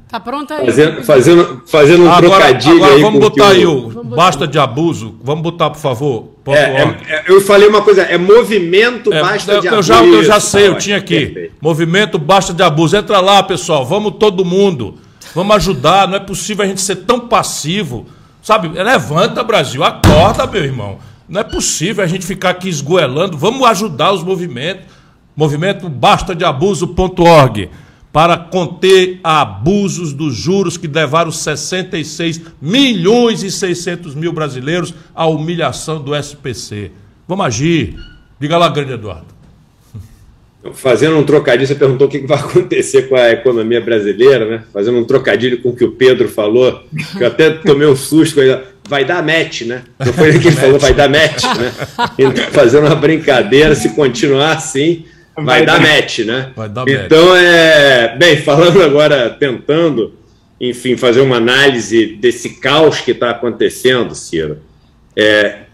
Tá 0.08 0.20
pronto 0.20 0.54
aí. 0.54 0.64
Fazendo, 0.64 1.02
fazendo, 1.04 1.62
fazendo 1.66 2.04
um 2.04 2.10
agora, 2.10 2.22
trocadilho 2.22 2.76
agora 2.76 2.94
aí. 2.94 3.02
Vamos 3.02 3.20
botar 3.20 3.48
aí 3.48 3.66
o 3.66 4.04
basta 4.04 4.46
de 4.46 4.58
abuso. 4.58 5.16
Vamos 5.22 5.42
botar, 5.42 5.70
por 5.70 5.80
favor. 5.80 6.28
É, 6.46 6.52
é, 6.52 6.96
é, 7.08 7.24
eu 7.26 7.40
falei 7.40 7.68
uma 7.68 7.82
coisa, 7.82 8.02
é 8.02 8.16
movimento 8.16 9.12
é, 9.12 9.20
basta 9.20 9.54
eu, 9.54 9.60
de 9.60 9.68
abuso. 9.68 9.82
Já, 9.82 10.04
eu 10.04 10.24
já 10.24 10.38
sei, 10.38 10.68
eu 10.68 10.78
tinha 10.78 10.96
aqui. 10.96 11.26
Perfeito. 11.26 11.54
Movimento 11.60 12.18
basta 12.18 12.54
de 12.54 12.62
abuso. 12.62 12.96
Entra 12.96 13.20
lá, 13.20 13.42
pessoal. 13.42 13.84
Vamos 13.84 14.14
todo 14.18 14.44
mundo. 14.44 14.94
Vamos 15.34 15.56
ajudar. 15.56 16.06
Não 16.06 16.16
é 16.16 16.20
possível 16.20 16.64
a 16.64 16.68
gente 16.68 16.80
ser 16.80 16.96
tão 16.96 17.20
passivo. 17.20 18.06
Sabe? 18.46 18.68
Levanta, 18.68 19.42
Brasil. 19.42 19.82
Acorda, 19.82 20.46
meu 20.46 20.62
irmão. 20.62 21.00
Não 21.28 21.40
é 21.40 21.42
possível 21.42 22.04
a 22.04 22.06
gente 22.06 22.24
ficar 22.24 22.50
aqui 22.50 22.68
esgoelando. 22.68 23.36
Vamos 23.36 23.66
ajudar 23.66 24.12
os 24.12 24.22
movimentos. 24.22 24.86
Movimento 25.34 25.88
basta 25.88 26.32
de 26.32 26.44
abuso.org 26.44 27.68
para 28.12 28.38
conter 28.38 29.18
abusos 29.24 30.12
dos 30.12 30.36
juros 30.36 30.76
que 30.76 30.86
levaram 30.86 31.32
66 31.32 32.40
milhões 32.62 33.42
e 33.42 33.50
600 33.50 34.14
mil 34.14 34.32
brasileiros 34.32 34.94
à 35.12 35.26
humilhação 35.26 36.00
do 36.00 36.14
SPC. 36.14 36.92
Vamos 37.26 37.46
agir. 37.46 37.96
Diga 38.38 38.56
lá, 38.58 38.68
grande 38.68 38.92
Eduardo. 38.92 39.35
Fazendo 40.74 41.16
um 41.16 41.24
trocadilho, 41.24 41.66
você 41.66 41.74
perguntou 41.74 42.06
o 42.06 42.10
que 42.10 42.18
vai 42.26 42.38
acontecer 42.40 43.08
com 43.08 43.16
a 43.16 43.30
economia 43.30 43.80
brasileira, 43.80 44.46
né? 44.46 44.64
Fazendo 44.72 44.98
um 44.98 45.04
trocadilho 45.04 45.60
com 45.62 45.70
o 45.70 45.76
que 45.76 45.84
o 45.84 45.92
Pedro 45.92 46.28
falou, 46.28 46.82
que 47.16 47.22
eu 47.22 47.26
até 47.26 47.50
tomei 47.50 47.86
um 47.86 47.96
susto. 47.96 48.40
Vai 48.88 49.04
dar 49.04 49.22
match, 49.22 49.62
né? 49.62 49.82
Não 49.98 50.12
foi 50.12 50.28
ele 50.28 50.38
que 50.38 50.48
ele 50.48 50.56
falou, 50.56 50.78
vai 50.78 50.94
dar 50.94 51.08
match, 51.08 51.44
né? 51.44 51.72
Então, 52.18 52.44
fazendo 52.52 52.86
uma 52.86 52.94
brincadeira, 52.94 53.74
se 53.74 53.90
continuar 53.90 54.52
assim, 54.52 55.04
vai, 55.34 55.44
vai 55.44 55.66
dar, 55.66 55.80
dar 55.80 55.88
match, 55.88 56.20
né? 56.20 56.52
Vai 56.54 56.68
dar 56.68 56.88
então, 56.88 57.26
match. 57.26 57.42
é. 57.42 58.16
Bem, 58.16 58.36
falando 58.36 58.82
agora, 58.82 59.30
tentando, 59.30 60.14
enfim, 60.60 60.96
fazer 60.96 61.20
uma 61.20 61.36
análise 61.36 62.16
desse 62.20 62.60
caos 62.60 63.00
que 63.00 63.10
está 63.10 63.30
acontecendo, 63.30 64.14
Ciro. 64.14 64.58
É, 65.16 65.65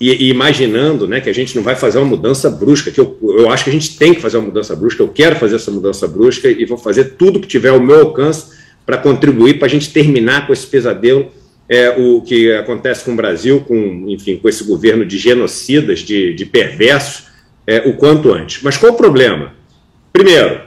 e, 0.00 0.26
e, 0.26 0.30
imaginando 0.30 1.06
né, 1.06 1.20
que 1.20 1.28
a 1.28 1.34
gente 1.34 1.54
não 1.54 1.62
vai 1.62 1.76
fazer 1.76 1.98
uma 1.98 2.06
mudança 2.06 2.48
brusca, 2.48 2.90
que 2.90 2.98
eu, 2.98 3.18
eu 3.22 3.50
acho 3.50 3.64
que 3.64 3.70
a 3.70 3.72
gente 3.72 3.98
tem 3.98 4.14
que 4.14 4.20
fazer 4.20 4.38
uma 4.38 4.46
mudança 4.46 4.74
brusca, 4.74 5.02
eu 5.02 5.08
quero 5.08 5.36
fazer 5.36 5.56
essa 5.56 5.70
mudança 5.70 6.08
brusca 6.08 6.48
e 6.48 6.64
vou 6.64 6.78
fazer 6.78 7.16
tudo 7.16 7.38
que 7.38 7.46
tiver 7.46 7.68
ao 7.68 7.80
meu 7.80 8.00
alcance 8.00 8.58
para 8.86 8.96
contribuir 8.96 9.58
para 9.58 9.66
a 9.66 9.70
gente 9.70 9.92
terminar 9.92 10.46
com 10.46 10.52
esse 10.52 10.66
pesadelo 10.66 11.30
é, 11.68 11.90
o 11.90 12.22
que 12.22 12.50
acontece 12.52 13.04
com 13.04 13.12
o 13.12 13.16
Brasil, 13.16 13.60
com, 13.60 14.06
enfim, 14.08 14.36
com 14.38 14.48
esse 14.48 14.64
governo 14.64 15.04
de 15.04 15.18
genocidas, 15.18 16.00
de, 16.00 16.34
de 16.34 16.46
perversos, 16.46 17.26
é, 17.66 17.86
o 17.86 17.92
quanto 17.92 18.32
antes. 18.32 18.62
Mas 18.62 18.76
qual 18.76 18.92
o 18.92 18.96
problema? 18.96 19.54
Primeiro, 20.12 20.62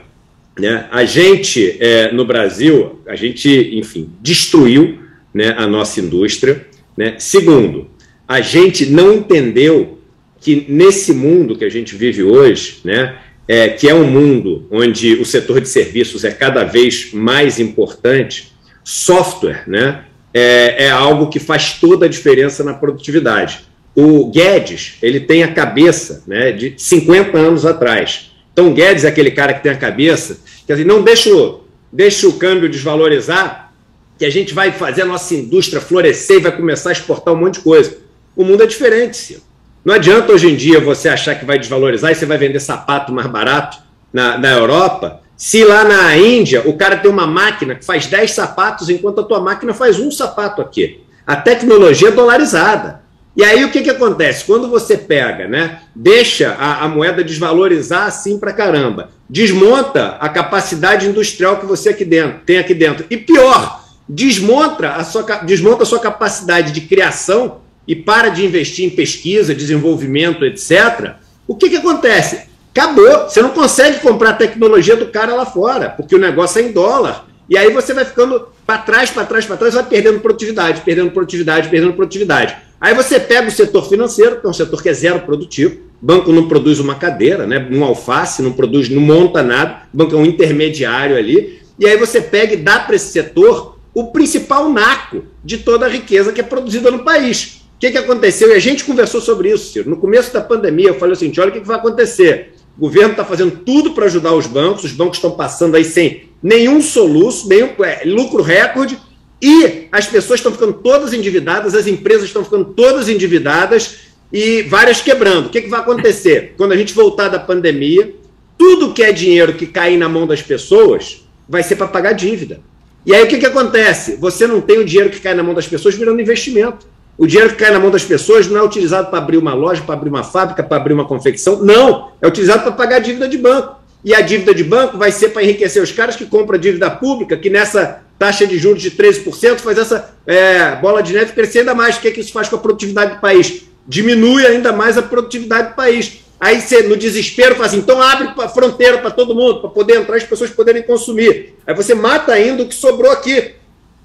né, 0.58 0.86
a 0.90 1.04
gente, 1.04 1.76
é, 1.78 2.10
no 2.12 2.24
Brasil, 2.24 3.00
a 3.06 3.16
gente, 3.16 3.50
enfim, 3.76 4.08
destruiu 4.22 4.98
né, 5.34 5.54
a 5.58 5.66
nossa 5.66 6.00
indústria. 6.00 6.66
Né? 6.96 7.16
Segundo, 7.18 7.90
a 8.26 8.40
gente 8.40 8.86
não 8.86 9.14
entendeu 9.14 9.98
que 10.40 10.66
nesse 10.68 11.12
mundo 11.12 11.56
que 11.56 11.64
a 11.64 11.68
gente 11.68 11.94
vive 11.94 12.22
hoje, 12.22 12.80
né, 12.84 13.16
é, 13.46 13.68
que 13.68 13.88
é 13.88 13.94
um 13.94 14.04
mundo 14.04 14.66
onde 14.70 15.14
o 15.14 15.24
setor 15.24 15.60
de 15.60 15.68
serviços 15.68 16.24
é 16.24 16.30
cada 16.30 16.64
vez 16.64 17.12
mais 17.12 17.58
importante, 17.60 18.52
software 18.82 19.64
né, 19.66 20.04
é, 20.32 20.86
é 20.86 20.90
algo 20.90 21.28
que 21.28 21.38
faz 21.38 21.74
toda 21.74 22.06
a 22.06 22.08
diferença 22.08 22.64
na 22.64 22.74
produtividade. 22.74 23.60
O 23.94 24.30
Guedes, 24.30 24.96
ele 25.02 25.20
tem 25.20 25.44
a 25.44 25.52
cabeça 25.52 26.24
né, 26.26 26.50
de 26.50 26.74
50 26.76 27.38
anos 27.38 27.64
atrás. 27.64 28.32
Então, 28.52 28.68
o 28.68 28.74
Guedes 28.74 29.04
é 29.04 29.08
aquele 29.08 29.30
cara 29.30 29.54
que 29.54 29.62
tem 29.62 29.72
a 29.72 29.76
cabeça, 29.76 30.40
quer 30.66 30.74
dizer, 30.74 30.84
não 30.84 31.02
deixa 31.02 31.34
o, 31.34 31.64
deixa 31.92 32.26
o 32.26 32.34
câmbio 32.34 32.68
desvalorizar, 32.68 33.72
que 34.18 34.24
a 34.24 34.30
gente 34.30 34.54
vai 34.54 34.72
fazer 34.72 35.02
a 35.02 35.06
nossa 35.06 35.34
indústria 35.34 35.80
florescer 35.80 36.36
e 36.38 36.40
vai 36.40 36.56
começar 36.56 36.90
a 36.90 36.92
exportar 36.92 37.34
um 37.34 37.36
monte 37.36 37.54
de 37.54 37.60
coisa. 37.60 38.03
O 38.36 38.44
mundo 38.44 38.62
é 38.62 38.66
diferente, 38.66 39.16
Ciro. 39.16 39.42
Não 39.84 39.94
adianta 39.94 40.32
hoje 40.32 40.50
em 40.50 40.56
dia 40.56 40.80
você 40.80 41.08
achar 41.08 41.34
que 41.34 41.44
vai 41.44 41.58
desvalorizar 41.58 42.10
e 42.10 42.14
você 42.14 42.24
vai 42.24 42.38
vender 42.38 42.58
sapato 42.58 43.12
mais 43.12 43.26
barato 43.26 43.78
na, 44.12 44.38
na 44.38 44.50
Europa, 44.50 45.20
se 45.36 45.64
lá 45.64 45.84
na 45.84 46.16
Índia 46.16 46.62
o 46.64 46.76
cara 46.76 46.96
tem 46.96 47.10
uma 47.10 47.26
máquina 47.26 47.74
que 47.74 47.84
faz 47.84 48.06
10 48.06 48.30
sapatos 48.30 48.88
enquanto 48.88 49.20
a 49.20 49.24
tua 49.24 49.40
máquina 49.40 49.74
faz 49.74 49.98
um 49.98 50.10
sapato 50.10 50.62
aqui. 50.62 51.02
A 51.26 51.36
tecnologia 51.36 52.08
é 52.08 52.12
dolarizada. 52.12 53.02
E 53.36 53.42
aí 53.42 53.64
o 53.64 53.70
que, 53.70 53.82
que 53.82 53.90
acontece? 53.90 54.44
Quando 54.44 54.68
você 54.68 54.96
pega, 54.96 55.48
né, 55.48 55.80
deixa 55.94 56.52
a, 56.52 56.84
a 56.84 56.88
moeda 56.88 57.24
desvalorizar 57.24 58.06
assim 58.06 58.38
para 58.38 58.52
caramba, 58.52 59.10
desmonta 59.28 60.16
a 60.20 60.28
capacidade 60.28 61.06
industrial 61.08 61.58
que 61.58 61.66
você 61.66 61.88
aqui 61.88 62.04
dentro, 62.04 62.40
tem 62.46 62.58
aqui 62.58 62.72
dentro. 62.72 63.04
E 63.10 63.16
pior, 63.16 63.84
desmonta 64.08 64.90
a 64.90 65.02
sua, 65.02 65.22
desmonta 65.38 65.82
a 65.82 65.86
sua 65.86 65.98
capacidade 65.98 66.70
de 66.70 66.82
criação 66.82 67.63
e 67.86 67.94
para 67.94 68.28
de 68.28 68.44
investir 68.44 68.86
em 68.86 68.90
pesquisa, 68.90 69.54
desenvolvimento, 69.54 70.44
etc. 70.44 71.14
O 71.46 71.54
que, 71.54 71.68
que 71.68 71.76
acontece? 71.76 72.48
Acabou. 72.74 73.28
Você 73.28 73.40
não 73.42 73.50
consegue 73.50 74.00
comprar 74.00 74.30
a 74.30 74.34
tecnologia 74.34 74.96
do 74.96 75.06
cara 75.06 75.34
lá 75.34 75.46
fora, 75.46 75.90
porque 75.90 76.14
o 76.14 76.18
negócio 76.18 76.60
é 76.60 76.64
em 76.64 76.72
dólar. 76.72 77.26
E 77.48 77.58
aí 77.58 77.70
você 77.70 77.92
vai 77.92 78.04
ficando 78.04 78.48
para 78.66 78.78
trás, 78.78 79.10
para 79.10 79.24
trás, 79.24 79.44
para 79.44 79.56
trás, 79.56 79.74
vai 79.74 79.84
perdendo 79.84 80.20
produtividade, 80.20 80.80
perdendo 80.80 81.10
produtividade, 81.10 81.68
perdendo 81.68 81.92
produtividade. 81.92 82.56
Aí 82.80 82.94
você 82.94 83.20
pega 83.20 83.48
o 83.48 83.50
setor 83.50 83.88
financeiro, 83.88 84.40
que 84.40 84.46
é 84.46 84.48
um 84.48 84.54
setor 84.54 84.82
que 84.82 84.88
é 84.88 84.92
zero 84.92 85.20
produtivo, 85.20 85.80
banco 86.00 86.32
não 86.32 86.48
produz 86.48 86.80
uma 86.80 86.94
cadeira, 86.94 87.46
né, 87.46 87.66
um 87.70 87.84
alface, 87.84 88.42
não 88.42 88.52
produz, 88.52 88.88
não 88.88 89.00
monta 89.00 89.42
nada, 89.42 89.82
o 89.92 89.96
banco 89.96 90.14
é 90.14 90.18
um 90.18 90.26
intermediário 90.26 91.16
ali, 91.16 91.60
e 91.78 91.86
aí 91.86 91.96
você 91.96 92.20
pega 92.20 92.54
e 92.54 92.58
dá 92.58 92.80
para 92.80 92.96
esse 92.96 93.10
setor 93.10 93.78
o 93.94 94.08
principal 94.08 94.68
naco 94.70 95.24
de 95.42 95.58
toda 95.58 95.86
a 95.86 95.88
riqueza 95.88 96.32
que 96.32 96.40
é 96.40 96.44
produzida 96.44 96.90
no 96.90 97.04
país. 97.04 97.63
O 97.76 97.78
que, 97.78 97.90
que 97.90 97.98
aconteceu? 97.98 98.50
E 98.50 98.54
a 98.54 98.58
gente 98.58 98.84
conversou 98.84 99.20
sobre 99.20 99.50
isso, 99.50 99.72
Ciro. 99.72 99.90
No 99.90 99.96
começo 99.96 100.32
da 100.32 100.40
pandemia, 100.40 100.88
eu 100.88 100.98
falei 100.98 101.14
assim: 101.14 101.32
olha 101.38 101.50
o 101.50 101.52
que, 101.52 101.60
que 101.60 101.66
vai 101.66 101.76
acontecer. 101.76 102.54
O 102.76 102.80
governo 102.80 103.10
está 103.10 103.24
fazendo 103.24 103.58
tudo 103.64 103.92
para 103.92 104.06
ajudar 104.06 104.34
os 104.34 104.46
bancos, 104.46 104.84
os 104.84 104.92
bancos 104.92 105.18
estão 105.18 105.32
passando 105.32 105.76
aí 105.76 105.84
sem 105.84 106.28
nenhum 106.42 106.82
soluço, 106.82 107.48
nenhum 107.48 107.70
é, 107.84 108.02
lucro 108.04 108.42
recorde, 108.42 108.98
e 109.40 109.88
as 109.92 110.06
pessoas 110.06 110.40
estão 110.40 110.50
ficando 110.50 110.72
todas 110.72 111.12
endividadas, 111.12 111.74
as 111.74 111.86
empresas 111.86 112.24
estão 112.24 112.42
ficando 112.42 112.64
todas 112.64 113.08
endividadas 113.08 113.98
e 114.32 114.62
várias 114.62 115.00
quebrando. 115.00 115.46
O 115.46 115.50
que, 115.50 115.62
que 115.62 115.68
vai 115.68 115.80
acontecer? 115.80 116.54
Quando 116.56 116.72
a 116.72 116.76
gente 116.76 116.92
voltar 116.92 117.28
da 117.28 117.38
pandemia, 117.38 118.14
tudo 118.58 118.92
que 118.92 119.02
é 119.02 119.12
dinheiro 119.12 119.54
que 119.54 119.66
cair 119.66 119.96
na 119.96 120.08
mão 120.08 120.26
das 120.26 120.42
pessoas 120.42 121.24
vai 121.48 121.62
ser 121.62 121.76
para 121.76 121.86
pagar 121.86 122.12
dívida. 122.12 122.60
E 123.06 123.14
aí 123.14 123.22
o 123.22 123.26
que, 123.26 123.38
que 123.38 123.46
acontece? 123.46 124.16
Você 124.16 124.46
não 124.46 124.60
tem 124.60 124.78
o 124.78 124.84
dinheiro 124.84 125.10
que 125.10 125.20
cai 125.20 125.34
na 125.34 125.42
mão 125.42 125.54
das 125.54 125.68
pessoas 125.68 125.94
virando 125.94 126.20
investimento. 126.20 126.86
O 127.16 127.26
dinheiro 127.26 127.50
que 127.50 127.56
cai 127.56 127.70
na 127.70 127.78
mão 127.78 127.90
das 127.90 128.04
pessoas 128.04 128.48
não 128.48 128.60
é 128.60 128.62
utilizado 128.62 129.08
para 129.08 129.18
abrir 129.18 129.36
uma 129.36 129.54
loja, 129.54 129.82
para 129.82 129.94
abrir 129.94 130.08
uma 130.08 130.24
fábrica, 130.24 130.62
para 130.62 130.76
abrir 130.76 130.92
uma 130.92 131.04
confecção. 131.04 131.62
Não, 131.62 132.10
é 132.20 132.26
utilizado 132.26 132.62
para 132.62 132.72
pagar 132.72 132.96
a 132.96 133.00
dívida 133.00 133.28
de 133.28 133.38
banco. 133.38 133.76
E 134.04 134.14
a 134.14 134.20
dívida 134.20 134.54
de 134.54 134.62
banco 134.62 134.98
vai 134.98 135.10
ser 135.10 135.30
para 135.30 135.42
enriquecer 135.42 135.82
os 135.82 135.92
caras 135.92 136.16
que 136.16 136.26
compram 136.26 136.58
dívida 136.58 136.90
pública, 136.90 137.36
que 137.36 137.48
nessa 137.48 138.02
taxa 138.18 138.46
de 138.46 138.58
juros 138.58 138.82
de 138.82 138.90
13%, 138.90 139.58
faz 139.58 139.78
essa 139.78 140.14
é, 140.26 140.76
bola 140.76 141.02
de 141.02 141.12
neve 141.12 141.32
crescer 141.32 141.60
ainda 141.60 141.74
mais. 141.74 141.96
O 141.96 142.00
que, 142.00 142.08
é 142.08 142.10
que 142.10 142.20
isso 142.20 142.32
faz 142.32 142.48
com 142.48 142.56
a 142.56 142.58
produtividade 142.58 143.14
do 143.14 143.20
país? 143.20 143.62
Diminui 143.86 144.46
ainda 144.46 144.72
mais 144.72 144.98
a 144.98 145.02
produtividade 145.02 145.68
do 145.68 145.74
país. 145.74 146.24
Aí 146.38 146.60
você, 146.60 146.82
no 146.82 146.96
desespero, 146.96 147.54
faz 147.54 147.72
assim, 147.72 147.78
então 147.78 148.02
abre 148.02 148.28
a 148.36 148.48
fronteira 148.48 148.98
para 148.98 149.10
todo 149.10 149.34
mundo, 149.34 149.60
para 149.60 149.70
poder 149.70 149.96
entrar, 149.96 150.16
as 150.16 150.24
pessoas 150.24 150.50
poderem 150.50 150.82
consumir. 150.82 151.54
Aí 151.66 151.74
você 151.74 151.94
mata 151.94 152.32
ainda 152.32 152.64
o 152.64 152.68
que 152.68 152.74
sobrou 152.74 153.10
aqui. 153.10 153.54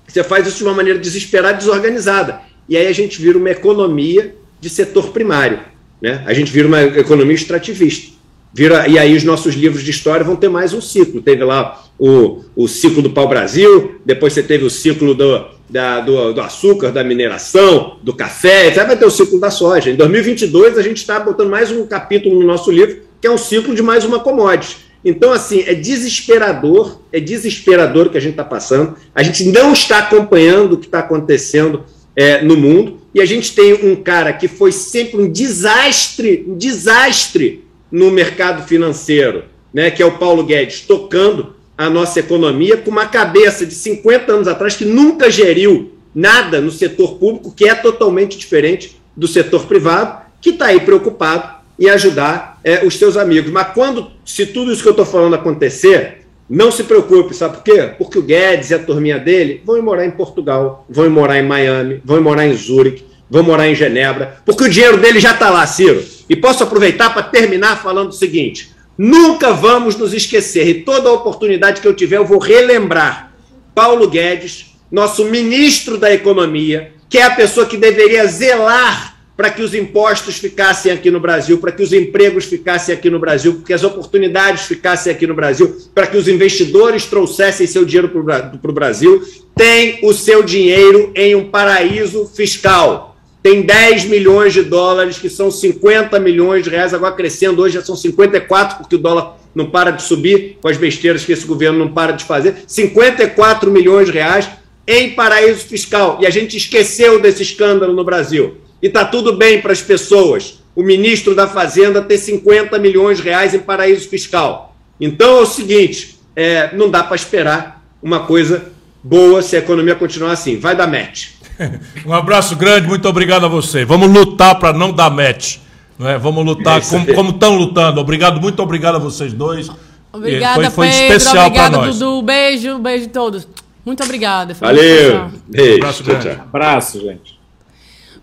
Você 0.07 0.23
faz 0.23 0.47
isso 0.47 0.57
de 0.57 0.63
uma 0.63 0.73
maneira 0.73 0.97
desesperada 0.97 1.57
desorganizada. 1.57 2.41
E 2.69 2.77
aí 2.77 2.85
a 2.85 2.93
gente 2.93 3.19
vira 3.19 3.37
uma 3.37 3.49
economia 3.49 4.35
de 4.61 4.69
setor 4.69 5.09
primário. 5.09 5.59
Né? 5.99 6.23
A 6.25 6.33
gente 6.33 6.51
vira 6.51 6.67
uma 6.67 6.83
economia 6.83 7.33
extrativista. 7.33 8.13
Vira, 8.53 8.87
e 8.87 8.97
aí 8.97 9.15
os 9.15 9.23
nossos 9.23 9.55
livros 9.55 9.83
de 9.83 9.91
história 9.91 10.23
vão 10.23 10.35
ter 10.35 10.49
mais 10.49 10.71
um 10.73 10.81
ciclo. 10.81 11.21
Teve 11.21 11.43
lá 11.43 11.83
o, 11.97 12.43
o 12.55 12.67
ciclo 12.67 13.01
do 13.01 13.09
pau-brasil, 13.09 13.99
depois 14.05 14.33
você 14.33 14.41
teve 14.43 14.63
o 14.63 14.69
ciclo 14.69 15.13
do, 15.13 15.45
da, 15.69 16.01
do, 16.01 16.33
do, 16.33 16.41
açúcar, 16.41 16.91
da 16.91 17.03
mineração, 17.03 17.97
do 18.01 18.13
café, 18.13 18.71
vai 18.71 18.97
ter 18.97 19.05
o 19.05 19.11
ciclo 19.11 19.39
da 19.39 19.51
soja. 19.51 19.89
Em 19.91 19.95
2022, 19.95 20.77
a 20.77 20.81
gente 20.81 20.97
está 20.97 21.19
botando 21.19 21.49
mais 21.49 21.71
um 21.71 21.85
capítulo 21.85 22.39
no 22.39 22.45
nosso 22.45 22.71
livro, 22.71 23.01
que 23.21 23.27
é 23.27 23.31
um 23.31 23.37
ciclo 23.37 23.75
de 23.75 23.81
mais 23.81 24.03
uma 24.03 24.19
commodity. 24.19 24.77
Então, 25.03 25.31
assim, 25.31 25.63
é 25.65 25.73
desesperador, 25.73 26.99
é 27.11 27.19
desesperador 27.19 28.07
o 28.07 28.09
que 28.09 28.17
a 28.17 28.21
gente 28.21 28.31
está 28.31 28.43
passando. 28.43 28.95
A 29.13 29.23
gente 29.23 29.45
não 29.45 29.73
está 29.73 29.99
acompanhando 29.99 30.73
o 30.73 30.77
que 30.77 30.87
está 30.87 30.99
acontecendo 30.99 31.83
é, 32.19 32.41
no 32.41 32.57
mundo. 32.57 32.99
E 33.15 33.21
a 33.21 33.25
gente 33.25 33.55
tem 33.55 33.73
um 33.73 33.95
cara 33.95 34.33
que 34.33 34.49
foi 34.49 34.73
sempre 34.73 35.21
um 35.21 35.31
desastre, 35.31 36.45
um 36.45 36.57
desastre 36.57 37.63
no 37.89 38.11
mercado 38.11 38.67
financeiro, 38.67 39.45
né, 39.73 39.89
que 39.89 40.03
é 40.03 40.05
o 40.05 40.17
Paulo 40.17 40.43
Guedes, 40.43 40.81
tocando 40.81 41.55
a 41.77 41.89
nossa 41.89 42.19
economia 42.19 42.75
com 42.75 42.91
uma 42.91 43.05
cabeça 43.05 43.65
de 43.65 43.73
50 43.73 44.33
anos 44.33 44.47
atrás 44.49 44.75
que 44.75 44.83
nunca 44.83 45.31
geriu 45.31 45.93
nada 46.13 46.59
no 46.59 46.71
setor 46.71 47.15
público 47.15 47.53
que 47.55 47.69
é 47.69 47.73
totalmente 47.73 48.37
diferente 48.37 48.99
do 49.15 49.27
setor 49.27 49.65
privado, 49.65 50.21
que 50.41 50.49
está 50.49 50.65
aí 50.65 50.81
preocupado 50.81 51.57
em 51.79 51.89
ajudar 51.89 52.59
é, 52.65 52.85
os 52.85 52.97
seus 52.97 53.15
amigos. 53.15 53.49
Mas 53.49 53.73
quando, 53.73 54.11
se 54.25 54.45
tudo 54.45 54.73
isso 54.73 54.81
que 54.81 54.89
eu 54.89 54.91
estou 54.91 55.05
falando 55.05 55.35
acontecer, 55.35 56.25
não 56.49 56.71
se 56.71 56.83
preocupe, 56.83 57.35
sabe 57.35 57.57
por 57.57 57.63
quê? 57.63 57.91
Porque 57.97 58.17
o 58.17 58.23
Guedes 58.23 58.71
e 58.71 58.73
a 58.73 58.79
turminha 58.79 59.19
dele 59.19 59.61
vão 59.63 59.79
morar 59.83 60.05
em 60.05 60.11
Portugal, 60.11 60.85
vão 60.89 61.09
morar 61.09 61.37
em 61.37 61.45
Miami, 61.45 62.01
vão 62.03 62.21
morar 62.21 62.47
em 62.47 62.53
Zurique, 62.53 63.05
vão 63.29 63.43
morar 63.43 63.67
em 63.67 63.75
Genebra, 63.75 64.37
porque 64.43 64.63
o 64.63 64.69
dinheiro 64.69 64.97
dele 64.97 65.19
já 65.19 65.33
está 65.33 65.49
lá, 65.51 65.67
Ciro. 65.67 66.03
E 66.27 66.35
posso 66.35 66.63
aproveitar 66.63 67.13
para 67.13 67.21
terminar 67.21 67.81
falando 67.81 68.09
o 68.09 68.13
seguinte: 68.13 68.71
nunca 68.97 69.53
vamos 69.53 69.95
nos 69.95 70.13
esquecer, 70.13 70.67
e 70.67 70.81
toda 70.81 71.11
oportunidade 71.11 71.81
que 71.81 71.87
eu 71.87 71.93
tiver, 71.93 72.17
eu 72.17 72.25
vou 72.25 72.39
relembrar 72.39 73.31
Paulo 73.75 74.09
Guedes, 74.09 74.75
nosso 74.91 75.25
ministro 75.25 75.97
da 75.97 76.11
Economia, 76.11 76.93
que 77.07 77.19
é 77.19 77.23
a 77.23 77.31
pessoa 77.35 77.67
que 77.67 77.77
deveria 77.77 78.25
zelar 78.25 79.18
para 79.39 79.51
que 79.51 79.61
os 79.61 79.73
impostos 79.73 80.35
ficassem 80.35 80.91
aqui 80.91 81.09
no 81.09 81.17
Brasil, 81.17 81.59
para 81.59 81.71
que 81.71 81.81
os 81.81 81.93
empregos 81.93 82.43
ficassem 82.43 82.93
aqui 82.93 83.09
no 83.09 83.19
Brasil, 83.19 83.53
para 83.53 83.63
que 83.67 83.73
as 83.73 83.85
oportunidades 83.85 84.63
ficassem 84.63 85.13
aqui 85.13 85.25
no 85.25 85.33
Brasil, 85.33 85.77
para 85.95 86.07
que 86.07 86.17
os 86.17 86.27
investidores 86.27 87.05
trouxessem 87.05 87.65
seu 87.65 87.85
dinheiro 87.85 88.09
para 88.09 88.69
o 88.69 88.73
Brasil, 88.73 89.23
tem 89.55 89.97
o 90.03 90.11
seu 90.11 90.43
dinheiro 90.43 91.13
em 91.15 91.35
um 91.35 91.49
paraíso 91.49 92.25
fiscal. 92.25 93.15
Tem 93.41 93.61
10 93.61 94.09
milhões 94.09 94.51
de 94.51 94.61
dólares, 94.61 95.17
que 95.17 95.29
são 95.29 95.49
50 95.49 96.19
milhões 96.19 96.65
de 96.65 96.69
reais, 96.69 96.93
agora 96.93 97.15
crescendo, 97.15 97.61
hoje 97.61 97.75
já 97.75 97.81
são 97.81 97.95
54, 97.95 98.79
porque 98.79 98.97
o 98.97 98.99
dólar 98.99 99.37
não 99.55 99.67
para 99.67 99.91
de 99.91 100.03
subir 100.03 100.57
com 100.61 100.67
as 100.67 100.75
besteiras 100.75 101.23
que 101.23 101.31
esse 101.31 101.47
governo 101.47 101.79
não 101.79 101.93
para 101.93 102.11
de 102.11 102.25
fazer. 102.25 102.57
54 102.67 103.71
milhões 103.71 104.07
de 104.07 104.11
reais 104.11 104.49
em 104.85 105.11
paraíso 105.11 105.65
fiscal. 105.65 106.17
E 106.19 106.25
a 106.25 106.29
gente 106.29 106.57
esqueceu 106.57 107.21
desse 107.21 107.41
escândalo 107.41 107.93
no 107.93 108.03
Brasil. 108.03 108.57
E 108.81 108.87
está 108.87 109.05
tudo 109.05 109.35
bem 109.35 109.61
para 109.61 109.71
as 109.71 109.81
pessoas. 109.81 110.59
O 110.75 110.83
ministro 110.83 111.35
da 111.35 111.47
Fazenda 111.47 112.01
ter 112.01 112.17
50 112.17 112.77
milhões 112.79 113.17
de 113.17 113.23
reais 113.23 113.53
em 113.53 113.59
paraíso 113.59 114.07
fiscal. 114.07 114.75
Então 114.99 115.39
é 115.39 115.41
o 115.41 115.45
seguinte: 115.45 116.19
é, 116.35 116.75
não 116.75 116.89
dá 116.89 117.03
para 117.03 117.15
esperar 117.15 117.83
uma 118.01 118.21
coisa 118.21 118.71
boa 119.03 119.41
se 119.41 119.55
a 119.55 119.59
economia 119.59 119.95
continuar 119.95 120.31
assim. 120.31 120.57
Vai 120.57 120.75
dar 120.75 120.87
match. 120.87 121.31
um 122.05 122.13
abraço 122.13 122.55
grande, 122.55 122.87
muito 122.87 123.07
obrigado 123.07 123.45
a 123.45 123.49
você. 123.49 123.83
Vamos 123.83 124.09
lutar 124.09 124.57
para 124.59 124.73
não 124.73 124.93
dar 124.93 125.09
match. 125.09 125.57
Não 125.97 126.07
é? 126.07 126.17
Vamos 126.17 126.45
lutar 126.45 126.79
é 126.79 127.13
como 127.13 127.31
estão 127.31 127.55
lutando. 127.55 127.99
Obrigado, 127.99 128.39
muito 128.39 128.61
obrigado 128.63 128.95
a 128.95 128.99
vocês 128.99 129.33
dois. 129.33 129.69
Obrigada, 130.11 130.71
foi, 130.71 130.87
foi 130.87 130.97
Pedro. 130.97 131.17
Especial 131.17 131.47
obrigada, 131.47 131.77
Dudu. 131.77 132.21
Beijo, 132.21 132.79
beijo 132.79 133.05
a 133.05 133.09
todos. 133.09 133.47
Muito 133.85 134.03
obrigada. 134.03 134.55
Foi 134.55 134.67
Valeu. 134.67 135.29
Beijo. 135.47 135.75
Abraço, 135.77 136.03
tchau, 136.03 136.19
tchau. 136.19 136.31
Abraço, 136.31 136.99
gente. 137.01 137.38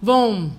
Bom, 0.01 0.51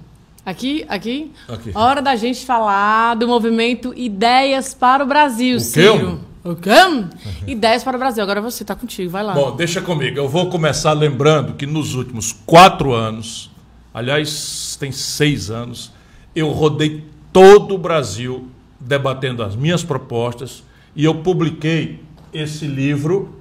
aqui, 0.46 0.86
aqui, 0.90 1.32
aqui, 1.48 1.72
hora 1.76 2.02
da 2.02 2.16
gente 2.16 2.46
falar 2.46 3.16
do 3.16 3.28
movimento 3.28 3.94
Ideias 3.96 4.74
para 4.74 5.04
o 5.04 5.08
Brasil, 5.08 5.58
o 5.58 5.60
Ciro. 5.60 6.20
O 6.44 6.56
quê? 6.56 6.72
Ideias 7.46 7.84
para 7.84 7.98
o 7.98 8.00
Brasil. 8.00 8.24
Agora 8.24 8.42
você 8.42 8.64
está 8.64 8.76
contigo, 8.76 9.10
vai 9.10 9.24
lá. 9.24 9.34
Bom, 9.34 9.56
deixa 9.56 9.82
comigo. 9.82 10.18
Eu 10.18 10.28
vou 10.28 10.50
começar 10.50 10.94
lembrando 10.94 11.54
que 11.54 11.66
nos 11.66 11.94
últimos 11.94 12.32
quatro 12.46 12.94
anos, 12.94 13.52
aliás, 13.94 14.78
tem 14.80 14.92
seis 14.92 15.52
anos, 15.52 15.92
eu 16.36 16.50
rodei 16.52 17.04
todo 17.34 17.76
o 17.76 17.78
Brasil 17.78 18.48
debatendo 18.80 19.44
as 19.44 19.56
minhas 19.56 19.84
propostas 19.84 20.64
e 20.96 21.04
eu 21.04 21.16
publiquei 21.16 22.00
esse 22.34 22.66
livro 22.66 23.36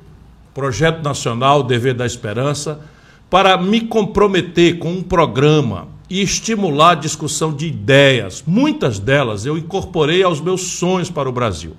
Projeto 0.52 1.02
Nacional 1.02 1.62
Dever 1.62 1.94
da 1.94 2.06
Esperança, 2.06 2.80
para 3.28 3.56
me 3.56 3.80
comprometer 3.80 4.78
com 4.78 4.92
um 4.92 5.02
programa 5.02 5.88
e 6.08 6.22
estimular 6.22 6.90
a 6.90 6.94
discussão 6.94 7.52
de 7.52 7.66
ideias. 7.66 8.42
Muitas 8.46 8.98
delas 8.98 9.44
eu 9.44 9.58
incorporei 9.58 10.22
aos 10.22 10.40
meus 10.40 10.62
sonhos 10.62 11.10
para 11.10 11.28
o 11.28 11.32
Brasil. 11.32 11.76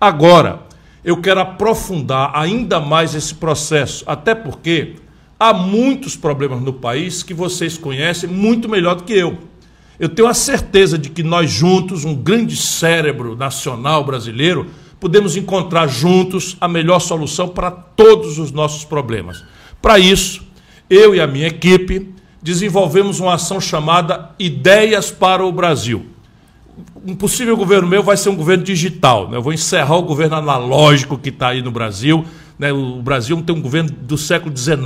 Agora, 0.00 0.60
eu 1.04 1.16
quero 1.20 1.40
aprofundar 1.40 2.30
ainda 2.34 2.80
mais 2.80 3.14
esse 3.14 3.34
processo, 3.34 4.04
até 4.06 4.34
porque 4.34 4.96
há 5.38 5.52
muitos 5.52 6.16
problemas 6.16 6.60
no 6.60 6.72
país 6.72 7.22
que 7.22 7.34
vocês 7.34 7.76
conhecem 7.76 8.28
muito 8.28 8.68
melhor 8.68 8.96
do 8.96 9.04
que 9.04 9.12
eu. 9.12 9.38
Eu 9.98 10.08
tenho 10.08 10.28
a 10.28 10.34
certeza 10.34 10.98
de 10.98 11.08
que 11.08 11.22
nós 11.22 11.50
juntos, 11.50 12.04
um 12.04 12.14
grande 12.14 12.56
cérebro 12.56 13.34
nacional 13.34 14.04
brasileiro, 14.04 14.66
podemos 15.00 15.36
encontrar 15.36 15.86
juntos 15.88 16.56
a 16.60 16.68
melhor 16.68 17.00
solução 17.00 17.48
para 17.48 17.70
todos 17.70 18.38
os 18.38 18.52
nossos 18.52 18.84
problemas. 18.84 19.42
Para 19.80 19.98
isso, 19.98 20.45
eu 20.88 21.14
e 21.14 21.20
a 21.20 21.26
minha 21.26 21.48
equipe 21.48 22.14
desenvolvemos 22.42 23.18
uma 23.18 23.34
ação 23.34 23.60
chamada 23.60 24.30
Ideias 24.38 25.10
para 25.10 25.44
o 25.44 25.50
Brasil. 25.50 26.06
Um 27.04 27.14
possível 27.14 27.56
governo 27.56 27.88
meu 27.88 28.02
vai 28.02 28.16
ser 28.16 28.28
um 28.28 28.36
governo 28.36 28.62
digital. 28.62 29.28
Né? 29.28 29.36
Eu 29.36 29.42
vou 29.42 29.52
encerrar 29.52 29.96
o 29.96 30.02
governo 30.02 30.36
analógico 30.36 31.18
que 31.18 31.30
está 31.30 31.48
aí 31.48 31.62
no 31.62 31.70
Brasil. 31.70 32.24
Né? 32.58 32.72
O 32.72 33.02
Brasil 33.02 33.40
tem 33.42 33.54
um 33.54 33.60
governo 33.60 33.90
do 33.90 34.16
século 34.16 34.56
XIX. 34.56 34.76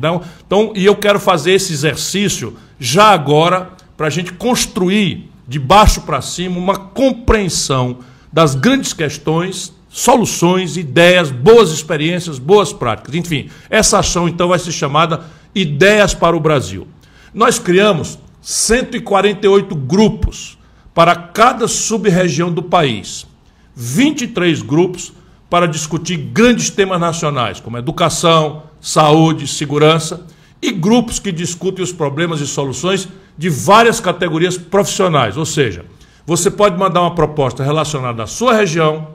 Não? 0.00 0.20
Então, 0.46 0.72
e 0.74 0.84
eu 0.84 0.96
quero 0.96 1.18
fazer 1.18 1.52
esse 1.52 1.72
exercício 1.72 2.56
já 2.78 3.06
agora 3.06 3.70
para 3.96 4.08
a 4.08 4.10
gente 4.10 4.32
construir 4.32 5.30
de 5.48 5.58
baixo 5.58 6.02
para 6.02 6.20
cima 6.20 6.58
uma 6.58 6.76
compreensão 6.76 7.98
das 8.32 8.54
grandes 8.54 8.92
questões, 8.92 9.72
soluções, 9.88 10.76
ideias, 10.76 11.30
boas 11.30 11.70
experiências, 11.70 12.38
boas 12.38 12.72
práticas. 12.72 13.14
Enfim, 13.14 13.48
essa 13.70 14.00
ação 14.00 14.28
então 14.28 14.48
vai 14.48 14.58
ser 14.58 14.72
chamada 14.72 15.24
Ideias 15.56 16.12
para 16.12 16.36
o 16.36 16.40
Brasil. 16.40 16.86
Nós 17.32 17.58
criamos 17.58 18.18
148 18.42 19.74
grupos 19.74 20.58
para 20.92 21.16
cada 21.16 21.66
sub-região 21.66 22.52
do 22.52 22.62
país, 22.62 23.26
23 23.74 24.60
grupos 24.60 25.14
para 25.48 25.66
discutir 25.66 26.18
grandes 26.18 26.68
temas 26.68 27.00
nacionais, 27.00 27.58
como 27.58 27.78
educação, 27.78 28.64
saúde, 28.82 29.48
segurança, 29.48 30.26
e 30.60 30.70
grupos 30.70 31.18
que 31.18 31.32
discutem 31.32 31.82
os 31.82 31.92
problemas 31.92 32.40
e 32.42 32.46
soluções 32.46 33.08
de 33.38 33.48
várias 33.48 33.98
categorias 33.98 34.58
profissionais, 34.58 35.38
ou 35.38 35.46
seja, 35.46 35.86
você 36.26 36.50
pode 36.50 36.76
mandar 36.78 37.00
uma 37.00 37.14
proposta 37.14 37.64
relacionada 37.64 38.22
à 38.22 38.26
sua 38.26 38.52
região, 38.52 39.08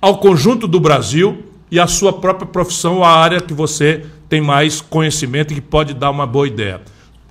ao 0.00 0.18
conjunto 0.18 0.68
do 0.68 0.78
Brasil 0.78 1.44
e 1.70 1.80
à 1.80 1.88
sua 1.88 2.12
própria 2.12 2.46
profissão, 2.46 3.02
à 3.02 3.10
área 3.10 3.40
que 3.40 3.52
você 3.52 4.06
tem 4.28 4.40
mais 4.40 4.80
conhecimento 4.80 5.52
e 5.52 5.56
que 5.56 5.60
pode 5.60 5.94
dar 5.94 6.10
uma 6.10 6.26
boa 6.26 6.46
ideia. 6.46 6.80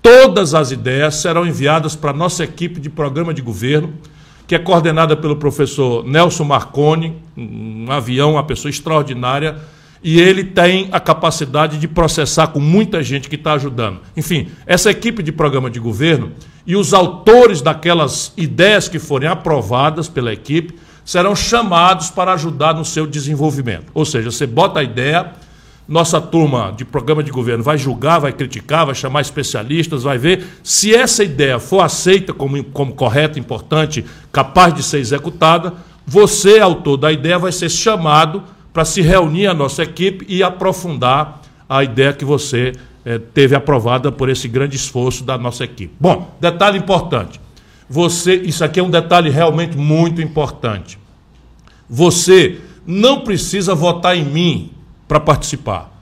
Todas 0.02 0.54
as 0.54 0.72
ideias 0.72 1.16
serão 1.16 1.46
enviadas 1.46 1.96
para 1.96 2.12
a 2.12 2.14
nossa 2.14 2.44
equipe 2.44 2.80
de 2.80 2.90
programa 2.90 3.34
de 3.34 3.42
governo, 3.42 3.94
que 4.48 4.56
é 4.56 4.60
coordenada 4.60 5.16
pelo 5.16 5.36
professor 5.36 6.06
Nelson 6.06 6.46
Marconi, 6.46 7.16
um 7.36 7.88
avião, 7.90 8.34
uma 8.34 8.44
pessoa 8.44 8.70
extraordinária, 8.70 9.58
e 10.02 10.20
ele 10.20 10.44
tem 10.44 10.88
a 10.92 11.00
capacidade 11.00 11.78
de 11.78 11.88
processar 11.88 12.48
com 12.48 12.60
muita 12.60 13.04
gente 13.04 13.28
que 13.28 13.36
está 13.36 13.54
ajudando. 13.54 14.00
Enfim, 14.16 14.48
essa 14.66 14.90
equipe 14.90 15.22
de 15.22 15.32
programa 15.32 15.70
de 15.70 15.80
governo 15.80 16.32
e 16.66 16.76
os 16.76 16.94
autores 16.94 17.62
daquelas 17.62 18.32
ideias 18.38 18.88
que 18.88 19.00
forem 19.00 19.28
aprovadas 19.28 20.08
pela 20.08 20.32
equipe 20.32 20.76
serão 21.04 21.36
chamados 21.36 22.10
para 22.10 22.34
ajudar 22.34 22.74
no 22.74 22.86
seu 22.86 23.08
desenvolvimento. 23.08 23.92
Ou 23.94 24.06
seja, 24.06 24.30
você 24.30 24.46
bota 24.46 24.80
a 24.80 24.84
ideia, 24.84 25.32
nossa 25.88 26.20
turma 26.20 26.74
de 26.76 26.84
programa 26.84 27.24
de 27.24 27.32
governo 27.32 27.64
vai 27.64 27.78
julgar, 27.78 28.20
vai 28.20 28.34
criticar, 28.34 28.86
vai 28.86 28.96
chamar 28.96 29.22
especialistas, 29.22 30.04
vai 30.04 30.18
ver 30.18 30.46
se 30.62 30.94
essa 30.94 31.24
ideia 31.24 31.60
for 31.60 31.80
aceita 31.80 32.34
como, 32.34 32.62
como 32.66 32.94
correta, 32.94 33.40
importante, 33.40 34.04
capaz 34.32 34.74
de 34.74 34.84
ser 34.84 35.00
executada, 35.00 35.74
você, 36.06 36.60
autor 36.60 36.98
da 36.98 37.12
ideia, 37.12 37.40
vai 37.40 37.52
ser 37.52 37.70
chamado 37.70 38.44
para 38.74 38.86
se 38.86 39.02
reunir 39.02 39.48
a 39.48 39.54
nossa 39.54 39.84
equipe 39.84 40.26
e 40.28 40.44
aprofundar 40.44 41.42
a 41.68 41.84
ideia 41.84 42.14
que 42.14 42.24
você 42.24 42.74
eh, 43.06 43.20
teve 43.34 43.56
aprovada 43.56 44.12
por 44.12 44.30
esse 44.30 44.48
grande 44.48 44.76
esforço 44.76 45.24
da 45.24 45.38
nossa 45.38 45.64
equipe. 45.64 45.94
Bom, 46.00 46.36
detalhe 46.40 46.78
importante. 46.78 47.42
Você, 47.90 48.36
isso 48.36 48.64
aqui 48.64 48.80
é 48.80 48.84
um 48.84 48.90
detalhe 48.90 49.30
realmente 49.30 49.78
muito 49.78 50.22
importante. 50.22 51.00
Você 51.90 52.60
não 52.86 53.22
precisa 53.22 53.74
votar 53.74 54.16
em 54.16 54.24
mim 54.24 54.72
para 55.08 55.20
participar. 55.20 55.94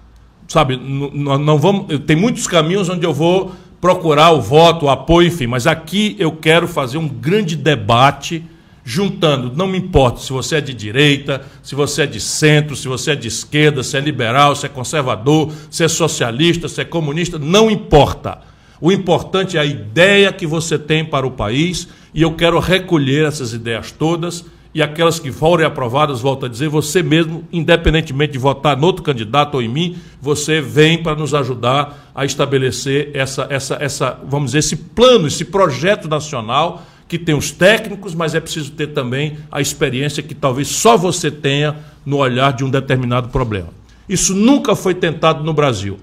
Sabe, 0.47 0.77
não, 0.77 1.57
vamos, 1.57 1.87
tem 2.05 2.15
muitos 2.15 2.47
caminhos 2.47 2.87
onde 2.89 3.05
eu 3.05 3.13
vou 3.13 3.53
procurar 3.81 4.31
o 4.31 4.41
voto, 4.41 4.85
o 4.85 4.89
apoio, 4.89 5.27
enfim, 5.27 5.47
mas 5.47 5.67
aqui 5.67 6.15
eu 6.19 6.31
quero 6.31 6.67
fazer 6.67 6.97
um 6.97 7.07
grande 7.07 7.55
debate 7.55 8.43
juntando, 8.83 9.51
não 9.55 9.65
me 9.65 9.79
importa 9.79 10.19
se 10.19 10.31
você 10.31 10.57
é 10.57 10.61
de 10.61 10.71
direita, 10.71 11.43
se 11.63 11.73
você 11.73 12.03
é 12.03 12.05
de 12.05 12.19
centro, 12.19 12.75
se 12.75 12.87
você 12.87 13.11
é 13.11 13.15
de 13.15 13.27
esquerda, 13.27 13.81
se 13.81 13.97
é 13.97 13.99
liberal, 13.99 14.55
se 14.55 14.67
é 14.67 14.69
conservador, 14.69 15.51
se 15.71 15.83
é 15.83 15.87
socialista, 15.87 16.67
se 16.67 16.79
é 16.81 16.85
comunista, 16.85 17.39
não 17.39 17.69
importa. 17.71 18.39
O 18.79 18.91
importante 18.91 19.57
é 19.57 19.59
a 19.59 19.65
ideia 19.65 20.31
que 20.31 20.45
você 20.45 20.77
tem 20.77 21.03
para 21.03 21.25
o 21.25 21.31
país 21.31 21.87
e 22.13 22.21
eu 22.21 22.33
quero 22.33 22.59
recolher 22.59 23.25
essas 23.25 23.53
ideias 23.53 23.91
todas 23.91 24.45
e 24.75 24.81
aquelas 24.81 25.19
que 25.19 25.31
forem 25.31 25.65
aprovadas, 25.65 26.19
volto 26.19 26.45
a 26.45 26.49
dizer, 26.49 26.67
você 26.67 27.01
mesmo, 27.01 27.47
independentemente 27.49 28.33
de 28.33 28.37
votar 28.37 28.75
no 28.75 28.85
outro 28.85 29.03
candidato 29.03 29.55
ou 29.55 29.61
em 29.61 29.69
mim, 29.69 29.95
você 30.21 30.59
vem 30.59 31.01
para 31.01 31.15
nos 31.15 31.33
ajudar 31.33 32.11
a 32.13 32.25
estabelecer 32.25 33.09
essa, 33.13 33.47
essa, 33.49 33.77
essa, 33.79 34.19
vamos 34.27 34.47
dizer, 34.47 34.59
esse 34.59 34.75
plano, 34.75 35.27
esse 35.27 35.45
projeto 35.45 36.09
nacional 36.09 36.83
que 37.07 37.17
tem 37.17 37.33
os 37.33 37.51
técnicos, 37.51 38.13
mas 38.13 38.35
é 38.35 38.41
preciso 38.41 38.71
ter 38.71 38.87
também 38.87 39.37
a 39.49 39.61
experiência 39.61 40.21
que 40.21 40.35
talvez 40.35 40.67
só 40.67 40.97
você 40.97 41.31
tenha 41.31 41.77
no 42.05 42.17
olhar 42.17 42.51
de 42.51 42.65
um 42.65 42.69
determinado 42.69 43.29
problema. 43.29 43.69
Isso 44.09 44.35
nunca 44.35 44.75
foi 44.75 44.93
tentado 44.93 45.41
no 45.41 45.53
Brasil. 45.53 45.97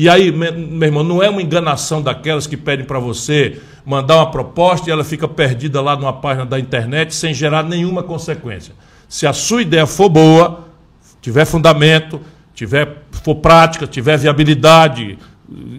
E 0.00 0.08
aí, 0.08 0.30
meu 0.30 0.86
irmão, 0.86 1.02
não 1.02 1.20
é 1.20 1.28
uma 1.28 1.42
enganação 1.42 2.00
daquelas 2.00 2.46
que 2.46 2.56
pedem 2.56 2.86
para 2.86 3.00
você 3.00 3.60
mandar 3.84 4.18
uma 4.18 4.30
proposta 4.30 4.88
e 4.88 4.92
ela 4.92 5.02
fica 5.02 5.26
perdida 5.26 5.80
lá 5.80 5.96
numa 5.96 6.12
página 6.12 6.46
da 6.46 6.56
internet 6.56 7.12
sem 7.12 7.34
gerar 7.34 7.64
nenhuma 7.64 8.04
consequência. 8.04 8.72
Se 9.08 9.26
a 9.26 9.32
sua 9.32 9.60
ideia 9.60 9.88
for 9.88 10.08
boa, 10.08 10.68
tiver 11.20 11.44
fundamento, 11.44 12.20
tiver 12.54 13.02
for 13.10 13.34
prática, 13.34 13.88
tiver 13.88 14.16
viabilidade, 14.16 15.18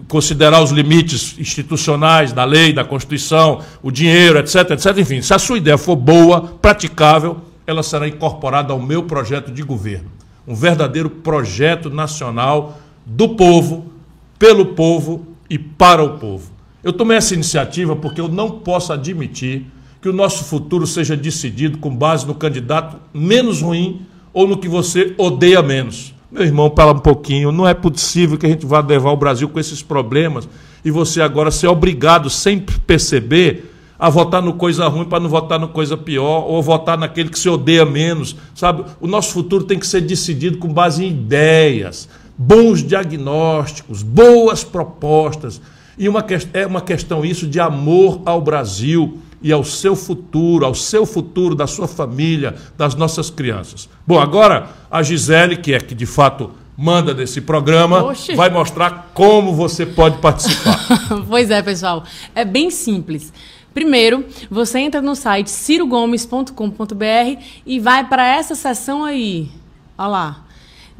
considerar 0.06 0.60
os 0.60 0.70
limites 0.70 1.38
institucionais 1.38 2.30
da 2.30 2.44
lei, 2.44 2.74
da 2.74 2.84
Constituição, 2.84 3.62
o 3.82 3.90
dinheiro, 3.90 4.38
etc, 4.38 4.72
etc, 4.72 4.98
enfim, 4.98 5.22
se 5.22 5.32
a 5.32 5.38
sua 5.38 5.56
ideia 5.56 5.78
for 5.78 5.96
boa, 5.96 6.58
praticável, 6.60 7.38
ela 7.66 7.82
será 7.82 8.06
incorporada 8.06 8.74
ao 8.74 8.78
meu 8.78 9.02
projeto 9.04 9.50
de 9.50 9.62
governo. 9.62 10.10
Um 10.46 10.54
verdadeiro 10.54 11.08
projeto 11.08 11.88
nacional 11.88 12.78
do 13.06 13.30
povo, 13.30 13.98
pelo 14.40 14.64
povo 14.68 15.26
e 15.50 15.58
para 15.58 16.02
o 16.02 16.18
povo. 16.18 16.50
Eu 16.82 16.94
tomei 16.94 17.18
essa 17.18 17.34
iniciativa 17.34 17.94
porque 17.94 18.22
eu 18.22 18.26
não 18.26 18.50
posso 18.50 18.90
admitir 18.90 19.66
que 20.00 20.08
o 20.08 20.14
nosso 20.14 20.44
futuro 20.44 20.86
seja 20.86 21.14
decidido 21.14 21.76
com 21.76 21.94
base 21.94 22.26
no 22.26 22.34
candidato 22.34 22.96
menos 23.12 23.60
ruim 23.60 24.00
ou 24.32 24.48
no 24.48 24.56
que 24.56 24.66
você 24.66 25.14
odeia 25.18 25.62
menos. 25.62 26.14
Meu 26.32 26.42
irmão, 26.42 26.72
fala 26.74 26.92
um 26.92 26.98
pouquinho. 27.00 27.52
Não 27.52 27.68
é 27.68 27.74
possível 27.74 28.38
que 28.38 28.46
a 28.46 28.48
gente 28.48 28.64
vá 28.64 28.80
levar 28.80 29.10
o 29.10 29.16
Brasil 29.16 29.46
com 29.46 29.60
esses 29.60 29.82
problemas 29.82 30.48
e 30.82 30.90
você 30.90 31.20
agora 31.20 31.50
ser 31.50 31.66
obrigado, 31.66 32.30
sem 32.30 32.58
perceber, 32.58 33.70
a 33.98 34.08
votar 34.08 34.40
no 34.40 34.54
coisa 34.54 34.88
ruim 34.88 35.04
para 35.04 35.20
não 35.20 35.28
votar 35.28 35.60
no 35.60 35.68
coisa 35.68 35.98
pior, 35.98 36.46
ou 36.46 36.62
votar 36.62 36.96
naquele 36.96 37.28
que 37.28 37.38
se 37.38 37.50
odeia 37.50 37.84
menos. 37.84 38.34
Sabe? 38.54 38.84
O 38.98 39.06
nosso 39.06 39.34
futuro 39.34 39.64
tem 39.64 39.78
que 39.78 39.86
ser 39.86 40.00
decidido 40.00 40.56
com 40.56 40.72
base 40.72 41.04
em 41.04 41.10
ideias, 41.10 42.08
bons 42.42 42.82
diagnósticos, 42.82 44.02
boas 44.02 44.64
propostas. 44.64 45.60
E 45.98 46.08
uma, 46.08 46.24
é 46.54 46.66
uma 46.66 46.80
questão 46.80 47.22
isso 47.22 47.46
de 47.46 47.60
amor 47.60 48.22
ao 48.24 48.40
Brasil 48.40 49.18
e 49.42 49.52
ao 49.52 49.62
seu 49.62 49.94
futuro, 49.94 50.64
ao 50.64 50.74
seu 50.74 51.04
futuro, 51.04 51.54
da 51.54 51.66
sua 51.66 51.86
família, 51.86 52.56
das 52.78 52.94
nossas 52.94 53.28
crianças. 53.28 53.90
Bom, 54.06 54.18
agora 54.18 54.70
a 54.90 55.02
Gisele, 55.02 55.58
que 55.58 55.74
é 55.74 55.80
que 55.80 55.94
de 55.94 56.06
fato 56.06 56.52
manda 56.74 57.12
desse 57.12 57.42
programa, 57.42 58.04
Oxi. 58.04 58.34
vai 58.34 58.48
mostrar 58.48 59.10
como 59.12 59.54
você 59.54 59.84
pode 59.84 60.16
participar. 60.16 60.78
pois 61.28 61.50
é, 61.50 61.60
pessoal. 61.60 62.04
É 62.34 62.42
bem 62.42 62.70
simples. 62.70 63.34
Primeiro, 63.74 64.24
você 64.50 64.78
entra 64.78 65.02
no 65.02 65.14
site 65.14 65.50
cirogomes.com.br 65.50 67.42
e 67.66 67.78
vai 67.78 68.08
para 68.08 68.26
essa 68.26 68.54
seção 68.54 69.04
aí. 69.04 69.50
Olha 69.98 70.08
lá. 70.08 70.49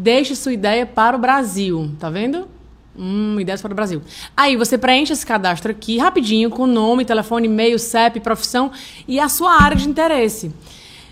Deixe 0.00 0.34
sua 0.34 0.54
ideia 0.54 0.86
para 0.86 1.14
o 1.14 1.20
Brasil. 1.20 1.90
Tá 1.98 2.08
vendo? 2.08 2.48
Hum, 2.98 3.38
ideias 3.38 3.60
para 3.60 3.70
o 3.70 3.74
Brasil. 3.74 4.00
Aí 4.34 4.56
você 4.56 4.78
preenche 4.78 5.12
esse 5.12 5.26
cadastro 5.26 5.70
aqui 5.70 5.98
rapidinho 5.98 6.48
com 6.48 6.66
nome, 6.66 7.04
telefone, 7.04 7.46
e-mail, 7.46 7.78
CEP, 7.78 8.18
profissão 8.20 8.72
e 9.06 9.20
a 9.20 9.28
sua 9.28 9.62
área 9.62 9.76
de 9.76 9.86
interesse. 9.86 10.54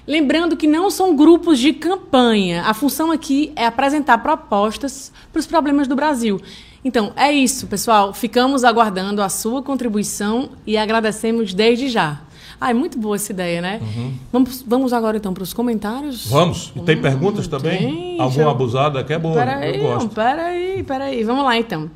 Lembrando 0.07 0.57
que 0.57 0.67
não 0.67 0.91
são 0.91 1.15
grupos 1.15 1.59
de 1.59 1.75
campanha. 1.75 2.63
A 2.63 2.73
função 2.73 3.13
aqui 3.13 3.53
é 3.55 3.67
apresentar 3.67 4.17
propostas 4.23 5.13
para 5.31 5.41
os 5.41 5.47
problemas 5.47 5.87
do 5.87 5.95
Brasil. 5.95 6.41
Então, 6.83 7.13
é 7.15 7.31
isso, 7.31 7.67
pessoal. 7.67 8.15
Ficamos 8.15 8.65
aguardando 8.65 9.21
a 9.21 9.29
sua 9.29 9.63
contribuição 9.63 10.49
e 10.67 10.79
agradecemos 10.79 11.53
desde 11.53 11.91
já. 11.91 12.23
Ah, 12.61 12.71
é 12.71 12.75
muito 12.75 12.99
boa 12.99 13.15
essa 13.15 13.33
ideia, 13.33 13.61
né? 13.61 13.81
Uhum. 13.81 14.15
Vamos, 14.33 14.63
vamos 14.67 14.93
agora 14.93 15.17
então 15.17 15.33
para 15.33 15.43
os 15.43 15.53
comentários. 15.53 16.27
Vamos. 16.27 16.73
E 16.75 16.81
tem 16.81 16.99
hum, 16.99 17.03
perguntas 17.03 17.47
também? 17.47 17.79
Tem. 17.79 18.21
Alguma 18.21 18.45
eu... 18.45 18.51
abusada 18.51 19.05
que 19.05 19.13
é 19.13 19.19
boa. 19.19 19.35
Peraí, 19.35 19.77
eu 19.77 19.83
gosto. 19.83 20.09
peraí, 20.09 20.83
peraí. 20.83 21.23
Vamos 21.23 21.45
lá 21.45 21.57
então. 21.57 21.89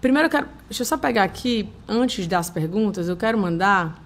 Primeiro 0.00 0.26
eu 0.26 0.30
quero. 0.30 0.46
Deixa 0.68 0.82
eu 0.82 0.86
só 0.86 0.96
pegar 0.96 1.22
aqui, 1.22 1.68
antes 1.86 2.26
das 2.26 2.50
perguntas, 2.50 3.08
eu 3.08 3.16
quero 3.16 3.38
mandar 3.38 4.02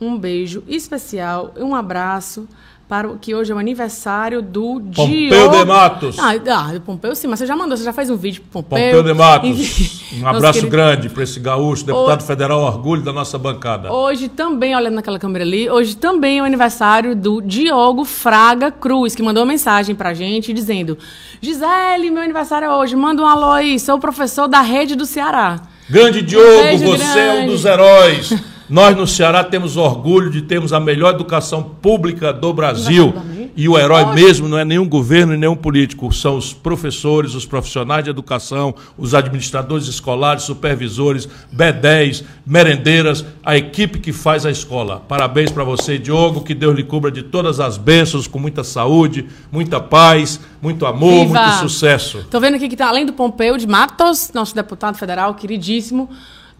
um 0.00 0.16
beijo 0.16 0.62
especial, 0.68 1.52
um 1.58 1.74
abraço 1.74 2.46
para 2.88 3.06
o 3.06 3.18
que 3.18 3.34
hoje 3.34 3.52
é 3.52 3.54
o 3.54 3.58
aniversário 3.58 4.40
do 4.40 4.80
Pompeu 4.94 5.28
Diogo... 5.28 5.56
de 5.58 5.64
Matos. 5.66 6.18
Ah, 6.18 6.32
ah, 6.48 6.80
Pompeu 6.84 7.14
sim, 7.14 7.26
mas 7.26 7.38
você 7.38 7.46
já 7.46 7.54
mandou, 7.54 7.76
você 7.76 7.84
já 7.84 7.92
fez 7.92 8.08
um 8.08 8.16
vídeo 8.16 8.42
pro 8.50 8.62
Pompeu. 8.62 8.86
Pompeu 8.86 9.02
de 9.02 9.12
Matos. 9.12 10.02
um 10.18 10.26
abraço 10.26 10.54
querido... 10.54 10.70
grande 10.70 11.08
para 11.10 11.22
esse 11.22 11.38
gaúcho, 11.38 11.84
deputado 11.84 12.18
hoje... 12.18 12.26
federal, 12.26 12.62
orgulho 12.62 13.02
da 13.02 13.12
nossa 13.12 13.36
bancada. 13.36 13.92
Hoje 13.92 14.28
também, 14.28 14.74
olhando 14.74 14.94
naquela 14.94 15.18
câmera 15.18 15.44
ali, 15.44 15.68
hoje 15.68 15.96
também 15.96 16.38
é 16.38 16.42
o 16.42 16.46
aniversário 16.46 17.14
do 17.14 17.42
Diogo 17.42 18.06
Fraga 18.06 18.70
Cruz, 18.70 19.14
que 19.14 19.22
mandou 19.22 19.42
uma 19.42 19.52
mensagem 19.52 19.94
pra 19.94 20.14
gente 20.14 20.54
dizendo: 20.54 20.96
Gisele, 21.42 22.10
meu 22.10 22.22
aniversário 22.22 22.66
é 22.66 22.74
hoje, 22.74 22.96
manda 22.96 23.22
um 23.22 23.26
alô 23.26 23.50
aí, 23.50 23.78
sou 23.78 23.98
professor 23.98 24.48
da 24.48 24.62
rede 24.62 24.96
do 24.96 25.04
Ceará. 25.04 25.60
Grande 25.90 26.22
Diogo, 26.22 26.46
um 26.46 26.78
você 26.78 27.04
grande. 27.04 27.18
é 27.18 27.42
um 27.42 27.46
dos 27.46 27.64
heróis. 27.66 28.32
Nós 28.68 28.96
no 28.96 29.06
Ceará 29.06 29.42
temos 29.42 29.76
orgulho 29.76 30.30
de 30.30 30.42
termos 30.42 30.72
a 30.72 30.80
melhor 30.80 31.14
educação 31.14 31.62
pública 31.62 32.32
do 32.32 32.52
Brasil. 32.52 33.14
E 33.56 33.68
o 33.68 33.76
herói 33.76 34.14
mesmo 34.14 34.46
não 34.46 34.56
é 34.56 34.64
nenhum 34.64 34.88
governo 34.88 35.34
e 35.34 35.36
nenhum 35.36 35.56
político, 35.56 36.12
são 36.12 36.36
os 36.36 36.52
professores, 36.52 37.34
os 37.34 37.44
profissionais 37.44 38.04
de 38.04 38.10
educação, 38.10 38.72
os 38.96 39.14
administradores 39.14 39.88
escolares, 39.88 40.44
supervisores, 40.44 41.28
B10, 41.52 42.22
merendeiras, 42.46 43.24
a 43.44 43.56
equipe 43.56 43.98
que 43.98 44.12
faz 44.12 44.46
a 44.46 44.50
escola. 44.52 45.02
Parabéns 45.08 45.50
para 45.50 45.64
você, 45.64 45.98
Diogo, 45.98 46.44
que 46.44 46.54
Deus 46.54 46.76
lhe 46.76 46.84
cubra 46.84 47.10
de 47.10 47.24
todas 47.24 47.58
as 47.58 47.76
bênçãos, 47.76 48.28
com 48.28 48.38
muita 48.38 48.62
saúde, 48.62 49.26
muita 49.50 49.80
paz, 49.80 50.38
muito 50.62 50.86
amor, 50.86 51.26
Viva. 51.26 51.40
muito 51.40 51.58
sucesso. 51.58 52.18
Estou 52.18 52.40
vendo 52.40 52.54
aqui 52.54 52.68
que 52.68 52.74
está 52.74 52.88
além 52.88 53.04
do 53.04 53.12
Pompeu 53.12 53.56
de 53.56 53.66
Matos, 53.66 54.30
nosso 54.32 54.54
deputado 54.54 54.96
federal 54.96 55.34
queridíssimo, 55.34 56.08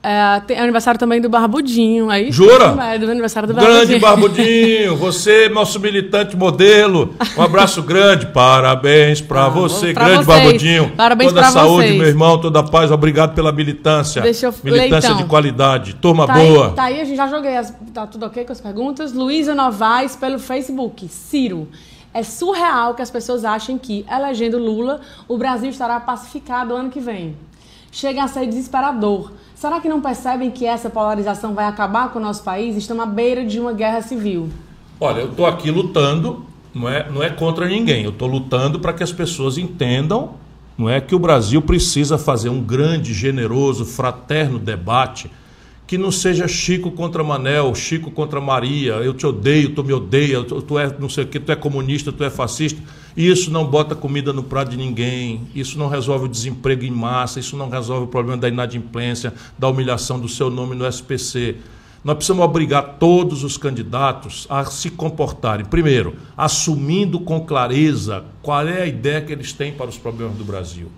é, 0.01 0.41
tem 0.47 0.57
aniversário 0.59 0.99
também 0.99 1.21
do 1.21 1.29
Barbudinho. 1.29 2.09
Aí, 2.09 2.31
Jura? 2.31 2.77
É, 2.85 2.99
do 2.99 3.11
aniversário 3.11 3.49
do 3.49 3.55
Barbudinho. 3.55 3.87
Grande 3.87 3.99
Barbudinho, 3.99 4.95
você, 4.97 5.49
nosso 5.49 5.81
militante 5.81 6.37
modelo. 6.37 7.15
Um 7.37 7.43
abraço 7.43 7.83
grande, 7.83 8.27
parabéns 8.27 9.21
para 9.21 9.47
ah, 9.47 9.49
você, 9.49 9.93
pra 9.93 10.05
grande 10.05 10.25
vocês. 10.25 10.43
Barbudinho. 10.43 10.93
Parabéns 10.97 11.33
Toda 11.33 11.47
a 11.47 11.51
saúde, 11.51 11.89
vocês. 11.89 11.99
meu 11.99 12.07
irmão, 12.07 12.41
toda 12.41 12.61
a 12.61 12.63
paz, 12.63 12.93
obrigado 12.93 13.35
pela 13.35 13.51
militância. 13.51 14.23
Deixa 14.23 14.47
eu 14.47 14.55
Militância 14.63 15.09
então. 15.09 15.19
de 15.19 15.25
qualidade, 15.25 15.95
turma 15.95 16.27
tá 16.27 16.35
boa. 16.35 16.69
Aí, 16.69 16.75
tá 16.75 16.83
aí, 16.85 17.01
a 17.01 17.05
gente 17.05 17.17
já 17.17 17.27
joguei, 17.27 17.57
as, 17.57 17.75
tá 17.93 18.07
tudo 18.07 18.25
ok 18.27 18.45
com 18.45 18.53
as 18.53 18.61
perguntas. 18.61 19.13
Luísa 19.13 19.55
Novaes 19.55 20.15
pelo 20.15 20.39
Facebook. 20.39 21.09
Ciro. 21.09 21.69
É 22.15 22.23
surreal 22.23 22.95
que 22.95 23.03
as 23.03 23.11
pessoas 23.11 23.45
achem 23.45 23.77
que, 23.77 24.07
elegendo 24.11 24.59
Lula, 24.59 25.01
o 25.27 25.37
Brasil 25.37 25.71
estará 25.71 26.01
pacificado 26.01 26.75
ano 26.75 26.89
que 26.89 27.01
vem. 27.01 27.37
Chega 27.91 28.25
a 28.25 28.29
ser 28.29 28.47
desesperador. 28.47 29.33
Será 29.55 29.81
que 29.81 29.89
não 29.89 30.01
percebem 30.01 30.51
que 30.51 30.67
essa 30.67 30.89
polarização 30.89 31.55
vai 31.55 31.67
acabar 31.67 32.13
com 32.13 32.19
o 32.19 32.23
nosso 32.23 32.43
país? 32.43 32.77
Estamos 32.77 33.05
à 33.05 33.07
beira 33.07 33.45
de 33.45 33.59
uma 33.59 33.73
guerra 33.73 34.03
civil. 34.03 34.49
Olha, 35.01 35.21
eu 35.21 35.31
estou 35.31 35.47
aqui 35.47 35.71
lutando, 35.71 36.45
não 36.75 36.89
é, 36.89 37.11
não 37.11 37.23
é 37.23 37.31
contra 37.31 37.67
ninguém, 37.67 38.05
eu 38.05 38.11
estou 38.11 38.29
lutando 38.29 38.79
para 38.79 38.93
que 38.93 39.03
as 39.03 39.13
pessoas 39.13 39.59
entendam 39.59 40.35
não 40.79 40.89
é 40.89 41.01
que 41.01 41.13
o 41.13 41.19
Brasil 41.19 41.61
precisa 41.61 42.17
fazer 42.17 42.49
um 42.49 42.63
grande, 42.63 43.13
generoso, 43.13 43.85
fraterno 43.85 44.61
debate 44.61 45.29
que 45.89 45.97
não 45.97 46.13
seja 46.13 46.47
Chico 46.47 46.91
contra 46.91 47.25
Manel, 47.25 47.75
Chico 47.75 48.11
contra 48.11 48.39
Maria, 48.43 48.97
eu 48.97 49.15
te 49.15 49.27
odeio, 49.27 49.71
tu 49.71 49.83
me 49.83 49.95
odeia, 49.95 50.45
tu, 50.45 50.61
tu 50.61 50.79
é 50.79 50.95
não 50.99 51.09
sei 51.09 51.25
o 51.25 51.27
que, 51.27 51.41
tu 51.41 51.51
é 51.51 51.57
comunista, 51.57 52.13
tu 52.13 52.23
é 52.23 52.29
fascista. 52.29 52.79
Isso 53.17 53.51
não 53.51 53.65
bota 53.65 53.95
comida 53.95 54.31
no 54.31 54.43
prato 54.43 54.71
de 54.71 54.77
ninguém, 54.77 55.49
isso 55.55 55.79
não 55.79 55.89
resolve 55.89 56.27
o 56.27 56.29
desemprego 56.29 56.85
em 56.85 56.91
massa, 56.91 57.41
isso 57.41 57.57
não 57.57 57.71
resolve 57.71 58.05
o 58.05 58.07
problema 58.07 58.37
da 58.37 58.49
inadimplência, 58.51 59.33
da 59.59 59.67
humilhação 59.67 60.21
do 60.21 60.29
seu 60.29 60.51
nome 60.51 60.77
no 60.77 60.87
SPC. 60.87 61.57
Nós 62.05 62.17
precisamos 62.17 62.45
obrigar 62.45 62.99
todos 62.99 63.43
os 63.43 63.57
candidatos 63.57 64.47
a 64.51 64.67
se 64.67 64.91
comportarem, 64.91 65.65
primeiro, 65.65 66.17
assumindo 66.37 67.19
com 67.19 67.41
clareza 67.41 68.25
qual 68.43 68.69
é 68.69 68.83
a 68.83 68.87
ideia 68.87 69.23
que 69.23 69.33
eles 69.33 69.55
têm 69.55 69.73
para 69.73 69.89
os 69.89 69.97
problemas 69.97 70.37
do 70.37 70.45
Brasil. 70.45 70.93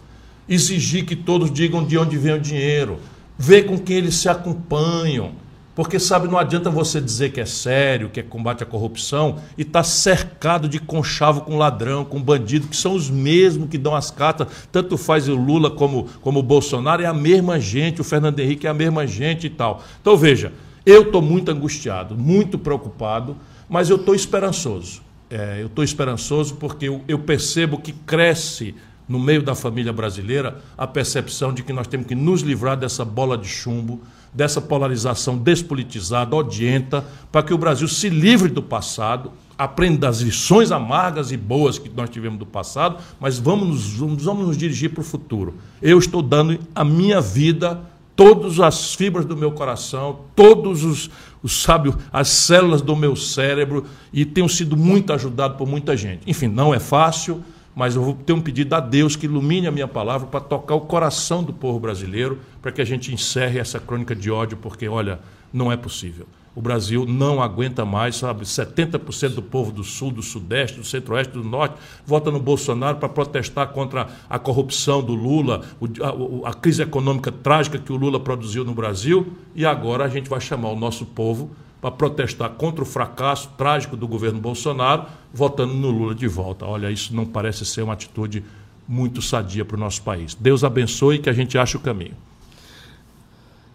Exigir 0.49 1.07
que 1.07 1.15
todos 1.15 1.49
digam 1.49 1.85
de 1.85 1.97
onde 1.97 2.19
vem 2.19 2.35
o 2.35 2.41
dinheiro 2.41 2.99
ver 3.41 3.63
com 3.63 3.79
quem 3.79 3.97
eles 3.97 4.17
se 4.17 4.29
acompanham. 4.29 5.33
Porque, 5.75 5.99
sabe, 5.99 6.29
não 6.29 6.37
adianta 6.37 6.69
você 6.69 7.01
dizer 7.01 7.33
que 7.33 7.41
é 7.41 7.47
sério, 7.47 8.11
que 8.11 8.21
é 8.21 8.23
combate 8.23 8.63
à 8.63 8.67
corrupção, 8.67 9.39
e 9.57 9.63
estar 9.63 9.79
tá 9.79 9.83
cercado 9.83 10.69
de 10.69 10.79
conchavo 10.79 11.41
com 11.41 11.57
ladrão, 11.57 12.05
com 12.05 12.21
bandido, 12.21 12.69
que 12.69 12.77
são 12.77 12.93
os 12.93 13.09
mesmos 13.09 13.71
que 13.71 13.79
dão 13.79 13.95
as 13.95 14.11
cartas. 14.11 14.47
Tanto 14.71 14.99
faz 14.99 15.27
o 15.27 15.35
Lula 15.35 15.71
como, 15.71 16.07
como 16.21 16.41
o 16.41 16.43
Bolsonaro, 16.43 17.03
é 17.03 17.07
a 17.07 17.15
mesma 17.15 17.59
gente, 17.59 18.03
o 18.03 18.05
Fernando 18.05 18.39
Henrique 18.41 18.67
é 18.67 18.71
a 18.71 18.75
mesma 18.75 19.07
gente 19.07 19.47
e 19.47 19.51
tal. 19.51 19.83
Então, 20.03 20.19
veja, 20.19 20.53
eu 20.85 21.03
estou 21.03 21.23
muito 21.23 21.51
angustiado, 21.51 22.15
muito 22.15 22.59
preocupado, 22.59 23.35
mas 23.71 23.89
eu 23.89 23.97
estou 23.97 24.15
esperançoso. 24.15 25.01
É, 25.31 25.63
eu 25.63 25.67
estou 25.69 25.83
esperançoso 25.83 26.57
porque 26.57 26.89
eu, 26.89 27.01
eu 27.09 27.21
percebo 27.21 27.79
que 27.79 27.93
cresce 27.93 28.75
no 29.11 29.19
meio 29.19 29.43
da 29.43 29.57
família 29.57 29.93
brasileira 29.93 30.63
a 30.79 30.87
percepção 30.87 31.53
de 31.53 31.65
que 31.65 31.73
nós 31.73 31.89
temos 31.89 32.07
que 32.07 32.15
nos 32.15 32.43
livrar 32.43 32.77
dessa 32.77 33.05
bola 33.05 33.37
de 33.37 33.49
chumbo, 33.49 34.01
dessa 34.33 34.61
polarização 34.61 35.37
despolitizada, 35.37 36.37
odienta, 36.37 37.05
para 37.33 37.43
que 37.43 37.53
o 37.53 37.59
Brasil 37.59 37.89
se 37.89 38.09
livre 38.09 38.49
do 38.49 38.63
passado, 38.63 39.33
aprenda 39.59 40.07
das 40.07 40.21
lições 40.21 40.71
amargas 40.71 41.33
e 41.33 41.37
boas 41.37 41.77
que 41.77 41.91
nós 41.91 42.09
tivemos 42.09 42.39
do 42.39 42.47
passado, 42.47 43.03
mas 43.19 43.37
vamos 43.37 43.69
nos, 43.69 43.93
vamos, 43.95 44.23
vamos 44.23 44.47
nos 44.47 44.57
dirigir 44.57 44.91
para 44.91 45.01
o 45.01 45.05
futuro. 45.05 45.57
Eu 45.83 45.99
estou 45.99 46.23
dando 46.23 46.61
a 46.73 46.85
minha 46.85 47.21
vida, 47.21 47.81
todas 48.15 48.61
as 48.61 48.95
fibras 48.95 49.25
do 49.25 49.37
meu 49.37 49.51
coração, 49.51 50.21
todos 50.37 50.85
os, 50.85 51.11
os 51.43 51.61
sabe, 51.65 51.93
as 52.13 52.29
células 52.29 52.81
do 52.81 52.95
meu 52.95 53.17
cérebro 53.17 53.87
e 54.13 54.25
tenho 54.25 54.49
sido 54.49 54.77
muito 54.77 55.13
ajudado 55.13 55.57
por 55.57 55.67
muita 55.67 55.97
gente. 55.97 56.23
Enfim, 56.29 56.47
não 56.47 56.73
é 56.73 56.79
fácil 56.79 57.43
mas 57.81 57.97
eu 57.97 58.03
vou 58.03 58.13
ter 58.13 58.35
um 58.35 58.43
pedido 58.43 58.75
a 58.75 58.79
Deus 58.79 59.17
que 59.17 59.25
ilumine 59.25 59.67
a 59.67 59.71
minha 59.71 59.89
palavra 59.89 60.27
para 60.27 60.39
tocar 60.39 60.75
o 60.75 60.83
coração 60.83 61.43
do 61.43 61.51
povo 61.51 61.81
brasileiro, 61.81 62.39
para 62.61 62.71
que 62.71 62.83
a 62.83 62.85
gente 62.85 63.11
encerre 63.11 63.59
essa 63.59 63.81
crônica 63.81 64.15
de 64.15 64.31
ódio, 64.31 64.59
porque, 64.59 64.87
olha, 64.87 65.19
não 65.51 65.73
é 65.73 65.79
possível. 65.79 66.27
O 66.55 66.61
Brasil 66.61 67.07
não 67.07 67.41
aguenta 67.41 67.83
mais, 67.83 68.17
sabe? 68.17 68.45
70% 68.45 69.31
do 69.31 69.41
povo 69.41 69.73
do 69.73 69.83
Sul, 69.83 70.11
do 70.11 70.21
Sudeste, 70.21 70.77
do 70.77 70.85
Centro-Oeste, 70.85 71.33
do 71.33 71.43
Norte 71.43 71.77
vota 72.05 72.31
no 72.31 72.39
Bolsonaro 72.39 72.99
para 72.99 73.09
protestar 73.09 73.69
contra 73.69 74.09
a 74.29 74.39
corrupção 74.39 75.03
do 75.03 75.15
Lula, 75.15 75.63
a, 76.03 76.51
a, 76.51 76.53
crise 76.53 76.83
econômica 76.83 77.33
trágica 77.33 77.79
que 77.79 77.95
o 77.95 77.97
Lula 77.97 78.21
produziu 78.21 78.63
no 78.63 78.75
Brasil, 78.75 79.33
e 79.55 79.65
agora 79.65 80.05
a 80.05 80.09
gente 80.09 80.29
vai 80.29 80.39
chamar 80.39 80.69
o 80.69 80.77
nosso 80.77 81.07
povo 81.07 81.51
para 81.81 81.91
protestar 81.91 82.51
contra 82.51 82.83
o 82.83 82.87
fracasso 82.87 83.51
trágico 83.57 83.97
do 83.97 84.07
governo 84.07 84.39
Bolsonaro, 84.39 85.07
votando 85.33 85.73
no 85.73 85.91
Lula 85.91 86.15
de 86.15 86.29
volta. 86.29 86.67
Olha, 86.67 86.91
isso 86.91 87.15
não 87.15 87.25
parece 87.25 87.65
ser 87.65 87.83
uma 87.83 87.95
atitude 87.95 88.45
muito 88.87 89.23
sadia 89.23 89.65
para 89.65 89.77
o 89.77 89.81
nosso 89.81 90.03
país. 90.03 90.35
Deus 90.35 90.63
abençoe 90.63 91.19
que 91.19 91.31
a 91.31 91.33
gente 91.33 91.57
ache 91.57 91.77
o 91.77 91.81
caminho. 91.81 92.15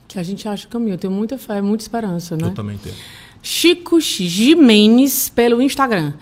Que 0.08 0.20
a 0.20 0.24
gente 0.24 0.48
ache 0.48 0.66
o 0.66 0.70
caminho. 0.70 0.94
Eu 0.94 0.98
tenho 0.98 1.14
muita 1.14 1.38
fé, 1.38 1.62
muita 1.62 1.84
esperança, 1.84 2.38
né? 2.38 2.48
Eu 2.48 2.54
também 2.54 2.78
tenho. 2.78 2.96
Chico 3.42 4.00
Jimenez 4.00 5.30
pelo 5.30 5.62
Instagram. 5.62 6.14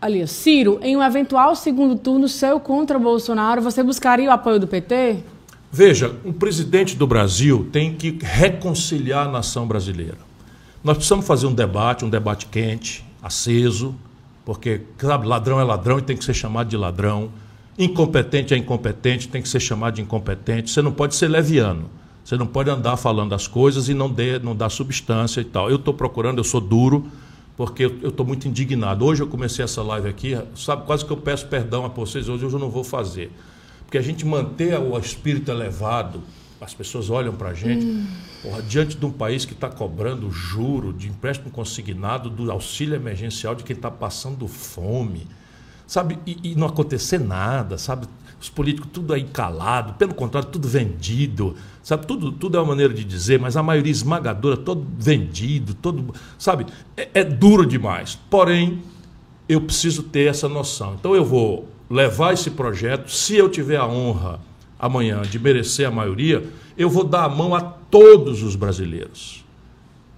Ali, 0.00 0.26
Ciro, 0.26 0.78
em 0.82 0.96
um 0.96 1.02
eventual 1.02 1.56
segundo 1.56 1.96
turno 1.96 2.28
seu 2.28 2.60
contra 2.60 2.98
Bolsonaro, 2.98 3.62
você 3.62 3.82
buscaria 3.82 4.28
o 4.28 4.32
apoio 4.32 4.60
do 4.60 4.66
PT? 4.66 5.18
Veja, 5.72 6.14
o 6.24 6.32
presidente 6.32 6.94
do 6.94 7.06
Brasil 7.06 7.68
tem 7.72 7.94
que 7.94 8.18
reconciliar 8.20 9.26
a 9.26 9.30
nação 9.30 9.66
brasileira. 9.66 10.18
Nós 10.84 10.98
precisamos 10.98 11.26
fazer 11.26 11.46
um 11.46 11.54
debate, 11.54 12.04
um 12.04 12.10
debate 12.10 12.44
quente, 12.44 13.02
aceso, 13.22 13.94
porque, 14.44 14.82
sabe, 14.98 15.26
ladrão 15.26 15.58
é 15.58 15.64
ladrão 15.64 15.98
e 15.98 16.02
tem 16.02 16.14
que 16.14 16.22
ser 16.22 16.34
chamado 16.34 16.68
de 16.68 16.76
ladrão. 16.76 17.30
Incompetente 17.78 18.52
é 18.52 18.58
incompetente, 18.58 19.26
tem 19.26 19.40
que 19.40 19.48
ser 19.48 19.60
chamado 19.60 19.94
de 19.94 20.02
incompetente. 20.02 20.70
Você 20.70 20.82
não 20.82 20.92
pode 20.92 21.14
ser 21.14 21.28
leviano. 21.28 21.88
Você 22.22 22.36
não 22.36 22.46
pode 22.46 22.68
andar 22.68 22.98
falando 22.98 23.34
as 23.34 23.46
coisas 23.46 23.88
e 23.88 23.94
não, 23.94 24.10
dê, 24.10 24.38
não 24.38 24.54
dar 24.54 24.68
substância 24.68 25.40
e 25.40 25.44
tal. 25.44 25.70
Eu 25.70 25.76
estou 25.76 25.94
procurando, 25.94 26.36
eu 26.36 26.44
sou 26.44 26.60
duro, 26.60 27.06
porque 27.56 27.84
eu 27.84 28.10
estou 28.10 28.26
muito 28.26 28.46
indignado. 28.46 29.06
Hoje 29.06 29.22
eu 29.22 29.26
comecei 29.26 29.64
essa 29.64 29.82
live 29.82 30.06
aqui, 30.06 30.38
sabe, 30.54 30.84
quase 30.84 31.02
que 31.02 31.10
eu 31.10 31.16
peço 31.16 31.46
perdão 31.46 31.86
a 31.86 31.88
vocês, 31.88 32.28
hoje 32.28 32.44
eu 32.44 32.58
não 32.58 32.68
vou 32.68 32.84
fazer. 32.84 33.30
Porque 33.86 33.96
a 33.96 34.02
gente 34.02 34.26
manter 34.26 34.78
o 34.78 34.98
espírito 34.98 35.50
elevado, 35.50 36.20
as 36.64 36.72
pessoas 36.72 37.10
olham 37.10 37.34
para 37.34 37.50
a 37.50 37.54
gente, 37.54 37.84
hum. 37.84 38.06
porra, 38.42 38.62
diante 38.62 38.96
de 38.96 39.04
um 39.04 39.12
país 39.12 39.44
que 39.44 39.52
está 39.52 39.68
cobrando 39.68 40.30
juro 40.30 40.92
de 40.92 41.08
empréstimo 41.08 41.50
consignado 41.50 42.30
do 42.30 42.50
auxílio 42.50 42.94
emergencial 42.94 43.54
de 43.54 43.62
quem 43.62 43.76
está 43.76 43.90
passando 43.90 44.48
fome, 44.48 45.26
sabe? 45.86 46.18
E, 46.26 46.38
e, 46.42 46.54
não 46.54 46.66
acontecer 46.66 47.20
nada, 47.20 47.76
sabe? 47.76 48.06
Os 48.40 48.48
políticos 48.48 48.90
tudo 48.92 49.12
aí 49.12 49.24
calado, 49.24 49.94
pelo 49.94 50.14
contrário, 50.14 50.48
tudo 50.48 50.66
vendido, 50.66 51.54
sabe? 51.82 52.06
Tudo, 52.06 52.32
tudo 52.32 52.56
é 52.56 52.60
uma 52.60 52.68
maneira 52.68 52.94
de 52.94 53.04
dizer, 53.04 53.38
mas 53.38 53.56
a 53.56 53.62
maioria 53.62 53.92
esmagadora, 53.92 54.56
todo 54.56 54.86
vendido, 54.98 55.74
todo, 55.74 56.14
sabe? 56.38 56.66
É, 56.96 57.08
é 57.14 57.24
duro 57.24 57.66
demais. 57.66 58.18
Porém, 58.30 58.82
eu 59.46 59.60
preciso 59.60 60.02
ter 60.02 60.30
essa 60.30 60.48
noção. 60.48 60.94
Então 60.94 61.14
eu 61.14 61.24
vou 61.24 61.68
levar 61.90 62.32
esse 62.32 62.50
projeto, 62.50 63.10
se 63.10 63.36
eu 63.36 63.50
tiver 63.50 63.76
a 63.76 63.86
honra 63.86 64.40
amanhã 64.84 65.22
de 65.22 65.38
merecer 65.38 65.88
a 65.88 65.90
maioria, 65.90 66.44
eu 66.76 66.90
vou 66.90 67.04
dar 67.04 67.24
a 67.24 67.28
mão 67.28 67.54
a 67.54 67.60
todos 67.62 68.42
os 68.42 68.54
brasileiros. 68.54 69.42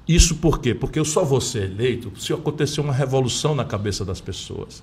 Isso 0.09 0.35
por 0.37 0.61
quê? 0.61 0.75
Porque 0.75 0.99
eu 0.99 1.05
só 1.05 1.25
vou 1.25 1.41
ser 1.41 1.71
eleito 1.71 2.13
se 2.19 2.33
acontecer 2.33 2.81
uma 2.81 2.93
revolução 2.93 3.55
na 3.55 3.65
cabeça 3.65 4.05
das 4.05 4.21
pessoas. 4.21 4.83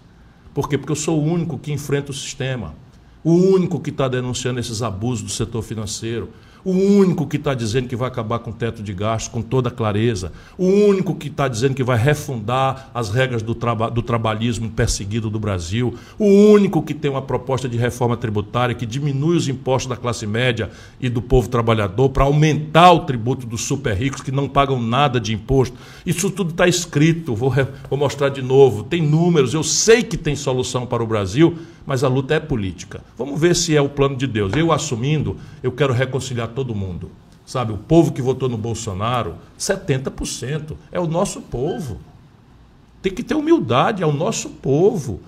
Por 0.53 0.69
quê? 0.69 0.77
Porque 0.77 0.93
eu 0.93 0.95
sou 0.95 1.19
o 1.19 1.23
único 1.25 1.57
que 1.57 1.73
enfrenta 1.73 2.11
o 2.11 2.13
sistema, 2.13 2.73
o 3.25 3.33
único 3.33 3.77
que 3.77 3.89
está 3.89 4.07
denunciando 4.07 4.57
esses 4.57 4.81
abusos 4.81 5.21
do 5.21 5.29
setor 5.29 5.61
financeiro, 5.61 6.29
o 6.63 6.71
único 6.71 7.27
que 7.27 7.37
está 7.37 7.53
dizendo 7.53 7.87
que 7.87 7.95
vai 7.95 8.07
acabar 8.07 8.39
com 8.39 8.51
o 8.51 8.53
teto 8.53 8.81
de 8.81 8.93
gastos 8.93 9.31
com 9.31 9.41
toda 9.41 9.69
clareza, 9.69 10.31
o 10.57 10.65
único 10.65 11.15
que 11.15 11.27
está 11.27 11.47
dizendo 11.47 11.73
que 11.73 11.83
vai 11.83 11.97
refundar 11.97 12.89
as 12.93 13.09
regras 13.09 13.41
do, 13.41 13.53
traba 13.53 13.89
do 13.89 14.01
trabalhismo 14.01 14.69
perseguido 14.69 15.29
do 15.29 15.39
Brasil, 15.39 15.95
o 16.17 16.25
único 16.25 16.81
que 16.81 16.93
tem 16.93 17.11
uma 17.11 17.21
proposta 17.21 17.67
de 17.67 17.77
reforma 17.77 18.15
tributária 18.15 18.75
que 18.75 18.85
diminui 18.85 19.35
os 19.35 19.47
impostos 19.47 19.89
da 19.89 19.97
classe 19.97 20.25
média 20.25 20.69
e 20.99 21.09
do 21.09 21.21
povo 21.21 21.49
trabalhador 21.49 22.09
para 22.09 22.23
aumentar 22.23 22.91
o 22.91 23.01
tributo 23.01 23.45
dos 23.45 23.61
super 23.61 23.95
ricos 23.95 24.21
que 24.21 24.31
não 24.31 24.47
pagam 24.47 24.81
nada 24.81 25.19
de 25.19 25.33
imposto. 25.33 25.75
Isso 26.05 26.29
tudo 26.29 26.51
está 26.51 26.67
escrito, 26.67 27.35
vou, 27.35 27.53
vou 27.89 27.99
mostrar 27.99 28.29
de 28.29 28.41
novo, 28.41 28.83
tem 28.83 29.01
números, 29.01 29.53
eu 29.53 29.63
sei 29.63 30.03
que 30.03 30.17
tem 30.17 30.35
solução 30.35 30.85
para 30.85 31.03
o 31.03 31.07
Brasil, 31.07 31.57
mas 31.85 32.03
a 32.03 32.07
luta 32.07 32.33
é 32.33 32.39
política. 32.39 33.01
Vamos 33.17 33.39
ver 33.39 33.55
se 33.55 33.75
é 33.75 33.81
o 33.81 33.89
plano 33.89 34.15
de 34.15 34.25
Deus. 34.25 34.53
Eu 34.55 34.71
assumindo, 34.71 35.37
eu 35.61 35.71
quero 35.71 35.93
reconciliar 35.93 36.47
todo 36.53 36.75
mundo. 36.75 37.11
Sabe, 37.45 37.73
o 37.73 37.77
povo 37.77 38.13
que 38.13 38.21
votou 38.21 38.47
no 38.47 38.57
Bolsonaro, 38.57 39.35
70% 39.59 40.75
é 40.91 40.99
o 40.99 41.07
nosso 41.07 41.41
povo. 41.41 41.97
Tem 43.01 43.13
que 43.13 43.21
ter 43.21 43.35
humildade, 43.35 44.01
é 44.01 44.05
o 44.05 44.13
nosso 44.13 44.49
povo. 44.49 45.19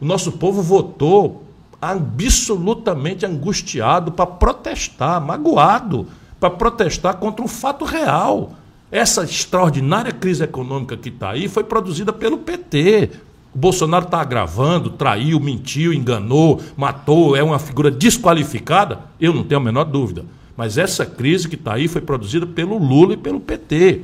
O 0.00 0.04
nosso 0.04 0.32
povo 0.32 0.62
votou 0.62 1.44
absolutamente 1.82 3.26
angustiado 3.26 4.12
para 4.12 4.26
protestar, 4.26 5.20
magoado, 5.20 6.06
para 6.38 6.50
protestar 6.50 7.16
contra 7.16 7.44
um 7.44 7.48
fato 7.48 7.84
real. 7.84 8.52
Essa 8.90 9.24
extraordinária 9.24 10.12
crise 10.12 10.44
econômica 10.44 10.96
que 10.96 11.08
está 11.08 11.30
aí 11.30 11.48
foi 11.48 11.64
produzida 11.64 12.12
pelo 12.12 12.38
PT, 12.38 13.10
o 13.56 13.58
Bolsonaro 13.58 14.04
está 14.04 14.20
agravando, 14.20 14.90
traiu, 14.90 15.40
mentiu, 15.40 15.90
enganou, 15.94 16.60
matou, 16.76 17.34
é 17.34 17.42
uma 17.42 17.58
figura 17.58 17.90
desqualificada? 17.90 19.00
Eu 19.18 19.32
não 19.32 19.42
tenho 19.42 19.58
a 19.58 19.64
menor 19.64 19.84
dúvida. 19.84 20.26
Mas 20.56 20.78
essa 20.78 21.04
crise 21.04 21.48
que 21.48 21.54
está 21.54 21.74
aí 21.74 21.86
foi 21.86 22.00
produzida 22.00 22.46
pelo 22.46 22.78
Lula 22.78 23.14
e 23.14 23.16
pelo 23.16 23.40
PT. 23.40 24.02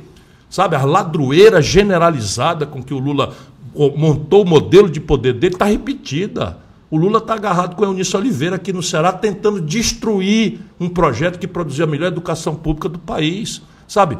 Sabe, 0.49 0.75
a 0.75 0.85
ladroeira 0.85 1.61
generalizada 1.61 2.65
com 2.65 2.83
que 2.83 2.93
o 2.93 2.99
Lula 2.99 3.35
montou 3.95 4.43
o 4.43 4.47
modelo 4.47 4.89
de 4.89 4.99
poder 4.99 5.33
dele 5.33 5.55
está 5.55 5.65
repetida. 5.65 6.59
O 6.91 6.97
Lula 6.97 7.17
está 7.17 7.33
agarrado 7.33 7.75
com 7.75 7.83
a 7.83 7.87
Eunice 7.87 8.15
Oliveira 8.15 8.57
aqui 8.57 8.71
no 8.71 8.83
Ceará, 8.83 9.11
tentando 9.11 9.59
destruir 9.59 10.59
um 10.79 10.87
projeto 10.87 11.39
que 11.39 11.47
produzia 11.47 11.85
a 11.85 11.87
melhor 11.87 12.07
educação 12.07 12.53
pública 12.53 12.87
do 12.87 12.99
país. 12.99 13.63
Sabe? 13.87 14.19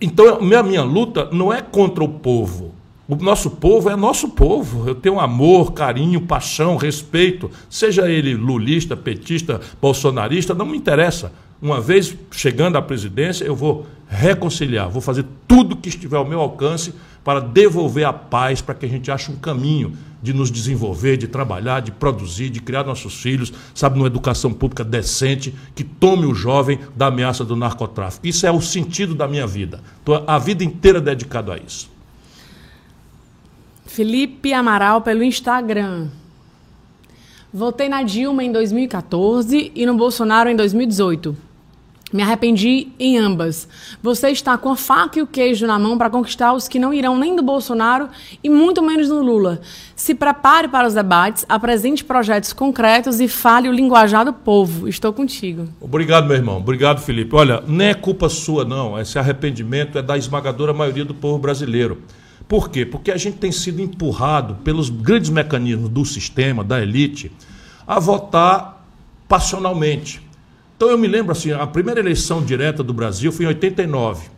Então, 0.00 0.36
a 0.36 0.40
minha, 0.40 0.62
minha 0.62 0.82
luta 0.84 1.28
não 1.32 1.52
é 1.52 1.60
contra 1.60 2.04
o 2.04 2.08
povo. 2.08 2.74
O 3.08 3.14
nosso 3.16 3.50
povo 3.50 3.88
é 3.88 3.96
nosso 3.96 4.28
povo. 4.30 4.88
Eu 4.88 4.94
tenho 4.94 5.20
amor, 5.20 5.72
carinho, 5.72 6.20
paixão, 6.20 6.76
respeito, 6.76 7.50
seja 7.70 8.08
ele 8.08 8.34
lulista, 8.34 8.96
petista, 8.96 9.60
bolsonarista, 9.80 10.54
não 10.54 10.66
me 10.66 10.76
interessa. 10.76 11.32
Uma 11.60 11.80
vez 11.80 12.14
chegando 12.30 12.76
à 12.76 12.82
presidência, 12.82 13.44
eu 13.44 13.56
vou 13.56 13.86
reconciliar, 14.08 14.88
vou 14.88 15.00
fazer 15.00 15.24
tudo 15.48 15.76
que 15.76 15.88
estiver 15.88 16.16
ao 16.16 16.24
meu 16.24 16.40
alcance 16.40 16.94
para 17.24 17.40
devolver 17.40 18.04
a 18.04 18.12
paz, 18.12 18.60
para 18.60 18.74
que 18.74 18.86
a 18.86 18.88
gente 18.88 19.10
ache 19.10 19.32
um 19.32 19.36
caminho 19.36 19.96
de 20.22 20.32
nos 20.32 20.50
desenvolver, 20.50 21.16
de 21.16 21.26
trabalhar, 21.26 21.80
de 21.80 21.90
produzir, 21.90 22.50
de 22.50 22.60
criar 22.60 22.84
nossos 22.84 23.20
filhos, 23.20 23.52
sabe, 23.74 23.96
numa 23.96 24.06
educação 24.06 24.52
pública 24.52 24.84
decente, 24.84 25.54
que 25.74 25.82
tome 25.82 26.26
o 26.26 26.34
jovem 26.34 26.78
da 26.94 27.06
ameaça 27.06 27.44
do 27.44 27.56
narcotráfico. 27.56 28.26
Isso 28.26 28.46
é 28.46 28.50
o 28.50 28.60
sentido 28.60 29.14
da 29.14 29.26
minha 29.26 29.46
vida. 29.46 29.80
Estou 29.98 30.22
a 30.26 30.38
vida 30.38 30.62
inteira 30.62 31.00
dedicado 31.00 31.50
a 31.50 31.58
isso. 31.58 31.90
Felipe 33.86 34.52
Amaral 34.52 35.00
pelo 35.00 35.22
Instagram. 35.22 36.08
Votei 37.52 37.88
na 37.88 38.02
Dilma 38.02 38.44
em 38.44 38.52
2014 38.52 39.72
e 39.74 39.86
no 39.86 39.96
Bolsonaro 39.96 40.50
em 40.50 40.56
2018. 40.56 41.45
Me 42.16 42.22
arrependi 42.22 42.88
em 42.98 43.18
ambas. 43.18 43.68
Você 44.02 44.30
está 44.30 44.56
com 44.56 44.70
a 44.70 44.76
faca 44.76 45.18
e 45.18 45.22
o 45.22 45.26
queijo 45.26 45.66
na 45.66 45.78
mão 45.78 45.98
para 45.98 46.08
conquistar 46.08 46.54
os 46.54 46.66
que 46.66 46.78
não 46.78 46.94
irão 46.94 47.18
nem 47.18 47.36
do 47.36 47.42
Bolsonaro 47.42 48.08
e 48.42 48.48
muito 48.48 48.82
menos 48.82 49.08
do 49.08 49.20
Lula. 49.20 49.60
Se 49.94 50.14
prepare 50.14 50.66
para 50.66 50.88
os 50.88 50.94
debates, 50.94 51.44
apresente 51.46 52.02
projetos 52.02 52.54
concretos 52.54 53.20
e 53.20 53.28
fale 53.28 53.68
o 53.68 53.72
linguajar 53.72 54.24
do 54.24 54.32
povo. 54.32 54.88
Estou 54.88 55.12
contigo. 55.12 55.68
Obrigado, 55.78 56.26
meu 56.26 56.36
irmão. 56.36 56.56
Obrigado, 56.56 57.02
Felipe. 57.02 57.36
Olha, 57.36 57.62
não 57.66 57.84
é 57.84 57.92
culpa 57.92 58.30
sua, 58.30 58.64
não. 58.64 58.98
Esse 58.98 59.18
arrependimento 59.18 59.98
é 59.98 60.02
da 60.02 60.16
esmagadora 60.16 60.72
maioria 60.72 61.04
do 61.04 61.12
povo 61.12 61.38
brasileiro. 61.38 62.00
Por 62.48 62.70
quê? 62.70 62.86
Porque 62.86 63.10
a 63.10 63.18
gente 63.18 63.36
tem 63.36 63.52
sido 63.52 63.82
empurrado 63.82 64.54
pelos 64.64 64.88
grandes 64.88 65.28
mecanismos 65.28 65.90
do 65.90 66.02
sistema, 66.06 66.64
da 66.64 66.82
elite, 66.82 67.30
a 67.86 68.00
votar 68.00 68.86
passionalmente. 69.28 70.25
Então 70.76 70.90
eu 70.90 70.98
me 70.98 71.08
lembro 71.08 71.32
assim, 71.32 71.52
a 71.52 71.66
primeira 71.66 72.00
eleição 72.00 72.44
direta 72.44 72.82
do 72.82 72.92
Brasil 72.92 73.32
foi 73.32 73.46
em 73.46 73.48
89. 73.48 74.28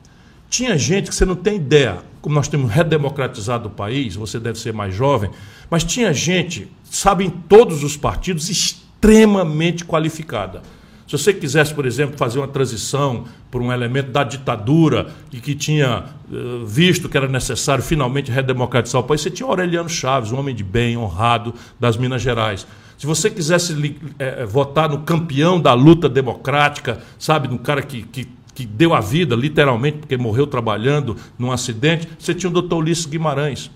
Tinha 0.49 0.79
gente 0.79 1.09
que 1.09 1.15
você 1.15 1.25
não 1.25 1.35
tem 1.35 1.57
ideia, 1.57 1.99
como 2.23 2.35
nós 2.35 2.49
temos 2.49 2.71
redemocratizado 2.71 3.69
o 3.69 3.71
país, 3.71 4.15
você 4.15 4.39
deve 4.39 4.59
ser 4.59 4.73
mais 4.73 4.95
jovem, 4.95 5.31
mas 5.69 5.83
tinha 5.83 6.13
gente, 6.15 6.69
sabe, 6.85 7.25
em 7.25 7.31
todos 7.31 7.83
os 7.83 7.97
partidos, 7.97 8.49
extremamente 8.49 9.85
qualificada. 9.85 10.63
Se 11.09 11.13
você 11.17 11.33
quisesse, 11.33 11.75
por 11.75 11.87
exemplo, 11.87 12.17
fazer 12.17 12.39
uma 12.39 12.47
transição 12.47 13.25
por 13.51 13.63
um 13.63 13.73
elemento 13.73 14.11
da 14.11 14.23
ditadura 14.23 15.09
e 15.33 15.41
que 15.41 15.55
tinha 15.55 16.05
uh, 16.31 16.67
visto 16.67 17.09
que 17.09 17.17
era 17.17 17.27
necessário 17.27 17.83
finalmente 17.83 18.31
redemocratizar 18.31 19.01
o 19.01 19.05
país, 19.05 19.23
você 19.23 19.31
tinha 19.31 19.49
Aureliano 19.49 19.89
Chaves, 19.89 20.33
um 20.33 20.39
homem 20.39 20.55
de 20.55 20.63
bem, 20.63 20.99
honrado 20.99 21.55
das 21.81 21.97
Minas 21.97 22.21
Gerais. 22.21 22.67
Se 22.99 23.07
você 23.07 23.31
quisesse 23.31 23.97
é, 24.19 24.45
votar 24.45 24.89
no 24.89 25.03
campeão 25.03 25.61
da 25.61 25.73
luta 25.73 26.09
democrática, 26.09 27.01
sabe, 27.17 27.47
no 27.47 27.57
cara 27.57 27.81
que, 27.81 28.03
que, 28.03 28.29
que, 28.53 28.67
deu 28.67 28.93
a 28.93 29.01
vida, 29.01 29.37
literalmente, 29.37 29.99
porque 29.99 30.17
morreu 30.17 30.49
trabalhando 30.49 31.17
num 31.39 31.53
acidente, 31.53 32.09
você 32.19 32.35
tinha 32.35 32.51
o 32.51 32.53
doutor 32.53 32.79
Ulisses 32.79 33.07
Guimarães. 33.07 33.71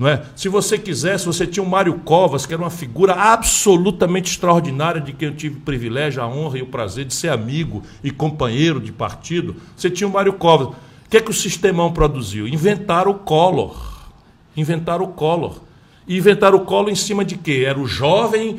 É? 0.00 0.22
Se 0.36 0.48
você 0.48 0.78
quisesse, 0.78 1.26
você 1.26 1.44
tinha 1.44 1.60
o 1.60 1.68
Mário 1.68 1.94
Covas, 2.04 2.46
que 2.46 2.54
era 2.54 2.62
uma 2.62 2.70
figura 2.70 3.14
absolutamente 3.14 4.30
extraordinária, 4.30 5.00
de 5.00 5.12
quem 5.12 5.26
eu 5.26 5.34
tive 5.34 5.56
o 5.56 5.62
privilégio, 5.62 6.22
a 6.22 6.28
honra 6.28 6.58
e 6.58 6.62
o 6.62 6.66
prazer 6.66 7.04
de 7.04 7.14
ser 7.14 7.30
amigo 7.30 7.82
e 8.04 8.12
companheiro 8.12 8.80
de 8.80 8.92
partido. 8.92 9.56
Você 9.76 9.90
tinha 9.90 10.06
o 10.06 10.12
Mário 10.12 10.34
Covas. 10.34 10.68
O 10.68 11.10
que 11.10 11.16
é 11.16 11.20
que 11.20 11.32
o 11.32 11.34
sistemão 11.34 11.92
produziu? 11.92 12.46
Inventaram 12.46 13.10
o 13.10 13.14
Collor. 13.14 14.06
Inventaram 14.56 15.04
o 15.04 15.08
Collor. 15.08 15.62
E 16.08 16.16
inventaram 16.16 16.56
o 16.56 16.64
Collor 16.64 16.90
em 16.90 16.94
cima 16.94 17.24
de 17.24 17.36
quê? 17.36 17.64
Era 17.66 17.78
o 17.78 17.86
jovem 17.86 18.58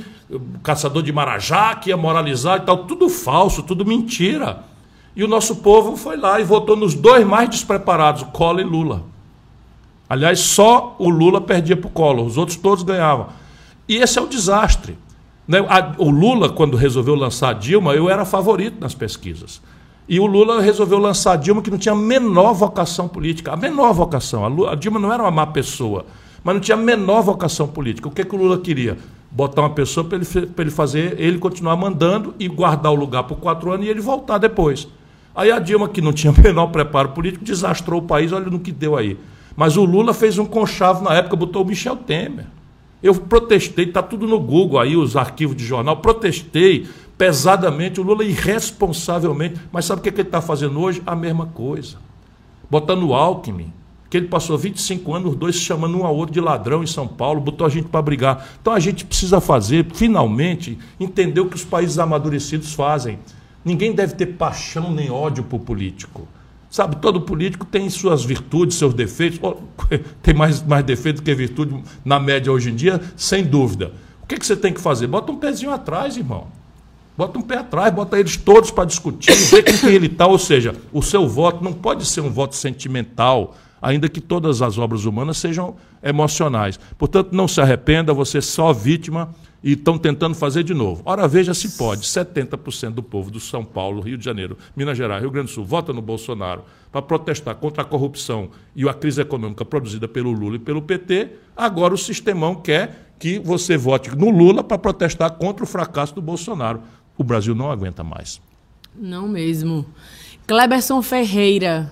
caçador 0.61 1.01
de 1.01 1.11
Marajá 1.11 1.73
que 1.75 1.89
ia 1.89 1.97
moralizar 1.97 2.59
e 2.59 2.61
tal. 2.61 2.85
Tudo 2.85 3.09
falso, 3.09 3.63
tudo 3.63 3.83
mentira. 3.83 4.63
E 5.15 5.23
o 5.23 5.27
nosso 5.27 5.57
povo 5.57 5.97
foi 5.97 6.15
lá 6.15 6.39
e 6.39 6.43
votou 6.43 6.75
nos 6.75 6.93
dois 6.93 7.25
mais 7.25 7.49
despreparados, 7.49 8.23
Collor 8.31 8.61
e 8.61 8.63
Lula. 8.63 9.03
Aliás, 10.07 10.39
só 10.39 10.95
o 10.99 11.09
Lula 11.09 11.41
perdia 11.41 11.75
para 11.75 11.87
o 11.87 11.91
Collor, 11.91 12.25
os 12.25 12.37
outros 12.37 12.57
todos 12.57 12.83
ganhavam. 12.83 13.27
E 13.87 13.97
esse 13.97 14.17
é 14.17 14.21
o 14.21 14.27
desastre. 14.27 14.97
Né? 15.47 15.59
O 15.97 16.11
Lula, 16.11 16.49
quando 16.49 16.77
resolveu 16.77 17.15
lançar 17.15 17.53
Dilma, 17.55 17.93
eu 17.95 18.07
era 18.07 18.23
favorito 18.23 18.79
nas 18.79 18.93
pesquisas. 18.93 19.61
E 20.07 20.19
o 20.19 20.25
Lula 20.25 20.61
resolveu 20.61 20.99
lançar 20.99 21.37
Dilma 21.37 21.61
que 21.61 21.71
não 21.71 21.77
tinha 21.77 21.93
a 21.93 21.97
menor 21.97 22.53
vocação 22.53 23.07
política. 23.07 23.51
A 23.51 23.57
menor 23.57 23.93
vocação. 23.93 24.45
A 24.67 24.75
Dilma 24.75 24.99
não 24.99 25.11
era 25.11 25.23
uma 25.23 25.31
má 25.31 25.47
pessoa, 25.47 26.05
mas 26.43 26.55
não 26.55 26.61
tinha 26.61 26.75
a 26.75 26.79
menor 26.79 27.21
vocação 27.21 27.67
política. 27.67 28.07
O 28.07 28.11
que, 28.11 28.21
é 28.21 28.25
que 28.25 28.35
o 28.35 28.37
Lula 28.37 28.57
queria? 28.59 28.97
Botar 29.31 29.61
uma 29.61 29.69
pessoa 29.69 30.05
para 30.05 30.17
ele, 30.17 30.27
ele 30.57 30.71
fazer, 30.71 31.19
ele 31.19 31.37
continuar 31.37 31.75
mandando 31.75 32.33
e 32.39 32.47
guardar 32.47 32.91
o 32.91 32.95
lugar 32.95 33.23
por 33.23 33.37
quatro 33.37 33.71
anos 33.71 33.85
e 33.85 33.89
ele 33.89 34.01
voltar 34.01 34.37
depois. 34.37 34.87
Aí 35.35 35.51
a 35.51 35.59
Dilma, 35.59 35.87
que 35.87 36.01
não 36.01 36.11
tinha 36.11 36.33
o 36.33 36.35
menor 36.41 36.67
preparo 36.67 37.09
político, 37.09 37.45
desastrou 37.45 38.01
o 38.01 38.05
país, 38.05 38.31
olha 38.31 38.49
no 38.49 38.59
que 38.59 38.71
deu 38.71 38.97
aí. 38.97 39.17
Mas 39.55 39.77
o 39.77 39.83
Lula 39.83 40.13
fez 40.13 40.37
um 40.37 40.45
conchavo 40.45 41.03
na 41.03 41.13
época, 41.13 41.35
botou 41.35 41.63
o 41.63 41.65
Michel 41.65 41.95
Temer. 41.95 42.45
Eu 43.01 43.15
protestei, 43.15 43.85
está 43.85 44.03
tudo 44.03 44.27
no 44.27 44.39
Google 44.39 44.79
aí, 44.79 44.97
os 44.97 45.15
arquivos 45.15 45.55
de 45.55 45.65
jornal, 45.65 45.97
protestei 45.97 46.87
pesadamente, 47.17 47.99
o 47.99 48.03
Lula 48.03 48.23
irresponsavelmente. 48.23 49.59
Mas 49.71 49.85
sabe 49.85 49.99
o 49.99 50.03
que, 50.03 50.09
é 50.09 50.11
que 50.11 50.21
ele 50.21 50.27
está 50.27 50.41
fazendo 50.41 50.79
hoje? 50.79 51.01
A 51.05 51.15
mesma 51.15 51.45
coisa. 51.47 51.97
Botando 52.69 53.07
o 53.07 53.13
Alckmin, 53.13 53.73
que 54.09 54.17
ele 54.17 54.27
passou 54.27 54.57
25 54.57 55.13
anos, 55.13 55.31
os 55.31 55.37
dois 55.37 55.55
se 55.55 55.61
chamando 55.61 55.99
um 55.99 56.05
ao 56.05 56.15
outro 56.15 56.33
de 56.33 56.41
ladrão 56.41 56.83
em 56.83 56.87
São 56.87 57.07
Paulo, 57.07 57.39
botou 57.39 57.67
a 57.67 57.69
gente 57.69 57.87
para 57.87 58.01
brigar. 58.01 58.47
Então 58.59 58.73
a 58.73 58.79
gente 58.79 59.05
precisa 59.05 59.39
fazer, 59.39 59.85
finalmente, 59.93 60.77
entender 60.99 61.41
o 61.41 61.45
que 61.45 61.55
os 61.55 61.63
países 61.63 61.99
amadurecidos 61.99 62.73
fazem. 62.73 63.19
Ninguém 63.63 63.93
deve 63.93 64.15
ter 64.15 64.25
paixão 64.25 64.91
nem 64.91 65.11
ódio 65.11 65.43
por 65.43 65.59
político. 65.59 66.27
Sabe, 66.71 66.97
todo 66.97 67.21
político 67.21 67.65
tem 67.65 67.89
suas 67.89 68.23
virtudes, 68.23 68.77
seus 68.77 68.93
defeitos. 68.93 69.39
Tem 70.21 70.35
mais, 70.35 70.61
mais 70.61 70.85
defeito 70.85 71.23
que 71.23 71.33
virtude 71.33 71.83
na 72.05 72.19
média 72.19 72.51
hoje 72.51 72.69
em 72.69 72.75
dia, 72.75 73.01
sem 73.17 73.43
dúvida. 73.43 73.91
O 74.21 74.27
que, 74.27 74.37
que 74.37 74.45
você 74.45 74.55
tem 74.55 74.71
que 74.71 74.79
fazer? 74.79 75.07
Bota 75.07 75.31
um 75.31 75.37
pezinho 75.37 75.71
atrás, 75.71 76.15
irmão. 76.15 76.45
Bota 77.17 77.39
um 77.39 77.41
pé 77.41 77.57
atrás, 77.57 77.91
bota 77.91 78.19
eles 78.19 78.37
todos 78.37 78.69
para 78.69 78.85
discutir, 78.85 79.33
ver 79.33 79.63
com 79.63 79.77
quem 79.79 79.89
ele 79.95 80.05
está. 80.05 80.27
Ou 80.27 80.37
seja, 80.37 80.75
o 80.93 81.01
seu 81.01 81.27
voto 81.27 81.63
não 81.63 81.73
pode 81.73 82.05
ser 82.05 82.21
um 82.21 82.29
voto 82.29 82.55
sentimental, 82.55 83.57
ainda 83.81 84.09
que 84.09 84.21
todas 84.21 84.61
as 84.61 84.77
obras 84.77 85.05
humanas 85.05 85.37
sejam 85.37 85.75
emocionais. 86.03 86.79
Portanto, 86.97 87.29
não 87.31 87.47
se 87.47 87.61
arrependa, 87.61 88.13
você 88.13 88.39
é 88.39 88.41
só 88.41 88.73
vítima 88.73 89.33
e 89.63 89.73
estão 89.73 89.97
tentando 89.97 90.35
fazer 90.35 90.63
de 90.63 90.73
novo. 90.73 91.01
Ora, 91.05 91.27
veja 91.27 91.53
se 91.53 91.77
pode. 91.77 92.01
70% 92.01 92.91
do 92.91 93.03
povo 93.03 93.29
do 93.29 93.39
São 93.39 93.63
Paulo, 93.63 94.01
Rio 94.01 94.17
de 94.17 94.23
Janeiro, 94.23 94.57
Minas 94.75 94.97
Gerais, 94.97 95.21
Rio 95.21 95.31
Grande 95.31 95.47
do 95.47 95.53
Sul, 95.53 95.65
vota 95.65 95.91
no 95.91 96.01
Bolsonaro 96.01 96.63
para 96.91 97.01
protestar 97.01 97.55
contra 97.55 97.83
a 97.83 97.85
corrupção 97.85 98.49
e 98.75 98.87
a 98.87 98.93
crise 98.93 99.21
econômica 99.21 99.65
produzida 99.65 100.07
pelo 100.07 100.31
Lula 100.31 100.55
e 100.55 100.59
pelo 100.59 100.81
PT. 100.81 101.29
Agora 101.55 101.93
o 101.93 101.97
sistemão 101.97 102.55
quer 102.55 103.11
que 103.19 103.37
você 103.37 103.75
vote 103.75 104.15
no 104.15 104.29
Lula 104.29 104.63
para 104.63 104.77
protestar 104.77 105.31
contra 105.31 105.63
o 105.63 105.67
fracasso 105.67 106.15
do 106.15 106.21
Bolsonaro. 106.21 106.81
O 107.17 107.23
Brasil 107.23 107.53
não 107.53 107.69
aguenta 107.69 108.03
mais. 108.03 108.41
Não 108.95 109.27
mesmo. 109.27 109.85
Kleberson 110.47 111.01
Ferreira, 111.01 111.91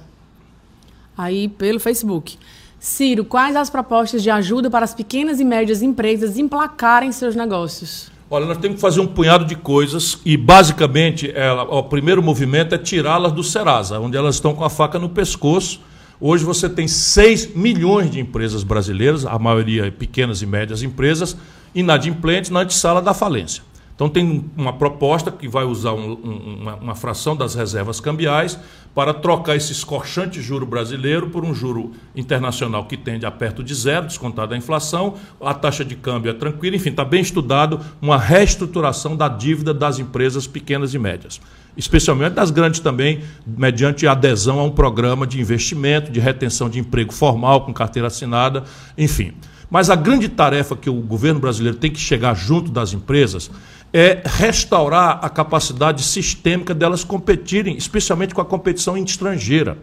aí 1.18 1.48
pelo 1.48 1.80
Facebook. 1.80 2.38
Ciro, 2.80 3.26
quais 3.26 3.56
as 3.56 3.69
propostas 3.69 4.22
de 4.22 4.30
ajuda 4.30 4.69
para 4.69 4.85
as 4.85 4.94
pequenas 4.94 5.39
e 5.39 5.44
médias 5.44 5.81
empresas 5.81 6.38
emplacarem 6.38 7.11
seus 7.11 7.35
negócios? 7.35 8.11
Olha, 8.30 8.45
nós 8.45 8.57
temos 8.57 8.76
que 8.76 8.81
fazer 8.81 8.99
um 8.99 9.07
punhado 9.07 9.45
de 9.45 9.56
coisas 9.56 10.19
e, 10.26 10.35
basicamente, 10.35 11.31
ela, 11.34 11.64
o 11.64 11.84
primeiro 11.84 12.22
movimento 12.22 12.76
é 12.76 12.77
tirá-las 12.77 13.31
do 13.31 13.41
Serasa, 13.41 13.99
onde 13.99 14.18
elas 14.18 14.35
estão 14.35 14.53
com 14.53 14.65
a 14.65 14.69
faca 14.69 14.99
no 14.99 15.10
pescoço. 15.10 15.80
Hoje 16.19 16.44
você 16.44 16.68
tem 16.68 16.88
6 16.88 17.56
milhões 17.56 18.11
de 18.11 18.19
empresas 18.19 18.64
brasileiras, 18.64 19.26
a 19.26 19.39
maioria 19.39 19.89
pequenas 19.91 20.41
e 20.41 20.45
médias 20.45 20.84
empresas, 20.84 21.38
inadimplentes 21.73 22.49
na 22.49 22.61
antessala 22.61 23.02
da 23.02 23.14
falência. 23.14 23.64
Então, 23.98 24.07
tem 24.07 24.45
uma 24.56 24.74
proposta 24.74 25.32
que 25.32 25.48
vai 25.48 25.65
usar 25.65 25.94
um, 25.94 26.11
um, 26.11 26.57
uma, 26.61 26.76
uma, 26.76 26.95
fração 26.95 27.36
das 27.36 27.56
reservas 27.56 27.99
cambiais 27.99 28.60
para 28.94 29.11
trocar 29.11 29.56
esse 29.56 29.72
escorchante 29.72 30.40
juro 30.40 30.68
brasileiro 30.68 31.32
por 31.32 31.44
um 31.44 31.52
juro 31.52 31.94
internacional 32.15 32.86
que 32.86 32.95
tende 32.95 33.26
a 33.26 33.32
perto 33.32 33.64
de 33.64 33.74
zero, 33.74 34.06
descontado 34.06 34.53
a 34.53 34.57
inflação, 34.57 35.15
a 35.41 35.52
taxa 35.52 35.84
de 35.84 35.95
câmbio 35.95 36.30
é 36.30 36.34
tranquila, 36.36 36.76
enfim, 36.76 36.91
está 36.91 37.03
bem 37.03 37.22
estudado 37.22 37.80
uma 37.99 38.19
reestruturação 38.19 39.18
da 39.18 39.28
dívida 39.28 39.74
das 39.74 39.98
empresas 39.98 40.45
pequenas 40.45 40.94
e 40.94 40.99
médias. 40.99 41.41
Especialmente 41.76 42.34
das 42.34 42.52
grandes 42.52 42.80
também, 42.80 43.22
mediante 43.48 44.06
adesão 44.06 44.60
a 44.60 44.64
um 44.64 44.72
programa 44.72 45.26
de 45.26 45.41
investimento, 45.41 46.11
de 46.11 46.19
retenção 46.19 46.69
de 46.69 46.78
emprego 46.78 47.11
formal, 47.11 47.61
com 47.61 47.74
carteira 47.74 48.10
assinada, 48.10 48.64
enfim. 48.95 49.34
Mas 49.69 49.90
a 49.90 49.95
grande 49.95 50.30
tarefa 50.30 50.76
que 50.76 50.90
o 50.90 50.94
governo 50.94 51.40
brasileiro 51.40 51.78
tem 51.78 51.91
que 51.91 51.99
chegar 51.99 52.34
junto 52.36 52.72
das 52.72 52.94
empresas 52.94 53.52
é 53.93 54.22
restaurar 54.26 55.19
a 55.22 55.30
capacidade 55.30 56.03
sistêmica 56.03 56.73
delas 56.73 57.03
competirem, 57.03 57.77
especialmente 57.77 58.35
com 58.35 58.41
a 58.41 58.45
competição 58.45 58.97
estrangeira. 58.97 59.77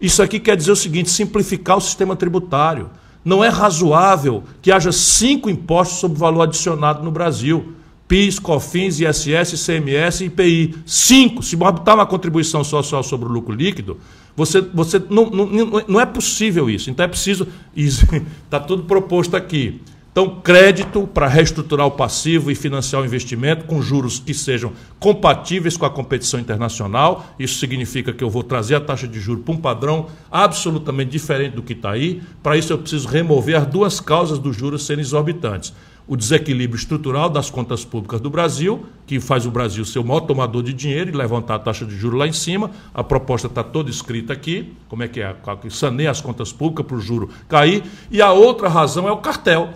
Isso 0.00 0.22
aqui 0.22 0.38
quer 0.38 0.56
dizer 0.56 0.72
o 0.72 0.76
seguinte: 0.76 1.10
simplificar 1.10 1.76
o 1.76 1.80
sistema 1.80 2.16
tributário. 2.16 2.90
Não 3.24 3.42
é 3.42 3.48
razoável 3.48 4.44
que 4.62 4.70
haja 4.70 4.92
cinco 4.92 5.50
impostos 5.50 5.98
sobre 5.98 6.18
valor 6.18 6.42
adicionado 6.42 7.02
no 7.02 7.10
Brasil. 7.10 7.72
PIS, 8.06 8.38
COFINS, 8.38 9.00
ISS, 9.00 9.68
ICMS 9.68 10.22
e 10.22 10.26
IPI. 10.28 10.74
Cinco. 10.86 11.42
Se 11.42 11.56
botar 11.56 11.94
uma 11.94 12.06
contribuição 12.06 12.62
social 12.62 13.02
sobre 13.02 13.28
o 13.28 13.32
lucro 13.32 13.52
líquido, 13.52 13.98
você, 14.36 14.60
você 14.60 15.02
não, 15.10 15.28
não, 15.28 15.46
não 15.88 16.00
é 16.00 16.06
possível 16.06 16.70
isso. 16.70 16.88
Então 16.88 17.04
é 17.04 17.08
preciso. 17.08 17.48
Está 17.74 18.60
tudo 18.60 18.84
proposto 18.84 19.34
aqui. 19.34 19.80
Então, 20.18 20.40
crédito 20.42 21.06
para 21.06 21.28
reestruturar 21.28 21.86
o 21.86 21.90
passivo 21.90 22.50
e 22.50 22.54
financiar 22.54 23.02
o 23.02 23.04
investimento 23.04 23.66
com 23.66 23.82
juros 23.82 24.18
que 24.18 24.32
sejam 24.32 24.72
compatíveis 24.98 25.76
com 25.76 25.84
a 25.84 25.90
competição 25.90 26.40
internacional. 26.40 27.26
Isso 27.38 27.58
significa 27.58 28.14
que 28.14 28.24
eu 28.24 28.30
vou 28.30 28.42
trazer 28.42 28.76
a 28.76 28.80
taxa 28.80 29.06
de 29.06 29.20
juros 29.20 29.44
para 29.44 29.52
um 29.52 29.58
padrão 29.58 30.06
absolutamente 30.30 31.10
diferente 31.10 31.54
do 31.54 31.62
que 31.62 31.74
está 31.74 31.90
aí. 31.90 32.22
Para 32.42 32.56
isso, 32.56 32.72
eu 32.72 32.78
preciso 32.78 33.06
remover 33.06 33.56
as 33.56 33.66
duas 33.66 34.00
causas 34.00 34.38
dos 34.38 34.56
juros 34.56 34.86
serem 34.86 35.02
exorbitantes. 35.02 35.74
O 36.08 36.16
desequilíbrio 36.16 36.78
estrutural 36.78 37.28
das 37.28 37.50
contas 37.50 37.84
públicas 37.84 38.18
do 38.18 38.30
Brasil, 38.30 38.86
que 39.06 39.20
faz 39.20 39.44
o 39.44 39.50
Brasil 39.50 39.84
ser 39.84 39.98
o 39.98 40.04
maior 40.04 40.20
tomador 40.20 40.62
de 40.62 40.72
dinheiro 40.72 41.10
e 41.10 41.12
levantar 41.12 41.56
a 41.56 41.58
taxa 41.58 41.84
de 41.84 41.94
juros 41.94 42.18
lá 42.18 42.26
em 42.26 42.32
cima. 42.32 42.70
A 42.94 43.04
proposta 43.04 43.48
está 43.48 43.62
toda 43.62 43.90
escrita 43.90 44.32
aqui, 44.32 44.72
como 44.88 45.02
é 45.02 45.08
que 45.08 45.20
é? 45.20 45.36
Saneia 45.68 46.10
as 46.10 46.22
contas 46.22 46.54
públicas 46.54 46.86
para 46.86 46.96
o 46.96 47.00
juro 47.00 47.28
cair. 47.46 47.82
E 48.10 48.22
a 48.22 48.32
outra 48.32 48.66
razão 48.66 49.06
é 49.06 49.12
o 49.12 49.18
cartel 49.18 49.68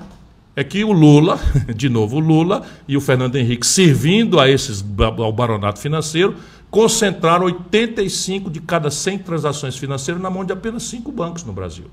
é 0.55 0.65
que 0.65 0.85
o 0.85 0.93
Lula, 0.93 1.39
de 1.75 1.89
novo 1.89 2.17
o 2.17 2.21
Lula 2.21 2.63
e 2.87 2.97
o 2.97 3.01
Fernando 3.01 3.37
Henrique, 3.37 3.67
servindo 3.67 4.39
a 4.41 4.49
esses 4.49 4.85
ao 5.19 5.33
baronato 5.33 5.79
financeiro, 5.79 6.35
concentraram 6.71 7.47
85 7.47 8.51
de 8.51 8.61
cada 8.61 8.91
100 8.91 9.19
transações 9.19 9.77
financeiras 9.77 10.23
na 10.23 10.31
mão 10.31 10.45
de 10.45 10.53
apenas 10.53 10.85
cinco 10.85 11.11
bancos 11.11 11.45
no 11.45 11.53
Brasil. 11.53 11.87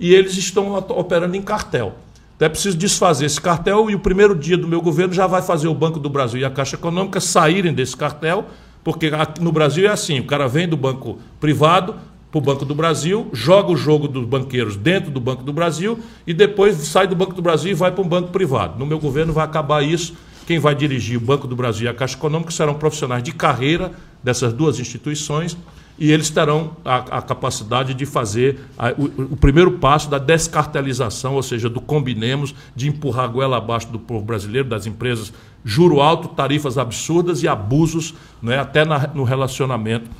e 0.00 0.12
eles 0.12 0.36
estão 0.36 0.74
operando 0.74 1.36
em 1.36 1.42
cartel. 1.42 1.94
Então 2.34 2.46
é 2.46 2.48
preciso 2.48 2.76
desfazer 2.76 3.26
esse 3.26 3.40
cartel 3.40 3.88
e 3.88 3.94
o 3.94 4.00
primeiro 4.00 4.34
dia 4.34 4.56
do 4.56 4.66
meu 4.66 4.82
governo 4.82 5.14
já 5.14 5.26
vai 5.26 5.40
fazer 5.40 5.68
o 5.68 5.74
Banco 5.74 6.00
do 6.00 6.10
Brasil 6.10 6.40
e 6.40 6.44
a 6.44 6.50
Caixa 6.50 6.74
Econômica 6.74 7.20
saírem 7.20 7.72
desse 7.72 7.96
cartel, 7.96 8.46
porque 8.82 9.08
no 9.40 9.52
Brasil 9.52 9.86
é 9.86 9.92
assim: 9.92 10.18
o 10.18 10.26
cara 10.26 10.48
vem 10.48 10.66
do 10.66 10.76
banco 10.76 11.18
privado 11.38 11.94
para 12.34 12.38
o 12.40 12.42
Banco 12.42 12.64
do 12.64 12.74
Brasil, 12.74 13.30
joga 13.32 13.70
o 13.70 13.76
jogo 13.76 14.08
dos 14.08 14.26
banqueiros 14.26 14.76
dentro 14.76 15.08
do 15.08 15.20
Banco 15.20 15.44
do 15.44 15.52
Brasil 15.52 16.00
e 16.26 16.34
depois 16.34 16.76
sai 16.78 17.06
do 17.06 17.14
Banco 17.14 17.32
do 17.32 17.40
Brasil 17.40 17.70
e 17.70 17.74
vai 17.74 17.92
para 17.92 18.02
um 18.02 18.08
banco 18.08 18.30
privado. 18.30 18.76
No 18.76 18.84
meu 18.84 18.98
governo 18.98 19.32
vai 19.32 19.44
acabar 19.44 19.82
isso. 19.82 20.14
Quem 20.44 20.58
vai 20.58 20.74
dirigir 20.74 21.16
o 21.16 21.20
Banco 21.20 21.46
do 21.46 21.54
Brasil 21.54 21.86
e 21.86 21.88
a 21.88 21.94
Caixa 21.94 22.16
Econômica 22.16 22.50
serão 22.50 22.74
profissionais 22.74 23.22
de 23.22 23.30
carreira 23.32 23.92
dessas 24.22 24.52
duas 24.52 24.80
instituições 24.80 25.56
e 25.96 26.10
eles 26.10 26.28
terão 26.28 26.76
a, 26.84 27.18
a 27.18 27.22
capacidade 27.22 27.94
de 27.94 28.04
fazer 28.04 28.58
a, 28.76 28.90
o, 28.90 29.34
o, 29.34 29.36
primeiro 29.36 29.78
passo 29.78 30.10
da 30.10 30.18
descartelização, 30.18 31.34
ou 31.34 31.42
seja, 31.42 31.70
do 31.70 31.80
combinemos, 31.80 32.52
de 32.74 32.88
empurrar 32.88 33.26
a 33.26 33.28
goela 33.28 33.58
abaixo 33.58 33.86
do 33.92 33.98
povo 33.98 34.24
brasileiro, 34.24 34.68
das 34.68 34.86
empresas, 34.86 35.32
juro 35.64 36.00
alto, 36.00 36.26
tarifas 36.28 36.78
absurdas 36.78 37.44
e 37.44 37.48
abusos, 37.48 38.12
né, 38.42 38.58
até 38.58 38.84
na, 38.84 39.06
no 39.06 39.22
relacionamento, 39.22 40.10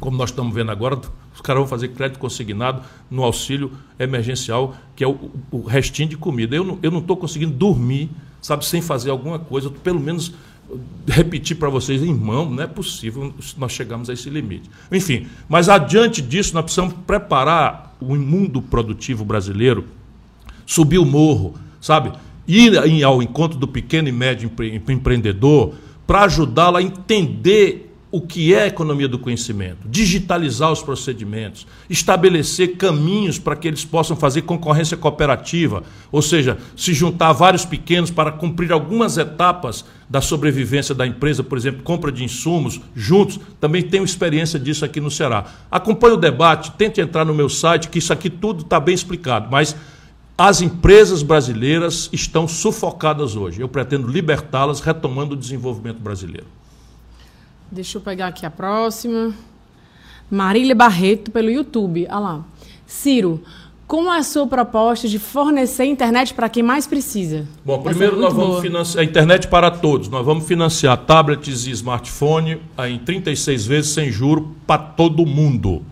como 0.00 0.16
nós 0.16 0.30
estamos 0.30 0.54
vendo 0.54 0.70
agora, 0.70 0.98
os 1.34 1.40
caras 1.40 1.60
vão 1.60 1.68
fazer 1.68 1.88
crédito 1.88 2.18
consignado 2.18 2.82
no 3.10 3.22
auxílio 3.22 3.72
emergencial, 3.98 4.74
que 4.96 5.04
é 5.04 5.08
o, 5.08 5.30
o 5.50 5.62
restinho 5.62 6.08
de 6.08 6.16
comida. 6.16 6.56
Eu 6.56 6.90
não 6.90 6.98
estou 6.98 7.16
conseguindo 7.16 7.52
dormir, 7.52 8.10
sabe, 8.40 8.64
sem 8.66 8.80
fazer 8.82 9.10
alguma 9.10 9.38
coisa, 9.38 9.70
pelo 9.70 10.00
menos 10.00 10.32
repetir 11.06 11.56
para 11.56 11.68
vocês, 11.68 12.02
irmão, 12.02 12.50
não 12.50 12.62
é 12.62 12.66
possível 12.66 13.32
nós 13.56 13.72
chegamos 13.72 14.10
a 14.10 14.12
esse 14.12 14.28
limite. 14.28 14.70
Enfim, 14.92 15.26
mas 15.48 15.68
adiante 15.68 16.20
disso, 16.20 16.54
nós 16.54 16.64
precisamos 16.64 16.94
preparar 17.06 17.96
o 18.00 18.14
mundo 18.16 18.60
produtivo 18.60 19.24
brasileiro, 19.24 19.86
subir 20.66 20.98
o 20.98 21.06
morro, 21.06 21.54
sabe? 21.80 22.12
Ir 22.46 23.04
ao 23.04 23.22
encontro 23.22 23.58
do 23.58 23.66
pequeno 23.66 24.08
e 24.08 24.12
médio 24.12 24.50
empreendedor 24.88 25.74
para 26.06 26.22
ajudá-lo 26.22 26.76
a 26.76 26.82
entender 26.82 27.87
o 28.10 28.22
que 28.22 28.54
é 28.54 28.62
a 28.62 28.66
economia 28.66 29.06
do 29.06 29.18
conhecimento, 29.18 29.86
digitalizar 29.86 30.72
os 30.72 30.82
procedimentos, 30.82 31.66
estabelecer 31.90 32.76
caminhos 32.76 33.38
para 33.38 33.54
que 33.54 33.68
eles 33.68 33.84
possam 33.84 34.16
fazer 34.16 34.42
concorrência 34.42 34.96
cooperativa, 34.96 35.82
ou 36.10 36.22
seja, 36.22 36.56
se 36.74 36.94
juntar 36.94 37.32
vários 37.32 37.66
pequenos 37.66 38.10
para 38.10 38.32
cumprir 38.32 38.72
algumas 38.72 39.18
etapas 39.18 39.84
da 40.08 40.22
sobrevivência 40.22 40.94
da 40.94 41.06
empresa, 41.06 41.42
por 41.42 41.58
exemplo, 41.58 41.82
compra 41.82 42.10
de 42.10 42.24
insumos 42.24 42.80
juntos. 42.96 43.38
Também 43.60 43.82
tenho 43.82 44.04
experiência 44.04 44.58
disso 44.58 44.86
aqui 44.86 45.02
no 45.02 45.10
Ceará. 45.10 45.44
Acompanhe 45.70 46.14
o 46.14 46.18
debate, 46.18 46.70
tente 46.72 47.02
entrar 47.02 47.26
no 47.26 47.34
meu 47.34 47.50
site, 47.50 47.88
que 47.88 47.98
isso 47.98 48.12
aqui 48.12 48.30
tudo 48.30 48.62
está 48.62 48.80
bem 48.80 48.94
explicado, 48.94 49.48
mas 49.50 49.76
as 50.36 50.62
empresas 50.62 51.22
brasileiras 51.22 52.08
estão 52.10 52.48
sufocadas 52.48 53.36
hoje. 53.36 53.60
Eu 53.60 53.68
pretendo 53.68 54.08
libertá-las, 54.08 54.80
retomando 54.80 55.34
o 55.34 55.36
desenvolvimento 55.36 55.98
brasileiro. 55.98 56.46
Deixa 57.70 57.98
eu 57.98 58.02
pegar 58.02 58.28
aqui 58.28 58.46
a 58.46 58.50
próxima. 58.50 59.34
Marília 60.30 60.74
Barreto, 60.74 61.30
pelo 61.30 61.50
YouTube. 61.50 62.06
Olha 62.08 62.18
lá. 62.18 62.44
Ciro, 62.86 63.42
como 63.86 64.12
é 64.12 64.18
a 64.18 64.22
sua 64.22 64.46
proposta 64.46 65.08
de 65.08 65.18
fornecer 65.18 65.84
internet 65.84 66.34
para 66.34 66.48
quem 66.48 66.62
mais 66.62 66.86
precisa? 66.86 67.46
Bom, 67.64 67.80
primeiro 67.82 68.16
é 68.16 68.20
nós 68.20 68.34
vamos 68.34 68.50
boa. 68.50 68.62
financiar 68.62 69.02
a 69.02 69.04
internet 69.04 69.48
para 69.48 69.70
todos. 69.70 70.08
Nós 70.08 70.24
vamos 70.24 70.46
financiar 70.46 70.96
tablets 70.98 71.66
e 71.66 71.70
smartphone 71.70 72.60
em 72.86 72.98
36 72.98 73.66
vezes 73.66 73.92
sem 73.92 74.10
juro 74.10 74.54
para 74.66 74.78
todo 74.78 75.24
mundo. 75.24 75.82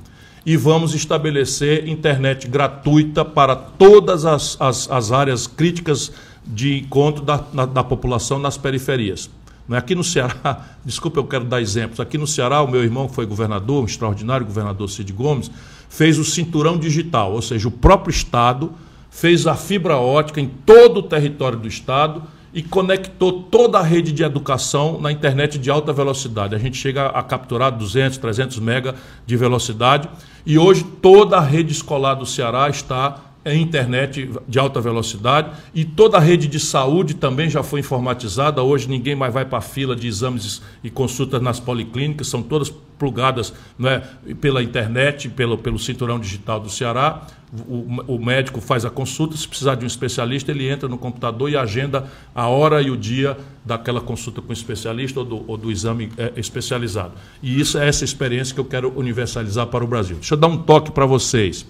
E 0.45 0.57
vamos 0.57 0.95
estabelecer 0.95 1.89
internet 1.89 2.47
gratuita 2.47 3.25
para 3.25 3.57
todas 3.57 4.25
as, 4.25 4.57
as, 4.61 4.91
as 4.91 5.11
áreas 5.11 5.47
críticas 5.47 6.13
de 6.47 6.79
encontro 6.79 7.25
da, 7.25 7.43
na, 7.53 7.67
da 7.67 7.83
população 7.83 8.39
nas 8.39 8.57
periferias. 8.57 9.29
É? 9.71 9.77
Aqui 9.77 9.95
no 9.95 10.05
Ceará, 10.05 10.65
desculpa, 10.85 11.19
eu 11.19 11.25
quero 11.25 11.45
dar 11.45 11.61
exemplos. 11.61 12.01
Aqui 12.01 12.17
no 12.17 12.27
Ceará, 12.27 12.63
o 12.63 12.71
meu 12.71 12.83
irmão 12.83 13.09
que 13.09 13.15
foi 13.15 13.27
governador, 13.27 13.83
um 13.83 13.87
extraordinário 13.87 14.47
governador 14.47 14.89
Cid 14.89 15.13
Gomes, 15.13 15.51
fez 15.89 16.19
o 16.19 16.25
cinturão 16.25 16.79
digital, 16.79 17.33
ou 17.33 17.43
seja, 17.43 17.69
o 17.69 17.71
próprio 17.71 18.11
Estado 18.11 18.73
fez 19.11 19.47
a 19.47 19.55
fibra 19.55 19.97
ótica 19.97 20.41
em 20.41 20.47
todo 20.47 20.99
o 20.99 21.03
território 21.03 21.59
do 21.59 21.67
Estado 21.67 22.23
e 22.53 22.63
conectou 22.63 23.43
toda 23.45 23.79
a 23.79 23.83
rede 23.83 24.13
de 24.13 24.23
educação 24.23 25.01
na 25.01 25.13
internet 25.13 25.59
de 25.59 25.71
alta 25.71 25.93
velocidade. 25.93 26.55
A 26.55 26.59
gente 26.59 26.77
chega 26.77 27.07
a 27.09 27.23
capturar 27.23 27.71
200, 27.71 28.17
300 28.19 28.59
mega 28.59 28.95
de 29.27 29.37
velocidade 29.37 30.09
e 30.45 30.59
hoje 30.59 30.83
toda 31.03 31.37
a 31.37 31.41
rede 31.41 31.73
escolar 31.73 32.15
do 32.15 32.25
Ceará 32.25 32.69
está 32.69 33.21
é 33.47 33.55
internet 33.55 34.29
de 34.49 34.59
alta 34.59 34.81
velocidade 34.81 35.53
e 35.73 35.85
toda 35.85 36.17
a 36.17 36.21
rede 36.21 36.49
de 36.49 36.59
saúde 36.59 37.15
também 37.15 37.49
já 37.49 37.63
foi 37.63 37.79
informatizada. 37.79 38.61
Hoje 38.61 38.89
ninguém 38.89 39.15
mais 39.15 39.33
vai 39.33 39.45
para 39.45 39.59
a 39.59 39.63
fila 39.63 39.95
de 39.95 40.09
exames 40.09 40.61
e 40.83 40.91
consultas 40.91 41.41
nas 41.41 41.61
policlínicas, 41.61 42.27
são 42.27 42.43
todas 42.43 42.75
plugadas 42.99 43.55
né, 43.79 44.03
pela 44.41 44.65
internet, 44.65 45.29
pelo, 45.29 45.57
pelo 45.57 45.79
cinturão 45.79 46.19
digital 46.19 46.59
do 46.59 46.69
Ceará. 46.69 47.25
O, 47.69 48.15
o, 48.15 48.19
médico 48.19 48.61
faz 48.61 48.85
a 48.85 48.91
consulta, 48.91 49.37
se 49.37 49.47
precisar 49.47 49.77
de 49.77 49.85
um 49.85 49.87
especialista, 49.87 50.51
ele 50.51 50.69
entra 50.69 50.89
no 50.89 50.99
computador 50.99 51.49
e 51.49 51.57
agenda 51.57 52.11
a 52.35 52.49
hora 52.49 52.83
e 52.83 52.91
o 52.91 52.97
dia 52.97 53.37
daquela 53.65 54.01
consulta 54.01 54.43
com 54.43 54.51
o 54.51 54.53
especialista 54.53 55.21
ou 55.21 55.25
do, 55.25 55.45
ou 55.47 55.57
do 55.57 55.71
exame 55.71 56.11
é, 56.19 56.33
especializado. 56.37 57.13
E 57.41 57.61
isso 57.61 57.79
é 57.79 57.87
essa 57.87 58.05
experiência 58.05 58.53
que 58.53 58.61
eu 58.61 58.65
quero 58.65 58.93
universalizar 58.99 59.69
para 59.69 59.85
o 59.85 59.87
Brasil. 59.87 60.17
Deixa 60.17 60.35
eu 60.35 60.39
dar 60.39 60.49
um 60.49 60.59
toque 60.59 60.91
para 60.91 61.07
vocês. 61.07 61.65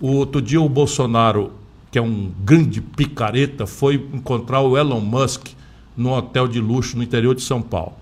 O 0.00 0.12
outro 0.12 0.40
dia 0.40 0.60
o 0.60 0.68
Bolsonaro, 0.68 1.52
que 1.90 1.98
é 1.98 2.02
um 2.02 2.30
grande 2.44 2.80
picareta, 2.80 3.66
foi 3.66 3.96
encontrar 4.12 4.60
o 4.60 4.78
Elon 4.78 5.00
Musk 5.00 5.48
num 5.96 6.12
hotel 6.12 6.46
de 6.46 6.60
luxo 6.60 6.96
no 6.96 7.02
interior 7.02 7.34
de 7.34 7.42
São 7.42 7.60
Paulo. 7.60 7.94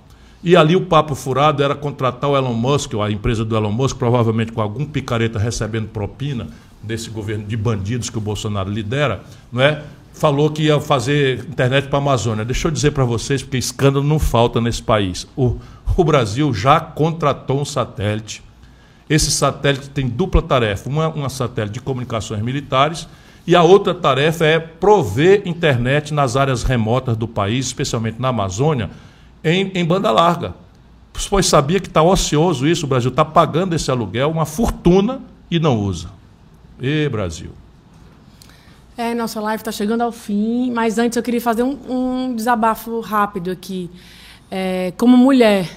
E 0.44 0.54
ali 0.54 0.76
o 0.76 0.82
papo 0.82 1.14
furado 1.14 1.62
era 1.62 1.74
contratar 1.74 2.28
o 2.28 2.36
Elon 2.36 2.52
Musk, 2.52 2.92
ou 2.94 3.02
a 3.02 3.10
empresa 3.10 3.46
do 3.46 3.56
Elon 3.56 3.72
Musk, 3.72 3.96
provavelmente 3.96 4.52
com 4.52 4.60
algum 4.60 4.84
picareta 4.84 5.38
recebendo 5.38 5.88
propina 5.88 6.48
desse 6.82 7.08
governo 7.08 7.44
de 7.46 7.56
bandidos 7.56 8.10
que 8.10 8.18
o 8.18 8.20
Bolsonaro 8.20 8.70
lidera, 8.70 9.22
não 9.50 9.62
é? 9.62 9.82
Falou 10.12 10.50
que 10.50 10.64
ia 10.64 10.78
fazer 10.78 11.40
internet 11.48 11.88
para 11.88 11.98
a 11.98 12.02
Amazônia. 12.02 12.44
Deixa 12.44 12.68
eu 12.68 12.70
dizer 12.70 12.90
para 12.90 13.04
vocês, 13.04 13.42
porque 13.42 13.56
escândalo 13.56 14.06
não 14.06 14.18
falta 14.18 14.60
nesse 14.60 14.82
país. 14.82 15.26
O, 15.34 15.56
o 15.96 16.04
Brasil 16.04 16.52
já 16.54 16.78
contratou 16.78 17.60
um 17.60 17.64
satélite 17.64 18.42
esse 19.08 19.30
satélite 19.30 19.90
tem 19.90 20.08
dupla 20.08 20.42
tarefa: 20.42 20.88
uma, 20.88 21.08
uma 21.08 21.28
satélite 21.28 21.74
de 21.74 21.80
comunicações 21.80 22.42
militares 22.42 23.08
e 23.46 23.54
a 23.54 23.62
outra 23.62 23.94
tarefa 23.94 24.44
é 24.44 24.58
prover 24.58 25.42
internet 25.46 26.12
nas 26.12 26.36
áreas 26.36 26.64
remotas 26.64 27.16
do 27.16 27.28
país, 27.28 27.66
especialmente 27.66 28.20
na 28.20 28.28
Amazônia, 28.28 28.90
em, 29.44 29.70
em 29.72 29.84
banda 29.84 30.10
larga. 30.10 30.54
Pois 31.30 31.46
sabia 31.46 31.78
que 31.78 31.86
está 31.86 32.02
ocioso 32.02 32.66
isso, 32.66 32.84
o 32.84 32.88
Brasil 32.88 33.10
está 33.10 33.24
pagando 33.24 33.74
esse 33.74 33.90
aluguel, 33.90 34.30
uma 34.30 34.44
fortuna, 34.44 35.20
e 35.48 35.60
não 35.60 35.78
usa. 35.78 36.10
E 36.80 37.08
Brasil. 37.08 37.50
É, 38.98 39.14
nossa 39.14 39.40
live 39.40 39.60
está 39.60 39.70
chegando 39.70 40.00
ao 40.00 40.10
fim, 40.10 40.70
mas 40.72 40.98
antes 40.98 41.16
eu 41.16 41.22
queria 41.22 41.40
fazer 41.40 41.62
um, 41.62 41.78
um 41.88 42.34
desabafo 42.34 42.98
rápido 43.00 43.50
aqui. 43.50 43.90
É, 44.50 44.92
como 44.96 45.16
mulher, 45.16 45.70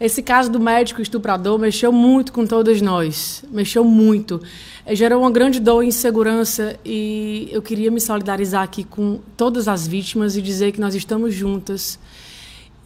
esse 0.00 0.22
caso 0.22 0.50
do 0.50 0.58
médico 0.58 1.02
estuprador 1.02 1.58
mexeu 1.58 1.92
muito 1.92 2.32
com 2.32 2.46
todas 2.46 2.80
nós, 2.80 3.44
mexeu 3.52 3.84
muito. 3.84 4.40
É, 4.86 4.94
gerou 4.94 5.20
uma 5.20 5.30
grande 5.30 5.60
dor 5.60 5.84
e 5.84 5.88
insegurança 5.88 6.74
e 6.82 7.50
eu 7.52 7.60
queria 7.60 7.90
me 7.90 8.00
solidarizar 8.00 8.62
aqui 8.62 8.82
com 8.82 9.20
todas 9.36 9.68
as 9.68 9.86
vítimas 9.86 10.38
e 10.38 10.42
dizer 10.42 10.72
que 10.72 10.80
nós 10.80 10.94
estamos 10.94 11.34
juntas 11.34 11.98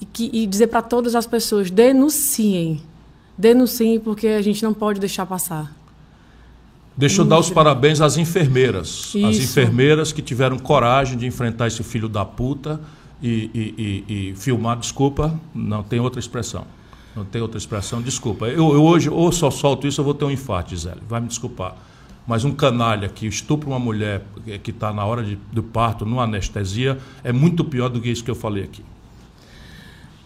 e, 0.01 0.05
que, 0.05 0.29
e 0.33 0.45
dizer 0.45 0.67
para 0.67 0.83
todas 0.83 1.15
as 1.15 1.25
pessoas, 1.25 1.71
denunciem, 1.71 2.83
denunciem 3.39 4.01
porque 4.01 4.27
a 4.27 4.43
gente 4.43 4.61
não 4.65 4.75
pode 4.75 4.99
deixar 4.99 5.25
passar. 5.25 5.73
Deixa 6.97 7.21
eu 7.21 7.25
dar 7.25 7.39
os 7.39 7.49
parabéns 7.49 8.01
às 8.01 8.17
enfermeiras. 8.17 9.15
Isso. 9.15 9.25
As 9.25 9.37
enfermeiras 9.37 10.13
que 10.13 10.21
tiveram 10.21 10.59
coragem 10.59 11.17
de 11.17 11.27
enfrentar 11.27 11.69
esse 11.69 11.83
filho 11.85 12.09
da 12.09 12.25
puta 12.25 12.81
e, 13.23 13.51
e, 13.55 14.05
e, 14.09 14.31
e 14.31 14.35
filmar, 14.35 14.79
desculpa, 14.79 15.39
não 15.55 15.85
tem 15.85 16.01
outra 16.01 16.19
expressão 16.19 16.67
não 17.15 17.25
tem 17.25 17.41
outra 17.41 17.59
expressão, 17.59 18.03
desculpa. 18.03 18.47
Eu, 18.47 18.73
eu, 18.73 18.83
hoje, 18.83 19.09
ou 19.09 19.31
só 19.31 19.51
solto 19.51 19.87
isso, 19.87 20.01
eu 20.01 20.05
vou 20.05 20.15
ter 20.15 20.25
um 20.25 20.31
infarto, 20.31 20.71
Gisele, 20.71 21.01
vai 21.09 21.21
me 21.21 21.29
desculpar. 21.29 21.77
Mas 22.27 22.45
um 22.45 22.53
canalha 22.53 23.09
que 23.09 23.27
estupra 23.27 23.69
uma 23.69 23.79
mulher 23.79 24.23
que 24.63 24.71
está 24.71 24.93
na 24.93 25.05
hora 25.05 25.23
de, 25.23 25.37
do 25.53 25.63
parto, 25.63 26.07
numa 26.07 26.25
anestesia, 26.25 26.99
é 27.23 27.33
muito 27.33 27.65
pior 27.65 27.89
do 27.89 28.01
que 28.01 28.11
isso 28.11 28.25
que 28.25 28.31
eu 28.31 28.35
falei 28.35 28.65
aqui. 28.65 28.83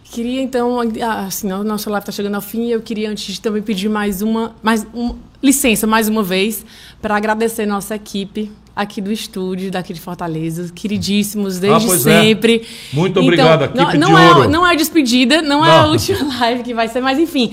Queria 0.05 0.41
então, 0.41 0.79
assim, 1.27 1.51
o 1.51 1.63
nosso 1.63 1.87
live 1.89 2.01
está 2.01 2.11
chegando 2.11 2.35
ao 2.35 2.41
fim. 2.41 2.67
Eu 2.67 2.81
queria 2.81 3.11
antes 3.11 3.35
de 3.35 3.39
também 3.39 3.61
pedir 3.61 3.89
mais 3.89 4.23
uma, 4.23 4.55
mais 4.63 4.87
um, 4.91 5.15
licença 5.41 5.85
mais 5.85 6.09
uma 6.09 6.23
vez 6.23 6.65
para 6.99 7.15
agradecer 7.15 7.67
nossa 7.67 7.95
equipe 7.95 8.51
aqui 8.75 9.01
do 9.01 9.11
estúdio, 9.11 9.69
daqui 9.69 9.93
de 9.93 9.99
Fortaleza, 9.99 10.71
queridíssimos 10.73 11.59
desde 11.59 11.91
ah, 11.91 11.97
sempre. 11.97 12.63
É. 12.63 12.95
Muito 12.95 13.19
obrigado, 13.19 13.65
então, 13.65 13.93
não, 13.93 14.09
não 14.09 14.17
é, 14.17 14.47
Não 14.47 14.67
é 14.67 14.75
despedida, 14.75 15.41
não, 15.41 15.59
não, 15.59 15.65
é 15.65 15.71
a 15.71 15.85
última 15.87 16.19
live 16.39 16.63
que 16.63 16.73
vai 16.73 16.87
ser, 16.87 17.01
mas 17.01 17.19
enfim, 17.19 17.51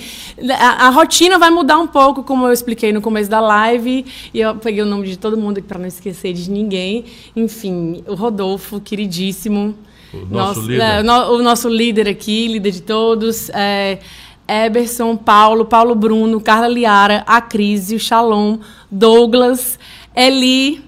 a, 0.50 0.86
a, 0.86 0.90
rotina 0.90 1.38
vai 1.38 1.50
mudar 1.50 1.78
um 1.78 1.86
pouco, 1.86 2.22
como 2.22 2.46
eu 2.46 2.52
expliquei 2.52 2.92
no 2.92 3.00
começo 3.00 3.28
da 3.28 3.40
live, 3.40 4.04
e 4.32 4.40
eu 4.40 4.54
peguei 4.56 4.82
o 4.82 4.86
nome 4.86 5.08
de 5.08 5.16
todo 5.16 5.36
mundo 5.36 5.60
para 5.62 5.78
não 5.78 5.86
esquecer 5.86 6.32
de 6.32 6.50
ninguém. 6.50 7.04
Enfim, 7.34 8.02
o 8.06 8.14
Rodolfo, 8.14 8.80
queridíssimo. 8.80 9.74
O 10.12 10.18
nosso, 10.18 10.60
nosso 10.60 10.60
líder. 10.62 10.82
É, 10.82 11.02
no, 11.02 11.12
o 11.32 11.42
nosso 11.42 11.68
líder 11.68 12.08
aqui, 12.08 12.46
líder 12.46 12.70
de 12.70 12.82
todos. 12.82 13.50
É, 13.50 13.98
Eberson, 14.48 15.16
Paulo, 15.16 15.64
Paulo 15.64 15.94
Bruno, 15.94 16.40
Carla 16.40 16.68
Liara, 16.68 17.24
a 17.26 17.40
Crise, 17.40 17.96
o 17.96 17.98
Shalom, 17.98 18.58
Douglas, 18.90 19.78
Eli, 20.14 20.85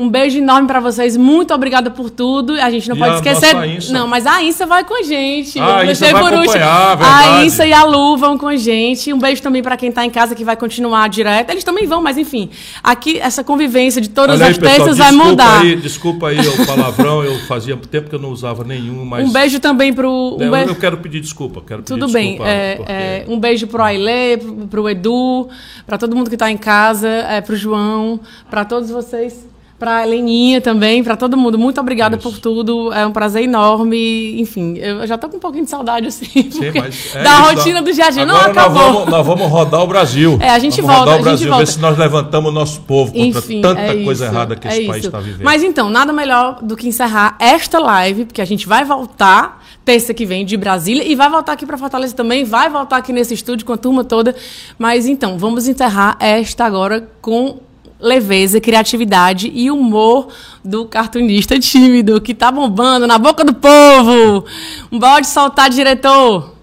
um 0.00 0.08
beijo 0.08 0.38
enorme 0.38 0.66
para 0.66 0.80
vocês. 0.80 1.14
Muito 1.14 1.52
obrigada 1.52 1.90
por 1.90 2.08
tudo. 2.08 2.54
A 2.54 2.70
gente 2.70 2.88
não 2.88 2.96
e 2.96 2.98
pode 2.98 3.16
esquecer. 3.16 3.54
Não, 3.92 4.08
mas 4.08 4.26
a 4.26 4.42
Insa 4.42 4.64
vai 4.64 4.82
com 4.82 4.98
a 4.98 5.02
gente. 5.02 5.60
Ah, 5.60 5.80
a 5.80 5.86
Insa 5.86 6.10
vai 6.10 6.22
acompanhar, 6.24 6.98
A 7.02 7.44
Insa 7.44 7.66
e 7.66 7.72
a 7.74 7.84
Lu 7.84 8.16
vão 8.16 8.38
com 8.38 8.48
a 8.48 8.56
gente. 8.56 9.12
Um 9.12 9.18
beijo 9.18 9.42
também 9.42 9.62
para 9.62 9.76
quem 9.76 9.92
tá 9.92 10.02
em 10.02 10.08
casa 10.08 10.34
que 10.34 10.42
vai 10.42 10.56
continuar 10.56 11.06
direto. 11.10 11.50
Eles 11.50 11.62
também 11.62 11.86
vão, 11.86 12.02
mas 12.02 12.16
enfim. 12.16 12.48
Aqui 12.82 13.18
essa 13.18 13.44
convivência 13.44 14.00
de 14.00 14.08
todas 14.08 14.40
Olha 14.40 14.50
as 14.50 14.56
peças 14.56 14.96
vai 14.96 15.12
mudar. 15.12 15.60
Aí, 15.60 15.76
desculpa 15.76 16.28
aí 16.28 16.38
o 16.40 16.66
palavrão, 16.66 17.22
eu 17.22 17.38
fazia 17.40 17.76
tempo 17.76 18.08
que 18.08 18.14
eu 18.14 18.20
não 18.20 18.30
usava 18.30 18.64
nenhum, 18.64 19.04
mas 19.04 19.28
Um 19.28 19.30
beijo 19.30 19.60
também 19.60 19.92
pro 19.92 20.38
um 20.38 20.42
eu, 20.42 20.54
eu, 20.54 20.76
quero 20.76 20.96
pedir 20.96 21.20
desculpa, 21.20 21.62
quero 21.66 21.82
Tudo 21.82 22.06
pedir 22.06 22.12
bem. 22.14 22.38
É, 22.42 22.76
porque... 22.76 22.92
é, 22.92 23.24
um 23.28 23.38
beijo 23.38 23.66
pro 23.66 23.82
Ailê, 23.82 24.38
pro, 24.38 24.54
pro 24.66 24.88
Edu, 24.88 25.48
para 25.86 25.98
todo 25.98 26.16
mundo 26.16 26.30
que 26.30 26.38
tá 26.38 26.50
em 26.50 26.56
casa, 26.56 27.08
é, 27.08 27.42
pro 27.42 27.54
João, 27.54 28.18
para 28.48 28.64
todos 28.64 28.88
vocês 28.88 29.50
para 29.80 30.02
a 30.02 30.04
Leninha 30.04 30.60
também, 30.60 31.02
para 31.02 31.16
todo 31.16 31.38
mundo. 31.38 31.58
Muito 31.58 31.80
obrigada 31.80 32.16
Isso. 32.16 32.30
por 32.30 32.38
tudo. 32.38 32.92
É 32.92 33.06
um 33.06 33.12
prazer 33.12 33.44
enorme. 33.44 34.38
Enfim, 34.38 34.76
eu 34.76 35.06
já 35.06 35.14
estou 35.14 35.30
com 35.30 35.38
um 35.38 35.40
pouquinho 35.40 35.64
de 35.64 35.70
saudade, 35.70 36.06
assim, 36.06 36.26
Sim, 36.26 36.66
é 37.14 37.22
da 37.22 37.38
rotina 37.38 37.80
do 37.80 37.90
dia 37.90 38.10
Não 38.26 38.36
acabou. 38.36 38.82
Nós 38.82 38.92
vamos, 38.92 39.10
nós 39.10 39.26
vamos, 39.26 39.48
rodar 39.48 39.82
o 39.82 39.86
Brasil. 39.86 40.38
É, 40.38 40.50
a 40.50 40.58
gente 40.58 40.82
vamos 40.82 40.96
volta. 40.96 41.10
Rodar 41.12 41.20
o 41.20 41.24
Brasil, 41.24 41.48
volta. 41.48 41.64
ver 41.64 41.72
se 41.72 41.80
nós 41.80 41.96
levantamos 41.96 42.50
o 42.50 42.52
nosso 42.52 42.82
povo 42.82 43.10
contra 43.10 43.40
Enfim, 43.40 43.62
tanta 43.62 43.80
é 43.80 44.04
coisa 44.04 44.26
isso, 44.26 44.34
errada 44.34 44.54
que 44.54 44.68
é 44.68 44.70
esse 44.70 44.86
país 44.86 45.04
está 45.06 45.18
vivendo. 45.18 45.44
Mas 45.44 45.62
então, 45.62 45.88
nada 45.88 46.12
melhor 46.12 46.58
do 46.60 46.76
que 46.76 46.86
encerrar 46.86 47.36
esta 47.40 47.78
live, 47.78 48.26
porque 48.26 48.42
a 48.42 48.44
gente 48.44 48.68
vai 48.68 48.84
voltar 48.84 49.64
terça 49.82 50.12
que 50.12 50.26
vem 50.26 50.44
de 50.44 50.58
Brasília 50.58 51.02
e 51.04 51.14
vai 51.14 51.30
voltar 51.30 51.52
aqui 51.52 51.64
para 51.64 51.78
Fortaleza 51.78 52.14
também, 52.14 52.44
vai 52.44 52.68
voltar 52.68 52.98
aqui 52.98 53.14
nesse 53.14 53.32
estúdio 53.32 53.64
com 53.64 53.72
a 53.72 53.78
turma 53.78 54.04
toda. 54.04 54.36
Mas 54.78 55.06
então, 55.06 55.38
vamos 55.38 55.66
encerrar 55.66 56.18
esta 56.20 56.66
agora 56.66 57.08
com 57.22 57.69
leveza, 58.00 58.60
criatividade 58.60 59.50
e 59.54 59.70
humor 59.70 60.28
do 60.64 60.86
cartunista 60.86 61.58
tímido 61.58 62.20
que 62.20 62.34
tá 62.34 62.50
bombando 62.50 63.06
na 63.06 63.18
boca 63.18 63.44
do 63.44 63.54
povo. 63.54 64.44
Um 64.90 64.98
bode 64.98 65.26
soltar, 65.26 65.70
diretor. 65.70 66.54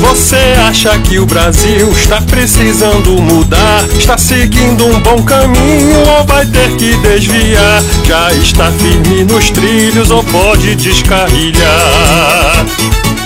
Você 0.00 0.54
acha 0.66 0.96
que 1.00 1.18
o 1.18 1.26
Brasil 1.26 1.90
está 1.90 2.20
precisando 2.22 3.20
mudar? 3.20 3.84
Está 3.98 4.16
seguindo 4.16 4.86
um 4.86 5.00
bom 5.00 5.22
caminho 5.24 5.98
ou 6.16 6.24
vai 6.24 6.46
ter 6.46 6.76
que 6.76 6.96
desviar? 6.98 7.82
Já 8.04 8.32
está 8.34 8.70
firme 8.72 9.24
nos 9.24 9.50
trilhos 9.50 10.10
ou 10.10 10.22
pode 10.24 10.76
descarrilhar? 10.76 12.64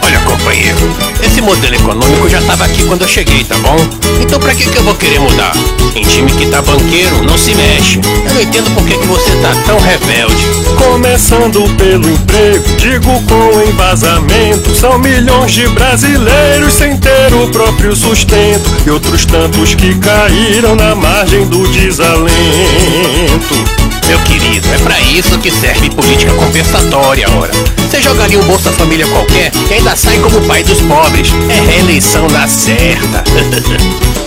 Olha, 0.03 0.21
companheiro, 0.21 0.79
esse 1.23 1.41
modelo 1.41 1.75
econômico 1.75 2.29
já 2.29 2.41
estava 2.41 2.65
aqui 2.65 2.85
quando 2.85 3.03
eu 3.03 3.09
cheguei, 3.09 3.45
tá 3.45 3.57
bom? 3.59 3.77
Então 4.21 4.39
pra 4.41 4.55
que, 4.55 4.69
que 4.69 4.77
eu 4.77 4.83
vou 4.83 4.95
querer 4.95 5.21
mudar? 5.21 5.53
Em 5.95 6.03
time 6.03 6.31
que 6.33 6.47
tá 6.47 6.61
banqueiro, 6.61 7.23
não 7.23 7.39
se 7.39 7.55
mexe. 7.55 8.01
Eu 8.27 8.35
não 8.35 8.43
entendo 8.43 8.75
por 8.75 8.85
que, 8.85 8.99
que 8.99 9.07
você 9.07 9.31
tá 9.37 9.55
tão 9.67 9.79
rebelde. 9.79 10.45
Começando 10.77 11.63
pelo 11.77 12.09
emprego, 12.09 12.65
digo 12.77 13.23
com 13.23 13.71
embasamento. 13.71 14.75
São 14.75 14.99
milhões 14.99 15.53
de 15.53 15.69
brasileiros 15.69 16.75
sem 16.75 16.97
ter 16.97 17.33
o 17.35 17.49
próprio 17.49 17.95
sustento. 17.95 18.69
E 18.87 18.91
outros 18.91 19.25
tantos 19.25 19.75
que 19.75 19.95
caíram 19.97 20.75
na 20.75 20.95
margem 20.95 21.47
do 21.47 21.67
desalento. 21.69 22.33
Meu 24.13 24.21
querido, 24.25 24.69
é 24.75 24.79
para 24.81 25.01
isso 25.01 25.39
que 25.39 25.51
serve 25.51 25.89
política 25.89 26.31
compensatória, 26.35 27.27
ora. 27.31 27.51
Você 27.79 28.03
jogaria 28.03 28.39
um 28.39 28.43
Bolsa 28.43 28.71
Família 28.71 29.07
qualquer 29.07 29.51
e 29.71 29.73
ainda 29.73 29.97
sai 29.97 30.19
como 30.19 30.39
pai 30.43 30.63
dos 30.63 30.83
pobres. 30.83 31.33
É 31.49 31.71
reeleição 31.73 32.29
na 32.29 32.47
certa. 32.47 33.25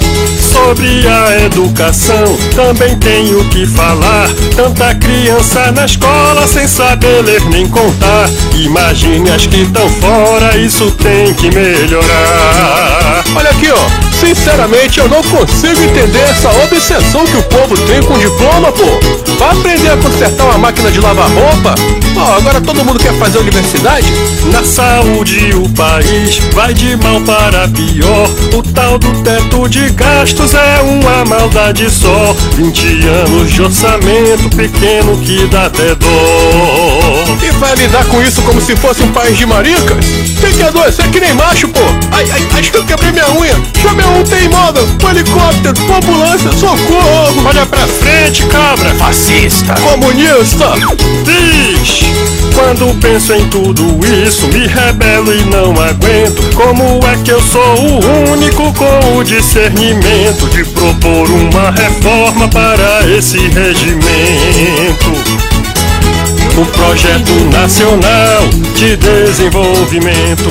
Sobre 0.51 1.07
a 1.07 1.45
educação 1.45 2.35
também 2.55 2.97
tenho 2.97 3.47
que 3.49 3.67
falar. 3.67 4.27
Tanta 4.55 4.95
criança 4.95 5.71
na 5.71 5.85
escola 5.85 6.47
sem 6.47 6.67
saber 6.67 7.21
ler 7.21 7.45
nem 7.45 7.67
contar. 7.67 8.27
Imagine 8.55 9.29
as 9.29 9.45
que 9.45 9.61
estão 9.61 9.87
fora, 9.87 10.57
isso 10.57 10.89
tem 10.91 11.31
que 11.35 11.51
melhorar. 11.51 13.23
Olha 13.35 13.51
aqui, 13.51 13.69
ó. 13.69 14.15
Sinceramente, 14.19 14.99
eu 14.99 15.09
não 15.09 15.21
consigo 15.23 15.83
entender 15.83 16.21
essa 16.21 16.49
obsessão 16.63 17.25
que 17.25 17.37
o 17.37 17.43
povo 17.43 17.77
tem 17.85 18.01
com 18.01 18.17
diploma, 18.17 18.71
pô. 18.71 18.85
Aprender 19.43 19.74
a 19.83 19.97
consertar 19.97 20.45
uma 20.45 20.57
máquina 20.57 20.89
de 20.89 20.99
lavar 20.99 21.29
roupa? 21.29 21.75
Ó, 22.15 22.37
agora 22.37 22.61
todo 22.61 22.83
mundo 22.85 22.97
quer 22.97 23.13
fazer 23.19 23.39
universidade? 23.39 24.07
Na 24.51 24.63
saúde 24.63 25.53
o 25.53 25.67
país 25.69 26.39
vai 26.53 26.73
de 26.73 26.95
mal 26.95 27.19
para 27.21 27.67
pior. 27.67 28.29
O 28.53 28.63
tal 28.63 28.97
do 28.97 29.11
teto 29.21 29.67
de 29.67 29.89
gastos 29.91 30.53
é 30.53 30.81
uma 30.81 31.25
maldade 31.25 31.89
só. 31.89 32.33
20 32.55 33.07
anos 33.07 33.51
de 33.51 33.61
orçamento 33.61 34.49
pequeno 34.55 35.17
que 35.17 35.45
dá 35.47 35.65
até 35.65 35.93
dó. 35.95 37.35
E 37.43 37.51
vai 37.59 37.75
lidar 37.75 38.05
com 38.05 38.21
isso 38.21 38.41
como 38.43 38.61
se 38.61 38.75
fosse 38.77 39.03
um 39.03 39.11
país 39.11 39.37
de 39.37 39.45
maricas? 39.45 40.05
Tem 40.39 40.53
que 40.53 40.63
adoecer 40.63 41.09
que 41.09 41.19
nem 41.19 41.33
macho, 41.33 41.67
pô. 41.67 41.81
Ai, 42.11 42.25
ai, 42.31 42.59
acho 42.59 42.71
que 42.71 42.77
eu 42.77 42.85
quebrei 42.85 43.11
minha 43.11 43.29
unha. 43.31 43.55
Chame 43.81 44.03
um 44.03 44.23
teimodo, 44.23 44.79
um 45.03 45.09
helicóptero, 45.09 45.85
uma 45.85 45.97
ambulância, 45.97 46.51
socorro. 46.53 47.45
Olha 47.45 47.65
pra 47.65 47.85
frente, 47.87 48.45
cabra. 48.45 48.93
Fascista. 48.95 49.54
Comunista. 49.63 50.73
Diz. 51.23 52.01
Quando 52.53 52.99
penso 52.99 53.33
em 53.33 53.49
tudo 53.49 53.83
isso, 54.25 54.47
me 54.47 54.65
rebelo 54.65 55.33
e 55.33 55.43
não 55.45 55.71
aguento. 55.71 56.55
Como 56.55 56.99
é 57.05 57.21
que 57.23 57.31
eu 57.31 57.41
sou 57.41 57.61
o 57.61 58.31
único 58.31 58.73
com 58.73 59.17
o 59.17 59.23
discernimento 59.23 60.47
de 60.49 60.63
propor 60.65 61.29
uma 61.29 61.71
reforma 61.71 62.47
para 62.49 63.09
esse 63.09 63.37
regimento? 63.37 65.11
O 66.57 66.65
projeto 66.67 67.33
nacional 67.51 68.47
de 68.77 68.95
desenvolvimento. 68.95 70.49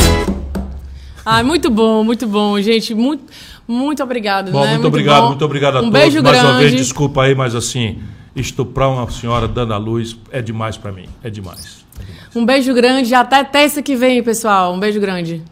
Ah, 1.25 1.43
muito 1.43 1.71
bom, 1.71 2.05
muito 2.05 2.27
bom, 2.27 2.61
gente. 2.61 2.95
Muito, 2.95 3.25
muito 3.67 4.03
obrigado. 4.03 4.51
Bom, 4.51 4.61
né? 4.61 4.73
muito, 4.73 4.83
muito 4.83 4.89
obrigado, 4.89 5.23
bom. 5.23 5.29
muito 5.29 5.45
obrigado 5.45 5.77
a 5.77 5.79
um 5.79 5.85
todos. 5.85 5.99
Beijo 5.99 6.23
Mais 6.23 6.37
grande. 6.37 6.53
uma 6.53 6.59
vez, 6.59 6.73
desculpa 6.77 7.23
aí, 7.23 7.35
mas 7.35 7.55
assim, 7.55 7.99
estuprar 8.35 8.91
uma 8.91 9.11
senhora 9.11 9.47
dando 9.47 9.75
a 9.75 9.77
luz 9.77 10.17
é 10.31 10.43
demais 10.43 10.77
para 10.77 10.93
mim. 10.93 11.09
É 11.23 11.31
demais, 11.31 11.85
é 12.01 12.05
demais. 12.05 12.37
Um 12.37 12.45
beijo 12.45 12.75
grande. 12.75 13.15
Até 13.15 13.45
terça 13.45 13.83
que 13.83 13.97
vem, 13.97 14.23
pessoal. 14.23 14.75
Um 14.75 14.81
beijo 14.81 15.01
grande. 15.01 15.43